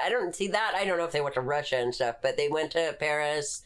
I 0.03 0.09
don't 0.09 0.35
see 0.35 0.49
that. 0.49 0.75
I 0.75 0.85
don't 0.85 0.99
know 0.99 1.05
if 1.05 1.13
they 1.13 1.21
went 1.21 1.35
to 1.35 1.41
Russia 1.41 1.77
and 1.77 1.95
stuff, 1.95 2.17
but 2.21 2.37
they 2.37 2.49
went 2.49 2.73
to 2.73 2.97
Paris, 2.99 3.63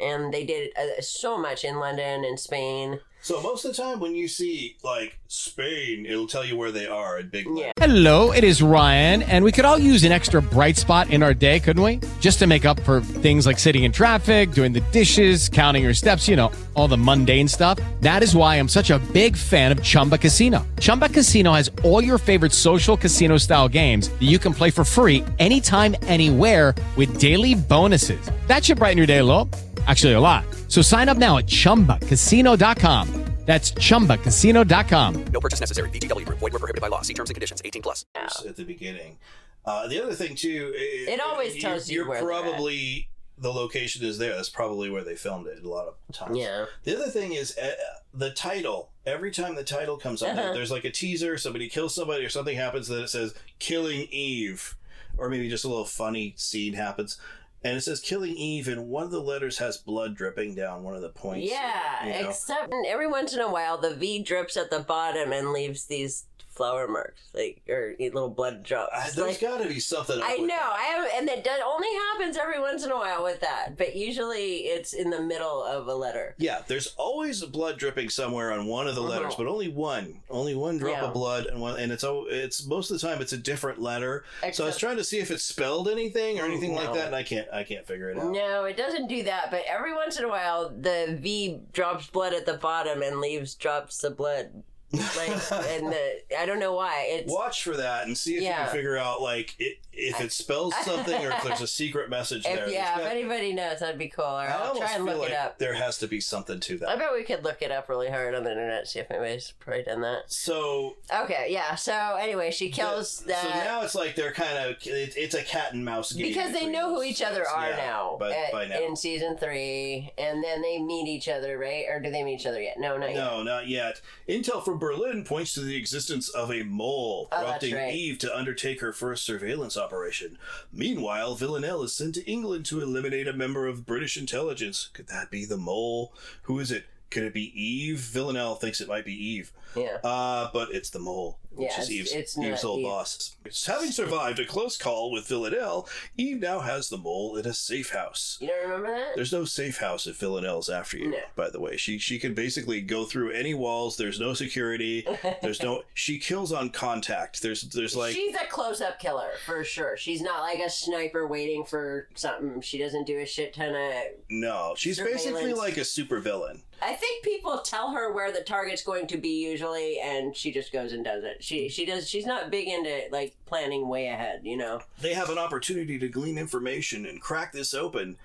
and 0.00 0.32
they 0.32 0.44
did 0.44 0.70
uh, 0.76 1.00
so 1.00 1.38
much 1.38 1.64
in 1.64 1.78
London 1.78 2.24
and 2.24 2.38
Spain. 2.38 3.00
So 3.20 3.42
most 3.42 3.64
of 3.64 3.76
the 3.76 3.82
time, 3.82 3.98
when 3.98 4.14
you 4.14 4.28
see 4.28 4.76
like 4.84 5.18
Spain, 5.26 6.06
it'll 6.06 6.28
tell 6.28 6.44
you 6.44 6.56
where 6.56 6.70
they 6.70 6.86
are 6.86 7.18
in 7.18 7.28
big. 7.28 7.46
Yeah. 7.52 7.72
Hello, 7.76 8.32
it 8.32 8.44
is 8.44 8.62
Ryan, 8.62 9.22
and 9.22 9.44
we 9.44 9.50
could 9.50 9.64
all 9.64 9.78
use 9.78 10.04
an 10.04 10.12
extra 10.12 10.40
bright 10.40 10.76
spot 10.76 11.10
in 11.10 11.22
our 11.22 11.34
day, 11.34 11.58
couldn't 11.58 11.82
we? 11.82 12.00
Just 12.20 12.38
to 12.38 12.46
make 12.46 12.64
up 12.64 12.78
for 12.80 13.00
things 13.00 13.44
like 13.44 13.58
sitting 13.58 13.82
in 13.84 13.90
traffic, 13.90 14.52
doing 14.52 14.72
the 14.72 14.80
dishes, 14.92 15.48
counting 15.48 15.82
your 15.82 15.94
steps, 15.94 16.28
you 16.28 16.36
know, 16.36 16.52
all 16.74 16.86
the 16.86 16.96
mundane 16.96 17.48
stuff. 17.48 17.80
That 18.00 18.22
is 18.22 18.36
why 18.36 18.54
I'm 18.54 18.68
such 18.68 18.90
a 18.90 19.00
big 19.12 19.36
fan 19.36 19.72
of 19.72 19.82
Chumba 19.82 20.16
Casino. 20.16 20.64
Chumba 20.78 21.08
Casino 21.08 21.52
has 21.52 21.70
all 21.82 22.02
your 22.02 22.18
favorite 22.18 22.52
social 22.52 22.96
casino 22.96 23.36
style 23.36 23.68
games 23.68 24.10
that 24.10 24.22
you 24.22 24.38
can 24.38 24.54
play 24.54 24.70
for 24.70 24.84
free 24.84 25.24
anytime, 25.40 25.96
anywhere 26.02 26.74
with 26.96 27.18
daily 27.18 27.56
bonuses. 27.56 28.30
That 28.46 28.64
should 28.64 28.78
brighten 28.78 28.96
your 28.96 29.08
day 29.08 29.18
a 29.18 29.24
little. 29.24 29.50
Actually, 29.86 30.14
a 30.14 30.20
lot. 30.20 30.44
So 30.68 30.82
sign 30.82 31.08
up 31.08 31.16
now 31.16 31.38
at 31.38 31.46
chumbacasino.com. 31.46 33.24
That's 33.46 33.72
chumbacasino.com. 33.72 35.24
No 35.32 35.40
purchase 35.40 35.60
necessary. 35.60 35.88
VGW 35.90 36.26
Group. 36.26 36.38
Void 36.38 36.52
were 36.52 36.58
prohibited 36.58 36.82
by 36.82 36.88
law. 36.88 37.00
See 37.00 37.14
terms 37.14 37.30
and 37.30 37.34
conditions. 37.34 37.62
18 37.64 37.80
plus. 37.82 38.04
at 38.46 38.56
the 38.56 38.64
beginning. 38.64 39.16
Uh, 39.64 39.86
the 39.88 40.02
other 40.02 40.14
thing 40.14 40.34
too, 40.34 40.72
i- 40.76 41.10
It 41.12 41.20
always 41.20 41.50
you're- 41.54 41.60
tells 41.62 41.88
you 41.88 41.96
you're 42.00 42.08
where 42.08 42.22
probably 42.22 43.08
the 43.38 43.50
location 43.52 44.04
is 44.04 44.18
there. 44.18 44.34
That's 44.34 44.48
probably 44.50 44.90
where 44.90 45.02
they 45.04 45.14
filmed 45.14 45.46
it 45.46 45.62
a 45.64 45.68
lot 45.68 45.86
of 45.88 45.94
times. 46.14 46.36
Yeah. 46.36 46.66
The 46.84 46.96
other 46.96 47.10
thing 47.10 47.32
is 47.34 47.56
uh, 47.56 47.70
the 48.12 48.30
title. 48.30 48.90
Every 49.06 49.30
time 49.30 49.54
the 49.54 49.64
title 49.64 49.96
comes 49.96 50.22
up, 50.22 50.36
Uh-huh. 50.36 50.52
there's 50.52 50.70
like 50.70 50.84
a 50.84 50.90
teaser. 50.90 51.38
Somebody 51.38 51.68
kills 51.68 51.94
somebody, 51.94 52.24
or 52.24 52.28
something 52.28 52.56
happens 52.56 52.88
that 52.88 53.02
it 53.02 53.08
says 53.08 53.34
"Killing 53.58 54.08
Eve," 54.10 54.76
or 55.16 55.28
maybe 55.30 55.48
just 55.48 55.64
a 55.64 55.68
little 55.68 55.84
funny 55.86 56.34
scene 56.36 56.74
happens. 56.74 57.18
And 57.62 57.76
it 57.76 57.80
says 57.80 58.00
"Killing 58.00 58.36
Eve," 58.36 58.68
and 58.68 58.88
one 58.88 59.04
of 59.04 59.10
the 59.10 59.20
letters 59.20 59.58
has 59.58 59.76
blood 59.76 60.14
dripping 60.14 60.54
down 60.54 60.84
one 60.84 60.94
of 60.94 61.02
the 61.02 61.08
points. 61.08 61.50
Yeah, 61.50 62.06
you 62.06 62.22
know? 62.22 62.28
except 62.28 62.72
every 62.86 63.08
once 63.08 63.34
in 63.34 63.40
a 63.40 63.50
while 63.50 63.78
the 63.78 63.94
V 63.94 64.22
drips 64.22 64.56
at 64.56 64.70
the 64.70 64.80
bottom 64.80 65.32
and 65.32 65.52
leaves 65.52 65.86
these 65.86 66.26
flower 66.58 66.86
marks, 66.86 67.22
like 67.32 67.62
or 67.68 67.94
little 67.98 68.28
blood 68.28 68.62
drops. 68.64 68.90
Uh, 68.94 69.00
there's 69.16 69.16
Like, 69.16 69.40
got 69.40 69.62
to 69.62 69.68
be 69.68 69.80
something. 69.80 70.20
I 70.22 70.36
know, 70.36 70.54
I 70.54 70.82
have, 70.94 71.08
and 71.14 71.28
it 71.30 71.42
does, 71.42 71.60
only 71.66 71.88
happens 72.12 72.36
every 72.36 72.60
once 72.60 72.84
in 72.84 72.90
a 72.90 72.96
while 72.96 73.22
with 73.24 73.40
that. 73.40 73.78
But 73.78 73.96
usually 73.96 74.56
it's 74.66 74.92
in 74.92 75.08
the 75.08 75.22
middle 75.22 75.62
of 75.64 75.86
a 75.86 75.94
letter. 75.94 76.34
Yeah, 76.36 76.60
there's 76.66 76.88
always 76.98 77.42
blood 77.44 77.78
dripping 77.78 78.10
somewhere 78.10 78.52
on 78.52 78.66
one 78.66 78.86
of 78.88 78.94
the 78.94 79.00
letters, 79.00 79.28
Uh-huh. 79.32 79.44
but 79.44 79.46
only 79.50 79.68
one, 79.68 80.20
only 80.28 80.54
one 80.54 80.76
drop 80.76 80.92
Yeah. 80.98 81.04
of 81.06 81.14
blood, 81.14 81.46
and 81.46 81.60
one, 81.60 81.78
and 81.80 81.90
it's 81.92 82.04
it's 82.04 82.66
most 82.66 82.90
of 82.90 83.00
the 83.00 83.06
time 83.06 83.22
it's 83.22 83.32
a 83.32 83.38
different 83.38 83.80
letter. 83.80 84.24
so 84.52 84.64
I 84.64 84.66
was 84.66 84.76
trying 84.76 84.96
to 84.96 85.04
see 85.04 85.20
if 85.20 85.30
it 85.30 85.40
spelled 85.40 85.88
anything 85.88 86.40
or 86.40 86.44
anything 86.44 86.74
like 86.74 86.92
that, 86.92 87.06
and 87.06 87.14
I 87.16 87.22
can't 87.22 87.48
I 87.52 87.62
can't 87.64 87.86
figure 87.86 88.10
it 88.10 88.18
out. 88.18 88.32
No, 88.32 88.64
it 88.64 88.76
doesn't 88.76 89.06
do 89.06 89.22
that. 89.22 89.50
But 89.50 89.62
every 89.68 89.94
once 89.94 90.18
in 90.18 90.24
a 90.24 90.28
while, 90.28 90.68
the 90.70 91.16
V 91.20 91.60
drops 91.72 92.08
blood 92.08 92.34
at 92.34 92.44
the 92.46 92.54
bottom 92.54 93.00
and 93.02 93.20
leaves 93.20 93.54
drops 93.54 94.02
of 94.02 94.16
blood. 94.16 94.64
Like, 94.90 95.30
and 95.52 95.92
the 95.92 96.22
I 96.38 96.46
don't 96.46 96.58
know 96.58 96.72
why 96.72 97.06
it's 97.10 97.30
Watch 97.30 97.62
for 97.62 97.76
that 97.76 98.06
and 98.06 98.16
see 98.16 98.36
if 98.36 98.42
you 98.42 98.48
can 98.48 98.68
figure 98.70 98.96
out 98.96 99.20
like 99.20 99.54
it, 99.58 99.78
if 99.92 100.18
it 100.20 100.32
spells 100.32 100.74
something 100.82 101.26
or 101.26 101.30
if 101.30 101.42
there's 101.42 101.60
a 101.60 101.66
secret 101.66 102.08
message 102.08 102.46
if 102.46 102.54
there. 102.54 102.68
yeah, 102.70 102.98
if 103.00 103.06
anybody 103.06 103.52
knows, 103.52 103.80
that'd 103.80 103.98
be 103.98 104.08
cool. 104.08 104.24
Or 104.24 104.28
I 104.28 104.46
I'll 104.46 104.76
try 104.76 104.94
and 104.94 105.04
look 105.04 105.18
like 105.18 105.30
it 105.32 105.36
up. 105.36 105.58
there 105.58 105.74
has 105.74 105.98
to 105.98 106.08
be 106.08 106.20
something 106.20 106.58
to 106.60 106.78
that. 106.78 106.88
I 106.88 106.96
bet 106.96 107.12
we 107.12 107.22
could 107.22 107.44
look 107.44 107.60
it 107.60 107.70
up 107.70 107.90
really 107.90 108.08
hard 108.08 108.34
on 108.34 108.44
the 108.44 108.50
internet, 108.50 108.88
see 108.88 108.98
if 109.00 109.10
anybody's 109.10 109.52
probably 109.58 109.82
done 109.82 110.00
that. 110.00 110.22
So 110.32 110.96
Okay, 111.14 111.48
yeah. 111.50 111.74
So 111.74 112.16
anyway, 112.18 112.50
she 112.50 112.70
kills 112.70 113.20
that. 113.26 113.42
so 113.42 113.48
now 113.50 113.82
it's 113.82 113.94
like 113.94 114.14
they're 114.16 114.32
kind 114.32 114.56
of 114.56 114.76
it, 114.86 115.14
it's 115.18 115.34
a 115.34 115.42
cat 115.42 115.74
and 115.74 115.84
mouse 115.84 116.12
game 116.12 116.28
because 116.28 116.52
they 116.52 116.66
know 116.66 116.94
who 116.94 117.02
each 117.02 117.20
other 117.20 117.46
are 117.46 117.68
Yeah, 117.70 117.76
now, 117.76 118.16
But 118.18 118.32
at- 118.32 118.52
by 118.52 118.66
now, 118.66 118.80
in 118.80 118.96
season 118.96 119.36
three, 119.36 120.12
and 120.16 120.42
then 120.42 120.62
they 120.62 120.78
meet 120.80 121.08
each 121.08 121.28
other, 121.28 121.58
right? 121.58 121.84
Or 121.90 122.00
do 122.00 122.10
they 122.10 122.22
meet 122.22 122.40
each 122.40 122.46
other 122.46 122.62
yet? 122.62 122.78
No, 122.78 122.96
not 122.96 123.10
yet. 123.10 123.16
No, 123.16 123.42
not 123.42 123.68
yet. 123.68 124.00
Intel 124.28 124.64
from 124.64 124.77
Berlin 124.78 125.24
points 125.24 125.52
to 125.54 125.60
the 125.60 125.76
existence 125.76 126.28
of 126.28 126.50
a 126.50 126.62
mole 126.62 127.28
Oh, 127.32 127.40
prompting 127.42 127.74
right. 127.74 127.94
Eve 127.94 128.18
to 128.20 128.36
undertake 128.36 128.80
her 128.80 128.92
first 128.92 129.24
surveillance 129.24 129.76
operation. 129.76 130.38
Meanwhile, 130.72 131.34
Villanelle 131.34 131.82
is 131.82 131.92
sent 131.94 132.14
to 132.16 132.30
England 132.30 132.64
to 132.66 132.80
eliminate 132.80 133.28
a 133.28 133.32
member 133.32 133.66
of 133.66 133.86
British 133.86 134.16
intelligence. 134.16 134.90
Could 134.92 135.08
that 135.08 135.30
be 135.30 135.44
the 135.44 135.56
mole? 135.56 136.12
Who 136.42 136.58
is 136.58 136.70
it? 136.70 136.84
Could 137.10 137.22
it 137.22 137.32
be 137.34 137.52
Eve? 137.60 138.00
Villanelle 138.00 138.56
thinks 138.56 138.80
it 138.82 138.88
might 138.88 139.04
be 139.06 139.14
Eve. 139.14 139.50
Yeah. 139.74 139.96
Uh, 140.04 140.50
but 140.52 140.70
it's 140.74 140.90
the 140.90 140.98
mole, 140.98 141.38
which 141.58 141.70
Yeah, 141.76 141.80
is 141.82 141.90
Eve's, 141.90 142.12
it's 142.12 142.38
Eve's 142.38 142.64
old 142.64 142.80
Eve. 142.80 142.86
boss. 142.86 143.36
Having 143.66 143.90
survived 143.92 144.38
a 144.38 144.46
close 144.46 144.76
call 144.76 145.10
with 145.10 145.26
Villanelle, 145.28 145.88
Eve 146.16 146.40
now 146.40 146.60
has 146.60 146.88
the 146.88 146.96
mole 146.98 147.36
in 147.36 147.46
a 147.46 147.52
safe 147.54 147.90
house. 147.90 148.38
You 148.40 148.48
don't 148.48 148.62
remember 148.62 148.90
that? 148.96 149.16
There's 149.16 149.32
no 149.32 149.44
safe 149.44 149.78
house 149.78 150.06
if 150.06 150.16
Villanelle's 150.18 150.68
after 150.68 150.96
you. 150.98 151.10
No. 151.10 151.18
By 151.36 151.50
the 151.50 151.60
way, 151.60 151.76
she 151.76 151.98
she 151.98 152.18
can 152.18 152.34
basically 152.34 152.80
go 152.80 153.04
through 153.04 153.32
any 153.32 153.54
walls. 153.54 153.96
There's 153.96 154.20
no 154.20 154.34
security. 154.34 155.06
There's 155.42 155.62
no. 155.62 155.82
She 155.94 156.18
kills 156.18 156.52
on 156.52 156.70
contact. 156.70 157.42
There's 157.42 157.62
there's 157.62 157.96
like 157.96 158.14
She's 158.14 158.34
a 158.36 158.46
close-up 158.48 158.98
killer 158.98 159.30
for 159.44 159.64
sure. 159.64 159.96
She's 159.96 160.20
not 160.22 160.42
like 160.42 160.60
a 160.60 160.70
sniper 160.70 161.26
waiting 161.26 161.64
for 161.64 162.08
something. 162.14 162.60
She 162.60 162.78
doesn't 162.78 163.06
do 163.06 163.18
a 163.18 163.26
shit 163.26 163.54
ton 163.54 163.74
of. 163.74 163.92
no. 164.30 164.74
She's 164.76 164.98
basically 165.00 165.52
like 165.54 165.76
a 165.76 165.80
supervillain. 165.80 166.60
I 166.80 166.92
think 166.92 167.24
people 167.24 167.58
tell 167.58 167.90
her 167.90 168.12
where 168.12 168.30
the 168.30 168.42
target's 168.42 168.84
going 168.84 169.08
to 169.08 169.16
be 169.16 169.42
usually, 169.44 169.98
and 169.98 170.36
she 170.36 170.52
just 170.52 170.72
goes 170.72 170.92
and 170.92 171.04
does 171.04 171.24
it. 171.24 171.42
She 171.48 171.70
she 171.70 171.86
does. 171.86 172.08
She's 172.10 172.26
not 172.26 172.50
big 172.50 172.68
into 172.68 173.04
like 173.10 173.34
planning 173.46 173.88
way 173.88 174.08
ahead. 174.08 174.42
You 174.44 174.58
know. 174.58 174.80
They 175.00 175.14
have 175.14 175.30
an 175.30 175.38
opportunity 175.38 175.98
to 175.98 176.08
glean 176.08 176.36
information 176.36 177.06
and 177.06 177.20
crack 177.22 177.52
this 177.52 177.72
open. 177.72 178.18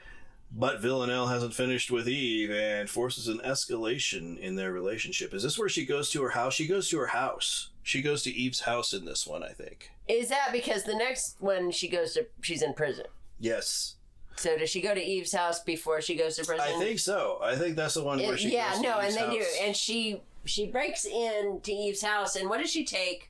But 0.56 0.82
Villanelle 0.82 1.28
hasn't 1.28 1.56
finished 1.56 1.90
with 1.90 2.08
Eve 2.08 2.52
and 2.52 2.88
forces 2.88 3.28
an 3.28 3.40
escalation 3.40 4.38
in 4.38 4.56
their 4.56 4.72
relationship. 4.72 5.34
Is 5.34 5.42
this 5.42 5.58
where 5.58 5.70
she 5.70 5.84
goes 5.86 6.12
to 6.12 6.22
her 6.22 6.30
house? 6.32 6.54
She 6.54 6.68
goes 6.68 6.90
to 6.90 7.00
her 7.00 7.08
house. 7.08 7.70
She 7.82 8.02
goes 8.04 8.22
to 8.24 8.32
Eve's 8.32 8.60
house 8.62 8.94
in 8.94 9.06
this 9.06 9.26
one, 9.26 9.42
I 9.42 9.50
think. 9.50 9.90
Is 10.08 10.30
that 10.30 10.50
because 10.52 10.84
the 10.84 10.96
next 10.96 11.38
one 11.40 11.72
she 11.72 11.88
goes 11.88 12.14
to, 12.14 12.28
she's 12.42 12.62
in 12.62 12.74
prison. 12.76 13.06
Yes. 13.40 13.96
So 14.36 14.56
does 14.58 14.70
she 14.70 14.80
go 14.82 14.94
to 14.94 15.02
Eve's 15.04 15.34
house 15.34 15.62
before 15.64 16.02
she 16.02 16.16
goes 16.16 16.36
to 16.36 16.46
prison? 16.46 16.66
I 16.68 16.78
think 16.78 17.00
so. 17.00 17.40
I 17.42 17.56
think 17.56 17.76
that's 17.76 17.96
the 17.96 18.04
one 18.04 18.20
where 18.20 18.34
It- 18.36 18.40
she 18.40 18.54
yeah, 18.54 18.70
goes 18.74 18.82
to 18.82 18.84
no, 18.84 18.98
and 19.00 19.08
Eve's 19.08 19.16
they 19.16 19.30
do, 19.32 19.46
and 19.62 19.76
she 19.76 20.22
she 20.46 20.68
breaks 20.68 21.06
in 21.06 21.60
to 21.64 21.72
Eve's 21.72 22.02
house, 22.02 22.36
and 22.36 22.50
what 22.50 22.60
does 22.60 22.70
she 22.72 22.86
take? 22.86 23.30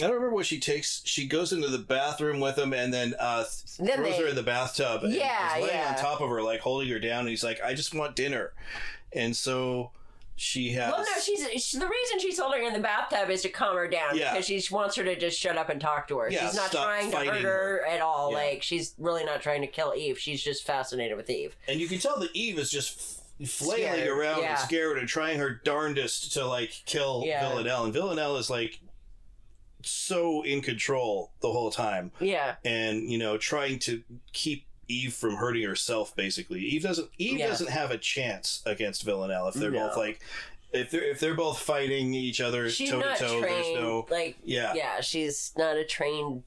I 0.00 0.04
don't 0.06 0.14
remember 0.14 0.34
what 0.34 0.46
she 0.46 0.58
takes. 0.58 1.02
She 1.04 1.26
goes 1.26 1.52
into 1.52 1.68
the 1.68 1.78
bathroom 1.78 2.40
with 2.40 2.58
him 2.58 2.72
and 2.72 2.92
then 2.92 3.14
uh, 3.18 3.44
th- 3.44 3.76
Then 3.78 3.98
throws 3.98 4.16
they- 4.16 4.22
her 4.22 4.28
in 4.28 4.34
the 4.34 4.42
bathtub. 4.42 5.04
and 5.04 5.14
Yeah, 5.14 5.50
laying 5.54 5.68
yeah. 5.68 5.90
on 5.96 6.02
top 6.02 6.20
of 6.20 6.28
her, 6.30 6.42
like 6.42 6.60
holding 6.60 6.88
her 6.88 6.98
down. 6.98 7.20
And 7.20 7.28
he's 7.28 7.44
like, 7.44 7.60
"I 7.62 7.74
just 7.74 7.94
want 7.94 8.16
dinner," 8.16 8.54
and 9.12 9.36
so 9.36 9.92
she 10.34 10.72
has. 10.72 10.90
Well, 10.92 11.00
no, 11.04 11.20
she's 11.22 11.46
she, 11.64 11.78
the 11.78 11.86
reason 11.86 12.18
she's 12.18 12.40
holding 12.40 12.62
her 12.62 12.66
in 12.66 12.72
the 12.74 12.80
bathtub 12.80 13.30
is 13.30 13.42
to 13.42 13.48
calm 13.50 13.76
her 13.76 13.86
down 13.86 14.16
Yeah. 14.18 14.32
because 14.32 14.46
she 14.46 14.60
wants 14.74 14.96
her 14.96 15.04
to 15.04 15.14
just 15.16 15.38
shut 15.38 15.56
up 15.56 15.68
and 15.68 15.80
talk 15.80 16.08
to 16.08 16.18
her. 16.18 16.28
Yeah, 16.28 16.44
she's 16.48 16.56
not 16.56 16.72
trying 16.72 17.12
to 17.12 17.16
hurt 17.18 17.26
fighting 17.28 17.42
her, 17.44 17.84
at 17.88 18.00
all. 18.00 18.32
Yeah. 18.32 18.38
Like 18.38 18.62
she's 18.64 18.96
really 18.98 19.24
not 19.24 19.42
trying 19.42 19.60
to 19.60 19.68
kill 19.68 19.94
Eve. 19.96 20.18
She's 20.18 20.42
just 20.42 20.66
fascinated 20.66 21.16
with 21.16 21.30
Eve. 21.30 21.54
and 21.68 21.78
you 21.80 21.86
can 21.86 22.00
tell 22.00 22.18
that 22.18 22.30
Eve 22.34 22.58
is 22.58 22.68
just 22.68 23.20
flailing 23.46 23.94
Scared, 23.94 24.08
around 24.08 24.42
yeah. 24.42 24.50
and 24.50 24.58
scared 24.58 24.98
and 24.98 25.08
trying 25.08 25.38
her 25.38 25.60
darndest 25.64 26.32
to 26.34 26.46
like 26.46 26.82
kill 26.86 27.22
Yeah. 27.26 27.48
Villanelle, 27.48 27.84
and 27.84 27.92
Villanelle 27.92 28.36
is 28.36 28.48
like 28.50 28.80
so 29.82 30.42
in 30.42 30.62
control 30.62 31.32
the 31.40 31.50
whole 31.52 31.70
time. 31.70 32.12
Yeah. 32.20 32.56
and 32.64 33.10
you 33.10 33.18
know 33.18 33.36
trying 33.36 33.78
to 33.80 34.02
keep 34.32 34.66
Eve 34.88 35.14
from 35.14 35.36
hurting 35.36 35.62
herself. 35.64 36.14
Basically, 36.14 36.60
Eve 36.60 36.82
doesn't. 36.82 37.08
Eve 37.18 37.38
Yeah. 37.38 37.48
doesn't 37.48 37.70
have 37.70 37.90
a 37.90 37.98
chance 37.98 38.62
against 38.66 39.02
Villanelle 39.02 39.48
if 39.48 39.54
they're 39.54 39.70
No. 39.70 39.88
both 39.88 39.96
like. 39.96 40.20
If 40.72 40.90
they're 40.90 41.04
if 41.04 41.20
they're 41.20 41.34
both 41.34 41.58
fighting 41.60 42.12
each 42.14 42.40
other 42.40 42.68
toe 42.70 43.00
to 43.00 43.14
toe, 43.16 43.40
there's 43.40 43.74
no 43.74 44.06
like 44.10 44.36
yeah. 44.44 44.74
yeah, 44.74 45.00
she's 45.00 45.52
not 45.56 45.76
a 45.76 45.84
trained 45.84 46.42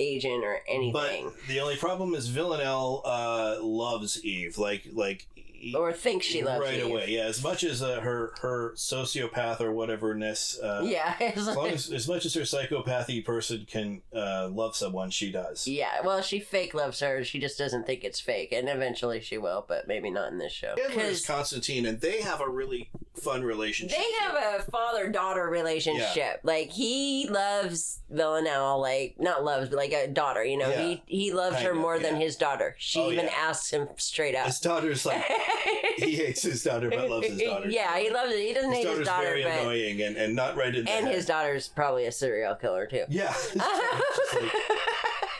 agent 0.00 0.44
or 0.44 0.60
anything. 0.68 0.92
But 0.92 1.46
the 1.46 1.60
only 1.60 1.76
problem 1.76 2.14
is 2.14 2.28
Villanelle 2.28 3.02
uh, 3.04 3.56
loves 3.62 4.22
Eve. 4.24 4.58
Like 4.58 4.88
like 4.92 5.26
or 5.74 5.92
thinks 5.92 6.26
she 6.26 6.42
loves 6.42 6.64
right 6.64 6.82
away. 6.82 7.06
Yeah, 7.10 7.22
as 7.24 7.42
much 7.42 7.64
as 7.64 7.82
uh, 7.82 8.00
her 8.00 8.32
her 8.40 8.72
sociopath 8.76 9.60
or 9.60 9.72
whateverness. 9.72 10.62
Uh, 10.62 10.82
Yeah, 10.84 11.14
as, 11.36 11.46
long 11.46 11.68
as, 11.68 11.90
as 11.90 12.08
much 12.08 12.24
as 12.26 12.34
her 12.34 12.42
psychopathy 12.42 13.24
person 13.24 13.66
can 13.68 14.02
uh, 14.14 14.48
love 14.50 14.76
someone, 14.76 15.10
she 15.10 15.30
does. 15.32 15.66
Yeah, 15.66 16.00
well, 16.04 16.22
she 16.22 16.40
fake 16.40 16.74
loves 16.74 17.00
her. 17.00 17.24
She 17.24 17.38
just 17.38 17.58
doesn't 17.58 17.86
think 17.86 18.04
it's 18.04 18.20
fake, 18.20 18.52
and 18.52 18.68
eventually 18.68 19.20
she 19.20 19.38
will, 19.38 19.64
but 19.68 19.86
maybe 19.88 20.10
not 20.10 20.30
in 20.32 20.38
this 20.38 20.52
show. 20.52 20.74
Chandler 20.76 21.02
is 21.04 21.26
Constantine, 21.26 21.86
and 21.86 22.00
they 22.00 22.20
have 22.22 22.40
a 22.40 22.48
really 22.48 22.90
fun 23.14 23.42
relationship. 23.42 23.98
They 23.98 24.12
have 24.20 24.34
a 24.60 24.62
father 24.70 25.08
daughter 25.10 25.48
relationship. 25.48 26.40
Like 26.44 26.70
he 26.70 27.28
loves 27.28 28.00
Villanelle, 28.10 28.80
like 28.80 29.16
not 29.18 29.44
loves, 29.44 29.68
but 29.70 29.76
like 29.76 29.92
a 29.92 30.06
daughter. 30.06 30.44
You 30.44 30.56
know, 30.56 30.70
Yeah. 30.70 30.82
he 30.82 31.02
he 31.06 31.32
loves 31.32 31.56
Kind 31.56 31.66
her 31.66 31.72
of, 31.72 31.78
more 31.78 31.98
than 31.98 32.14
yeah. 32.14 32.20
his 32.26 32.36
daughter. 32.36 32.76
She 32.78 33.00
Oh, 33.00 33.10
even 33.10 33.26
yeah. 33.26 33.32
asks 33.36 33.70
him 33.70 33.88
straight 33.96 34.34
up. 34.36 34.46
His 34.46 34.60
daughter's 34.60 35.04
like 35.04 35.24
he 35.96 36.16
hates 36.16 36.42
his 36.42 36.62
daughter 36.62 36.90
but 36.90 37.08
loves 37.10 37.26
his 37.26 37.40
daughter. 37.42 37.68
yeah, 37.68 37.98
he 37.98 38.10
loves 38.10 38.32
it. 38.32 38.40
He 38.46 38.52
doesn't 38.54 38.72
his 38.72 38.84
hate 38.84 38.98
his 38.98 39.06
daughter, 39.08 39.26
very 39.26 39.42
but 39.42 39.52
annoying 39.52 40.02
and, 40.02 40.16
and 40.16 40.34
not 40.34 40.56
right 40.56 40.74
in 40.74 40.84
the 40.84 40.90
and 40.90 41.06
head. 41.06 41.14
his 41.14 41.26
daughter's 41.26 41.68
probably 41.68 42.06
a 42.06 42.12
serial 42.12 42.54
killer 42.54 42.86
too. 42.86 43.04
Yeah, 43.08 43.34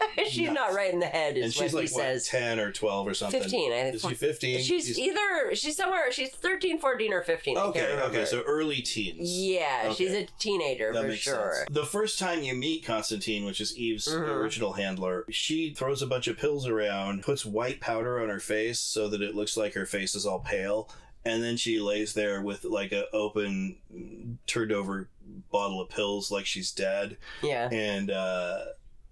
she's 0.28 0.50
not 0.50 0.72
right 0.74 0.92
in 0.92 1.00
the 1.00 1.06
head. 1.06 1.36
Is 1.36 1.44
and 1.44 1.52
she's 1.52 1.72
what 1.72 1.82
like 1.82 1.88
he 1.90 1.94
what, 1.94 2.02
says. 2.02 2.26
ten 2.28 2.58
or 2.58 2.72
twelve 2.72 3.06
or 3.06 3.14
something. 3.14 3.40
15, 3.42 3.72
I 3.72 3.82
think. 3.82 3.94
Is 3.96 4.02
she 4.02 4.14
fifteen? 4.14 4.60
She's, 4.62 4.98
either 4.98 5.54
she's 5.54 5.76
somewhere 5.76 6.10
she's 6.12 6.30
13, 6.30 6.78
14, 6.78 7.12
or 7.12 7.22
fifteen. 7.22 7.56
Okay. 7.58 7.98
Okay, 8.04 8.24
so 8.24 8.42
early 8.42 8.80
teens. 8.82 9.18
yeah, 9.30 9.82
Okay. 9.86 9.94
she's 9.94 10.12
a 10.12 10.26
teenager 10.38 10.92
That 10.92 11.02
for 11.02 11.08
makes 11.08 11.20
sure. 11.22 11.54
sense. 11.54 11.68
The 11.70 11.84
first 11.86 12.18
time 12.18 12.42
you 12.42 12.54
meet 12.54 12.84
Constantine, 12.84 13.44
which 13.44 13.60
is 13.60 13.76
Eve's 13.76 14.08
Mhm. 14.08 14.28
original 14.28 14.72
handler, 14.74 15.24
she 15.30 15.74
throws 15.74 16.02
a 16.02 16.06
bunch 16.06 16.28
of 16.28 16.36
pills 16.38 16.66
around, 16.66 17.22
puts 17.22 17.44
white 17.46 17.80
powder 17.80 18.20
on 18.22 18.28
her 18.28 18.40
face 18.40 18.78
so 18.80 19.08
that 19.08 19.22
it 19.22 19.34
looks 19.34 19.56
like 19.56 19.74
her 19.74 19.86
face 19.86 20.14
is 20.14 20.24
all 20.26 20.40
pale, 20.40 20.88
and 21.24 21.42
then 21.42 21.56
she 21.56 21.78
lays 21.80 22.14
there 22.14 22.40
with 22.42 22.64
like 22.64 22.92
a 22.92 23.10
open, 23.12 24.38
turned 24.46 24.72
over 24.72 25.08
bottle 25.50 25.80
of 25.80 25.88
pills, 25.90 26.30
like 26.30 26.46
she's 26.46 26.70
dead. 26.72 27.16
Yeah. 27.42 27.68
And 27.70 28.10
uh, 28.10 28.64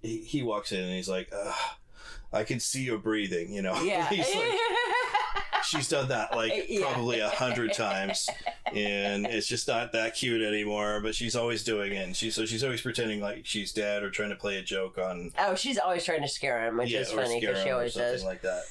he, 0.07 0.18
he 0.18 0.42
walks 0.42 0.72
in 0.72 0.80
and 0.80 0.94
he's 0.94 1.09
like, 1.09 1.32
"I 2.32 2.44
can 2.44 2.61
see 2.61 2.82
you 2.84 2.98
breathing," 2.98 3.52
you 3.52 3.62
know. 3.62 3.74
Yeah. 3.82 4.09
he's 4.09 4.34
like, 4.34 4.52
she's 5.64 5.88
done 5.88 6.09
that 6.09 6.34
like 6.36 6.66
Yeah. 6.68 6.92
probably 6.92 7.18
a 7.20 7.28
hundred 7.28 7.72
times 7.72 8.28
and 8.72 9.26
it's 9.26 9.48
just 9.48 9.66
not 9.66 9.90
that 9.92 10.14
cute 10.14 10.40
anymore 10.42 11.00
but 11.00 11.12
she's 11.12 11.34
always 11.34 11.64
doing 11.64 11.92
it 11.92 12.04
and 12.04 12.14
she 12.16 12.30
so 12.30 12.46
she's 12.46 12.62
always 12.62 12.80
pretending 12.82 13.20
like 13.20 13.44
she's 13.44 13.72
dead 13.72 14.04
or 14.04 14.11
trying 14.11 14.28
to 14.30 14.36
play 14.36 14.59
a 14.59 14.62
joke 14.62 14.96
on 14.96 15.32
Oh, 15.38 15.57
she's 15.57 15.76
always 15.78 16.04
trying 16.04 16.22
to 16.22 16.28
scare 16.28 16.64
him, 16.68 16.76
which 16.76 16.90
yeah, 16.92 17.00
is 17.00 17.11
funny 17.11 17.40
because 17.40 17.62
she 17.64 17.70
always 17.70 17.94
something 17.94 18.12
does. 18.12 18.24
like 18.24 18.42
that 18.42 18.62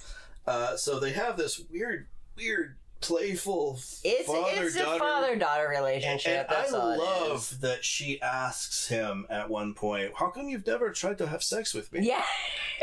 uh, 0.48 0.78
so 0.78 1.00
they 1.00 1.12
have 1.12 1.36
this 1.36 1.60
weird 1.70 2.08
weird 2.38 2.78
playful 3.08 3.74
It's 4.04 4.28
it's 4.30 4.76
a 4.76 5.00
father-daughter- 5.00 5.68
relationship. 5.70 6.48
and 6.48 6.50
That's 6.50 6.74
I 6.74 6.96
love 6.96 7.62
that 7.62 7.84
she 7.86 8.22
asks 8.22 8.88
him 8.88 9.26
at 9.30 9.50
one 9.50 9.74
point, 9.74 10.12
"How 10.16 10.30
come 10.30 10.48
you've 10.50 10.66
never 10.68 10.92
tried 10.92 11.18
to 11.20 11.28
have 11.28 11.44
sex 11.44 11.74
with 11.74 11.92
me?" 11.94 12.08
Yeah. 12.08 12.24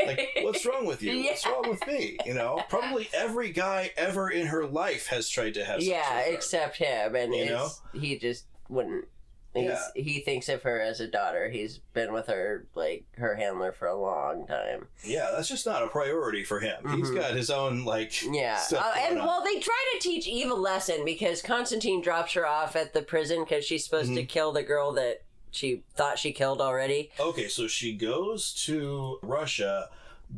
like, 0.05 0.29
what's 0.41 0.65
wrong 0.65 0.85
with 0.85 1.01
you? 1.03 1.23
What's 1.25 1.45
wrong 1.45 1.69
with 1.69 1.85
me? 1.87 2.17
You 2.25 2.33
know, 2.33 2.61
probably 2.69 3.09
every 3.13 3.51
guy 3.51 3.91
ever 3.95 4.29
in 4.29 4.47
her 4.47 4.65
life 4.65 5.07
has 5.07 5.29
tried 5.29 5.53
to 5.55 5.63
have 5.65 5.81
sex 5.81 5.85
Yeah, 5.85 6.17
with 6.17 6.27
her. 6.27 6.33
except 6.33 6.77
him, 6.77 7.15
and 7.15 7.33
You 7.33 7.43
it's, 7.43 7.81
he 7.93 8.17
just 8.17 8.45
wouldn't. 8.69 9.05
He's, 9.53 9.63
Yeah. 9.65 9.79
He 9.95 10.19
thinks 10.19 10.49
of 10.49 10.63
her 10.63 10.81
as 10.81 10.99
a 10.99 11.07
daughter. 11.07 11.49
He's 11.49 11.77
been 11.93 12.11
with 12.11 12.27
her, 12.27 12.65
like 12.73 13.03
her 13.17 13.35
handler, 13.35 13.71
for 13.71 13.87
a 13.87 13.95
long 13.95 14.47
time. 14.47 14.87
Yeah, 15.03 15.29
that's 15.35 15.47
just 15.47 15.65
not 15.65 15.83
a 15.83 15.87
priority 15.87 16.43
for 16.43 16.59
him. 16.59 16.77
He's 16.97 17.09
Mhm. 17.11 17.15
got 17.15 17.33
his 17.35 17.49
own 17.49 17.85
like 17.85 18.13
Yeah, 18.23 18.57
stuff 18.57 18.83
uh, 18.95 18.99
and 18.99 19.19
on. 19.19 19.27
well, 19.27 19.43
they 19.43 19.59
try 19.59 19.91
to 19.93 19.99
teach 19.99 20.27
Eve 20.27 20.49
a 20.49 20.55
lesson 20.55 21.05
because 21.05 21.41
Constantine 21.41 22.01
drops 22.01 22.33
her 22.33 22.47
off 22.47 22.75
at 22.75 22.93
the 22.93 23.01
prison 23.03 23.43
because 23.43 23.63
she's 23.65 23.83
supposed 23.83 24.07
Mm-hmm. 24.07 24.15
to 24.15 24.25
kill 24.25 24.51
the 24.51 24.63
girl 24.63 24.91
that 24.93 25.21
she 25.51 25.83
thought 25.95 26.17
she 26.17 26.31
killed 26.31 26.59
already. 26.59 27.11
Okay, 27.19 27.47
so 27.47 27.67
she 27.67 27.93
goes 27.93 28.53
to 28.65 29.19
Russia 29.21 29.89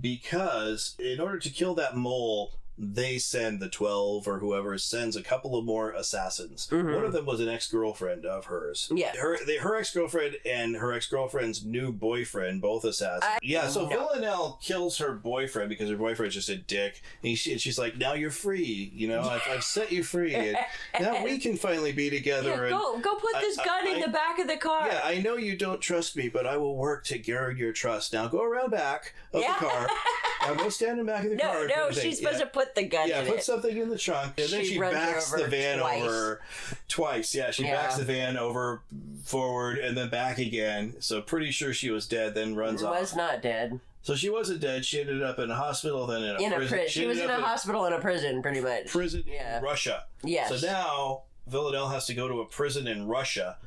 because 0.02 0.96
in 1.00 1.20
order 1.22 1.40
to 1.40 1.50
kill 1.50 1.74
that 1.76 1.96
mole, 1.96 2.52
they 2.78 3.18
send 3.18 3.62
the 3.62 3.70
12 3.70 4.28
or 4.28 4.40
whoever 4.40 4.78
sends 4.78 5.16
a 5.16 5.24
couple 5.24 5.58
of 5.58 5.64
more 5.64 5.92
assassins. 5.92 6.68
Mhm. 6.70 6.94
One 6.96 7.06
of 7.06 7.14
them 7.14 7.26
was 7.26 7.40
an 7.40 7.48
ex-girlfriend 7.48 8.26
of 8.26 8.46
hers. 8.46 8.90
Yeah. 8.94 9.16
Her 9.16 9.38
they, 9.46 9.58
her 9.58 9.76
ex-girlfriend 9.78 10.38
and 10.46 10.76
her 10.76 10.92
ex-girlfriend's 10.92 11.64
new 11.64 11.94
boyfriend, 11.94 12.62
both 12.62 12.84
assassins. 12.84 13.24
I- 13.24 13.40
yeah, 13.42 13.68
so 13.70 13.84
no. 13.88 13.90
Villanelle 13.90 14.60
kills 14.62 14.98
her 14.98 15.14
boyfriend 15.14 15.70
because 15.70 15.90
her 15.90 15.96
boyfriend's 15.96 16.36
just 16.36 16.50
a 16.50 16.58
dick. 16.58 17.02
And, 17.24 17.38
she, 17.38 17.54
and 17.54 17.62
she's 17.62 17.80
like, 17.80 17.98
now 17.98 18.14
you're 18.14 18.30
free. 18.32 18.92
You 18.94 19.08
know, 19.08 19.22
I've, 19.22 19.44
I've 19.50 19.64
set 19.64 19.92
you 19.92 20.04
free. 20.04 20.36
And 20.36 20.58
now 21.00 21.24
we 21.24 21.38
can 21.40 21.56
finally 21.56 21.94
be 21.94 22.10
together. 22.10 22.50
Yeah, 22.50 22.62
and 22.64 22.70
go 22.72 23.00
go 23.00 23.16
put 23.16 23.40
this 23.40 23.58
I- 23.60 23.66
gun 23.66 23.88
in 23.88 24.04
I- 24.04 24.06
the 24.08 24.12
back 24.12 24.40
of 24.40 24.48
the 24.48 24.58
car. 24.58 24.88
yeah, 24.88 25.02
I 25.04 25.22
know 25.22 25.38
you 25.38 25.56
don't 25.58 25.80
trust 25.80 26.18
me, 26.18 26.28
but 26.30 26.46
I 26.46 26.58
will 26.58 26.76
work 26.76 27.06
to 27.06 27.32
earn 27.32 27.56
your 27.58 27.72
trust. 27.72 28.12
Now 28.14 28.28
go 28.28 28.44
around 28.44 28.72
back 28.72 29.14
of 29.34 29.42
Yeah. 29.42 29.56
the 29.60 29.66
car. 29.66 29.88
Now 30.42 30.54
go 30.54 30.70
stand 30.70 31.00
in 31.00 31.06
the 31.08 31.12
back 31.12 31.24
of 31.24 31.32
the 31.32 31.38
car. 31.38 31.54
no, 31.56 31.62
and 31.62 31.70
no, 31.76 31.90
she's 31.92 32.18
supposed 32.20 32.38
yeah. 32.38 32.46
to 32.46 32.52
put 32.52 32.65
the 32.74 32.84
gun 32.84 33.08
Yeah, 33.10 33.24
put 33.26 33.38
it. 33.40 33.44
something 33.44 33.78
in 33.78 33.90
the 33.90 33.98
trunk, 33.98 34.40
and 34.40 34.50
then 34.50 34.62
She 34.64 34.74
she 34.74 34.80
runs 34.80 34.96
her 34.96 35.02
backs 35.14 35.32
the 35.32 35.48
van 35.48 35.80
twice. 35.80 36.02
over 36.04 36.42
twice. 36.88 37.36
Yeah, 37.36 37.52
she 37.52 37.64
Yeah. 37.66 37.76
backs 37.76 37.98
the 37.98 38.06
van 38.06 38.38
over 38.38 38.82
forward 39.24 39.78
and 39.78 39.96
then 39.98 40.10
back 40.10 40.38
again. 40.40 40.96
So 41.02 41.22
pretty 41.22 41.52
sure 41.52 41.74
she 41.74 41.90
was 41.92 42.08
dead. 42.08 42.34
Then 42.34 42.56
runs 42.56 42.82
off. 42.82 43.00
was 43.00 43.16
not 43.16 43.42
dead. 43.42 43.80
So 44.02 44.16
she 44.16 44.30
wasn't 44.30 44.62
dead. 44.62 44.86
She 44.86 45.00
ended 45.02 45.22
up 45.24 45.40
in 45.40 45.50
a 45.50 45.56
hospital, 45.56 46.06
then 46.08 46.24
in 46.24 46.36
a 46.36 46.40
in 46.40 46.54
a 46.54 46.58
prison. 46.58 46.78
prison. 46.78 46.88
She 46.90 47.08
was 47.08 47.18
in 47.20 47.30
a 47.30 47.42
hospital 47.42 47.86
in 47.86 47.94
a 47.94 48.00
prison, 48.00 48.42
pretty 48.42 48.62
much. 48.62 48.88
prison 48.88 49.24
Yeah. 49.28 49.58
in 49.58 49.64
Russia. 49.64 50.06
Yes. 50.24 50.50
So 50.62 50.68
now 50.68 51.24
Villanelle 51.48 51.90
has 51.90 52.06
to 52.08 52.14
go 52.14 52.28
to 52.28 52.40
a 52.42 52.46
prison 52.46 52.88
in 52.88 53.08
Russia, 53.08 53.58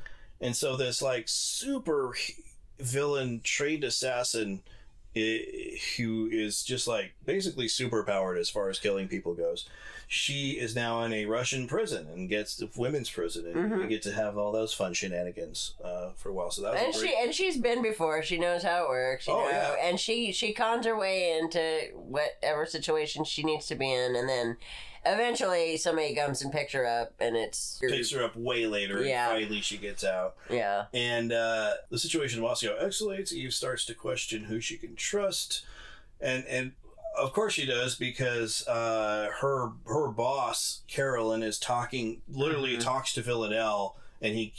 and 0.41 0.55
so 0.55 0.75
this 0.77 1.01
like 1.01 1.25
super 1.27 2.13
villain 2.79 3.41
trained 3.43 3.83
assassin 3.83 4.61
i- 5.15 5.79
who 5.97 6.29
is 6.31 6.63
just 6.63 6.87
like 6.87 7.13
basically 7.25 7.67
super 7.67 8.03
powered 8.03 8.37
as 8.37 8.49
far 8.49 8.69
as 8.69 8.79
killing 8.79 9.07
people 9.07 9.33
goes. 9.33 9.67
She 10.11 10.51
is 10.53 10.75
now 10.75 11.03
in 11.03 11.13
a 11.13 11.25
Russian 11.27 11.67
prison 11.67 12.07
and 12.07 12.27
gets 12.27 12.55
the 12.55 12.67
women's 12.75 13.11
prison, 13.11 13.45
and 13.45 13.71
we 13.71 13.77
Mhm. 13.85 13.89
get 13.89 14.01
to 14.03 14.11
have 14.11 14.37
all 14.39 14.51
those 14.51 14.73
fun 14.73 14.93
shenanigans 14.95 15.75
uh, 15.83 16.13
for 16.15 16.29
a 16.29 16.33
while. 16.33 16.49
So 16.49 16.63
that 16.63 16.73
was 16.73 16.81
and 16.81 16.93
great. 16.95 17.09
she 17.11 17.15
and 17.23 17.35
she's 17.35 17.57
been 17.57 17.83
before. 17.83 18.23
She 18.23 18.39
knows 18.39 18.63
how 18.63 18.85
it 18.85 18.89
works. 18.89 19.27
You 19.27 19.33
Oh, 19.33 19.41
know, 19.43 19.49
yeah. 19.51 19.75
and 19.87 19.99
she 19.99 20.31
she 20.31 20.51
cons 20.51 20.85
her 20.87 20.97
way 20.97 21.37
into 21.37 21.91
whatever 21.95 22.65
situation 22.65 23.23
she 23.23 23.43
needs 23.43 23.67
to 23.67 23.75
be 23.75 23.91
in, 23.93 24.15
and 24.15 24.27
then 24.27 24.57
eventually 25.05 25.77
somebody 25.77 26.15
comes 26.15 26.41
and 26.41 26.51
picks 26.51 26.73
her 26.73 26.85
up, 26.85 27.13
and 27.19 27.35
it's 27.35 27.79
picks 27.81 28.11
her 28.11 28.23
up 28.23 28.35
way 28.35 28.65
later, 28.67 29.03
Yeah. 29.03 29.29
and 29.31 29.41
finally 29.43 29.61
she 29.61 29.77
gets 29.77 30.03
out. 30.03 30.35
Yeah. 30.49 30.85
And 30.93 31.31
uh, 31.31 31.73
the 31.89 31.99
situation 31.99 32.39
in 32.39 32.43
Moscow 32.45 32.77
escalates. 32.83 33.31
Eve 33.31 33.53
starts 33.53 33.85
to 33.85 33.93
question 33.93 34.45
who 34.45 34.59
she 34.59 34.77
can 34.77 34.95
trust, 34.95 35.63
and 36.19 36.43
and 36.45 36.73
of 37.17 37.33
course 37.33 37.53
she 37.53 37.65
does 37.65 37.95
because 37.95 38.67
uh, 38.67 39.29
her 39.41 39.71
her 39.85 40.07
boss 40.09 40.81
Carolyn 40.87 41.43
is 41.43 41.57
talking, 41.59 42.21
literally 42.29 42.73
Mm-hmm. 42.73 42.81
talks 42.81 43.13
to 43.13 43.21
Villanelle. 43.21 43.95
And 44.21 44.35
he, 44.35 44.53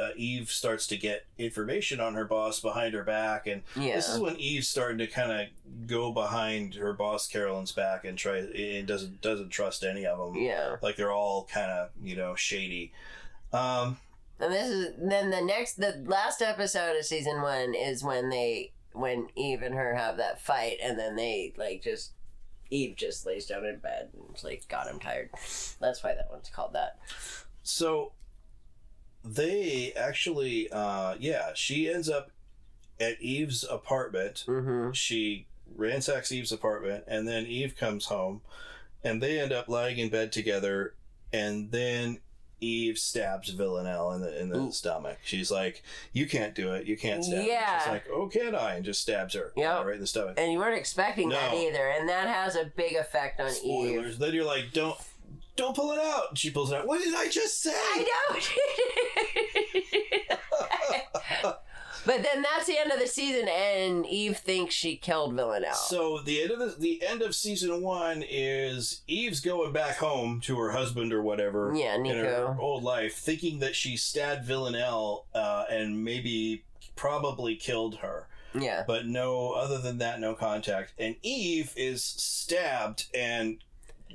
uh, 0.00 0.10
Eve 0.16 0.48
starts 0.50 0.86
to 0.86 0.96
get 0.96 1.26
information 1.36 1.98
on 1.98 2.14
her 2.14 2.24
boss 2.24 2.60
behind 2.60 2.94
her 2.94 3.02
back, 3.02 3.48
and 3.48 3.62
Yeah. 3.74 3.96
this 3.96 4.08
is 4.08 4.20
when 4.20 4.36
Eve's 4.36 4.68
starting 4.68 4.98
to 4.98 5.08
kind 5.08 5.32
of 5.32 5.86
go 5.88 6.12
behind 6.12 6.74
her 6.76 6.92
boss 6.92 7.26
Carolyn's 7.26 7.72
back 7.72 8.04
and 8.04 8.16
try. 8.16 8.36
It 8.36 8.86
doesn't 8.86 9.20
doesn't 9.20 9.50
trust 9.50 9.82
any 9.82 10.06
of 10.06 10.18
them. 10.18 10.40
Yeah. 10.40 10.76
like 10.82 10.94
they're 10.96 11.10
all 11.10 11.44
kind 11.52 11.70
of 11.72 11.90
you 12.00 12.14
know 12.14 12.36
shady. 12.36 12.92
Um, 13.52 13.98
And 14.38 14.52
this 14.52 14.68
is 14.68 14.94
then 14.98 15.30
the 15.30 15.40
next 15.42 15.74
the 15.80 16.02
last 16.06 16.40
episode 16.40 16.96
of 16.96 17.04
season 17.04 17.42
one 17.42 17.74
is 17.74 18.04
when 18.04 18.30
they 18.30 18.72
when 18.92 19.28
Eve 19.34 19.62
and 19.62 19.74
her 19.74 19.94
have 19.96 20.16
that 20.18 20.40
fight, 20.40 20.78
and 20.82 20.96
then 20.98 21.16
they 21.16 21.54
like 21.56 21.82
just 21.82 22.12
Eve 22.70 22.94
just 22.96 23.26
lays 23.26 23.46
down 23.46 23.64
in 23.66 23.78
bed 23.78 24.10
and 24.14 24.24
it's 24.30 24.44
like, 24.44 24.66
God, 24.68 24.86
I'm 24.88 25.00
tired. 25.00 25.30
That's 25.80 26.02
why 26.04 26.14
that 26.14 26.28
one's 26.30 26.48
called 26.50 26.72
that. 26.74 26.98
So 27.62 28.12
they 29.24 29.92
actually, 29.96 30.70
uh, 30.70 31.14
yeah, 31.18 31.50
she 31.54 31.92
ends 31.92 32.08
up 32.08 32.30
at 33.00 33.20
Eve's 33.20 33.64
apartment. 33.64 34.44
Mm-hmm. 34.46 34.92
She 34.92 35.46
ransacks 35.76 36.32
Eve's 36.32 36.52
apartment, 36.52 37.04
and 37.06 37.26
then 37.26 37.46
Eve 37.46 37.76
comes 37.76 38.06
home, 38.06 38.42
and 39.02 39.22
they 39.22 39.40
end 39.40 39.52
up 39.52 39.68
lying 39.68 39.98
in 39.98 40.08
bed 40.08 40.32
together, 40.32 40.94
and 41.32 41.70
then. 41.70 42.18
Eve 42.64 42.96
stabs 42.96 43.48
Villanelle 43.48 44.12
in 44.12 44.20
the 44.20 44.40
in 44.40 44.48
the 44.48 44.70
stomach. 44.70 45.18
She's 45.24 45.50
like, 45.50 45.82
"You 46.12 46.26
can't 46.28 46.54
do 46.54 46.72
it. 46.74 46.86
You 46.86 46.96
can't 46.96 47.24
stab." 47.24 47.38
me." 47.38 47.48
Yeah. 47.48 47.80
She's 47.80 47.88
like, 47.88 48.04
"Oh, 48.08 48.28
can 48.28 48.54
I?" 48.54 48.76
And 48.76 48.84
just 48.84 49.00
stabs 49.00 49.34
her. 49.34 49.52
Yep. 49.56 49.84
right 49.84 49.94
in 49.96 50.00
the 50.00 50.06
stomach. 50.06 50.34
And 50.36 50.52
you 50.52 50.60
weren't 50.60 50.78
expecting 50.78 51.30
that 51.30 51.54
either, 51.54 51.88
and 51.88 52.08
that 52.08 52.28
has 52.28 52.54
a 52.54 52.66
big 52.76 52.94
effect 52.94 53.40
on 53.40 53.48
Eve. 53.48 53.54
Spoilers. 53.54 54.18
Then 54.18 54.32
you're 54.32 54.44
like, 54.44 54.72
"Don't, 54.72 54.96
don't 55.56 55.76
pull 55.76 55.92
it 55.92 55.98
out." 55.98 56.30
And 56.30 56.38
she 56.38 56.50
pulls 56.50 56.72
it 56.72 56.76
out. 56.78 56.86
What 56.86 57.02
did 57.02 57.14
I 57.14 57.28
just 57.28 57.60
say? 57.62 57.72
I 57.74 58.06
know. 61.42 61.52
But 62.04 62.22
then 62.22 62.42
that's 62.42 62.66
the 62.66 62.78
end 62.78 62.90
of 62.90 62.98
the 62.98 63.06
season, 63.06 63.48
and 63.48 64.04
Eve 64.06 64.36
thinks 64.38 64.74
she 64.74 64.96
killed 64.96 65.34
Villanelle. 65.34 65.74
So 65.74 66.18
the 66.18 66.42
end 66.42 66.50
of 66.50 66.58
the 66.58 66.74
the 66.78 67.06
end 67.06 67.22
of 67.22 67.34
season 67.34 67.80
one 67.80 68.24
is 68.28 69.02
Eve's 69.06 69.40
going 69.40 69.72
back 69.72 69.98
home 69.98 70.40
to 70.42 70.58
her 70.58 70.72
husband 70.72 71.12
or 71.12 71.22
whatever. 71.22 71.72
Yeah, 71.74 71.94
In 71.94 72.04
her 72.06 72.56
old 72.58 72.82
life, 72.82 73.14
thinking 73.14 73.60
that 73.60 73.76
she 73.76 73.96
stabbed 73.96 74.44
Villanelle 74.44 75.26
uh, 75.34 75.64
and 75.70 76.04
maybe 76.04 76.64
probably 76.96 77.54
killed 77.54 77.98
her. 77.98 78.26
Yeah. 78.54 78.84
But 78.86 79.06
no, 79.06 79.52
other 79.52 79.78
than 79.78 79.98
that, 79.98 80.20
no 80.20 80.34
contact. 80.34 80.92
And 80.98 81.16
Eve 81.22 81.72
is 81.76 82.04
stabbed 82.04 83.06
and 83.14 83.58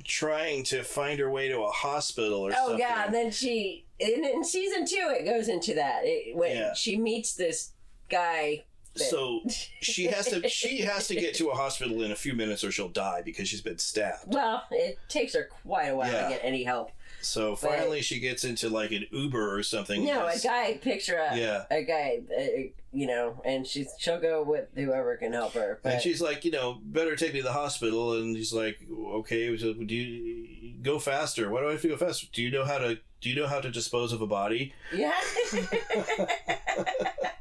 trying 0.04 0.64
to 0.64 0.82
find 0.82 1.18
her 1.20 1.30
way 1.30 1.48
to 1.48 1.60
a 1.62 1.70
hospital 1.70 2.40
or 2.46 2.50
something. 2.52 2.64
Oh 2.64 2.68
something. 2.78 2.86
yeah, 2.86 3.04
and 3.06 3.14
then 3.14 3.30
she 3.30 3.86
in, 3.98 4.24
in 4.24 4.44
season 4.44 4.86
two 4.86 5.08
it 5.18 5.24
goes 5.24 5.48
into 5.48 5.74
that 5.74 6.00
it, 6.04 6.36
when 6.36 6.56
Yeah. 6.56 6.74
she 6.74 6.96
meets 6.96 7.34
this 7.34 7.72
guy. 8.08 8.64
that- 8.94 9.04
So 9.04 9.40
she 9.80 10.04
has 10.06 10.26
to 10.28 10.48
she 10.48 10.78
has 10.82 11.08
to 11.08 11.14
get 11.14 11.34
to 11.36 11.48
a 11.50 11.54
hospital 11.54 12.02
in 12.02 12.10
a 12.12 12.16
few 12.16 12.34
minutes 12.34 12.64
or 12.64 12.70
she'll 12.72 12.88
die 12.88 13.22
because 13.24 13.48
she's 13.48 13.60
been 13.62 13.78
stabbed. 13.78 14.32
well, 14.34 14.64
it 14.70 14.98
takes 15.08 15.34
her 15.34 15.48
quite 15.62 15.86
a 15.88 15.96
while 15.96 16.10
Yeah. 16.12 16.24
to 16.24 16.28
get 16.30 16.40
any 16.44 16.62
help. 16.64 16.90
So 17.20 17.56
finally 17.56 18.00
she 18.00 18.20
gets 18.20 18.44
into 18.44 18.68
like 18.68 18.92
an 18.92 19.06
Uber 19.10 19.56
or 19.56 19.62
something. 19.62 20.04
No, 20.04 20.26
a 20.26 20.38
guy 20.38 20.78
picks 20.80 21.06
her 21.08 21.20
up. 21.20 21.36
Yeah. 21.36 21.64
a 21.70 21.82
guy, 21.82 22.20
uh, 22.36 22.70
you 22.92 23.06
know, 23.06 23.40
and 23.44 23.66
she's 23.66 23.92
she'll 23.98 24.20
go 24.20 24.42
with 24.42 24.68
whoever 24.74 25.16
can 25.16 25.32
help 25.32 25.54
her. 25.54 25.80
But 25.82 25.94
And 25.94 26.02
she's 26.02 26.20
like, 26.20 26.44
you 26.44 26.50
know, 26.50 26.78
better 26.82 27.16
take 27.16 27.32
me 27.32 27.40
to 27.40 27.44
the 27.44 27.52
hospital. 27.52 28.14
And 28.14 28.36
he's 28.36 28.52
like, 28.52 28.80
okay, 28.90 29.56
so 29.56 29.74
do 29.74 29.94
you 29.94 30.74
go 30.82 30.98
faster? 30.98 31.50
Why 31.50 31.60
do 31.60 31.68
I 31.68 31.72
have 31.72 31.82
to 31.82 31.88
go 31.88 31.96
faster? 31.96 32.26
Do 32.32 32.42
you 32.42 32.50
know 32.50 32.64
how 32.64 32.78
to? 32.78 32.98
Do 33.20 33.28
you 33.28 33.34
know 33.34 33.48
how 33.48 33.60
to 33.60 33.70
dispose 33.70 34.12
of 34.12 34.20
a 34.20 34.26
body? 34.28 34.72
yeah. 34.94 35.12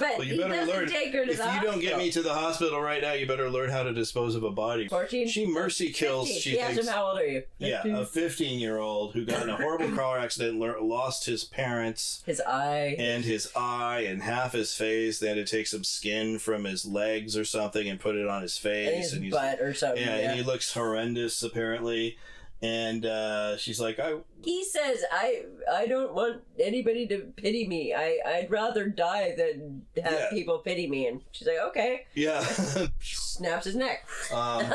but 0.00 0.18
Well, 0.18 0.26
you 0.26 0.32
he 0.34 0.38
better 0.40 0.54
doesn't 0.54 0.74
learn. 0.74 0.88
take 0.88 1.12
her 1.12 1.24
to 1.24 1.30
if 1.30 1.38
the 1.38 1.54
you 1.54 1.60
don't 1.60 1.78
get 1.80 1.96
me 1.98 2.10
to 2.10 2.22
the 2.22 2.34
hospital 2.34 2.80
right 2.80 3.00
now, 3.02 3.12
you 3.12 3.26
better 3.26 3.48
learn 3.48 3.70
how 3.70 3.84
to 3.84 3.92
dispose 3.92 4.34
of 4.34 4.42
a 4.42 4.50
body. 4.50 4.88
14? 4.88 5.28
She 5.28 5.46
mercy 5.46 5.92
kills. 5.92 6.26
15. 6.26 6.40
She 6.42 6.50
He 6.50 6.56
thinks, 6.56 6.78
him, 6.78 6.92
how 6.92 7.06
old 7.10 7.18
are 7.18 7.26
you? 7.26 7.42
yeah, 7.58 7.86
a 7.86 8.04
15 8.04 8.58
year 8.58 8.78
old 8.78 9.12
who 9.14 9.24
got 9.24 9.42
in 9.44 9.50
a 9.50 9.56
horrible 9.56 9.90
car 9.96 10.18
accident, 10.18 10.58
lost 10.58 11.26
his 11.26 11.44
parents. 11.44 12.22
His 12.26 12.40
eye. 12.40 12.96
And 12.98 13.24
his 13.24 13.50
eye 13.54 14.00
and 14.08 14.22
half 14.22 14.52
his 14.52 14.74
face. 14.74 15.18
They 15.20 15.28
had 15.28 15.34
to 15.34 15.44
take 15.44 15.66
some 15.68 15.84
skin 15.84 16.38
from 16.40 16.64
his 16.64 16.84
legs 16.86 17.36
or 17.36 17.44
something 17.44 17.88
and 17.88 18.00
put 18.00 18.16
it 18.16 18.26
on 18.26 18.42
his 18.42 18.56
face. 18.58 18.88
And 18.88 18.96
his 18.96 19.12
he's- 19.12 19.30
butt 19.32 19.60
or 19.60 19.74
something, 19.74 20.02
Yeah, 20.02 20.18
yeah. 20.18 20.30
and 20.30 20.38
he 20.38 20.44
looks 20.44 20.72
horrendous 20.72 21.42
apparently. 21.42 22.16
And 22.62 23.06
uh, 23.06 23.56
she's 23.56 23.80
like, 23.80 23.98
I 23.98 24.16
He 24.44 24.64
says, 24.64 25.02
"I 25.10 25.44
I 25.72 25.86
don't 25.86 26.12
want 26.12 26.42
anybody 26.58 27.06
to 27.06 27.32
pity 27.36 27.66
me. 27.66 27.94
I 27.94 28.18
I'd 28.26 28.50
rather 28.50 28.86
die 28.86 29.34
than 29.34 29.86
have 30.02 30.12
Yeah. 30.12 30.30
people 30.30 30.58
pity 30.58 30.86
me." 30.86 31.06
And 31.06 31.22
she's 31.32 31.48
like, 31.48 31.58
"Okay." 31.68 32.06
yeah. 32.14 32.40
Snaps 33.00 33.64
his 33.64 33.76
neck. 33.76 34.06
Um, 34.30 34.70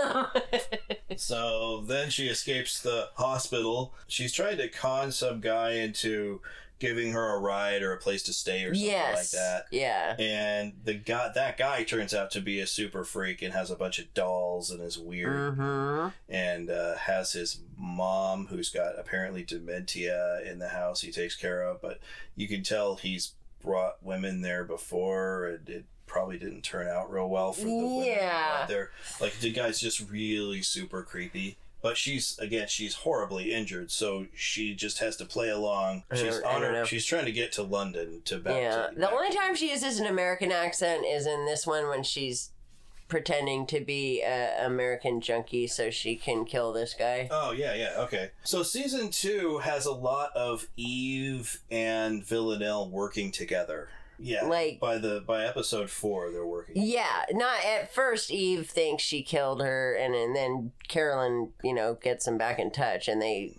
so 1.16 1.82
then 1.88 2.10
she 2.10 2.28
escapes 2.28 2.82
the 2.82 3.10
hospital. 3.16 3.94
She's 4.08 4.34
trying 4.34 4.58
to 4.58 4.68
con 4.70 5.12
some 5.12 5.40
guy 5.40 5.74
into 5.74 6.42
giving 6.80 7.14
her 7.14 7.36
a 7.36 7.40
ride 7.40 7.82
or 7.82 7.94
a 7.94 7.98
place 7.98 8.22
to 8.24 8.34
stay 8.34 8.64
or 8.66 8.74
something 8.74 8.90
Yes. 8.92 9.34
like 9.34 9.42
that. 9.42 9.66
Yeah. 9.72 10.16
And 10.20 10.74
the 10.84 10.94
guy, 10.94 11.32
that 11.34 11.58
guy 11.58 11.84
turns 11.84 12.14
out 12.14 12.32
to 12.32 12.42
be 12.42 12.60
a 12.60 12.68
super 12.68 13.04
freak 13.06 13.42
and 13.42 13.54
has 13.54 13.72
a 13.72 13.76
bunch 13.76 13.98
of 14.00 14.14
dolls 14.14 14.70
and 14.72 14.82
is 14.82 14.98
weird 15.00 15.58
Mm-hmm. 15.58 16.08
and 16.28 16.70
uh, 16.70 16.98
has 16.98 17.32
his 17.32 17.62
mom 17.78 18.48
who's 18.48 18.70
got 18.70 19.00
apparently 19.00 19.44
dementia 19.44 20.42
in 20.46 20.60
the 20.60 20.70
house 20.70 21.02
he 21.02 21.12
takes 21.12 21.36
care 21.36 21.64
of. 21.64 21.82
But 21.82 22.00
you 22.36 22.48
can 22.48 22.62
tell 22.64 22.96
he's 22.96 23.34
brought 23.64 24.04
women 24.04 24.42
there 24.42 24.64
before 24.64 25.46
and 25.48 25.70
it 25.70 25.86
probably 26.08 26.38
didn't 26.38 26.62
turn 26.62 26.88
out 26.88 27.10
real 27.12 27.28
well 27.30 27.52
for 27.52 27.62
the 27.66 27.74
women 27.74 27.90
he 28.04 28.10
Yeah. 28.10 28.58
brought 28.58 28.68
there. 28.68 28.92
Like 29.20 29.40
the 29.40 29.52
guy's 29.52 29.80
just 29.80 30.08
really 30.10 30.62
super 30.62 31.04
creepy. 31.04 31.58
But 31.86 31.98
she's 31.98 32.36
again, 32.40 32.68
she's 32.68 32.96
horribly 32.96 33.54
injured, 33.54 33.92
so 33.92 34.26
she 34.34 34.74
just 34.74 34.98
has 34.98 35.16
to 35.18 35.26
play 35.26 35.50
along. 35.50 36.02
She's 36.16 36.40
on 36.40 36.64
her. 36.64 36.84
She's 36.84 37.06
trying 37.06 37.26
to 37.26 37.32
get 37.32 37.52
to 37.52 37.62
London 37.62 38.24
to 38.26 38.40
back 38.40 38.60
Yeah. 38.60 38.88
to 38.88 38.96
The 39.00 39.12
only 39.12 39.30
time 39.30 39.56
she 39.56 39.70
uses 39.70 40.00
an 40.00 40.08
American 40.08 40.52
accent 40.52 41.06
is 41.06 41.28
in 41.28 41.46
this 41.46 41.68
one 41.68 41.88
when 41.88 42.02
she's 42.02 42.50
pretending 43.08 43.68
to 43.68 43.82
be 43.82 44.24
an 44.24 44.66
American 44.66 45.22
junkie 45.22 45.68
so 45.68 45.92
she 45.92 46.16
can 46.16 46.44
kill 46.44 46.74
this 46.74 46.96
guy. 46.98 47.28
Oh 47.30 47.52
yeah, 47.52 47.76
yeah, 47.76 47.94
okay. 48.00 48.32
So 48.44 48.64
season 48.64 49.12
two 49.12 49.60
has 49.60 49.86
a 49.86 49.94
lot 49.94 50.32
of 50.36 50.68
Eve 50.76 51.60
and 51.70 52.26
Villanelle 52.26 52.90
working 52.90 53.32
together. 53.32 53.90
Yeah, 54.18 54.46
Like- 54.46 54.80
by 54.80 54.98
the 54.98 55.22
by 55.26 55.46
episode 55.46 55.90
four, 55.90 56.32
they're 56.32 56.46
working. 56.46 56.76
Yeah, 56.78 57.26
not 57.32 57.64
at 57.66 57.94
first. 57.94 58.32
Eve 58.32 58.70
thinks 58.70 59.04
she 59.04 59.22
killed 59.24 59.62
her, 59.62 59.94
and, 59.94 60.16
and 60.16 60.36
then 60.36 60.72
Carolyn, 60.88 61.52
you 61.64 61.74
know, 61.74 61.96
gets 61.96 62.26
them 62.26 62.38
back 62.38 62.60
in 62.60 62.72
touch, 62.72 63.08
and 63.08 63.22
they 63.22 63.58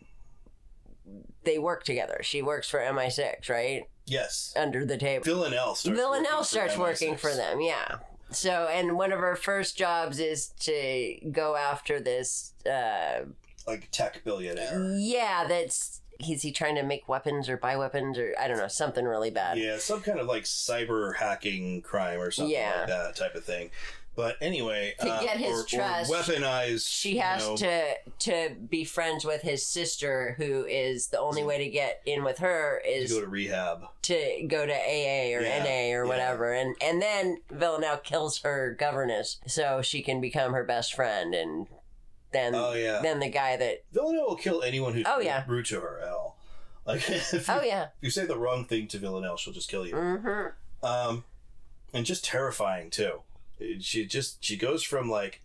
they 1.45 1.59
work 1.59 1.85
together. 1.85 2.21
She 2.23 2.43
works 2.43 2.69
for 2.69 2.81
MI6, 2.81 3.49
right? 3.49 3.85
Yes, 4.07 4.53
Under 4.57 4.85
the 4.85 4.97
table. 4.97 5.25
Villanelle 5.25 5.75
starts. 5.75 5.99
Villanelle 5.99 6.25
working 6.25 6.39
for 6.39 6.45
starts 6.45 6.77
working 6.77 7.15
MI6. 7.15 7.19
for 7.21 7.35
them. 7.35 7.61
Yeah. 7.61 7.97
So, 8.31 8.69
and 8.71 8.97
one 8.97 9.13
of 9.13 9.21
her 9.21 9.37
first 9.37 9.77
jobs 9.77 10.19
is 10.19 10.49
to 10.61 11.17
go 11.31 11.55
after 11.57 12.01
this. 12.01 12.53
Uh, 12.65 13.27
like 13.67 13.89
tech 13.93 14.23
billionaire. 14.25 14.95
yeah, 14.97 15.45
that's 15.49 16.01
is 16.21 16.43
he 16.43 16.53
trying 16.53 16.75
to 16.77 16.83
make 16.83 17.09
weapons 17.09 17.49
or 17.49 17.57
buy 17.57 17.77
weapons 17.77 18.19
or 18.19 18.35
I 18.39 18.49
don't 18.49 18.59
know 18.59 18.69
something 18.69 19.05
really 19.05 19.31
bad. 19.31 19.59
Yeah, 19.59 19.79
some 19.79 20.01
kind 20.01 20.19
of 20.21 20.27
like 20.27 20.45
cyber 20.45 21.17
hacking 21.17 21.83
crime 21.83 22.21
or 22.21 22.31
something 22.31 22.53
Yeah. 22.55 22.75
like 22.81 22.89
that 22.89 23.17
type 23.17 23.35
of 23.35 23.45
thing. 23.45 23.71
But 24.15 24.37
anyway, 24.41 24.95
To 25.01 25.11
uh, 25.11 25.21
get 25.23 25.37
his 25.37 25.53
or, 25.75 25.79
or 25.79 25.83
weaponize. 26.05 26.89
She 26.91 27.17
you 27.17 27.21
has 27.21 27.47
know, 27.47 27.57
to 27.59 27.95
to 28.21 28.55
be 28.71 28.83
friends 28.85 29.27
with 29.27 29.43
his 29.43 29.67
sister, 29.67 30.35
who 30.39 30.65
is 30.65 31.09
the 31.09 31.21
only 31.21 31.45
way 31.45 31.59
to 31.59 31.69
get 31.69 32.01
in 32.07 32.25
with 32.25 32.39
her 32.39 32.81
is 32.87 33.11
to 33.11 33.17
go 33.17 33.21
to 33.21 33.29
rehab. 33.29 33.83
to 34.03 34.47
go 34.49 34.65
to 34.65 34.73
AA 34.73 35.37
or 35.37 35.43
Yeah, 35.43 35.63
NA 35.63 35.95
or 35.99 36.05
yeah. 36.05 36.09
whatever, 36.09 36.55
and 36.55 36.75
and 36.81 37.03
then 37.03 37.39
Villanelle 37.51 37.99
kills 37.99 38.39
her 38.39 38.75
governess 38.79 39.37
so 39.47 39.83
she 39.83 40.01
can 40.01 40.23
become 40.23 40.55
her 40.55 40.65
best 40.65 40.95
friend, 40.95 41.35
and 41.35 41.67
then 42.33 42.55
Oh, 42.55 42.73
yeah. 42.75 43.01
then 43.03 43.19
the 43.21 43.29
guy 43.31 43.57
that 43.57 43.85
Villanelle 43.93 44.27
will 44.29 44.37
kill 44.37 44.63
anyone 44.63 44.93
who's 44.95 45.07
Oh, 45.09 45.21
yeah. 45.21 45.45
rude 45.47 45.67
to 45.67 45.81
her 45.81 46.01
at 46.03 46.09
all. 46.09 46.39
Like, 46.87 46.99
if 47.11 47.33
you, 47.33 47.41
oh 47.49 47.63
yeah 47.63 47.85
if 47.85 47.91
you 48.03 48.11
say 48.11 48.27
the 48.27 48.39
wrong 48.39 48.65
thing 48.65 48.87
to 48.89 48.99
Villanelle, 48.99 49.37
she'll 49.37 49.53
just 49.55 49.69
kill 49.71 49.87
you. 49.87 49.95
mm-hmm. 49.95 50.87
Um, 50.87 51.25
and 51.93 52.05
just 52.07 52.25
terrifying 52.25 52.91
too. 52.91 53.23
She 53.81 54.05
just 54.07 54.45
she 54.45 54.57
goes 54.57 54.83
from 54.83 55.11
like 55.11 55.41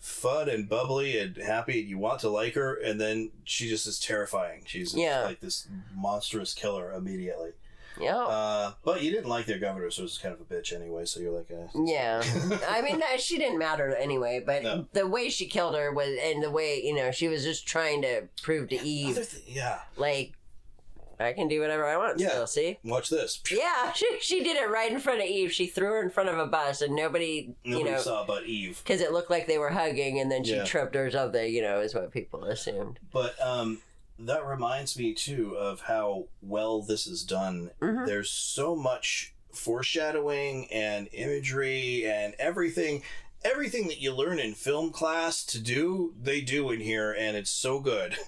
fun 0.00 0.48
and 0.48 0.68
bubbly 0.68 1.16
and 1.18 1.36
happy, 1.36 1.80
and 1.80 1.88
you 1.88 1.96
want 1.96 2.18
to 2.20 2.28
like 2.28 2.54
her, 2.54 2.74
and 2.74 3.00
then 3.00 3.30
she 3.44 3.68
just 3.68 3.86
is 3.86 4.00
terrifying. 4.00 4.62
She's 4.66 4.94
Yeah. 4.94 5.22
like 5.22 5.40
this 5.40 5.68
monstrous 5.94 6.52
killer 6.54 6.92
immediately. 6.92 7.52
Yeah 8.00 8.16
Uh, 8.16 8.72
but 8.84 9.02
you 9.02 9.10
didn't 9.10 9.28
like 9.28 9.46
their 9.46 9.58
governor, 9.58 9.90
so 9.90 10.02
it 10.02 10.04
was 10.04 10.18
kind 10.18 10.34
of 10.34 10.40
a 10.40 10.44
bitch 10.44 10.72
anyway. 10.72 11.04
So 11.04 11.20
you're 11.20 11.32
like, 11.36 11.50
eh. 11.50 11.66
yeah 11.84 12.22
I 12.68 12.82
mean 12.82 12.98
that, 13.00 13.20
she 13.20 13.38
didn't 13.38 13.58
matter 13.58 13.94
anyway, 13.94 14.42
but 14.44 14.62
No. 14.62 14.86
the 14.92 15.06
way 15.06 15.28
she 15.30 15.46
killed 15.46 15.74
her 15.74 15.92
was 15.92 16.08
and 16.22 16.42
the 16.42 16.50
way 16.50 16.82
you 16.82 16.94
know 16.94 17.10
she 17.10 17.28
was 17.28 17.44
just 17.44 17.66
trying 17.66 18.02
to 18.02 18.28
prove 18.42 18.68
to 18.70 18.80
Eve 18.82 19.14
th- 19.16 19.42
yeah. 19.46 19.80
like 19.96 20.32
I 21.20 21.34
can 21.34 21.46
do 21.46 21.60
whatever 21.60 21.86
I 21.86 21.96
want. 21.98 22.18
Yeah. 22.18 22.30
Still, 22.30 22.46
see. 22.48 22.78
Watch 22.82 23.08
this. 23.08 23.40
Yeah, 23.48 23.92
she, 23.94 24.08
she 24.20 24.42
did 24.42 24.56
it 24.56 24.68
right 24.68 24.90
in 24.90 24.98
front 24.98 25.20
of 25.20 25.26
Eve. 25.26 25.52
She 25.52 25.66
threw 25.66 25.86
her 25.86 26.02
in 26.02 26.10
front 26.10 26.30
of 26.30 26.38
a 26.38 26.46
bus, 26.46 26.82
and 26.82 26.96
nobody, 26.96 27.54
Nobody 27.64 27.90
you 27.90 27.94
know, 27.94 28.00
saw 28.00 28.24
but 28.26 28.46
Eve. 28.46 28.80
because 28.82 29.00
it 29.00 29.12
looked 29.12 29.30
like 29.30 29.46
they 29.46 29.58
were 29.58 29.68
hugging, 29.70 30.18
and 30.18 30.32
then 30.32 30.42
she 30.42 30.56
Yeah. 30.56 30.64
tripped 30.64 30.96
or 30.96 31.08
something. 31.12 31.52
You 31.54 31.62
know, 31.62 31.78
is 31.80 31.94
what 31.94 32.10
people 32.10 32.42
assumed. 32.44 32.98
But 33.12 33.40
um, 33.40 33.78
that 34.18 34.46
reminds 34.46 34.98
me 34.98 35.14
too 35.14 35.56
of 35.56 35.82
how 35.82 36.26
well 36.40 36.82
this 36.82 37.06
is 37.06 37.22
done. 37.22 37.70
Mm-hmm. 37.80 38.06
There's 38.06 38.30
so 38.30 38.76
much 38.76 39.34
foreshadowing 39.52 40.68
and 40.72 41.08
imagery 41.12 42.06
and 42.06 42.34
everything. 42.38 43.02
Everything 43.44 43.88
that 43.88 44.00
you 44.00 44.14
learn 44.14 44.38
in 44.38 44.54
film 44.54 44.90
class 44.90 45.44
to 45.46 45.60
do, 45.60 46.14
they 46.20 46.40
do 46.40 46.70
in 46.70 46.80
here, 46.80 47.12
and 47.12 47.36
it's 47.36 47.50
so 47.50 47.80
good. 47.80 48.16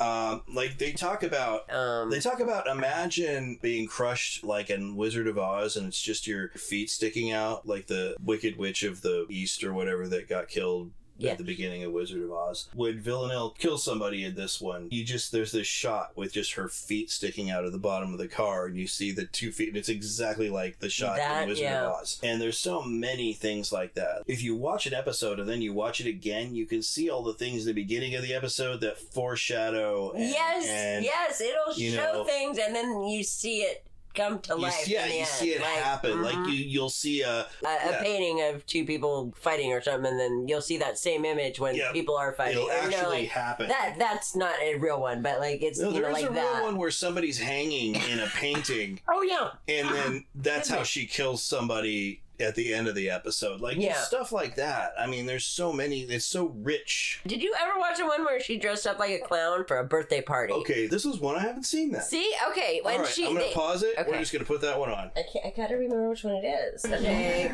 Um, 0.00 0.42
like 0.52 0.78
they 0.78 0.92
talk 0.92 1.22
about, 1.22 1.72
Um, 1.72 2.10
they 2.10 2.18
talk 2.18 2.40
about 2.40 2.66
imagine 2.66 3.58
being 3.62 3.86
crushed 3.86 4.42
like 4.42 4.68
in 4.68 4.96
Wizard 4.96 5.28
of 5.28 5.38
Oz, 5.38 5.76
and 5.76 5.86
it's 5.86 6.00
just 6.00 6.26
your 6.26 6.48
feet 6.48 6.90
sticking 6.90 7.30
out, 7.30 7.66
like 7.66 7.86
the 7.86 8.16
Wicked 8.20 8.58
Witch 8.58 8.82
of 8.82 9.02
the 9.02 9.26
East 9.28 9.62
or 9.62 9.72
whatever 9.72 10.08
that 10.08 10.28
got 10.28 10.48
killed 10.48 10.90
Yeah. 11.16 11.32
at 11.32 11.38
the 11.38 11.44
beginning 11.44 11.84
of 11.84 11.92
Wizard 11.92 12.22
of 12.22 12.32
Oz. 12.32 12.68
When 12.74 12.98
Villanelle 12.98 13.50
kills 13.50 13.84
somebody 13.84 14.24
in 14.24 14.34
this 14.34 14.60
one, 14.60 14.88
you 14.90 15.04
just 15.04 15.30
there's 15.32 15.52
this 15.52 15.66
shot 15.66 16.10
with 16.16 16.32
just 16.32 16.54
her 16.54 16.68
feet 16.68 17.10
sticking 17.10 17.50
out 17.50 17.64
of 17.64 17.72
the 17.72 17.78
bottom 17.78 18.12
of 18.12 18.18
the 18.18 18.28
car, 18.28 18.66
and 18.66 18.76
you 18.76 18.86
see 18.86 19.12
the 19.12 19.24
two 19.26 19.52
feet, 19.52 19.68
and 19.68 19.76
it's 19.76 19.88
exactly 19.88 20.50
like 20.50 20.80
the 20.80 20.88
shot 20.90 21.16
That, 21.16 21.44
in 21.44 21.48
Wizard 21.50 21.62
yeah. 21.64 21.86
of 21.86 21.92
Oz. 22.02 22.20
And 22.22 22.40
there's 22.40 22.58
so 22.58 22.82
many 22.82 23.32
things 23.32 23.72
like 23.72 23.94
that. 23.94 24.22
If 24.26 24.42
you 24.42 24.56
watch 24.56 24.86
an 24.86 24.94
episode 24.94 25.38
and 25.38 25.48
then 25.48 25.62
you 25.62 25.72
watch 25.72 26.00
it 26.00 26.08
again, 26.08 26.54
you 26.54 26.66
can 26.66 26.82
see 26.82 27.08
all 27.08 27.22
the 27.22 27.34
things 27.34 27.62
in 27.62 27.74
the 27.74 27.80
beginning 27.80 28.14
of 28.14 28.22
the 28.22 28.34
episode 28.34 28.80
that 28.80 28.98
foreshadow. 28.98 30.10
And, 30.12 30.24
yes, 30.30 30.66
and, 30.68 31.04
yes, 31.04 31.40
it'll 31.40 31.74
show 31.74 32.12
know- 32.12 32.24
things, 32.24 32.58
and 32.58 32.74
then 32.74 33.02
you 33.04 33.22
see 33.22 33.58
it 33.62 33.86
come 34.14 34.38
to 34.40 34.54
You 34.54 34.60
life. 34.62 34.72
see, 34.74 34.92
yeah, 34.94 35.06
you 35.06 35.18
end. 35.20 35.26
see 35.28 35.50
it 35.50 35.60
Like, 35.60 35.70
happen. 35.70 36.22
Like 36.22 36.34
mhm. 36.36 36.46
you, 36.48 36.52
you'll 36.54 36.90
see 36.90 37.22
a, 37.22 37.40
a, 37.40 37.46
yeah. 37.62 37.88
a 37.90 38.02
painting 38.02 38.42
of 38.42 38.64
two 38.66 38.84
people 38.84 39.34
fighting 39.36 39.72
or 39.72 39.80
something, 39.82 40.10
and 40.10 40.18
then 40.20 40.46
you'll 40.48 40.60
see 40.62 40.78
that 40.78 40.98
same 40.98 41.24
image 41.24 41.58
when 41.60 41.74
Yeah, 41.74 41.92
people 41.92 42.16
are 42.16 42.32
fighting. 42.32 42.58
it'll 42.58 42.68
you 42.68 42.90
know, 42.90 42.96
actually 42.98 43.20
like, 43.22 43.28
happen. 43.28 43.68
That 43.68 43.96
that's 43.98 44.34
not 44.36 44.54
a 44.62 44.76
real 44.76 45.00
one, 45.00 45.22
but 45.22 45.40
like 45.40 45.62
it's 45.62 45.78
No, 45.80 45.90
you 45.90 46.00
know 46.02 46.10
like 46.10 46.28
a 46.28 46.32
that. 46.32 46.54
real 46.56 46.64
one 46.64 46.76
where 46.78 46.90
somebody's 46.90 47.38
hanging 47.38 47.94
in 47.96 48.18
a 48.20 48.26
painting, 48.28 49.00
Oh 49.08 49.22
yeah, 49.22 49.50
and 49.68 49.88
then 49.88 50.24
that's 50.34 50.68
how 50.68 50.82
she 50.82 51.06
kills 51.06 51.42
somebody 51.42 52.20
at 52.40 52.54
the 52.54 52.74
end 52.74 52.88
of 52.88 52.94
the 52.94 53.10
episode. 53.10 53.60
Like 53.60 53.76
Yeah. 53.76 53.94
stuff 53.94 54.32
like 54.32 54.56
that. 54.56 54.92
I 54.98 55.06
mean, 55.06 55.26
there's 55.26 55.44
so 55.44 55.72
many. 55.72 56.00
It's 56.00 56.24
so 56.24 56.46
rich. 56.56 57.20
Did 57.26 57.42
you 57.42 57.54
ever 57.60 57.78
watch 57.78 57.98
the 57.98 58.06
one 58.06 58.24
where 58.24 58.40
she 58.40 58.58
dressed 58.58 58.86
up 58.86 58.98
like 58.98 59.12
a 59.12 59.20
clown 59.20 59.64
for 59.66 59.78
a 59.78 59.84
birthday 59.84 60.20
party? 60.20 60.52
Okay, 60.52 60.86
this 60.86 61.04
is 61.04 61.18
one 61.20 61.36
I 61.36 61.40
haven't 61.40 61.64
seen 61.64 61.92
that. 61.92 62.04
See, 62.04 62.32
okay, 62.50 62.80
when 62.82 62.94
All 62.96 63.00
right, 63.02 63.08
she 63.08 63.26
I'm 63.26 63.34
gonna 63.34 63.46
they- 63.46 63.52
pause 63.52 63.82
it. 63.82 63.94
We're 64.06 64.18
just 64.18 64.32
gonna 64.32 64.44
put 64.44 64.60
that 64.62 64.78
one 64.78 64.90
on. 64.90 65.10
I 65.16 65.22
can't. 65.32 65.46
I 65.46 65.52
gotta 65.56 65.74
remember 65.76 66.10
which 66.10 66.24
one 66.24 66.34
it 66.34 66.44
is. 66.46 66.84
Okay. 66.84 67.53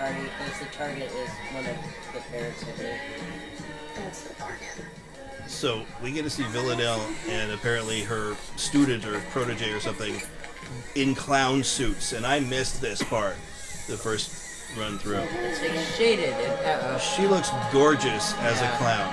Child's 0.00 0.18
party 0.18 0.30
because 0.38 0.58
the 0.58 0.76
target 0.76 1.10
is 1.12 1.30
one 1.52 1.66
of 1.66 1.76
the 2.14 2.20
parents 2.30 2.62
of 2.62 2.80
it. 2.80 3.00
That's 3.96 4.22
the 4.22 4.34
target. 4.34 4.68
So 5.46 5.84
we 6.02 6.12
get 6.12 6.22
to 6.22 6.30
see 6.30 6.44
Villanelle 6.44 7.04
and 7.28 7.50
apparently 7.52 8.02
her 8.02 8.36
student 8.56 9.04
or 9.04 9.20
protege 9.30 9.72
or 9.72 9.80
something 9.80 10.20
in 10.94 11.14
clown 11.14 11.64
suits, 11.64 12.12
and 12.12 12.24
I 12.24 12.40
missed 12.40 12.80
this 12.80 13.02
part 13.02 13.34
the 13.88 13.96
first 13.96 14.78
run 14.78 14.98
through. 14.98 15.16
It's 15.16 15.60
like 15.60 15.86
shaded. 15.96 16.32
Uh-oh. 16.32 16.98
She 16.98 17.26
looks 17.26 17.50
gorgeous 17.72 18.34
as 18.38 18.62
a 18.62 18.68
clown, 18.78 19.12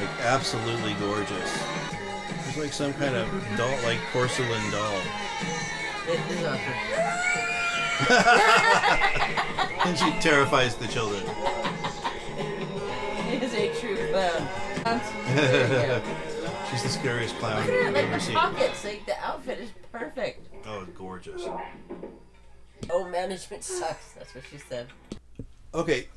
like 0.00 0.20
absolutely 0.22 0.94
gorgeous. 0.94 1.62
She's 2.46 2.56
like 2.56 2.72
some 2.72 2.94
kind 2.94 3.14
of 3.14 3.28
doll, 3.56 3.76
like 3.84 3.98
porcelain 4.12 4.70
doll, 4.70 5.00
It 6.08 6.18
is 6.30 6.44
awesome. 6.44 7.59
and 9.86 9.98
she 9.98 10.10
terrifies 10.20 10.74
the 10.76 10.86
children. 10.88 11.22
It 13.28 13.42
is 13.42 13.54
a 13.54 13.72
true 13.80 13.96
clown. 14.10 14.48
She's 16.70 16.82
the 16.82 16.88
scariest 16.88 17.36
clown 17.38 17.56
Look 17.66 17.66
at 17.66 17.82
her, 17.82 17.88
I've 17.88 17.94
like 17.94 18.04
ever 18.04 18.20
seen. 18.20 18.34
pockets, 18.34 18.84
like 18.84 19.04
the 19.06 19.18
outfit 19.24 19.58
is 19.58 19.70
perfect. 19.92 20.46
Oh, 20.66 20.86
gorgeous. 20.94 21.42
Oh, 22.90 23.08
management 23.08 23.64
sucks. 23.64 24.12
That's 24.12 24.34
what 24.34 24.44
she 24.50 24.58
said. 24.58 24.86
Okay, 25.74 26.08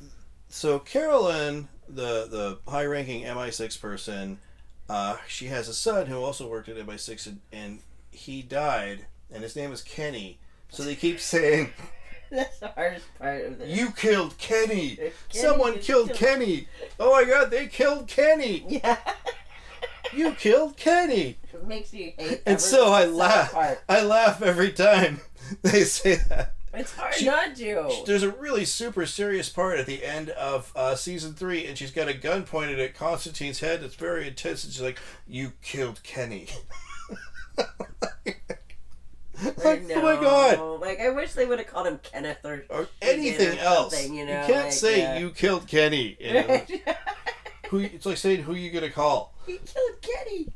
so 0.48 0.78
Carolyn, 0.78 1.68
the 1.88 2.26
the 2.26 2.58
high 2.70 2.86
ranking 2.86 3.22
MI6 3.24 3.80
person, 3.80 4.38
uh, 4.88 5.16
she 5.26 5.46
has 5.46 5.68
a 5.68 5.74
son 5.74 6.06
who 6.06 6.22
also 6.22 6.48
worked 6.48 6.68
at 6.68 6.76
MI6 6.76 7.26
and, 7.26 7.40
and 7.52 7.78
he 8.10 8.42
died, 8.42 9.06
and 9.32 9.42
his 9.42 9.56
name 9.56 9.72
is 9.72 9.82
Kenny. 9.82 10.38
So 10.74 10.82
they 10.82 10.94
keep 10.96 11.20
saying, 11.20 11.70
That's 12.30 12.58
the 12.58 12.68
hardest 12.68 13.06
part 13.18 13.44
of 13.44 13.58
this. 13.58 13.68
"You 13.78 13.90
killed 13.92 14.36
Kenny. 14.38 14.96
Kenny 14.96 15.10
Someone 15.30 15.74
killed 15.78 16.08
killed." 16.08 16.18
Kenny. 16.18 16.68
Oh 16.98 17.12
my 17.12 17.24
God, 17.24 17.50
they 17.50 17.66
killed 17.66 18.08
Kenny. 18.08 18.64
Yeah. 18.68 18.96
You 20.12 20.32
killed 20.32 20.76
Kenny." 20.76 21.38
It 21.52 21.66
makes 21.66 21.92
you 21.92 22.12
hate. 22.16 22.42
And 22.46 22.60
so 22.60 22.92
I 22.92 23.06
laugh. 23.06 23.52
part. 23.52 23.80
I 23.88 24.02
laugh 24.02 24.42
every 24.42 24.70
time 24.70 25.20
they 25.62 25.82
say 25.84 26.16
that. 26.28 26.52
It's 26.72 26.92
hard 26.94 27.14
She- 27.14 27.24
not 27.26 27.56
to. 27.56 28.02
There's 28.06 28.22
a 28.22 28.30
really 28.30 28.64
super 28.64 29.06
serious 29.06 29.48
part 29.48 29.78
at 29.78 29.86
the 29.86 30.04
end 30.04 30.28
of 30.30 30.72
uh, 30.76 30.94
season 30.94 31.32
three, 31.34 31.66
and 31.66 31.76
she's 31.78 31.90
got 31.90 32.06
a 32.08 32.14
gun 32.14 32.42
pointed 32.44 32.78
at 32.80 32.94
Constantine's 32.94 33.60
head. 33.60 33.82
It's 33.82 33.94
very 33.94 34.28
intense, 34.28 34.62
and 34.64 34.72
she's 34.72 34.82
like, 34.82 34.98
"You 35.26 35.52
killed 35.62 36.02
Kenny." 36.02 36.48
Like, 39.64 39.84
oh 39.94 40.02
my 40.02 40.14
god! 40.14 40.80
Like 40.80 41.00
I 41.00 41.10
wish 41.10 41.32
they 41.32 41.46
would 41.46 41.58
have 41.58 41.68
called 41.68 41.86
him 41.86 41.98
Kenneth 42.02 42.44
or, 42.44 42.64
Or 42.68 42.88
anything 43.02 43.58
or 43.58 43.62
else. 43.62 44.08
You, 44.08 44.24
know, 44.26 44.40
you 44.40 44.46
can't 44.46 44.64
like, 44.64 44.72
say 44.72 45.04
uh, 45.04 45.18
you 45.18 45.30
killed 45.30 45.66
Kenny. 45.66 46.16
you 46.20 46.34
know? 46.34 46.62
who? 47.68 47.78
It's 47.78 48.06
like 48.06 48.16
saying 48.16 48.42
who 48.42 48.54
you 48.54 48.70
gonna 48.70 48.90
call. 48.90 49.34
He 49.46 49.58
killed 49.58 50.00
Kenny. 50.00 50.52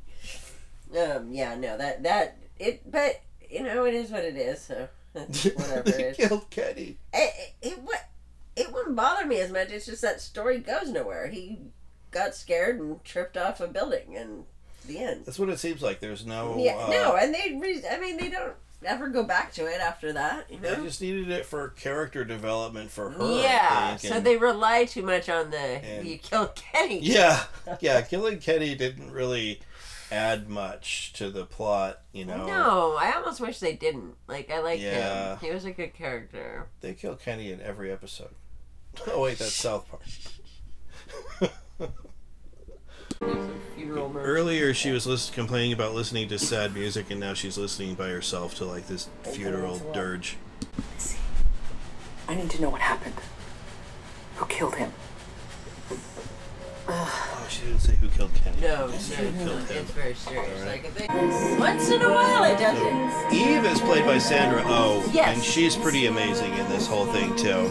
Um. 0.96 1.32
Yeah. 1.32 1.54
No. 1.56 1.76
That. 1.76 2.02
That. 2.04 2.38
It. 2.58 2.90
But 2.90 3.20
you 3.50 3.62
know, 3.62 3.84
it 3.84 3.94
is 3.94 4.10
what 4.10 4.24
it 4.24 4.36
is. 4.36 4.60
So 4.60 4.88
whatever. 5.12 5.90
they 5.90 6.14
killed 6.16 6.48
Kenny. 6.50 6.98
It, 7.12 7.54
it, 7.62 7.68
it, 7.68 7.78
what, 7.82 8.08
it 8.56 8.72
wouldn't 8.72 8.96
bother 8.96 9.26
me 9.26 9.40
as 9.40 9.50
much. 9.50 9.70
It's 9.70 9.86
just 9.86 10.02
that 10.02 10.20
story 10.20 10.58
goes 10.58 10.88
nowhere. 10.90 11.28
He 11.28 11.58
got 12.10 12.34
scared 12.34 12.78
and 12.78 13.02
tripped 13.04 13.36
off 13.36 13.60
a 13.60 13.66
building, 13.66 14.16
and 14.16 14.44
the 14.86 14.98
end. 14.98 15.26
That's 15.26 15.38
what 15.38 15.48
it 15.48 15.58
seems 15.58 15.82
like. 15.82 16.00
There's 16.00 16.26
no. 16.26 16.56
yeah, 16.58 16.76
uh, 16.76 16.90
no, 16.90 17.16
and 17.16 17.34
they. 17.34 17.58
Re- 17.60 17.84
I 17.90 17.98
mean, 17.98 18.16
they 18.16 18.30
don't 18.30 18.54
ever 18.84 19.08
go 19.08 19.22
back 19.24 19.52
to 19.54 19.66
it 19.66 19.80
after 19.80 20.12
that. 20.12 20.50
You 20.50 20.60
know, 20.60 20.74
They 20.74 20.82
just 20.84 21.00
needed 21.02 21.30
it 21.30 21.44
for 21.46 21.68
character 21.70 22.24
development 22.24 22.90
for 22.90 23.10
her. 23.10 23.40
Yeah. 23.40 23.96
think, 23.96 24.12
So 24.14 24.20
they 24.20 24.36
rely 24.36 24.84
too 24.84 25.02
much 25.02 25.28
on 25.28 25.50
the 25.50 25.58
And- 25.58 26.06
you 26.06 26.18
kill 26.18 26.48
Kenny. 26.48 27.00
Yeah, 27.02 27.44
yeah. 27.80 28.00
Killing 28.02 28.38
Kenny 28.38 28.74
didn't 28.74 29.10
really 29.10 29.60
add 30.10 30.48
much 30.48 31.12
to 31.14 31.28
the 31.30 31.44
plot. 31.44 32.00
You 32.12 32.24
know. 32.24 32.46
No, 32.46 32.96
I 32.98 33.12
almost 33.16 33.40
wish 33.40 33.58
they 33.58 33.74
didn't. 33.74 34.14
Like 34.26 34.50
I 34.50 34.60
liked 34.60 34.80
Yeah. 34.82 35.32
him. 35.32 35.38
He 35.40 35.50
was 35.52 35.64
a 35.64 35.72
good 35.72 35.92
character. 35.94 36.66
They 36.80 36.94
kill 36.94 37.14
Kenny 37.16 37.50
in 37.52 37.60
every 37.60 37.90
episode. 37.92 38.34
Oh 39.06 39.22
wait, 39.22 39.38
that's 39.38 39.52
South 39.54 39.86
Park. 39.88 40.02
Funeral 43.76 44.08
merch. 44.10 44.24
Earlier, 44.26 44.74
she 44.74 44.90
was 44.90 45.06
list- 45.06 45.32
complaining 45.32 45.72
about 45.72 45.94
listening 45.94 46.28
to 46.28 46.38
sad 46.38 46.74
music, 46.74 47.10
and 47.10 47.20
now 47.20 47.34
she's 47.34 47.58
listening 47.58 47.94
by 47.94 48.08
herself 48.08 48.54
to 48.56 48.64
like 48.64 48.86
this 48.86 49.08
funeral 49.24 49.78
dirge. 49.92 50.36
I 52.28 52.34
need 52.34 52.50
to 52.50 52.62
know 52.62 52.68
what 52.70 52.80
happened. 52.80 53.14
Who 54.36 54.46
killed 54.46 54.76
him? 54.76 54.92
Oh, 56.90 57.46
she 57.50 57.66
didn't 57.66 57.80
say 57.80 57.96
who 57.96 58.08
killed 58.08 58.30
Kenny. 58.34 58.60
No, 58.62 58.86
She 58.88 58.92
no, 58.92 58.98
said 58.98 59.24
who 59.34 59.44
killed 59.46 59.62
him. 59.68 59.76
it's 59.76 59.90
very 59.90 60.14
serious. 60.14 60.60
Alright. 60.60 60.66
Like 60.66 60.84
if 60.86 60.94
they, 60.94 61.58
once 61.58 61.90
in 61.90 62.00
a 62.00 62.08
while 62.08 62.44
it 62.44 62.58
does 62.58 62.78
it. 62.78 63.32
Eve 63.34 63.64
is 63.66 63.80
played 63.80 64.06
by 64.06 64.16
Sandra 64.18 64.62
Oh, 64.64 65.04
Yes. 65.12 65.34
and 65.36 65.44
she's 65.44 65.76
pretty 65.76 66.06
amazing 66.06 66.50
in 66.54 66.66
this 66.70 66.86
whole 66.86 67.04
thing 67.06 67.34
too. 67.36 67.68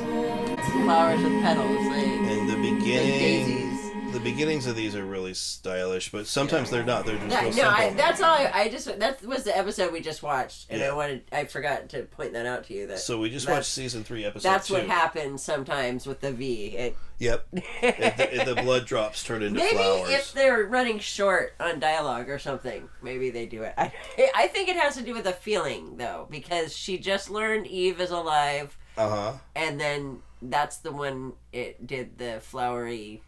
Flowers 0.83 1.21
with 1.23 1.41
petals. 1.41 1.87
Like, 1.87 2.05
In 2.05 2.45
the 2.47 2.53
like 2.57 2.79
beginning, 2.79 3.19
daisies. 3.19 3.66
The 4.13 4.19
beginnings 4.21 4.67
of 4.67 4.75
these 4.75 4.95
are 4.95 5.05
really 5.05 5.33
stylish, 5.33 6.11
but 6.11 6.27
sometimes 6.27 6.69
they're 6.69 6.83
not. 6.83 7.05
They're 7.05 7.17
just 7.17 7.27
real 7.29 7.43
no, 7.43 7.51
simple. 7.51 7.71
I, 7.73 7.89
that's 7.91 8.21
all. 8.21 8.33
I, 8.33 8.51
I 8.53 8.69
just 8.69 8.99
that 8.99 9.23
was 9.25 9.43
the 9.43 9.55
episode 9.57 9.91
we 9.91 10.01
just 10.01 10.23
watched, 10.23 10.67
and 10.69 10.79
Yeah. 10.79 10.89
I 10.89 10.93
wanted 10.93 11.23
I 11.31 11.45
forgot 11.45 11.89
to 11.89 12.03
point 12.03 12.33
that 12.33 12.45
out 12.45 12.65
to 12.65 12.73
you. 12.73 12.87
That 12.87 12.99
so 12.99 13.19
we 13.19 13.29
just 13.29 13.49
watched 13.49 13.65
season 13.69 14.03
three, 14.03 14.23
episode 14.25 14.47
That's 14.49 14.67
two. 14.67 14.75
what 14.75 14.87
happens 14.87 15.43
sometimes 15.43 16.05
with 16.05 16.21
the 16.21 16.31
V. 16.31 16.67
It, 16.77 16.97
Yep. 17.19 17.47
if, 17.53 18.17
the, 18.17 18.35
if 18.41 18.45
the 18.45 18.55
blood 18.61 18.85
drops 18.85 19.23
turn 19.23 19.41
into 19.41 19.59
maybe 19.59 19.75
flowers. 19.77 20.09
if 20.11 20.33
they're 20.33 20.65
running 20.65 20.99
short 20.99 21.53
on 21.59 21.79
dialogue 21.79 22.29
or 22.29 22.37
something, 22.37 22.87
maybe 23.01 23.31
they 23.31 23.47
do 23.47 23.63
it. 23.63 23.73
I, 23.75 23.91
I 24.35 24.47
think 24.47 24.69
it 24.69 24.75
has 24.75 24.95
to 24.97 25.01
do 25.03 25.13
with 25.15 25.23
the 25.23 25.33
feeling 25.33 25.97
though, 25.97 26.27
because 26.29 26.77
she 26.77 26.97
just 26.99 27.29
learned 27.31 27.65
Eve 27.67 27.99
is 27.99 28.11
alive, 28.11 28.77
Uh 28.95 29.09
huh. 29.09 29.33
and 29.55 29.79
then 29.81 30.19
that's 30.43 30.77
the 30.77 30.91
one 30.91 31.33
it 31.51 31.87
did 31.87 32.19
the 32.19 32.39
flowery. 32.39 33.23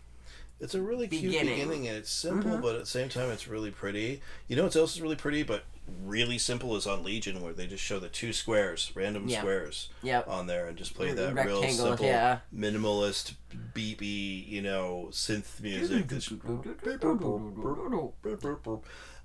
It's 0.61 0.75
a 0.75 0.81
really 0.81 1.07
cute 1.07 1.21
Beginning. 1.23 1.55
beginning, 1.55 1.87
and 1.87 1.97
it's 1.97 2.11
simple, 2.11 2.51
Mhm. 2.51 2.61
but 2.61 2.75
at 2.75 2.81
the 2.81 2.85
same 2.87 3.07
time, 3.09 3.31
it's 3.31 3.47
really 3.47 3.71
pretty. 3.71 4.21
You 4.47 4.55
know 4.57 4.63
what 4.63 4.75
else 4.75 4.93
is 4.95 5.01
really 5.01 5.15
pretty, 5.15 5.43
but 5.43 5.63
really 6.03 6.37
simple 6.37 6.75
is 6.75 6.85
on 6.85 7.03
Legion, 7.03 7.41
where 7.41 7.53
they 7.53 7.65
just 7.65 7.83
show 7.83 7.97
the 7.97 8.09
two 8.09 8.33
squares, 8.33 8.91
random 8.93 9.27
Yeah. 9.29 9.39
squares, 9.39 9.89
Yep. 10.03 10.27
on 10.27 10.47
there, 10.47 10.67
and 10.67 10.77
just 10.77 10.93
play 10.95 11.13
that 11.13 11.33
real 11.33 11.63
simple, 11.69 12.05
yeah. 12.05 12.39
minimalist, 12.53 13.33
beepy, 13.73 14.45
you 14.47 14.61
know, 14.61 15.07
synth 15.11 15.61
music. 15.61 16.07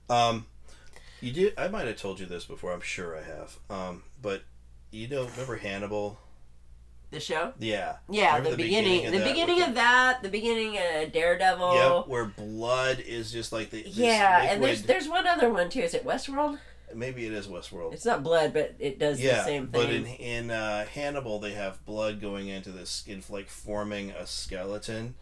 um, 0.08 0.46
you 1.20 1.32
did. 1.32 1.54
I 1.58 1.68
might 1.68 1.86
have 1.86 1.96
told 1.96 2.20
you 2.20 2.26
this 2.26 2.44
before. 2.44 2.72
I'm 2.72 2.80
sure 2.80 3.16
I 3.16 3.22
have. 3.22 3.58
Um, 3.70 4.04
but 4.20 4.42
you 4.90 5.08
know, 5.08 5.24
remember 5.26 5.56
Hannibal? 5.56 6.18
The 7.14 7.20
show. 7.20 7.52
Yeah. 7.58 7.96
Yeah, 8.10 8.36
Remember 8.36 8.56
the, 8.56 8.62
beginning, 8.64 9.10
the 9.10 9.18
that 9.18 9.24
beginning 9.24 9.62
of 9.62 9.74
that, 9.74 10.22
the 10.22 10.28
beginning 10.28 10.76
of 10.76 11.12
Daredevil. 11.12 11.74
Yep, 11.74 12.08
where 12.08 12.24
blood 12.26 13.00
is 13.00 13.30
just 13.30 13.52
like 13.52 13.70
the 13.70 13.84
Yeah, 13.86 14.42
and 14.50 14.62
there's 14.62 14.82
there's 14.82 15.08
one 15.08 15.26
other 15.26 15.48
one 15.48 15.70
too. 15.70 15.80
Is 15.80 15.94
it 15.94 16.04
Westworld? 16.04 16.58
maybe 16.94 17.26
it 17.26 17.32
is 17.32 17.46
Westworld. 17.46 17.92
It's 17.92 18.04
not 18.04 18.22
blood, 18.22 18.52
but 18.52 18.74
it 18.78 18.98
does 18.98 19.20
yeah, 19.20 19.38
the 19.38 19.44
same 19.44 19.66
thing. 19.68 19.82
but 19.82 19.90
in 19.90 20.06
in 20.06 20.50
uh, 20.50 20.86
Hannibal 20.86 21.38
they 21.38 21.52
have 21.52 21.84
blood 21.84 22.20
going 22.20 22.48
into 22.48 22.70
the 22.70 22.86
skin, 22.86 23.22
like 23.28 23.48
forming 23.48 24.10
a 24.10 24.26
skeleton. 24.26 25.14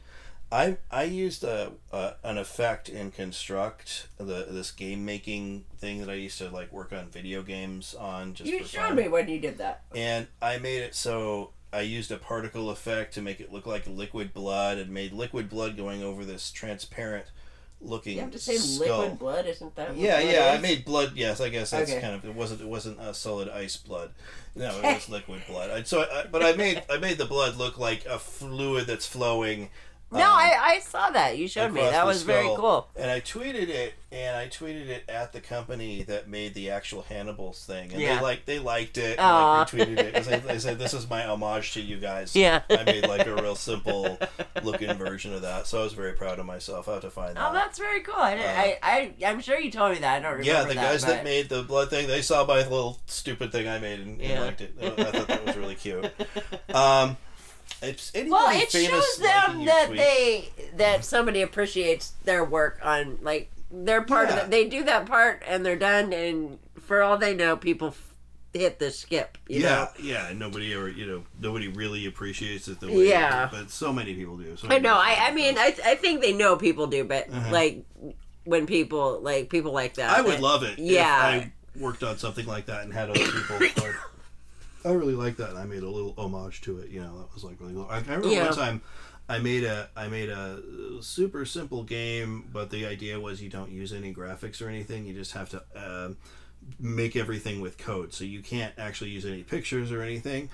I 0.51 0.77
I 0.91 1.05
used 1.05 1.45
a, 1.45 1.73
an 2.23 2.37
effect 2.37 2.89
in 2.91 3.11
Construct 3.11 4.09
the 4.19 4.47
this 4.51 4.71
game 4.71 5.05
making 5.05 5.65
thing 5.79 6.01
that 6.01 6.11
I 6.11 6.15
used 6.15 6.39
to 6.39 6.51
like 6.51 6.71
work 6.73 6.93
on 6.93 7.09
video 7.09 7.43
games 7.43 7.95
on 7.95 8.35
just 8.35 8.51
you 8.51 8.63
showed 8.65 8.89
fun. 8.89 8.97
me 8.97 9.09
when 9.09 9.29
you 9.29 9.41
did 9.41 9.59
that. 9.59 9.83
and 9.95 10.27
I 10.43 10.59
made 10.59 10.83
it 10.83 10.95
so 10.95 11.53
I 11.73 11.81
used 11.81 12.11
a 12.11 12.19
particle 12.19 12.71
effect 12.71 13.15
to 13.15 13.23
make 13.23 13.41
it 13.41 13.53
look 13.53 13.67
like 13.67 13.87
liquid 13.87 14.35
blood 14.35 14.79
and 14.79 14.91
made 14.91 15.13
liquid 15.13 15.49
blood 15.49 15.77
going 15.77 16.03
over 16.03 16.25
this 16.25 16.51
transparent 16.51 17.27
looking 17.81 18.15
You 18.17 18.21
have 18.21 18.31
to 18.31 18.39
say 18.39 18.57
skull. 18.57 19.01
liquid 19.01 19.19
blood, 19.19 19.47
isn't 19.47 19.75
that? 19.77 19.89
What 19.89 19.97
Yeah, 19.99 20.21
yeah, 20.21 20.55
I 20.57 20.61
made 20.61 20.85
blood. 20.85 21.13
Yes, 21.17 21.41
I 21.41 21.49
guess 21.49 21.71
that's 21.71 21.91
Okay. 21.91 22.01
kind 22.01 22.15
of 22.15 22.25
it. 22.25 22.35
wasn't 22.35 22.61
It 22.61 22.69
wasn't 22.69 23.01
a 23.01 23.13
solid 23.15 23.49
ice 23.49 23.77
blood. 23.77 24.11
No, 24.55 24.79
it 24.79 24.83
was 24.95 25.09
liquid 25.09 25.43
blood. 25.49 25.71
I, 25.71 25.83
so, 25.83 26.03
I, 26.03 26.27
but 26.31 26.45
I 26.45 26.53
made 26.53 26.83
I 26.91 26.99
made 26.99 27.19
the 27.19 27.25
blood 27.25 27.57
look 27.57 27.79
like 27.79 28.05
a 28.07 28.19
fluid 28.19 28.87
that's 28.87 29.07
flowing. 29.07 29.71
No, 30.13 30.19
um, 30.31 30.37
I, 30.37 30.57
I 30.61 30.79
saw 30.81 31.11
that. 31.11 31.39
You 31.39 31.49
showed 31.49 31.73
me. 31.73 31.81
That 31.81 32.07
was 32.07 32.23
very 32.23 32.47
cool. 32.47 32.89
And 32.97 33.11
I 33.11 33.21
tweeted 33.21 33.69
it, 33.69 33.95
and 34.11 34.37
I 34.37 34.47
tweeted 34.49 34.89
it 34.89 35.05
at 35.09 35.33
the 35.33 35.41
company 35.41 36.03
that 36.03 36.29
made 36.29 36.55
the 36.55 36.71
actual 36.71 37.03
Hannibal's 37.03 37.65
thing, 37.65 37.93
and 37.93 38.01
Yeah. 38.01 38.17
they 38.17 38.23
like 38.23 38.45
they 38.45 38.59
liked 38.59 38.99
it. 38.99 39.19
And 39.19 39.27
like 39.27 39.69
retweeted 39.69 39.99
it. 39.99 40.15
'Cause 40.15 40.29
I, 40.29 40.43
I 40.49 40.57
said, 40.59 40.79
"This 40.79 40.93
is 40.95 41.09
my 41.09 41.25
homage 41.27 41.73
to 41.75 41.81
you 41.81 41.97
guys." 41.99 42.37
Yeah. 42.43 42.63
I 42.69 42.83
made 42.85 43.07
like 43.07 43.27
a 43.27 43.35
real 43.35 43.55
simple 43.55 44.19
looking 44.63 44.93
version 44.95 45.33
of 45.33 45.43
that, 45.43 45.67
so 45.67 45.81
I 45.81 45.85
was 45.85 45.93
very 45.95 46.13
proud 46.13 46.39
of 46.39 46.47
myself. 46.47 46.89
I 46.89 46.93
have 46.95 47.03
to 47.03 47.11
find 47.11 47.37
that. 47.37 47.49
Oh, 47.51 47.53
that's 47.53 47.79
very 47.79 48.01
cool. 48.01 48.15
I, 48.17 48.35
didn't, 48.35 48.51
I, 48.59 48.79
I, 48.83 49.15
I'm 49.27 49.41
sure 49.41 49.59
you 49.59 49.71
told 49.71 49.93
me 49.93 49.99
that. 50.01 50.17
I 50.17 50.21
don't 50.21 50.33
remember 50.39 50.45
Yeah, 50.47 50.63
the 50.63 50.75
that, 50.75 50.77
guys 50.77 51.05
that 51.05 51.25
made 51.25 51.49
the 51.49 51.63
blood 51.63 51.89
thing, 51.91 52.07
they 52.07 52.23
saw 52.23 52.45
my 52.45 52.59
little 52.59 52.99
stupid 53.07 53.53
thing 53.53 53.69
I 53.69 53.79
made 53.79 54.01
and, 54.01 54.21
and 54.21 54.41
liked 54.45 54.61
it. 54.61 54.75
I 54.83 54.91
thought 55.11 55.29
that 55.29 55.47
was 55.47 55.57
really 55.57 55.75
cute. 55.77 56.05
Um, 56.75 57.17
it's 57.83 58.13
Well, 58.15 58.49
it 58.57 58.71
shows 58.71 59.17
them 59.17 59.65
that 59.65 59.87
tweet? 59.89 59.99
they 59.99 60.49
that 60.77 61.05
somebody 61.05 61.43
appreciates 61.43 62.13
their 62.25 62.45
work 62.45 62.79
on 62.83 63.19
like 63.23 63.51
they're 63.71 64.03
part 64.03 64.29
Yeah. 64.29 64.37
of 64.37 64.45
it. 64.45 64.51
They 64.51 64.69
do 64.69 64.85
that 64.85 65.07
part 65.07 65.43
and 65.47 65.65
they're 65.65 65.77
done, 65.77 66.13
and 66.13 66.59
for 66.81 67.03
all 67.03 67.17
they 67.19 67.35
know, 67.35 67.57
people 67.57 67.89
f- 67.89 68.15
hit 68.53 68.79
the 68.79 68.91
skip. 68.91 69.39
You 69.49 69.61
yeah, 69.61 69.69
know? 69.69 69.89
yeah. 70.03 70.29
and 70.29 70.39
Nobody 70.39 70.75
ever, 70.75 70.91
you 70.91 71.07
know, 71.07 71.25
nobody 71.41 71.69
really 71.69 72.05
appreciates 72.07 72.69
it 72.69 72.81
the 72.81 72.89
way. 72.89 73.09
Yeah. 73.09 73.49
but 73.51 73.71
so 73.71 73.93
many 73.93 74.15
people 74.15 74.37
do. 74.37 74.57
So 74.59 74.69
I 74.69 74.79
know. 74.79 74.95
I, 74.95 75.17
I 75.29 75.33
mean, 75.33 75.57
I, 75.57 75.75
I 75.87 75.95
think 75.95 76.21
they 76.21 76.33
know 76.35 76.57
people 76.57 76.87
do, 76.87 77.03
but 77.05 77.29
Uh-huh. 77.33 77.51
like 77.51 77.85
when 78.45 78.67
people 78.67 79.21
like 79.23 79.49
people 79.49 79.73
like 79.73 79.95
that, 79.95 80.11
I 80.11 80.21
would 80.21 80.35
that- 80.35 80.41
love 80.43 80.63
it. 80.65 80.79
Yeah, 80.79 81.31
if 81.37 81.43
I 81.45 81.53
worked 81.79 82.03
on 82.03 82.19
something 82.19 82.45
like 82.45 82.67
that 82.67 82.83
and 82.85 82.93
had 82.93 83.09
other 83.09 83.19
people. 83.21 83.59
I 84.85 84.93
really 84.93 85.15
like 85.15 85.37
that, 85.37 85.51
and 85.51 85.59
I 85.59 85.65
made 85.65 85.83
a 85.83 85.89
little 85.91 86.15
homage 86.19 86.61
to 86.63 86.79
it. 86.79 86.91
You 86.91 87.01
know, 87.01 87.19
that 87.19 87.35
was 87.35 87.45
like 87.45 87.61
really 87.61 87.75
cool. 87.75 87.87
I, 87.91 87.97
I 87.97 88.01
remember 88.01 88.29
Yeah. 88.29 88.47
one 88.47 88.55
time. 88.57 88.83
I 89.29 89.39
made 89.39 89.65
a 89.65 89.89
I 89.97 90.09
made 90.09 90.29
a 90.29 90.61
super 91.01 91.45
simple 91.47 91.85
game, 91.85 92.49
but 92.53 92.71
the 92.71 92.85
idea 92.87 93.19
was 93.21 93.41
you 93.41 93.49
don't 93.49 93.71
use 93.71 93.93
any 93.93 94.13
graphics 94.13 94.61
or 94.61 94.69
anything. 94.69 95.07
You 95.07 95.15
just 95.15 95.33
have 95.33 95.49
to 95.51 95.63
um 95.77 96.17
make 96.81 97.17
everything 97.17 97.61
with 97.61 97.79
code, 97.79 98.13
so 98.13 98.25
you 98.25 98.43
can't 98.43 98.75
actually 98.79 99.11
use 99.11 99.25
any 99.25 99.43
pictures 99.43 99.91
or 99.93 100.03
anything. 100.03 100.49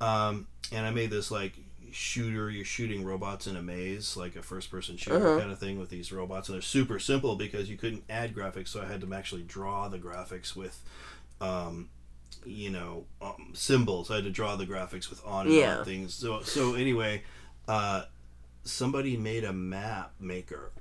Um, 0.00 0.46
and 0.72 0.86
I 0.86 0.90
made 0.90 1.10
this 1.10 1.30
like 1.30 1.54
shooter. 1.90 2.48
You're 2.48 2.64
shooting 2.64 3.04
robots 3.04 3.46
in 3.48 3.56
a 3.56 3.62
maze, 3.62 4.16
like 4.16 4.36
a 4.36 4.42
first 4.42 4.70
person 4.70 4.96
shooter 4.96 5.16
Uh-huh. 5.16 5.40
kind 5.40 5.52
of 5.52 5.58
thing 5.58 5.78
with 5.78 5.90
these 5.90 6.10
robots, 6.12 6.48
and 6.48 6.54
they're 6.54 6.62
super 6.62 6.98
simple 7.00 7.34
because 7.36 7.68
you 7.68 7.76
couldn't 7.76 8.04
add 8.08 8.34
graphics, 8.34 8.68
so 8.68 8.80
I 8.80 8.86
had 8.86 9.00
to 9.02 9.12
actually 9.14 9.42
draw 9.42 9.88
the 9.88 9.98
graphics 9.98 10.54
with. 10.56 10.80
Um, 11.40 11.88
you 12.44 12.70
know, 12.70 13.04
um, 13.20 13.50
symbols. 13.54 14.10
I 14.10 14.16
had 14.16 14.24
to 14.24 14.30
draw 14.30 14.56
the 14.56 14.66
graphics 14.66 15.08
with 15.10 15.24
on 15.24 15.46
and 15.46 15.54
Yeah. 15.54 15.78
on 15.78 15.84
things. 15.84 16.14
So, 16.14 16.42
so 16.42 16.74
anyway, 16.74 17.22
uh, 17.68 18.04
somebody 18.64 19.16
made 19.16 19.44
a 19.44 19.52
map 19.52 20.12
maker 20.20 20.72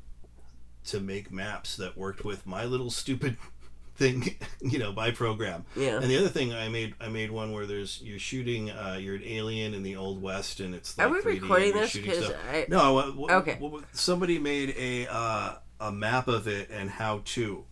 to 0.86 1.00
make 1.00 1.32
maps 1.32 1.76
that 1.78 1.98
worked 1.98 2.24
with 2.26 2.46
my 2.48 2.66
little 2.66 2.90
stupid 2.90 3.38
thing, 3.96 4.36
you 4.62 4.80
know, 4.80 4.92
by 4.92 5.12
program. 5.12 5.66
Yeah. 5.76 5.98
And 6.02 6.06
the 6.10 6.18
other 6.18 6.28
thing 6.30 6.54
I 6.54 6.70
made, 6.70 6.96
I 7.00 7.08
made 7.10 7.30
one 7.32 7.52
where 7.52 7.66
there's 7.68 8.02
you're 8.02 8.18
shooting, 8.20 8.72
uh, 8.72 8.98
you're 9.00 9.16
an 9.16 9.24
alien 9.24 9.74
in 9.76 9.84
the 9.84 9.96
old 9.96 10.22
west, 10.22 10.60
and 10.60 10.74
it's 10.74 10.98
Are 10.98 11.08
like 11.10 11.24
we 11.24 11.32
3D 11.38 11.42
recording 11.42 11.74
this? 11.74 11.92
shooting 11.92 12.12
'Cause 12.12 12.26
stuff. 12.26 12.36
I- 12.52 12.66
no, 12.68 12.94
what, 12.94 13.16
what, 13.16 13.32
Okay. 13.32 13.58
what- 13.60 13.84
somebody 13.96 14.40
made 14.40 14.74
a 14.78 15.08
uh, 15.08 15.56
a 15.80 15.92
map 15.92 16.28
of 16.28 16.48
it 16.48 16.70
and 16.72 16.90
how 16.90 17.22
to 17.26 17.66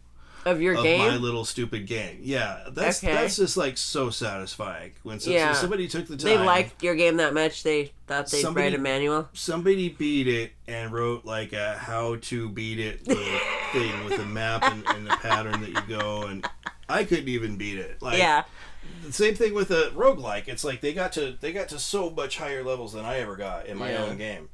of 0.45 0.61
your 0.61 0.75
of 0.75 0.83
game. 0.83 0.99
my 0.99 1.15
little 1.17 1.45
stupid 1.45 1.85
game. 1.85 2.19
Yeah, 2.21 2.63
that's 2.71 3.03
Okay. 3.03 3.13
that's 3.13 3.35
just 3.35 3.57
like 3.57 3.77
so 3.77 4.09
satisfying 4.09 4.91
when 5.03 5.19
so, 5.19 5.31
yeah, 5.31 5.53
so 5.53 5.61
somebody 5.61 5.87
took 5.87 6.07
the 6.07 6.17
time. 6.17 6.25
They 6.29 6.37
liked 6.37 6.81
your 6.83 6.95
game 6.95 7.17
that 7.17 7.33
much. 7.33 7.63
They 7.63 7.91
thought 8.07 8.29
they'd 8.31 8.41
Somebody- 8.41 8.67
write 8.67 8.75
a 8.75 8.81
manual. 8.81 9.29
somebody 9.33 9.89
beat 9.89 10.27
it 10.27 10.51
and 10.67 10.91
wrote 10.91 11.25
like 11.25 11.53
a 11.53 11.77
how 11.77 12.15
to 12.21 12.49
beat 12.49 12.79
it 12.79 13.01
thing 13.71 14.05
with 14.05 14.19
a 14.19 14.25
map 14.25 14.63
and, 14.63 14.83
and 14.89 15.05
the 15.07 15.15
pattern 15.17 15.61
that 15.61 15.69
you 15.69 15.81
go 15.97 16.23
and 16.23 16.47
I 16.87 17.03
couldn't 17.03 17.27
even 17.29 17.57
beat 17.57 17.77
it. 17.77 18.01
Like 18.01 18.17
yeah. 18.17 18.43
the 19.05 19.13
same 19.13 19.35
thing 19.35 19.53
with 19.53 19.69
a 19.71 19.91
roguelike. 19.95 20.47
It's 20.47 20.63
like 20.63 20.81
they 20.81 20.93
got 20.93 21.11
to 21.13 21.35
they 21.39 21.51
got 21.53 21.69
to 21.69 21.79
so 21.79 22.09
much 22.09 22.37
higher 22.37 22.63
levels 22.63 22.93
than 22.93 23.05
I 23.05 23.19
ever 23.19 23.35
got 23.35 23.67
in 23.67 23.77
my 23.77 23.91
Yeah. 23.91 24.03
own 24.05 24.17
game. 24.17 24.49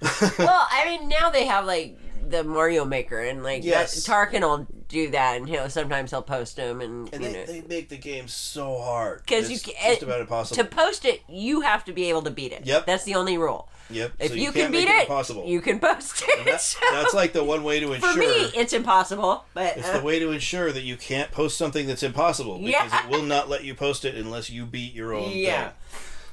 well, 0.38 0.66
I 0.70 0.84
mean, 0.86 1.08
now 1.08 1.28
they 1.30 1.44
have 1.46 1.64
like 1.66 1.98
the 2.30 2.44
Mario 2.44 2.84
Maker, 2.84 3.20
and 3.20 3.42
like 3.42 3.64
Yes. 3.64 4.04
that, 4.04 4.10
Tarkin 4.12 4.40
will 4.42 4.66
do 4.88 5.10
that, 5.10 5.36
and 5.36 5.48
he'll 5.48 5.68
sometimes 5.70 6.10
he'll 6.10 6.22
post 6.22 6.56
them, 6.56 6.80
and, 6.80 7.12
And 7.12 7.22
they, 7.24 7.32
know, 7.32 7.44
they 7.46 7.60
make 7.62 7.88
the 7.88 7.96
game 7.96 8.28
so 8.28 8.78
hard 8.80 9.22
because 9.22 9.50
you 9.50 9.58
can 9.58 9.74
just 9.90 10.02
about 10.02 10.20
impossible. 10.20 10.62
to 10.62 10.68
post 10.68 11.04
it, 11.04 11.22
you 11.28 11.60
have 11.62 11.84
to 11.84 11.92
be 11.92 12.04
able 12.08 12.22
to 12.22 12.30
beat 12.30 12.52
it. 12.52 12.64
Yep. 12.66 12.86
that's 12.86 13.04
the 13.04 13.14
only 13.14 13.36
rule. 13.38 13.68
yep. 13.90 14.12
If 14.18 14.28
so 14.28 14.34
you, 14.34 14.42
you, 14.44 14.52
can 14.52 14.70
beat 14.72 14.88
it, 14.88 15.02
impossible. 15.02 15.46
you 15.46 15.60
can 15.60 15.78
post 15.80 16.22
it. 16.28 16.44
That- 16.44 16.60
So, 16.70 16.78
that's 16.92 17.14
like 17.14 17.32
the 17.32 17.42
one 17.44 17.62
way 17.64 17.80
to 17.80 17.92
ensure. 17.92 18.12
for 18.12 18.18
me, 18.18 18.26
it's 18.54 18.72
impossible. 18.72 19.44
But 19.54 19.76
It's 19.78 19.88
uh, 19.88 19.98
the 19.98 20.04
way 20.04 20.18
to 20.18 20.30
ensure 20.30 20.70
that 20.72 20.82
you 20.82 20.96
can't 20.96 21.30
post 21.32 21.56
something 21.58 21.86
that's 21.86 22.02
impossible 22.02 22.58
because 22.58 22.92
Yeah. 22.92 23.04
it 23.04 23.10
will 23.10 23.22
not 23.22 23.48
let 23.48 23.64
you 23.64 23.74
post 23.74 24.04
it 24.04 24.14
unless 24.14 24.48
you 24.50 24.66
beat 24.66 24.92
your 24.94 25.12
own 25.14 25.30
Yeah. 25.32 25.68
thing. 25.68 25.72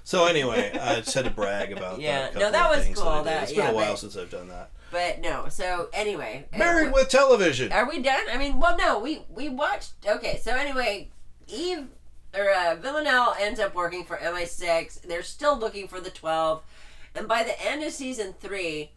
So 0.03 0.26
anyway, 0.26 0.72
I 0.80 1.02
just 1.02 1.14
had 1.14 1.26
to 1.26 1.32
brag 1.32 1.72
about 1.74 1.99
Yeah. 2.02 2.30
that. 2.30 2.36
No, 2.36 2.49
that 2.52 2.69
was 2.69 2.86
cool. 2.98 3.18
Did. 3.18 3.26
That- 3.26 3.44
it's 3.44 3.52
been 3.53 3.68
a 3.68 3.74
while 3.74 3.91
but- 3.94 3.99
since 3.99 4.15
I've 4.18 4.30
done 4.32 4.48
that. 4.49 4.69
But 4.91 5.19
no. 5.22 5.47
So 5.49 5.89
anyway, 5.93 6.47
uh, 6.53 6.57
Married 6.57 6.93
with 6.93 7.09
television. 7.09 7.72
Are 7.72 7.88
we 7.88 8.01
done? 8.01 8.26
I 8.31 8.38
mean, 8.38 8.59
well, 8.59 8.77
no, 8.77 8.99
we 8.99 9.23
we 9.30 9.49
watched. 9.49 9.91
Okay, 10.07 10.39
so 10.43 10.53
anyway, 10.55 11.09
Eve 11.47 11.88
or 12.35 12.49
uh, 12.51 12.76
Villanelle 12.76 13.35
ends 13.39 13.59
up 13.59 13.73
working 13.76 14.03
for 14.03 14.18
MI6. 14.18 15.01
They're 15.03 15.23
still 15.23 15.57
looking 15.57 15.88
for 15.88 15.99
the 15.99 16.09
twelve, 16.09 16.64
and 17.15 17.27
by 17.27 17.43
the 17.43 17.59
end 17.61 17.84
of 17.84 17.91
season 17.93 18.34
three, 18.39 18.91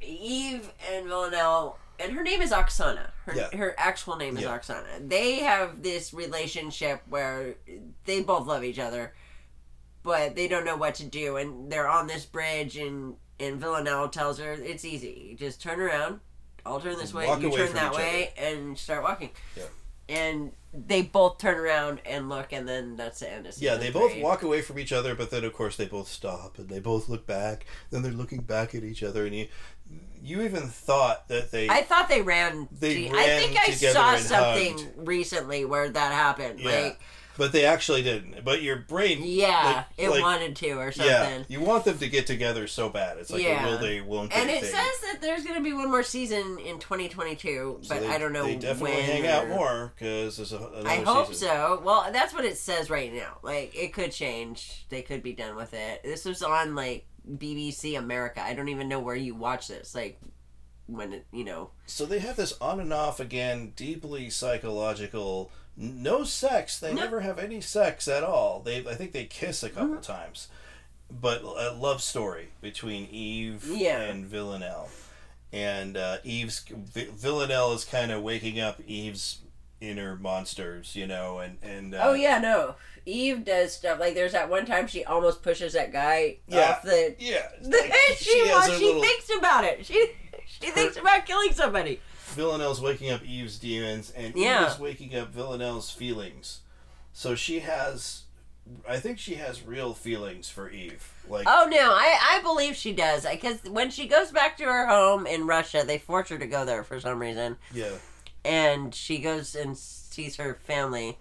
Eve 0.00 0.70
and 0.92 1.06
Villanelle. 1.06 1.78
And 1.98 2.12
her 2.12 2.22
name 2.22 2.42
is 2.42 2.52
Oksana. 2.52 3.08
Her, 3.24 3.34
Yeah. 3.34 3.56
her 3.56 3.74
actual 3.78 4.16
name 4.16 4.36
is 4.36 4.42
Yeah. 4.42 4.58
Oksana. 4.58 5.08
They 5.08 5.36
have 5.38 5.82
this 5.82 6.12
relationship 6.12 7.00
where 7.08 7.54
they 8.04 8.20
both 8.20 8.46
love 8.46 8.62
each 8.64 8.78
other, 8.78 9.14
but 10.02 10.36
they 10.36 10.46
don't 10.46 10.66
know 10.66 10.76
what 10.76 10.94
to 10.96 11.04
do. 11.04 11.38
And 11.38 11.72
they're 11.72 11.88
on 11.88 12.06
this 12.06 12.26
bridge, 12.26 12.76
and, 12.76 13.16
and 13.40 13.60
Villanelle 13.60 14.08
tells 14.08 14.38
her, 14.38 14.52
It's 14.52 14.84
easy. 14.84 15.36
Just 15.38 15.62
turn 15.62 15.80
around. 15.80 16.20
I'll 16.64 16.80
turn 16.80 16.96
this 16.98 17.14
way. 17.14 17.26
Walk 17.26 17.42
you 17.42 17.50
turn 17.56 17.72
that 17.74 17.94
way 17.94 18.32
and 18.36 18.76
start 18.76 19.02
walking. 19.02 19.30
Yeah. 19.56 19.64
And 20.08 20.52
they 20.72 21.02
both 21.02 21.38
turn 21.38 21.56
around 21.58 22.00
and 22.04 22.28
look, 22.28 22.52
and 22.52 22.68
then 22.68 22.96
that's 22.96 23.20
the 23.20 23.30
end 23.32 23.46
of 23.46 23.56
Yeah, 23.58 23.76
they 23.76 23.90
both 23.90 24.12
three. 24.12 24.22
walk 24.22 24.42
away 24.42 24.62
from 24.62 24.78
each 24.78 24.92
other, 24.92 25.14
but 25.14 25.30
then 25.30 25.44
of 25.44 25.52
course 25.52 25.76
they 25.76 25.86
both 25.86 26.08
stop 26.08 26.58
and 26.58 26.68
they 26.68 26.80
both 26.80 27.08
look 27.08 27.26
back. 27.26 27.66
Then 27.90 28.02
they're 28.02 28.12
looking 28.12 28.42
back 28.42 28.74
at 28.74 28.84
each 28.84 29.02
other, 29.02 29.24
and 29.26 29.34
you, 29.34 29.48
you 30.22 30.42
even 30.42 30.62
thought 30.68 31.28
that 31.28 31.50
they. 31.50 31.68
I 31.68 31.82
thought 31.82 32.08
they 32.08 32.22
ran. 32.22 32.68
They 32.72 32.94
gee, 32.94 33.10
I 33.10 33.26
think 33.38 33.56
I 33.58 33.70
saw 33.70 34.16
something 34.16 34.78
hugged. 34.78 35.08
recently 35.08 35.64
where 35.64 35.88
that 35.88 36.12
happened. 36.12 36.60
yeah, 36.60 36.70
Like, 36.70 37.00
but 37.36 37.52
they 37.52 37.64
actually 37.64 38.02
didn't. 38.02 38.44
But 38.44 38.62
your 38.62 38.76
brain. 38.76 39.20
yeah, 39.22 39.64
like- 39.74 39.84
it 39.98 40.10
like- 40.10 40.22
wanted 40.22 40.56
to 40.56 40.70
or 40.72 40.92
something. 40.92 41.10
Yeah, 41.12 41.42
you 41.48 41.60
want 41.60 41.84
them 41.84 41.98
to 41.98 42.08
get 42.08 42.26
together 42.26 42.66
so 42.66 42.88
bad. 42.88 43.18
It's 43.18 43.30
like 43.30 43.42
Yeah. 43.42 43.66
a 43.66 43.70
will 43.70 43.78
they, 43.78 44.00
won't 44.00 44.30
they 44.30 44.40
And 44.40 44.50
it 44.50 44.62
thing. 44.62 44.70
says 44.72 45.00
that 45.12 45.18
there's 45.20 45.42
going 45.44 45.56
to 45.56 45.62
be 45.62 45.72
one 45.72 45.90
more 45.90 46.02
season 46.02 46.58
in 46.58 46.78
2022, 46.78 47.78
So 47.82 47.88
but 47.94 48.00
they, 48.02 48.08
I 48.08 48.18
don't 48.18 48.32
know 48.32 48.44
They 48.44 48.56
definitely 48.56 48.92
when. 48.96 49.02
hang 49.04 49.26
out 49.26 49.48
more 49.48 49.92
because 49.94 50.36
there's 50.36 50.52
a, 50.52 50.82
I 50.86 50.96
hope 50.96 51.28
season. 51.28 51.48
so. 51.48 51.80
Well, 51.84 52.08
that's 52.12 52.32
what 52.34 52.44
it 52.44 52.56
says 52.58 52.90
right 52.90 53.12
now. 53.12 53.38
Like 53.42 53.74
it 53.74 53.92
could 53.92 54.12
change. 54.12 54.84
They 54.88 55.02
could 55.02 55.22
be 55.22 55.32
done 55.32 55.56
with 55.56 55.74
it. 55.74 56.02
This 56.02 56.24
was 56.24 56.42
on 56.42 56.74
like 56.74 57.06
BBC 57.30 57.98
America. 57.98 58.40
I 58.42 58.54
don't 58.54 58.68
even 58.68 58.88
know 58.88 59.00
where 59.00 59.16
you 59.16 59.34
watch 59.34 59.68
this. 59.68 59.94
Like 59.94 60.20
when 60.86 61.12
it, 61.12 61.26
you 61.32 61.44
know. 61.44 61.70
So 61.86 62.04
they 62.06 62.18
have 62.20 62.36
this 62.36 62.54
on 62.60 62.80
and 62.80 62.92
off 62.92 63.20
again, 63.20 63.72
deeply 63.76 64.30
psychological. 64.30 65.50
No 65.76 66.24
sex. 66.24 66.78
They 66.78 66.94
never 66.94 67.20
have 67.20 67.38
any 67.38 67.60
sex 67.60 68.08
at 68.08 68.22
all. 68.24 68.60
They, 68.64 68.78
I 68.86 68.94
think 68.94 69.12
they 69.12 69.24
kiss 69.24 69.62
a 69.62 69.68
couple 69.68 69.96
times, 69.98 70.48
but 71.10 71.42
a 71.42 71.74
love 71.78 72.02
story 72.02 72.48
between 72.62 73.06
Eve 73.10 73.64
Yeah. 73.70 74.00
and 74.00 74.24
Villanelle, 74.24 74.88
and 75.52 75.96
uh, 75.96 76.16
Eve's 76.24 76.60
Vi- 76.68 77.08
Villanelle 77.14 77.72
is 77.74 77.84
kind 77.84 78.10
of 78.10 78.22
waking 78.22 78.58
up 78.58 78.80
Eve's 78.86 79.40
inner 79.78 80.16
monsters, 80.16 80.96
you 80.96 81.06
know, 81.06 81.38
and 81.40 81.58
and 81.62 81.94
uh, 81.94 82.00
oh 82.04 82.14
yeah, 82.14 82.38
no. 82.38 82.76
Eve 83.04 83.44
does 83.44 83.72
stuff 83.74 84.00
like 84.00 84.14
there's 84.14 84.32
that 84.32 84.48
one 84.50 84.66
time 84.66 84.86
she 84.88 85.04
almost 85.04 85.42
pushes 85.42 85.74
that 85.74 85.92
guy 85.92 86.38
Yeah. 86.48 86.70
off 86.70 86.82
the. 86.82 87.14
Yeah. 87.18 87.48
she 88.16 88.24
she 88.24 88.50
wants, 88.50 88.78
she 88.78 88.86
little- 88.86 89.02
thinks 89.02 89.30
about 89.36 89.64
it. 89.64 89.84
She 89.86 90.10
she 90.46 90.70
thinks 90.70 90.96
about 90.96 91.26
killing 91.26 91.52
somebody. 91.52 92.00
Villanelle's 92.28 92.80
waking 92.80 93.10
up 93.10 93.22
Eve's 93.24 93.58
demons, 93.58 94.12
and 94.16 94.34
Yeah. 94.36 94.64
Eve 94.66 94.72
is 94.72 94.78
waking 94.78 95.14
up 95.16 95.28
Villanelle's 95.32 95.90
feelings. 95.90 96.60
So 97.12 97.34
she 97.34 97.60
has, 97.60 98.22
I 98.88 98.98
think 98.98 99.18
she 99.18 99.34
has 99.36 99.62
real 99.64 99.94
feelings 99.94 100.48
for 100.50 100.68
Eve. 100.68 101.12
Like, 101.28 101.46
Oh 101.48 101.66
no, 101.70 101.92
I 101.92 102.18
I 102.38 102.42
believe 102.42 102.76
she 102.76 102.92
does 102.92 103.24
because 103.26 103.62
when 103.64 103.90
she 103.90 104.06
goes 104.06 104.30
back 104.32 104.56
to 104.58 104.64
her 104.64 104.86
home 104.86 105.26
in 105.26 105.46
Russia, 105.46 105.82
they 105.86 105.98
force 105.98 106.28
her 106.28 106.38
to 106.38 106.46
go 106.46 106.64
there 106.64 106.84
for 106.84 107.00
some 107.00 107.20
reason, 107.20 107.56
yeah, 107.72 107.92
and 108.44 108.94
she 108.94 109.18
goes 109.18 109.54
and 109.54 109.76
sees 109.76 110.36
her 110.36 110.58
family. 110.66 111.18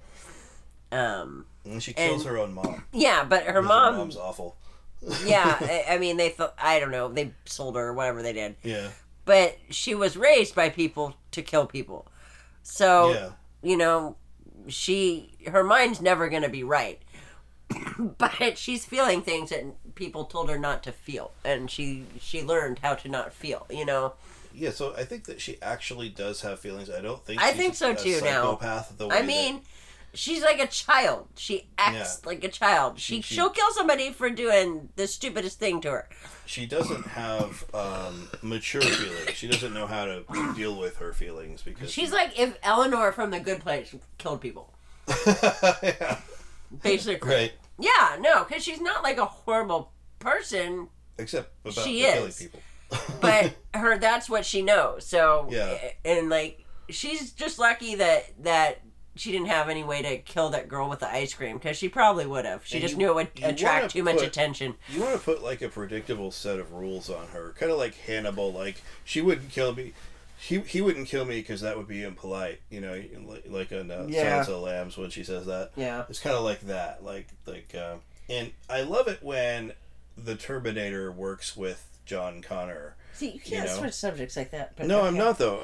Um. 0.92 1.46
and 1.66 1.82
she 1.82 1.94
kills 1.94 2.22
and- 2.22 2.30
her 2.32 2.38
own 2.38 2.54
mom. 2.54 2.84
Yeah, 2.94 3.24
but 3.24 3.44
her 3.44 3.62
mom. 3.62 3.98
mom's 3.98 4.18
awful. 4.18 4.56
yeah, 5.26 5.58
I, 5.62 5.86
I 5.92 5.98
mean 5.98 6.18
they 6.18 6.30
thought 6.30 6.54
I 6.62 6.80
don't 6.80 6.92
know 6.92 7.08
they 7.10 7.34
sold 7.46 7.76
her 7.76 7.88
or 7.88 7.94
whatever 7.94 8.22
they 8.22 8.34
did. 8.34 8.56
Yeah. 8.64 8.90
But 9.26 9.58
she 9.70 9.94
was 9.96 10.16
raised 10.16 10.56
by 10.56 10.70
people 10.70 11.16
to 11.32 11.42
kill 11.42 11.66
people. 11.66 12.08
So, 12.64 13.14
Yeah. 13.14 13.30
you 13.62 13.78
know, 13.78 14.16
she 14.68 15.32
her 15.48 15.64
mind's 15.64 16.02
never 16.02 16.30
going 16.30 16.42
to 16.44 16.50
be 16.50 16.64
right. 16.64 17.02
but 18.18 18.58
she's 18.58 18.86
feeling 18.86 19.22
things 19.22 19.50
that 19.50 19.64
people 19.96 20.26
told 20.26 20.50
her 20.50 20.58
not 20.60 20.84
to 20.84 20.92
feel 20.92 21.32
and 21.44 21.70
she 21.70 22.06
she 22.20 22.44
learned 22.44 22.80
how 22.80 22.94
to 22.96 23.10
not 23.10 23.34
feel, 23.34 23.66
you 23.70 23.86
know. 23.86 24.14
Yeah, 24.54 24.70
so 24.70 24.96
I 24.96 25.04
think 25.04 25.26
that 25.26 25.42
she 25.42 25.62
actually 25.62 26.10
does 26.10 26.42
have 26.42 26.60
feelings. 26.60 26.90
I 26.90 27.02
don't 27.02 27.26
think 27.26 27.42
I 27.42 27.50
she's 27.50 27.58
think 27.58 27.76
so 27.76 27.94
too 27.94 28.22
now. 28.24 28.56
The 28.98 29.08
way 29.08 29.18
I 29.18 29.22
mean, 29.22 29.62
she's 30.16 30.42
like 30.42 30.60
a 30.60 30.68
child. 30.68 31.28
She 31.36 31.68
acts 31.78 32.22
Yeah. 32.24 32.28
like 32.30 32.44
a 32.44 32.48
child. 32.50 33.00
She, 33.00 33.22
She- 33.22 33.36
she'll 33.36 33.50
kill 33.52 33.72
somebody 33.72 34.12
for 34.12 34.30
doing 34.30 34.90
the 34.96 35.08
stupidest 35.08 35.60
thing 35.60 35.82
to 35.82 35.92
her. 35.92 36.10
she 36.46 36.66
doesn't 36.66 37.06
have 37.08 37.66
um, 37.74 38.30
mature 38.42 38.82
feelings. 38.82 39.32
She 39.36 39.48
doesn't 39.48 39.74
know 39.74 39.88
how 39.88 40.06
to 40.06 40.24
deal 40.56 40.76
with 40.80 40.98
her 40.98 41.12
feelings 41.14 41.62
because 41.62 41.92
She's 41.92 42.12
like 42.12 42.40
if 42.40 42.58
Eleanor 42.64 43.12
from 43.12 43.32
The 43.32 43.40
Good 43.40 43.60
Place 43.62 43.94
killed 44.18 44.42
people. 44.42 44.72
Basically. 46.84 47.30
Right. 47.30 47.52
Yeah, 47.80 48.18
no, 48.20 48.44
because 48.44 48.64
she's 48.64 48.82
not 48.82 49.04
like 49.04 49.18
a 49.18 49.26
horrible 49.26 49.92
person, 50.20 50.88
except 51.18 51.52
about 51.66 51.84
She 51.84 52.04
is. 52.04 52.38
people. 52.38 52.60
but 53.22 53.54
her 53.74 53.98
that's 53.98 54.30
what 54.30 54.46
she 54.46 54.62
knows. 54.62 55.06
So 55.06 55.48
Yeah. 55.50 55.78
and 56.04 56.30
like 56.30 56.64
she's 56.90 57.32
just 57.32 57.60
lucky 57.60 57.96
that 57.96 58.26
that 58.44 58.80
she 59.16 59.32
didn't 59.32 59.48
have 59.48 59.70
any 59.70 59.84
way 59.84 60.02
to 60.02 60.18
kill 60.18 60.50
that 60.50 60.68
girl 60.68 60.90
with 60.90 61.00
the 61.00 61.10
ice 61.12 61.34
cream 61.34 61.58
because 61.58 61.78
she 61.78 61.88
probably 61.90 62.26
would 62.26 62.46
have. 62.46 62.66
She 62.66 62.76
And 62.76 62.82
just 62.82 62.94
you- 62.94 62.98
knew 63.00 63.10
it 63.12 63.16
would 63.16 63.30
attract 63.44 63.92
too 63.92 64.04
much 64.04 64.22
attention. 64.22 64.76
You 64.90 65.02
want 65.02 65.14
to 65.14 65.20
put 65.20 65.42
like 65.44 65.62
a 65.62 65.70
predictable 65.70 66.32
set 66.32 66.60
of 66.60 66.74
rules 66.74 67.10
on 67.10 67.28
her, 67.28 67.54
kind 67.58 67.72
of 67.72 67.78
like 67.78 67.96
Hannibal. 67.96 68.52
Like 68.52 68.82
she 69.04 69.22
wouldn't 69.22 69.50
kill 69.52 69.74
me. 69.74 69.94
He, 70.38 70.60
he 70.60 70.82
wouldn't 70.82 71.08
kill 71.08 71.24
me 71.26 71.40
because 71.40 71.62
that 71.62 71.78
would 71.78 71.88
be 71.88 72.04
impolite, 72.04 72.60
you 72.70 72.82
know, 72.82 73.02
like, 73.26 73.46
like 73.50 73.72
on 73.72 73.90
uh, 73.90 74.06
Yeah. 74.10 74.24
Silence 74.44 74.48
of 74.50 74.62
Lambs 74.62 74.98
when 74.98 75.10
she 75.10 75.24
says 75.24 75.46
that. 75.46 75.72
Yeah. 75.78 76.04
it's 76.10 76.20
kind 76.20 76.36
of 76.36 76.44
like 76.44 76.60
that, 76.62 77.04
like 77.04 77.28
like, 77.46 77.74
uh, 77.74 77.96
and 78.30 78.52
I 78.70 78.82
love 78.82 79.08
it 79.08 79.20
when 79.24 79.72
the 80.18 80.36
Terminator 80.36 81.12
works 81.12 81.56
with 81.56 81.88
John 82.06 82.42
Connor. 82.42 82.95
See, 83.16 83.32
you 83.32 83.40
can't 83.40 83.66
know? 83.68 83.76
switch 83.78 83.94
subjects 83.94 84.36
like 84.38 84.52
that. 84.52 84.74
But 84.76 84.88
no, 84.88 85.04
I'm 85.04 85.18
not 85.18 85.38
though. 85.38 85.62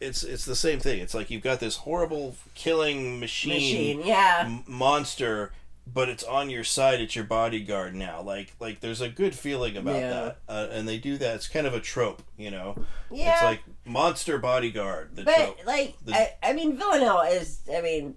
It's 0.00 0.24
it's 0.24 0.44
the 0.44 0.56
same 0.56 0.80
thing. 0.80 1.00
It's 1.00 1.14
like 1.14 1.30
you've 1.30 1.42
got 1.42 1.60
this 1.60 1.76
horrible 1.76 2.36
killing 2.54 3.20
machine, 3.20 3.52
Machine, 3.98 4.02
yeah. 4.04 4.42
m- 4.46 4.64
monster, 4.66 5.52
but 5.92 6.08
it's 6.08 6.24
on 6.24 6.48
your 6.48 6.64
side. 6.64 7.00
It's 7.02 7.14
your 7.14 7.26
bodyguard 7.26 7.94
now. 7.94 8.22
Like 8.22 8.54
like 8.58 8.80
there's 8.80 9.00
a 9.02 9.08
good 9.10 9.34
feeling 9.34 9.76
about 9.76 9.96
Yeah. 9.96 10.10
that, 10.10 10.38
uh, 10.48 10.68
and 10.72 10.88
they 10.88 10.96
do 10.98 11.18
that. 11.18 11.34
It's 11.36 11.48
kind 11.48 11.66
of 11.66 11.74
a 11.74 11.80
trope, 11.80 12.22
you 12.38 12.50
know. 12.50 12.74
Yeah. 13.10 13.34
It's 13.34 13.42
like 13.42 13.60
monster 13.84 14.38
bodyguard. 14.38 15.14
The 15.14 15.24
But 15.24 15.34
trope. 15.36 15.66
like, 15.66 15.94
The- 16.06 16.14
I, 16.14 16.32
I 16.42 16.52
mean, 16.54 16.76
Villanelle 16.78 17.20
is. 17.22 17.60
I 17.70 17.82
mean, 17.82 18.14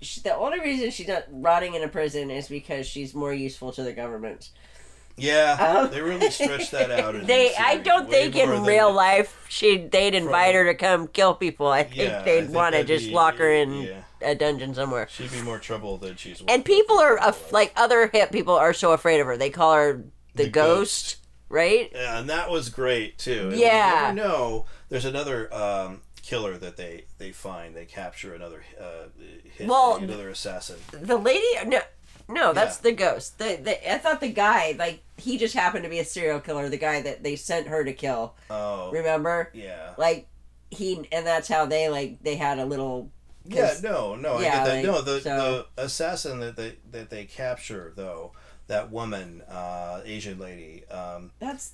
she, 0.00 0.20
the 0.22 0.34
only 0.34 0.58
reason 0.58 0.90
she's 0.90 1.06
not 1.06 1.24
rotting 1.30 1.74
in 1.74 1.82
a 1.84 1.88
prison 1.88 2.30
is 2.32 2.48
because 2.48 2.86
she's 2.86 3.14
more 3.14 3.32
useful 3.32 3.70
to 3.72 3.84
the 3.84 3.92
government. 3.92 4.50
Yeah, 5.16 5.80
Um, 5.84 5.90
they 5.92 6.00
really 6.00 6.30
stretch 6.30 6.70
that 6.70 6.90
out. 6.90 7.14
in 7.14 7.26
They, 7.26 7.54
I 7.54 7.78
don't 7.78 8.08
think 8.08 8.34
in 8.36 8.62
real 8.64 8.92
life 8.92 9.44
she 9.48 9.76
they'd 9.78 10.14
invite 10.14 10.54
her 10.54 10.64
to 10.66 10.74
come 10.74 11.08
kill 11.08 11.34
people. 11.34 11.66
I 11.68 11.82
think 11.84 11.96
Yeah, 11.96 12.22
they'd 12.22 12.50
want 12.50 12.74
to 12.74 12.84
just 12.84 13.06
be- 13.08 13.12
lock 13.14 13.36
her 13.36 13.50
in 13.52 13.72
yeah. 13.82 14.02
a 14.22 14.34
dungeon 14.34 14.74
somewhere. 14.74 15.08
She'd 15.10 15.32
be 15.32 15.42
more 15.42 15.58
trouble 15.58 15.96
than 15.98 16.16
she's. 16.16 16.40
worth. 16.40 16.50
And 16.50 16.64
people 16.64 16.98
are 16.98 17.18
af- 17.18 17.52
like 17.52 17.72
other 17.76 18.08
hip 18.08 18.32
people 18.32 18.54
are 18.54 18.72
so 18.72 18.92
afraid 18.92 19.20
of 19.20 19.26
her. 19.26 19.36
They 19.36 19.50
call 19.50 19.74
her 19.74 20.04
the, 20.34 20.48
ghost, 20.48 21.16
right? 21.48 21.90
Yeah, 21.94 22.18
and 22.18 22.30
that 22.30 22.50
was 22.50 22.68
great 22.70 23.18
too. 23.18 23.50
And 23.52 23.58
Yeah. 23.60 24.12
Know. 24.14 24.66
There's 24.88 25.04
another 25.06 25.52
um, 25.54 26.00
killer 26.22 26.56
that 26.58 26.76
they 26.76 27.04
they 27.18 27.32
find. 27.32 27.74
They 27.74 27.84
capture 27.86 28.34
another 28.34 28.62
uh, 28.80 29.08
hit, 29.56 29.66
Well, 29.68 29.96
another 29.96 30.28
assassin. 30.28 30.76
The 30.90 31.16
lady, 31.16 31.46
no, 31.66 31.80
no, 32.28 32.52
that's 32.52 32.78
the 32.78 32.92
ghost. 32.92 33.38
The, 33.38 33.58
the 33.62 33.92
I 33.94 33.98
thought 33.98 34.20
the 34.20 34.32
guy, 34.32 34.74
like 34.78 35.02
he 35.16 35.38
just 35.38 35.54
happened 35.54 35.84
to 35.84 35.90
be 35.90 35.98
a 35.98 36.04
serial 36.04 36.40
killer. 36.40 36.68
The 36.68 36.76
guy 36.76 37.00
that 37.02 37.22
they 37.22 37.36
sent 37.36 37.68
her 37.68 37.84
to 37.84 37.92
kill. 37.92 38.34
Oh, 38.50 38.90
Remember? 38.92 39.50
Yeah. 39.54 39.94
Like 39.98 40.28
he, 40.70 41.06
and 41.12 41.26
that's 41.26 41.48
how 41.48 41.66
they 41.66 41.88
like 41.88 42.22
they 42.22 42.36
had 42.36 42.58
a 42.58 42.64
little. 42.64 43.10
Yeah, 43.44 43.74
no, 43.82 44.14
no, 44.14 44.34
I 44.36 44.42
Yeah, 44.42 44.50
get 44.52 44.64
that. 44.64 44.74
like, 44.76 44.84
no, 44.84 45.00
the 45.02 45.20
so- 45.20 45.66
the 45.76 45.82
assassin 45.82 46.40
that 46.40 46.56
they 46.56 46.76
that 46.92 47.10
they 47.10 47.24
capture 47.24 47.92
though, 47.96 48.32
that 48.68 48.90
woman, 48.92 49.42
uh, 49.48 50.00
Asian 50.04 50.38
lady. 50.38 50.84
Um, 50.88 51.32
That's 51.40 51.72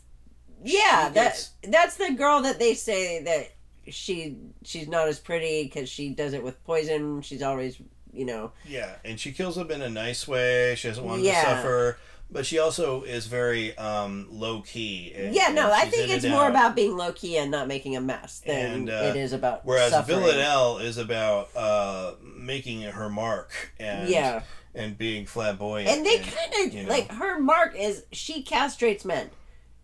yeah. 0.65 1.09
She 1.09 1.15
That 1.15 1.49
that's 1.69 1.97
the 1.97 2.13
girl 2.15 2.43
that 2.43 2.59
they 2.59 2.75
say 2.75 3.23
that 3.23 3.53
she 3.93 4.37
she's 4.65 4.89
not 4.89 5.09
as 5.09 5.19
pretty 5.19 5.65
because 5.65 5.89
she 5.89 6.11
does 6.11 6.33
it 6.33 6.43
with 6.43 6.63
poison. 6.65 7.21
She's 7.23 7.43
always 7.43 7.79
you 8.13 8.25
know. 8.25 8.53
yeah, 8.67 8.97
and 9.05 9.19
she 9.21 9.33
kills 9.33 9.57
him 9.57 9.71
in 9.71 9.83
a 9.83 9.89
nice 9.89 10.27
way. 10.29 10.75
She 10.77 10.89
doesn't 10.89 11.05
want 11.05 11.21
him 11.21 11.27
Yeah. 11.27 11.43
to 11.43 11.51
suffer, 11.51 11.99
but 12.31 12.45
she 12.47 12.59
also 12.59 13.03
is 13.05 13.27
very 13.27 13.77
um, 13.79 14.27
low 14.31 14.61
key. 14.63 15.13
And, 15.17 15.35
yeah, 15.35 15.49
no, 15.49 15.71
I 15.73 15.87
think 15.87 16.11
it's 16.11 16.27
more 16.27 16.45
out. 16.45 16.51
about 16.51 16.77
being 16.77 16.97
low 16.97 17.13
key 17.13 17.37
and 17.39 17.51
not 17.51 17.69
making 17.69 17.97
a 17.97 18.01
mess 18.01 18.41
than 18.41 18.73
and 18.73 18.91
uh, 18.91 19.13
it 19.15 19.17
is 19.17 19.33
about 19.33 19.65
whereas 19.65 19.93
suffering. 19.93 20.19
Villanelle 20.21 20.79
is 20.79 20.99
about 20.99 21.49
uh, 21.57 22.13
making 22.23 22.83
her 22.83 23.09
mark 23.09 23.73
and 23.81 24.09
Yeah. 24.09 24.43
and 24.75 24.97
being 24.99 25.25
flamboyant 25.27 25.89
and 25.89 26.05
they 26.05 26.19
kind 26.19 26.67
of 26.67 26.75
you 26.75 26.83
know. 26.85 26.89
like 26.91 27.11
her 27.13 27.39
mark 27.41 27.75
is 27.77 28.05
she 28.13 28.43
castrates 28.43 29.05
men 29.05 29.31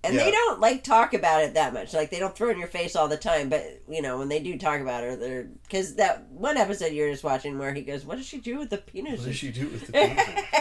and 0.05 0.15
Yeah. 0.15 0.25
they 0.25 0.31
don't 0.31 0.61
like 0.61 0.85
talk 0.85 1.15
about 1.15 1.43
it 1.43 1.55
that 1.55 1.73
much 1.73 1.95
like 1.95 2.11
they 2.11 2.19
don't 2.19 2.37
throw 2.37 2.49
it 2.49 2.53
in 2.53 2.59
your 2.59 2.69
face 2.69 2.95
all 2.95 3.09
the 3.09 3.17
time 3.17 3.49
but 3.49 3.65
you 3.89 4.03
know 4.03 4.19
when 4.19 4.29
they 4.29 4.41
do 4.41 4.59
talk 4.59 4.81
about 4.81 5.03
her 5.03 5.17
they're 5.17 5.45
because 5.63 5.95
that 5.97 6.29
one 6.31 6.57
episode 6.57 6.93
you're 6.93 7.11
just 7.11 7.25
watching 7.25 7.59
where 7.59 7.73
he 7.75 7.83
goes 7.83 8.05
what 8.05 8.17
does 8.19 8.27
she 8.27 8.39
do 8.39 8.59
with 8.59 8.71
the 8.71 8.79
penis 8.79 9.21
what 9.21 9.27
does 9.29 9.37
she 9.37 9.51
do 9.51 9.67
with 9.69 9.87
the 9.87 9.93
penis? 9.93 10.21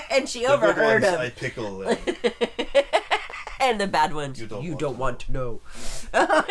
and 0.10 0.30
she 0.30 0.42
The 0.42 0.48
good 0.58 0.64
overheard 0.70 1.02
ones 1.04 1.14
him 1.16 1.20
I 1.22 1.30
pickle 1.30 1.80
them. 1.80 1.98
and 3.60 3.80
the 3.80 3.88
bad 3.88 4.14
ones 4.14 4.40
you 4.42 4.48
don't, 4.48 4.98
want, 4.98 5.20
to 5.22 5.32
know, 5.32 5.62
no, 6.14 6.44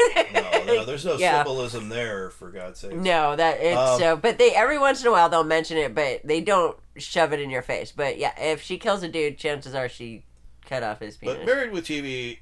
no, 0.66 0.84
there's 0.86 1.04
no 1.04 1.16
Yeah. 1.18 1.38
symbolism 1.44 1.88
there 1.90 2.30
for 2.30 2.50
God's 2.50 2.80
sake. 2.80 2.94
no 2.96 3.36
that 3.36 3.60
it's 3.60 3.76
Um, 3.76 3.98
so 3.98 4.16
but 4.16 4.38
they 4.38 4.54
every 4.54 4.78
once 4.78 5.02
in 5.02 5.08
a 5.08 5.12
while 5.12 5.28
they'll 5.28 5.44
mention 5.44 5.76
it 5.76 5.94
but 5.94 6.22
they 6.24 6.40
don't 6.40 6.76
shove 6.96 7.32
it 7.32 7.40
in 7.40 7.50
your 7.50 7.62
face 7.62 7.92
but 7.92 8.18
yeah 8.18 8.32
if 8.40 8.62
she 8.62 8.78
kills 8.78 9.02
a 9.02 9.08
dude 9.08 9.36
chances 9.38 9.74
are 9.74 9.88
she 9.88 10.24
cut 10.64 10.82
off 10.82 11.00
his 11.00 11.16
penis 11.16 11.36
But 11.38 11.46
Married 11.46 11.72
with 11.72 11.84
TV, 11.84 12.38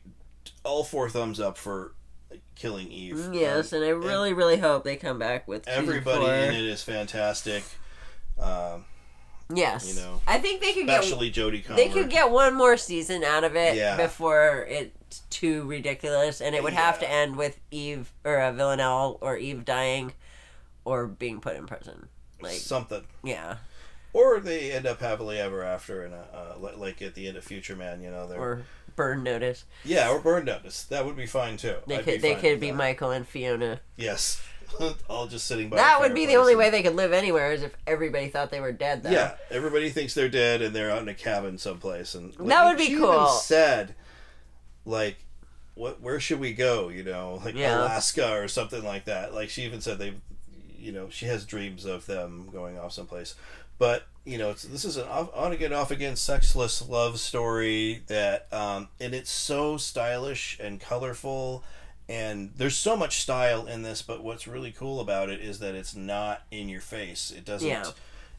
all 0.64 0.84
four 0.84 1.08
thumbs 1.10 1.40
up 1.40 1.56
for 1.56 1.94
killing 2.54 2.90
Eve. 2.90 3.30
Yes, 3.32 3.72
Um, 3.72 3.78
and 3.82 3.86
I 3.86 3.92
really, 3.92 4.32
really 4.32 4.58
hope 4.58 4.84
they 4.84 4.96
come 4.96 5.18
back 5.18 5.48
with 5.48 5.66
everybody 5.66 6.20
four. 6.24 6.34
in 6.34 6.54
it 6.54 6.64
is 6.64 6.82
fantastic. 6.82 7.64
Um, 8.38 8.84
Yes, 9.52 9.92
you 9.96 10.00
know, 10.00 10.20
I 10.28 10.38
think 10.38 10.60
they 10.60 10.72
could 10.72 10.88
especially 10.88 11.28
get 11.30 11.42
Jodie 11.44 11.64
Comer. 11.64 11.76
they 11.76 11.88
could 11.88 12.08
get 12.08 12.30
one 12.30 12.54
more 12.54 12.76
season 12.76 13.24
out 13.24 13.42
of 13.42 13.56
it 13.56 13.74
Yeah. 13.74 13.96
before 13.96 14.64
it's 14.68 15.22
too 15.28 15.64
ridiculous, 15.64 16.40
and 16.40 16.54
it 16.54 16.62
would 16.62 16.72
have 16.72 17.00
to 17.00 17.10
end 17.10 17.34
with 17.34 17.58
Eve 17.72 18.12
or 18.24 18.40
uh, 18.40 18.52
Villanelle 18.52 19.18
or 19.20 19.36
Eve 19.36 19.64
dying 19.64 20.12
or 20.84 21.08
being 21.08 21.40
put 21.40 21.56
in 21.56 21.66
prison. 21.66 22.08
Like 22.40 22.52
something. 22.52 23.02
yeah, 23.24 23.56
or 24.12 24.38
they 24.38 24.70
end 24.70 24.86
up 24.86 25.00
happily 25.00 25.40
ever 25.40 25.64
after, 25.64 26.04
and 26.04 26.14
uh, 26.14 26.54
like 26.76 27.02
at 27.02 27.16
the 27.16 27.26
end 27.26 27.36
of 27.36 27.42
Future 27.42 27.74
Man. 27.74 28.00
You 28.02 28.12
know, 28.12 28.28
they're 28.28 28.38
Or 28.40 28.62
burn 29.00 29.22
notice. 29.22 29.64
yeah, 29.84 30.10
or 30.10 30.18
Burn 30.20 30.44
Notice. 30.44 30.84
That 30.84 31.06
would 31.06 31.16
be 31.16 31.26
fine 31.26 31.56
too. 31.56 31.76
They 31.86 31.96
I'd 31.98 32.04
could 32.04 32.22
they 32.22 32.34
could 32.34 32.60
be 32.60 32.70
that. 32.70 32.76
Michael 32.76 33.10
and 33.10 33.26
Fiona. 33.26 33.80
Yes, 33.96 34.42
all 35.08 35.26
just 35.26 35.46
sitting 35.46 35.68
by. 35.70 35.76
That 35.76 36.00
would 36.00 36.14
be 36.14 36.26
the 36.26 36.36
only 36.36 36.52
and- 36.52 36.58
way 36.58 36.70
they 36.70 36.82
could 36.82 36.94
live 36.96 37.12
anywhere 37.12 37.52
is 37.52 37.62
if 37.62 37.74
everybody 37.86 38.28
thought 38.28 38.50
they 38.50 38.60
were 38.60 38.72
dead. 38.72 39.02
Though. 39.02 39.10
Yeah, 39.10 39.34
everybody 39.50 39.90
thinks 39.90 40.14
they're 40.14 40.28
dead 40.28 40.60
and 40.62 40.74
they're 40.74 40.90
out 40.90 41.02
in 41.02 41.08
a 41.08 41.14
cabin 41.14 41.56
someplace, 41.58 42.14
and 42.14 42.32
That 42.34 42.66
would 42.66 42.76
be 42.78 42.94
cool. 42.96 43.12
Even 43.14 43.28
said, 43.40 43.94
like, 44.84 45.16
what? 45.74 46.00
Where 46.00 46.20
should 46.20 46.40
we 46.40 46.52
go? 46.52 46.88
You 46.88 47.02
know, 47.04 47.40
like 47.44 47.54
Yeah. 47.54 47.80
Alaska 47.80 48.32
or 48.36 48.48
something 48.48 48.84
like 48.84 49.06
that. 49.06 49.32
Like 49.34 49.48
she 49.50 49.62
even 49.62 49.80
said 49.80 49.98
they, 49.98 50.14
you 50.78 50.92
know, 50.92 51.08
she 51.10 51.26
has 51.26 51.44
dreams 51.44 51.84
of 51.84 52.06
them 52.06 52.48
going 52.52 52.78
off 52.78 52.92
someplace, 52.92 53.34
but 53.80 54.06
you 54.24 54.38
know, 54.38 54.50
it's, 54.50 54.62
this 54.62 54.84
is 54.84 54.96
an 54.98 55.08
off, 55.08 55.30
on 55.34 55.50
again, 55.50 55.72
off 55.72 55.90
again, 55.90 56.14
sexless 56.14 56.86
love 56.88 57.18
story 57.18 58.02
that, 58.06 58.46
um, 58.52 58.86
and 59.00 59.14
it's 59.14 59.30
so 59.30 59.76
stylish 59.78 60.58
and 60.60 60.78
colorful. 60.78 61.64
And 62.08 62.52
there's 62.56 62.76
so 62.76 62.96
much 62.96 63.20
style 63.22 63.66
in 63.66 63.82
this, 63.82 64.02
but 64.02 64.22
what's 64.22 64.46
really 64.46 64.72
cool 64.72 65.00
about 65.00 65.30
it 65.30 65.40
is 65.40 65.60
that 65.60 65.74
it's 65.74 65.94
not 65.96 66.42
in 66.50 66.68
your 66.68 66.80
face. 66.80 67.30
It 67.34 67.44
doesn't 67.44 67.68
Yeah. 67.68 67.84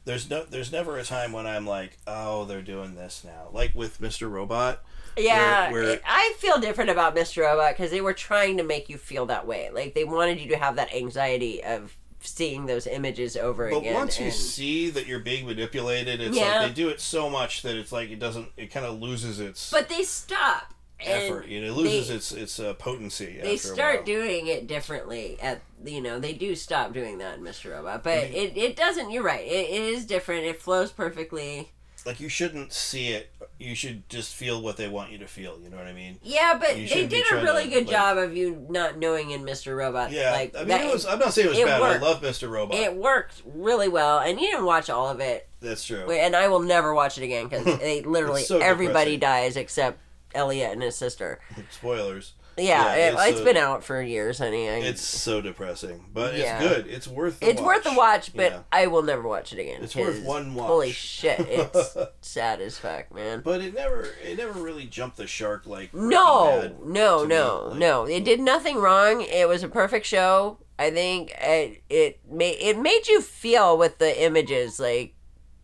there's 0.06 0.30
no 0.30 0.44
there's 0.44 0.72
never 0.72 0.98
a 0.98 1.04
time 1.04 1.32
when 1.32 1.48
I'm 1.48 1.66
like, 1.66 1.98
oh, 2.06 2.46
they're 2.46 2.62
doing 2.62 2.96
this 2.96 3.24
now. 3.26 3.48
Like 3.52 3.74
with 3.74 4.00
Mr. 4.02 4.30
Robot. 4.30 4.84
Yeah, 5.18 5.72
where, 5.72 5.84
where 5.84 5.92
it- 5.94 6.02
I 6.06 6.36
feel 6.38 6.60
different 6.60 6.90
about 6.90 7.16
Mr. 7.16 7.44
Robot 7.44 7.74
because 7.76 7.92
they 7.92 8.02
were 8.02 8.14
trying 8.14 8.58
to 8.58 8.64
make 8.64 8.88
you 8.90 8.98
feel 8.98 9.26
that 9.28 9.48
way. 9.48 9.70
Like 9.74 9.96
they 9.96 10.04
wanted 10.04 10.40
you 10.40 10.50
to 10.50 10.58
have 10.58 10.76
that 10.76 10.94
anxiety 10.94 11.64
of 11.64 11.96
seeing 12.22 12.66
those 12.66 12.88
images 12.88 13.36
over 13.36 13.70
but 13.70 13.78
again. 13.80 13.94
once 13.94 14.20
you 14.20 14.32
see 14.32 14.90
that 14.92 15.08
you're 15.08 15.20
being 15.20 15.46
manipulated, 15.46 16.22
it's 16.22 16.38
Yeah. 16.38 16.60
like 16.62 16.68
they 16.70 16.74
do 16.74 16.90
it 16.90 17.02
so 17.02 17.30
much 17.30 17.62
that 17.64 17.76
it's 17.76 17.92
like 17.92 18.10
it 18.10 18.20
doesn't. 18.20 18.50
It 18.58 18.68
kind 18.72 18.86
of 18.86 19.00
loses 19.02 19.40
its 19.40 19.72
but 19.72 19.90
they 19.90 20.04
stop. 20.04 20.74
and 21.00 21.24
effort. 21.24 21.48
You 21.48 21.62
know, 21.62 21.68
it 21.68 21.72
loses 21.76 22.08
they- 22.10 22.16
its 22.16 22.32
its 22.32 22.60
uh, 22.60 22.74
potency. 22.76 23.40
they 23.42 23.58
start 23.58 24.06
doing 24.06 24.48
it 24.48 24.68
differently 24.68 25.38
at 25.42 25.62
you 25.84 26.00
know 26.02 26.20
they 26.20 26.34
do 26.34 26.56
stop 26.56 26.94
doing 26.94 27.18
that 27.18 27.40
in 27.40 27.44
Mr. 27.44 27.72
Robot, 27.72 28.04
but 28.04 28.18
I 28.18 28.22
mean- 28.30 28.34
it, 28.34 28.58
it 28.58 28.76
doesn't. 28.76 29.10
You're 29.12 29.24
right. 29.24 29.46
It, 29.46 29.70
it 29.70 29.82
is 29.82 30.06
different. 30.06 30.46
It 30.46 30.62
flows 30.62 30.92
perfectly. 30.92 31.72
Like 32.06 32.20
you 32.20 32.30
shouldn't 32.30 32.74
see 32.74 33.10
it. 33.10 33.32
You 33.60 33.76
should 33.76 34.10
just 34.10 34.34
feel 34.34 34.62
what 34.62 34.78
they 34.78 34.90
want 34.90 35.12
you 35.12 35.20
to 35.20 35.28
feel. 35.28 35.60
You 35.62 35.70
know 35.70 35.78
what 35.78 35.86
I 35.86 35.94
mean? 35.94 36.18
Yeah, 36.24 36.58
but 36.60 36.70
they 36.76 37.06
did 37.08 37.26
a 37.32 37.36
really 37.44 37.66
to, 37.66 37.70
good 37.70 37.86
like- 37.88 37.96
job 37.96 38.18
of 38.18 38.36
you 38.36 38.66
not 38.70 38.98
knowing 38.98 39.32
in 39.32 39.42
Mr. 39.44 39.78
Robot. 39.78 40.12
Yeah, 40.12 40.32
like 40.32 40.56
I 40.56 40.60
mean, 40.60 40.68
that- 40.70 40.86
it 40.86 40.92
was. 40.92 41.06
I'm 41.06 41.20
not 41.20 41.34
saying 41.34 41.48
it 41.48 41.50
was 41.52 41.60
it 41.60 41.66
bad. 41.66 41.80
worked. 41.82 42.04
I 42.04 42.06
love 42.08 42.22
Mr. 42.22 42.50
Robot. 42.50 42.76
It 42.78 42.96
worked 42.96 43.44
really 43.46 43.88
well, 43.88 44.20
and 44.20 44.40
you 44.40 44.48
didn't 44.50 44.66
watch 44.66 44.90
all 44.90 45.08
of 45.10 45.20
it. 45.20 45.48
That's 45.60 45.84
true. 45.86 46.10
And 46.10 46.36
I 46.36 46.48
will 46.48 46.62
never 46.62 46.94
watch 46.94 47.18
it 47.20 47.24
again 47.24 47.48
because 47.48 47.66
they 47.80 48.02
literally 48.02 48.44
so 48.44 48.58
everybody 48.60 49.18
depressing. 49.18 49.44
dies 49.44 49.58
except 49.58 50.00
Elliot 50.34 50.72
and 50.72 50.82
his 50.82 50.96
sister. 50.96 51.40
Spoilers. 51.70 52.34
Yeah, 52.62 52.94
it, 52.96 53.14
it's 53.14 53.24
it's 53.28 53.38
so- 53.40 53.44
been 53.44 53.58
out 53.58 53.84
for 53.84 54.02
years, 54.02 54.38
honey. 54.40 54.70
I, 54.70 54.74
It's 54.78 55.02
so 55.02 55.42
depressing, 55.42 56.06
but 56.14 56.36
Yeah. 56.36 56.60
it's 56.62 56.68
good. 56.76 56.88
It's 56.88 57.08
worth. 57.08 57.40
The 57.40 57.50
it's 57.50 57.62
worth 57.62 57.84
the 57.84 57.94
watch, 57.94 58.34
but 58.36 58.52
Yeah. 58.52 58.60
I 58.72 58.88
will 58.88 59.04
never 59.04 59.24
watch 59.24 59.52
it 59.54 59.60
again. 59.60 59.84
It's 59.84 59.96
worth 59.96 60.24
one 60.24 60.54
watch. 60.56 60.68
Holy 60.68 60.92
shit, 60.92 61.40
it's 61.42 61.98
sad 62.22 62.62
as 62.62 62.78
fuck, 62.78 63.14
man. 63.14 63.42
But 63.44 63.62
it 63.62 63.74
never, 63.74 64.08
it 64.24 64.38
never 64.38 64.60
really 64.60 64.86
jumped 64.86 65.18
the 65.18 65.28
shark 65.28 65.66
like. 65.66 65.94
No, 65.94 66.76
no, 66.84 67.26
no, 67.26 67.68
Like, 67.70 67.80
no. 67.80 68.06
It 68.06 68.24
did 68.24 68.40
nothing 68.40 68.78
wrong. 68.78 69.22
It 69.22 69.48
was 69.48 69.64
a 69.64 69.70
perfect 69.70 70.06
show. 70.06 70.58
I 70.80 70.90
think 70.90 71.32
it 71.40 71.84
it 71.90 72.20
made 72.30 72.58
it 72.60 72.78
made 72.80 73.08
you 73.08 73.22
feel 73.22 73.78
with 73.78 74.00
the 74.00 74.24
images 74.24 74.80
like 74.80 75.14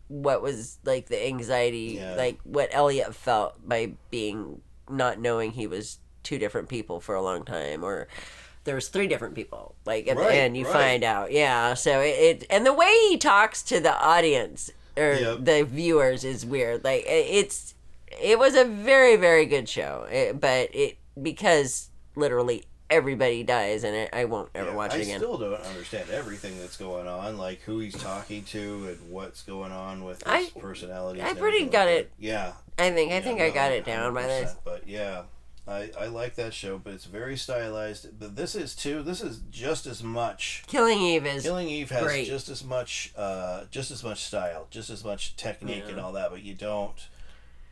what 0.10 0.42
was 0.44 0.78
like 0.86 1.08
the 1.08 1.26
anxiety, 1.28 1.98
Yeah. 2.00 2.14
like 2.16 2.40
what 2.44 2.70
Elliot 2.72 3.16
felt 3.16 3.68
by 3.68 3.94
being 4.12 4.62
not 4.90 5.20
knowing 5.20 5.52
he 5.52 5.66
was 5.68 5.98
two 6.28 6.38
different 6.38 6.68
people 6.68 7.00
for 7.00 7.16
a 7.16 7.22
long 7.22 7.44
time, 7.46 7.84
or 7.84 8.08
there 8.66 8.76
was 8.76 8.90
three 8.90 9.08
different 9.08 9.34
people. 9.34 9.76
Like 9.86 10.08
at 10.08 10.18
Right, 10.18 10.28
the 10.28 10.36
end, 10.36 10.58
you 10.58 10.66
right. 10.66 10.74
find 10.74 11.04
out. 11.04 11.32
Yeah. 11.32 11.74
So 11.74 12.02
it, 12.02 12.42
it 12.42 12.48
and 12.50 12.66
the 12.66 12.74
way 12.74 12.92
he 13.10 13.18
talks 13.18 13.64
to 13.64 13.80
the 13.80 13.98
audience 13.98 14.70
or 14.98 15.14
Yep. 15.14 15.38
the 15.46 15.64
viewers 15.64 16.24
is 16.26 16.46
weird. 16.46 16.84
Like 16.84 17.04
it- 17.06 17.28
it's 17.40 17.74
it 18.22 18.38
was 18.40 18.56
a 18.56 18.66
very 18.66 19.16
very 19.16 19.46
good 19.46 19.70
show 19.70 20.06
it, 20.12 20.40
but 20.42 20.74
it 20.76 20.98
because 21.22 21.90
literally 22.16 22.64
everybody 22.90 23.44
dies 23.44 23.84
in 23.84 23.94
it 23.94 24.10
i 24.14 24.24
won't 24.24 24.50
ever 24.56 24.70
Yeah, 24.70 24.76
watch 24.76 24.94
I 24.94 24.98
it 24.98 25.02
again 25.02 25.20
still 25.20 25.38
don't 25.38 25.60
understand 25.62 26.10
everything 26.10 26.58
that's 26.58 26.78
going 26.78 27.06
on, 27.06 27.38
like 27.38 27.60
who 27.64 27.80
he's 27.80 27.96
talking 28.02 28.44
to 28.46 28.88
and 28.88 29.12
what's 29.12 29.44
going 29.44 29.74
on 29.74 30.06
with 30.06 30.24
his 30.24 30.48
I- 30.56 30.60
personality. 30.60 31.22
I 31.22 31.34
pretty 31.34 31.66
got 31.66 31.90
it. 31.90 32.10
Yeah, 32.18 32.54
i 32.80 32.90
think 32.92 33.12
i 33.12 33.20
think 33.20 33.42
i 33.42 33.50
got 33.50 33.72
it 33.74 33.84
down 33.86 34.14
by 34.14 34.24
this 34.24 34.56
But 34.64 34.88
yeah, 34.88 35.24
I 35.68 35.92
I 36.00 36.06
like 36.08 36.36
that 36.36 36.54
show, 36.54 36.78
but 36.78 36.94
it's 36.94 37.06
very 37.06 37.36
stylized. 37.38 38.20
But 38.20 38.36
this 38.36 38.56
is 38.56 38.76
too. 38.76 39.04
This 39.04 39.22
is 39.22 39.40
just 39.52 39.86
as 39.86 40.02
much. 40.04 40.64
killing 40.68 41.00
eve 41.00 41.26
is 41.26 41.44
Killing 41.44 41.68
Eve 41.68 41.90
has 41.92 42.04
great. 42.04 42.26
just 42.28 42.50
as 42.50 42.64
much, 42.64 43.12
uh, 43.18 43.66
just 43.70 43.92
as 43.92 44.04
much 44.04 44.24
style, 44.24 44.68
just 44.70 44.90
as 44.90 45.04
much 45.04 45.36
technique 45.36 45.84
and 45.90 46.00
all 46.00 46.14
that. 46.14 46.30
But 46.32 46.42
you 46.44 46.54
don't, 46.54 46.96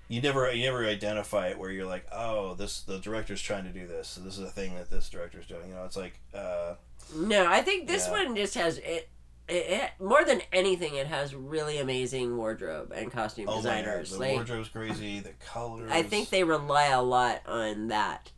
you 0.10 0.22
never, 0.22 0.52
you 0.52 0.66
never 0.66 0.86
identify 0.86 1.48
it 1.48 1.58
where 1.58 1.72
you're 1.72 1.86
like, 1.86 2.06
oh, 2.12 2.54
this 2.56 2.82
the 2.82 3.00
director's 3.00 3.42
trying 3.42 3.64
to 3.64 3.72
do 3.72 3.88
this. 3.88 4.10
So 4.10 4.22
this 4.22 4.38
is 4.38 4.44
a 4.44 4.52
thing 4.52 4.76
that 4.76 4.90
this 4.90 5.10
director's 5.10 5.46
doing. 5.48 5.70
You 5.70 5.76
know, 5.76 5.86
it's 5.86 5.98
like, 5.98 6.20
uh, 6.34 6.76
no 7.16 7.46
i 7.46 7.62
think 7.62 7.88
this 7.88 8.08
Yeah. 8.08 8.24
one 8.26 8.36
just 8.36 8.56
has 8.56 8.80
it, 8.80 9.08
it, 9.48 9.54
it 9.70 9.92
more 10.00 10.24
than 10.24 10.42
anything 10.52 10.96
it 10.96 11.08
has 11.08 11.36
really 11.36 11.78
amazing 11.78 12.36
wardrobe 12.38 12.92
and 12.96 13.12
costume 13.12 13.46
oh 13.48 13.58
my 13.58 13.62
god, 13.62 13.62
designers 13.64 14.12
the 14.12 14.20
like 14.20 14.34
wardrobe's 14.34 14.70
crazy, 14.70 15.20
the 15.20 15.34
colors. 15.46 15.90
i 15.92 16.02
think 16.02 16.30
they 16.30 16.44
rely 16.44 16.88
a 16.88 17.02
lot 17.02 17.42
on 17.46 17.88
that 17.90 18.32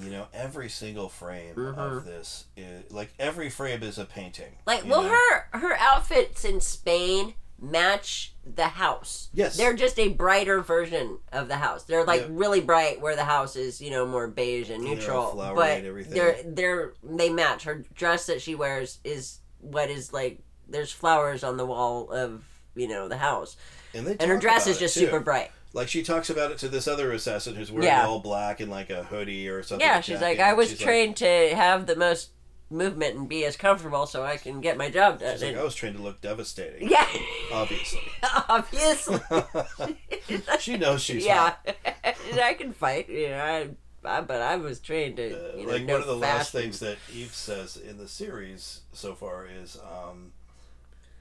you 0.00 0.08
know, 0.10 0.28
every 0.32 0.68
single 0.68 1.08
frame 1.08 1.54
Mhm. 1.56 1.76
of 1.76 2.04
this 2.04 2.44
is 2.56 2.90
like 2.92 3.12
every 3.18 3.50
frame 3.50 3.82
is 3.82 3.98
a 3.98 4.04
painting. 4.04 4.56
Like, 4.64 4.86
well, 4.86 5.02
know? 5.02 5.08
her 5.08 5.48
her 5.58 5.74
outfits 5.74 6.44
in 6.44 6.60
Spain 6.60 7.34
match 7.60 8.32
the 8.46 8.68
house. 8.68 9.28
Yes. 9.34 9.56
they're 9.56 9.74
just 9.74 9.98
a 9.98 10.08
brighter 10.08 10.60
version 10.62 11.18
of 11.32 11.48
the 11.48 11.56
house. 11.56 11.82
They're 11.84 12.04
like 12.04 12.22
Yep. 12.22 12.30
really 12.32 12.60
bright, 12.60 13.00
where 13.00 13.16
the 13.16 13.24
house 13.24 13.56
is, 13.56 13.80
you 13.82 13.90
know, 13.90 14.06
more 14.06 14.28
beige 14.28 14.70
and 14.70 14.82
neutral. 14.84 15.34
But 15.36 15.82
they're 16.08 16.40
they're 16.44 16.92
they 17.02 17.28
match. 17.28 17.64
Her 17.64 17.84
dress 17.94 18.26
that 18.26 18.40
she 18.40 18.54
wears 18.54 19.00
is 19.04 19.40
what 19.60 19.90
is 19.90 20.12
like. 20.12 20.40
There's 20.68 20.92
flowers 20.92 21.42
on 21.42 21.56
the 21.56 21.66
wall 21.66 22.10
of 22.10 22.44
you 22.74 22.86
know 22.88 23.08
the 23.08 23.16
house, 23.18 23.56
and, 23.94 24.06
they 24.06 24.12
and 24.12 24.30
her 24.30 24.38
dress 24.38 24.66
is 24.66 24.78
just 24.78 24.94
too. 24.94 25.00
super 25.06 25.20
bright. 25.20 25.50
Like 25.72 25.88
she 25.88 26.02
talks 26.02 26.30
about 26.30 26.50
it 26.50 26.58
to 26.58 26.68
this 26.68 26.88
other 26.88 27.12
assassin 27.12 27.54
who's 27.54 27.70
wearing 27.70 27.86
Yeah. 27.86 28.06
all 28.06 28.18
black 28.20 28.58
and 28.60 28.70
like 28.70 28.90
a 28.90 29.04
hoodie 29.04 29.48
or 29.48 29.62
something. 29.62 29.86
Yeah, 29.86 30.00
she's 30.00 30.20
like, 30.20 30.40
I 30.40 30.52
was 30.52 30.68
she's 30.70 30.80
like- 30.80 30.84
trained 30.86 31.16
to 31.18 31.54
have 31.54 31.86
the 31.86 31.94
most 31.96 32.30
movement 32.72 33.16
and 33.16 33.28
be 33.28 33.44
as 33.44 33.56
comfortable 33.56 34.06
so 34.06 34.22
I 34.24 34.36
can 34.36 34.60
get 34.60 34.76
my 34.76 34.90
job 34.90 35.18
done. 35.20 35.34
She's 35.34 35.42
like, 35.44 35.56
I 35.56 35.62
was 35.64 35.74
trained 35.74 35.96
to 35.96 36.02
look 36.02 36.20
devastating. 36.20 36.88
Yeah. 36.88 37.06
obviously. 37.52 38.00
Obviously. 38.48 39.20
she 40.60 40.76
knows 40.76 41.02
she's 41.02 41.24
yeah. 41.24 41.54
I 42.04 42.54
can 42.54 42.72
fight. 42.72 43.08
You 43.08 43.30
know, 43.30 43.38
I, 43.38 43.68
I 44.04 44.20
but 44.22 44.40
I 44.40 44.56
was 44.56 44.80
trained 44.80 45.16
to 45.16 45.28
you 45.56 45.66
know 45.66 45.72
like 45.72 45.86
one 45.88 46.00
of 46.00 46.06
the 46.06 46.16
last 46.16 46.52
things 46.52 46.80
that 46.80 46.96
Eve 47.12 47.34
says 47.34 47.76
in 47.76 47.98
the 47.98 48.08
series 48.08 48.80
so 48.92 49.14
far 49.14 49.46
is, 49.46 49.76
um, 49.76 50.32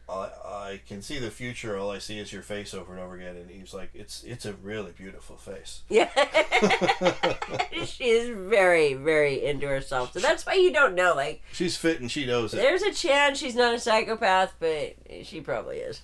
I, 0.08 0.30
I 0.46 0.82
can 0.88 1.02
see 1.02 1.20
the 1.20 1.30
future. 1.30 1.78
All 1.78 1.92
I 1.92 2.00
see 2.00 2.18
is 2.18 2.34
your 2.34 2.42
face 2.42 2.74
over 2.74 2.94
and 2.94 3.02
over 3.02 3.16
again. 3.16 3.36
And 3.36 3.52
Eve's 3.52 3.74
like, 3.74 3.92
it's 3.94 4.24
it's 4.24 4.46
a 4.46 4.54
really 4.54 4.92
beautiful 4.92 5.36
face. 5.38 5.82
Yeah, 5.90 6.10
she 7.86 8.06
is 8.06 8.30
very 8.30 8.94
very 8.96 9.44
into 9.46 9.68
herself. 9.68 10.14
So 10.14 10.20
that's 10.20 10.46
why 10.46 10.54
you 10.56 10.72
don't 10.74 10.96
know. 10.96 11.14
Like, 11.16 11.42
She's 11.52 11.78
fit 11.78 12.00
and 12.02 12.10
she 12.10 12.26
knows 12.26 12.54
it. 12.54 12.58
there's 12.58 12.82
a 12.82 12.92
chance 12.94 13.38
she's 13.40 13.56
not 13.56 13.74
a 13.76 13.80
psychopath, 13.80 14.54
but 14.60 14.96
she 15.24 15.42
probably 15.42 15.78
is. 15.78 16.02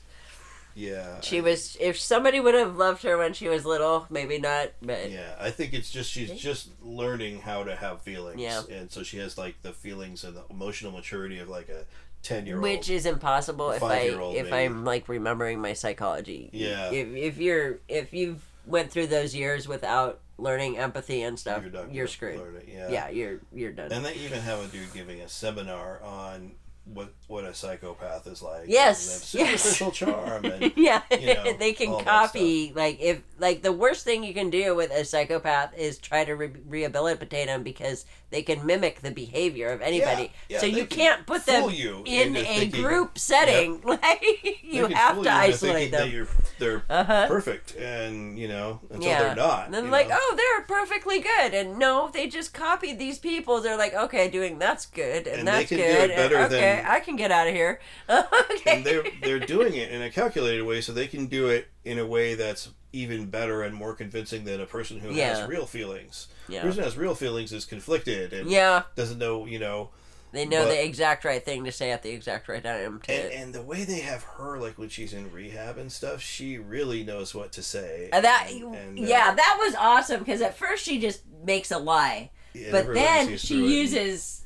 Yeah. 0.75 1.21
She 1.21 1.41
was. 1.41 1.77
If 1.79 1.97
somebody 1.97 2.39
would 2.39 2.53
have 2.53 2.75
loved 2.75 3.01
her 3.03 3.17
when 3.17 3.33
she 3.33 3.47
was 3.47 3.65
little, 3.65 4.05
maybe 4.09 4.37
not. 4.37 4.71
But 4.81 5.09
Yeah, 5.09 5.33
I 5.39 5.49
think 5.49 5.73
it's 5.73 5.89
just 5.89 6.11
she's 6.11 6.31
just 6.31 6.69
learning 6.81 7.39
how 7.41 7.63
to 7.63 7.75
have 7.75 8.01
feelings. 8.01 8.39
Yeah. 8.41 8.61
And 8.69 8.91
so 8.91 9.01
she 9.01 9.17
has 9.19 9.37
like 9.37 9.61
the 9.61 9.71
feelings 9.73 10.23
and 10.23 10.35
the 10.35 10.43
emotional 10.49 10.91
maturity 10.91 11.39
of 11.39 11.47
like 11.49 11.69
a 11.69 11.85
ten 12.21 12.45
year 12.45 12.55
old. 12.55 12.63
which 12.63 12.89
is 12.89 13.05
impossible 13.05 13.71
if 13.71 13.81
I 13.83 13.99
if 14.09 14.17
maybe. 14.45 14.51
I'm 14.51 14.83
like 14.83 15.07
remembering 15.07 15.61
my 15.61 15.73
psychology. 15.73 16.49
Yeah. 16.51 16.91
If 16.91 17.07
if 17.15 17.37
you're 17.37 17.79
if 17.87 18.13
you've 18.13 18.43
went 18.65 18.91
through 18.91 19.07
those 19.07 19.33
years 19.33 19.67
without 19.67 20.19
learning 20.37 20.77
empathy 20.77 21.21
and 21.21 21.39
stuff, 21.39 21.63
You're 21.63 21.87
you're, 21.89 22.07
screwed. 22.07 22.63
yeah. 22.67 22.89
Yeah, 22.89 23.09
you're 23.09 23.39
you're 23.53 23.71
done. 23.71 23.91
And 23.93 24.03
they 24.03 24.15
even 24.15 24.41
have 24.41 24.59
a 24.59 24.67
dude 24.67 24.93
giving 24.93 25.21
a 25.21 25.29
seminar 25.29 26.01
on 26.03 26.51
what 26.85 27.13
what 27.27 27.43
a 27.43 27.53
psychopath 27.53 28.27
is 28.27 28.41
like. 28.43 28.65
Yes, 28.67 29.33
and 29.33 29.41
yes. 29.41 29.61
superficial 29.61 29.91
charm. 29.91 30.45
And, 30.45 30.71
yeah, 30.77 31.01
you 31.11 31.33
know, 31.33 31.53
they 31.59 31.73
can 31.73 31.99
copy 32.03 32.71
like 32.75 32.99
if 33.01 33.21
like 33.39 33.61
the 33.61 33.71
worst 33.71 34.03
thing 34.05 34.23
you 34.23 34.33
can 34.33 34.49
do 34.49 34.75
with 34.75 34.91
a 34.91 35.03
psychopath 35.05 35.77
is 35.77 35.97
try 35.97 36.23
to 36.23 36.33
re- 36.35 36.51
rehabilitate 36.67 37.47
them 37.47 37.63
because 37.63 38.05
they 38.29 38.41
can 38.41 38.65
mimic 38.65 39.01
the 39.01 39.11
behavior 39.11 39.69
of 39.69 39.81
anybody. 39.81 40.31
yeah, 40.49 40.59
so 40.59 40.65
you 40.65 40.85
can 40.85 40.97
can't 40.97 41.25
put 41.27 41.45
them 41.45 41.69
you 41.69 42.01
in 42.05 42.35
a 42.35 42.43
thinking- 42.43 42.81
group 42.81 43.17
setting. 43.17 43.81
Like 43.95 44.59
you 44.63 44.87
have 44.87 45.15
to 45.15 45.19
into 45.19 45.31
isolate 45.31 45.91
them. 45.91 46.09
you're, 46.11 46.27
they're 46.59 46.83
Uh-huh. 46.89 47.27
perfect, 47.27 47.75
and 47.75 48.37
you 48.37 48.47
know 48.47 48.79
until 48.89 49.07
yeah, 49.09 49.19
they're 49.23 49.35
not. 49.35 49.65
And 49.65 49.73
then 49.73 49.89
like, 49.89 50.09
know? 50.09 50.17
oh, 50.19 50.33
they're 50.35 50.65
perfectly 50.65 51.19
good, 51.19 51.53
and 51.53 51.79
no, 51.79 52.09
they 52.13 52.27
just 52.27 52.53
copied 52.53 52.99
these 52.99 53.17
people. 53.19 53.61
They're 53.61 53.77
like, 53.77 53.93
okay, 53.93 54.29
doing 54.29 54.59
that's 54.59 54.85
good, 54.85 55.27
and, 55.27 55.39
And 55.39 55.47
that's 55.47 55.69
good, 55.69 56.11
and 56.11 56.33
okay, 56.33 56.47
than- 56.81 56.85
I 56.85 56.99
can 56.99 57.14
get 57.15 57.31
out 57.31 57.47
of 57.47 57.53
here. 57.53 57.79
okay. 58.09 58.77
and 58.77 58.85
they're 58.85 59.03
they're 59.21 59.39
doing 59.39 59.75
it 59.75 59.91
in 59.91 60.01
a 60.01 60.09
calculated 60.09 60.63
way, 60.63 60.81
so 60.81 60.91
they 60.93 61.07
can 61.07 61.27
do 61.27 61.47
it 61.47 61.67
in 61.83 61.99
a 61.99 62.05
way 62.05 62.35
that's 62.35 62.69
even 62.93 63.25
better 63.25 63.61
and 63.63 63.75
more 63.75 63.93
convincing 63.93 64.45
than 64.45 64.61
a 64.61 64.65
person 64.65 64.99
who 64.99 65.11
Yeah. 65.11 65.37
has 65.39 65.47
real 65.49 65.65
feelings. 65.65 66.27
Yeah. 66.47 66.61
The 66.61 66.67
person 66.67 66.79
who 66.79 66.85
has 66.85 66.97
real 66.97 67.15
feelings 67.15 67.51
is 67.51 67.65
conflicted 67.65 68.31
and 68.31 68.49
Yeah. 68.49 68.83
doesn't 68.95 69.17
know, 69.19 69.45
you 69.45 69.59
know. 69.59 69.89
They 70.31 70.45
know 70.45 70.63
but- 70.63 70.69
the 70.71 70.83
exact 70.83 71.23
right 71.25 71.43
thing 71.43 71.63
to 71.65 71.71
say 71.71 71.91
at 71.91 72.03
the 72.03 72.09
exact 72.11 72.47
right 72.49 72.63
time. 72.63 73.01
To, 73.03 73.11
and, 73.13 73.33
and 73.33 73.53
the 73.53 73.61
way 73.61 73.83
they 73.85 73.99
have 73.99 74.23
her, 74.23 74.57
like 74.59 74.77
when 74.77 74.89
she's 74.89 75.13
in 75.13 75.31
rehab 75.31 75.77
and 75.77 75.91
stuff, 75.91 76.21
she 76.21 76.57
really 76.57 77.03
knows 77.03 77.33
what 77.35 77.51
to 77.53 77.63
say. 77.63 78.09
Uh, 78.13 78.21
that 78.21 78.47
and, 78.49 78.99
uh, 78.99 79.01
yeah, 79.01 79.33
that 79.33 79.57
was 79.61 79.75
awesome 79.75 80.19
because 80.19 80.41
at 80.41 80.57
first 80.57 80.83
she 80.85 80.99
just 80.99 81.21
makes 81.45 81.71
a 81.71 81.77
lie, 81.77 82.31
but 82.71 82.93
then 82.93 83.37
she 83.37 83.55
through 83.55 83.65
it. 83.65 83.69
uses 83.69 84.41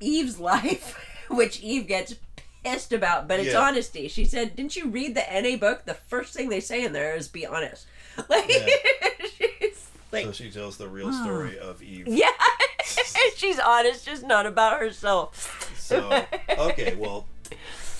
Eve's 0.00 0.38
life, 0.40 0.96
which 1.36 1.60
Eve 1.60 1.86
gets 1.86 2.14
pissed 2.64 2.92
about. 2.92 3.26
But 3.28 3.40
it's 3.40 3.52
Yeah. 3.52 3.60
honesty. 3.60 4.08
She 4.08 4.24
said, 4.24 4.54
"Didn't 4.56 4.76
you 4.76 4.88
read 4.88 5.14
the 5.14 5.22
NA 5.40 5.56
book? 5.56 5.84
The 5.84 5.94
first 5.94 6.34
thing 6.34 6.48
they 6.48 6.60
say 6.60 6.84
in 6.84 6.92
there 6.92 7.14
is 7.16 7.28
be 7.28 7.46
honest." 7.46 7.86
Like, 8.28 8.50
she's 9.38 9.88
like, 10.12 10.26
so 10.26 10.32
she 10.32 10.50
tells 10.50 10.76
the 10.76 10.86
real 10.88 11.10
story 11.12 11.58
of 11.58 11.82
Eve. 11.82 12.06
yeah, 12.06 12.28
she's 13.36 13.58
honest, 13.58 14.04
just 14.04 14.22
not 14.22 14.44
about 14.44 14.80
herself. 14.80 15.74
So 15.78 16.24
okay, 16.50 16.94
well, 16.94 17.26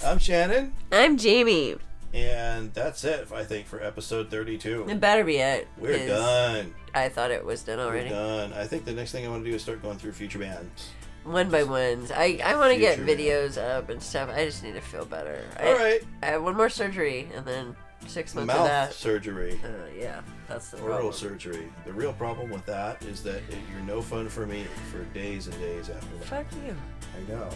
I'm 0.05 0.19
Shannon, 0.19 0.75
I'm 0.93 1.17
Jamie. 1.17 1.77
and 2.13 2.75
that's 2.75 3.05
it. 3.05 3.29
I 3.35 3.43
think 3.45 3.67
for 3.67 3.83
episode 3.83 4.31
32. 4.31 4.87
It 4.91 5.01
better 5.01 5.25
be 5.25 5.37
it. 5.39 5.67
We're 5.79 6.07
done. 6.07 6.75
I 6.95 7.09
thought 7.09 7.31
it 7.31 7.43
was 7.45 7.63
done 7.63 7.81
already. 7.81 8.11
We're 8.11 8.17
done. 8.17 8.53
I 8.53 8.67
think 8.67 8.85
the 8.85 8.93
next 8.93 9.13
thing 9.13 9.25
I 9.25 9.31
want 9.31 9.45
to 9.45 9.49
do 9.51 9.57
is 9.57 9.63
start 9.63 9.81
going 9.83 9.97
through 9.97 10.13
future 10.13 10.39
bands. 10.39 10.91
One 11.25 11.51
by 11.51 11.63
ones. 11.63 12.11
I, 12.11 12.41
I 12.45 12.57
want 12.57 12.73
to 12.73 12.79
get 12.79 12.99
videos 12.99 13.57
up 13.57 13.91
and 13.91 14.03
stuff. 14.03 14.29
I 14.29 14.45
just 14.45 14.63
need 14.65 14.75
to 14.75 14.81
feel 14.81 15.05
better. 15.05 15.41
I, 15.59 15.67
All 15.69 15.79
right. 15.79 16.03
I 16.23 16.27
have 16.27 16.43
one 16.43 16.57
more 16.57 16.69
surgery 16.69 17.29
and 17.35 17.47
then 17.47 17.77
six 18.09 18.35
months 18.35 18.53
of 18.53 18.59
Mouth 18.59 18.69
that. 18.69 18.93
surgery. 18.93 19.61
Uh, 19.65 19.69
yeah, 19.97 20.21
that's 20.49 20.71
the 20.71 20.79
Oral 20.79 20.95
problem. 20.95 21.13
surgery. 21.13 21.73
The 21.85 21.93
real 21.93 22.13
problem 22.13 22.51
with 22.51 22.67
that 22.67 23.03
is 23.05 23.23
that 23.23 23.37
it, 23.37 23.59
you're 23.73 23.87
no 23.87 24.03
fun 24.03 24.29
for 24.29 24.47
me 24.47 24.67
for 24.91 25.05
days 25.15 25.47
and 25.47 25.59
days 25.59 25.91
after 25.91 26.17
that. 26.19 26.27
Fuck 26.27 26.47
you. 26.67 26.77
I 27.17 27.33
know. 27.33 27.49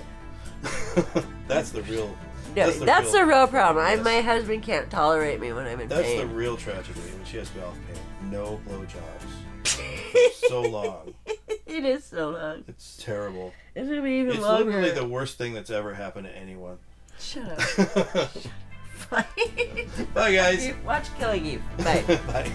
that's 1.49 1.71
the 1.71 1.83
real. 1.83 2.17
No, 2.55 2.67
that's 2.67 2.79
that's, 2.79 3.13
the 3.13 3.19
the 3.19 3.27
real, 3.27 3.39
real 3.39 3.47
problem. 3.49 3.85
I, 3.85 3.97
my 3.97 4.21
husband 4.21 4.63
can't 4.63 4.89
tolerate 4.91 5.41
me 5.41 5.53
when 5.53 5.67
I'm 5.67 5.81
in 5.81 5.89
That's 5.89 6.03
pain. 6.03 6.19
That's 6.19 6.31
the 6.31 6.35
real 6.35 6.57
tragedy 6.57 7.01
when 7.01 7.25
she 7.25 7.37
has 7.39 7.55
mouth 7.57 7.77
pain. 7.93 8.31
No 8.31 8.61
blowjobs. 8.69 9.36
So 9.69 10.63
long. 10.63 11.15
it 11.67 11.85
is 11.85 12.05
so 12.05 12.31
long. 12.31 12.65
It's 12.69 12.97
terrible. 12.97 13.53
It's 13.75 13.89
gonna 13.89 14.03
be 14.03 14.21
even 14.21 14.33
it's 14.33 14.41
longer. 14.41 14.71
It's 14.71 14.75
literally 14.77 15.01
the 15.01 15.09
worst 15.09 15.39
thing 15.39 15.55
that's 15.55 15.71
ever 15.71 15.95
happened 15.95 16.27
to 16.27 16.37
anyone. 16.37 16.79
Shut 17.19 17.49
up. 17.49 18.31
Bye, 20.15 20.35
guys. 20.35 20.73
Watch 20.85 21.07
Killing 21.19 21.47
Eve. 21.47 21.63
Bye. 21.79 22.03
Bye. 22.27 22.51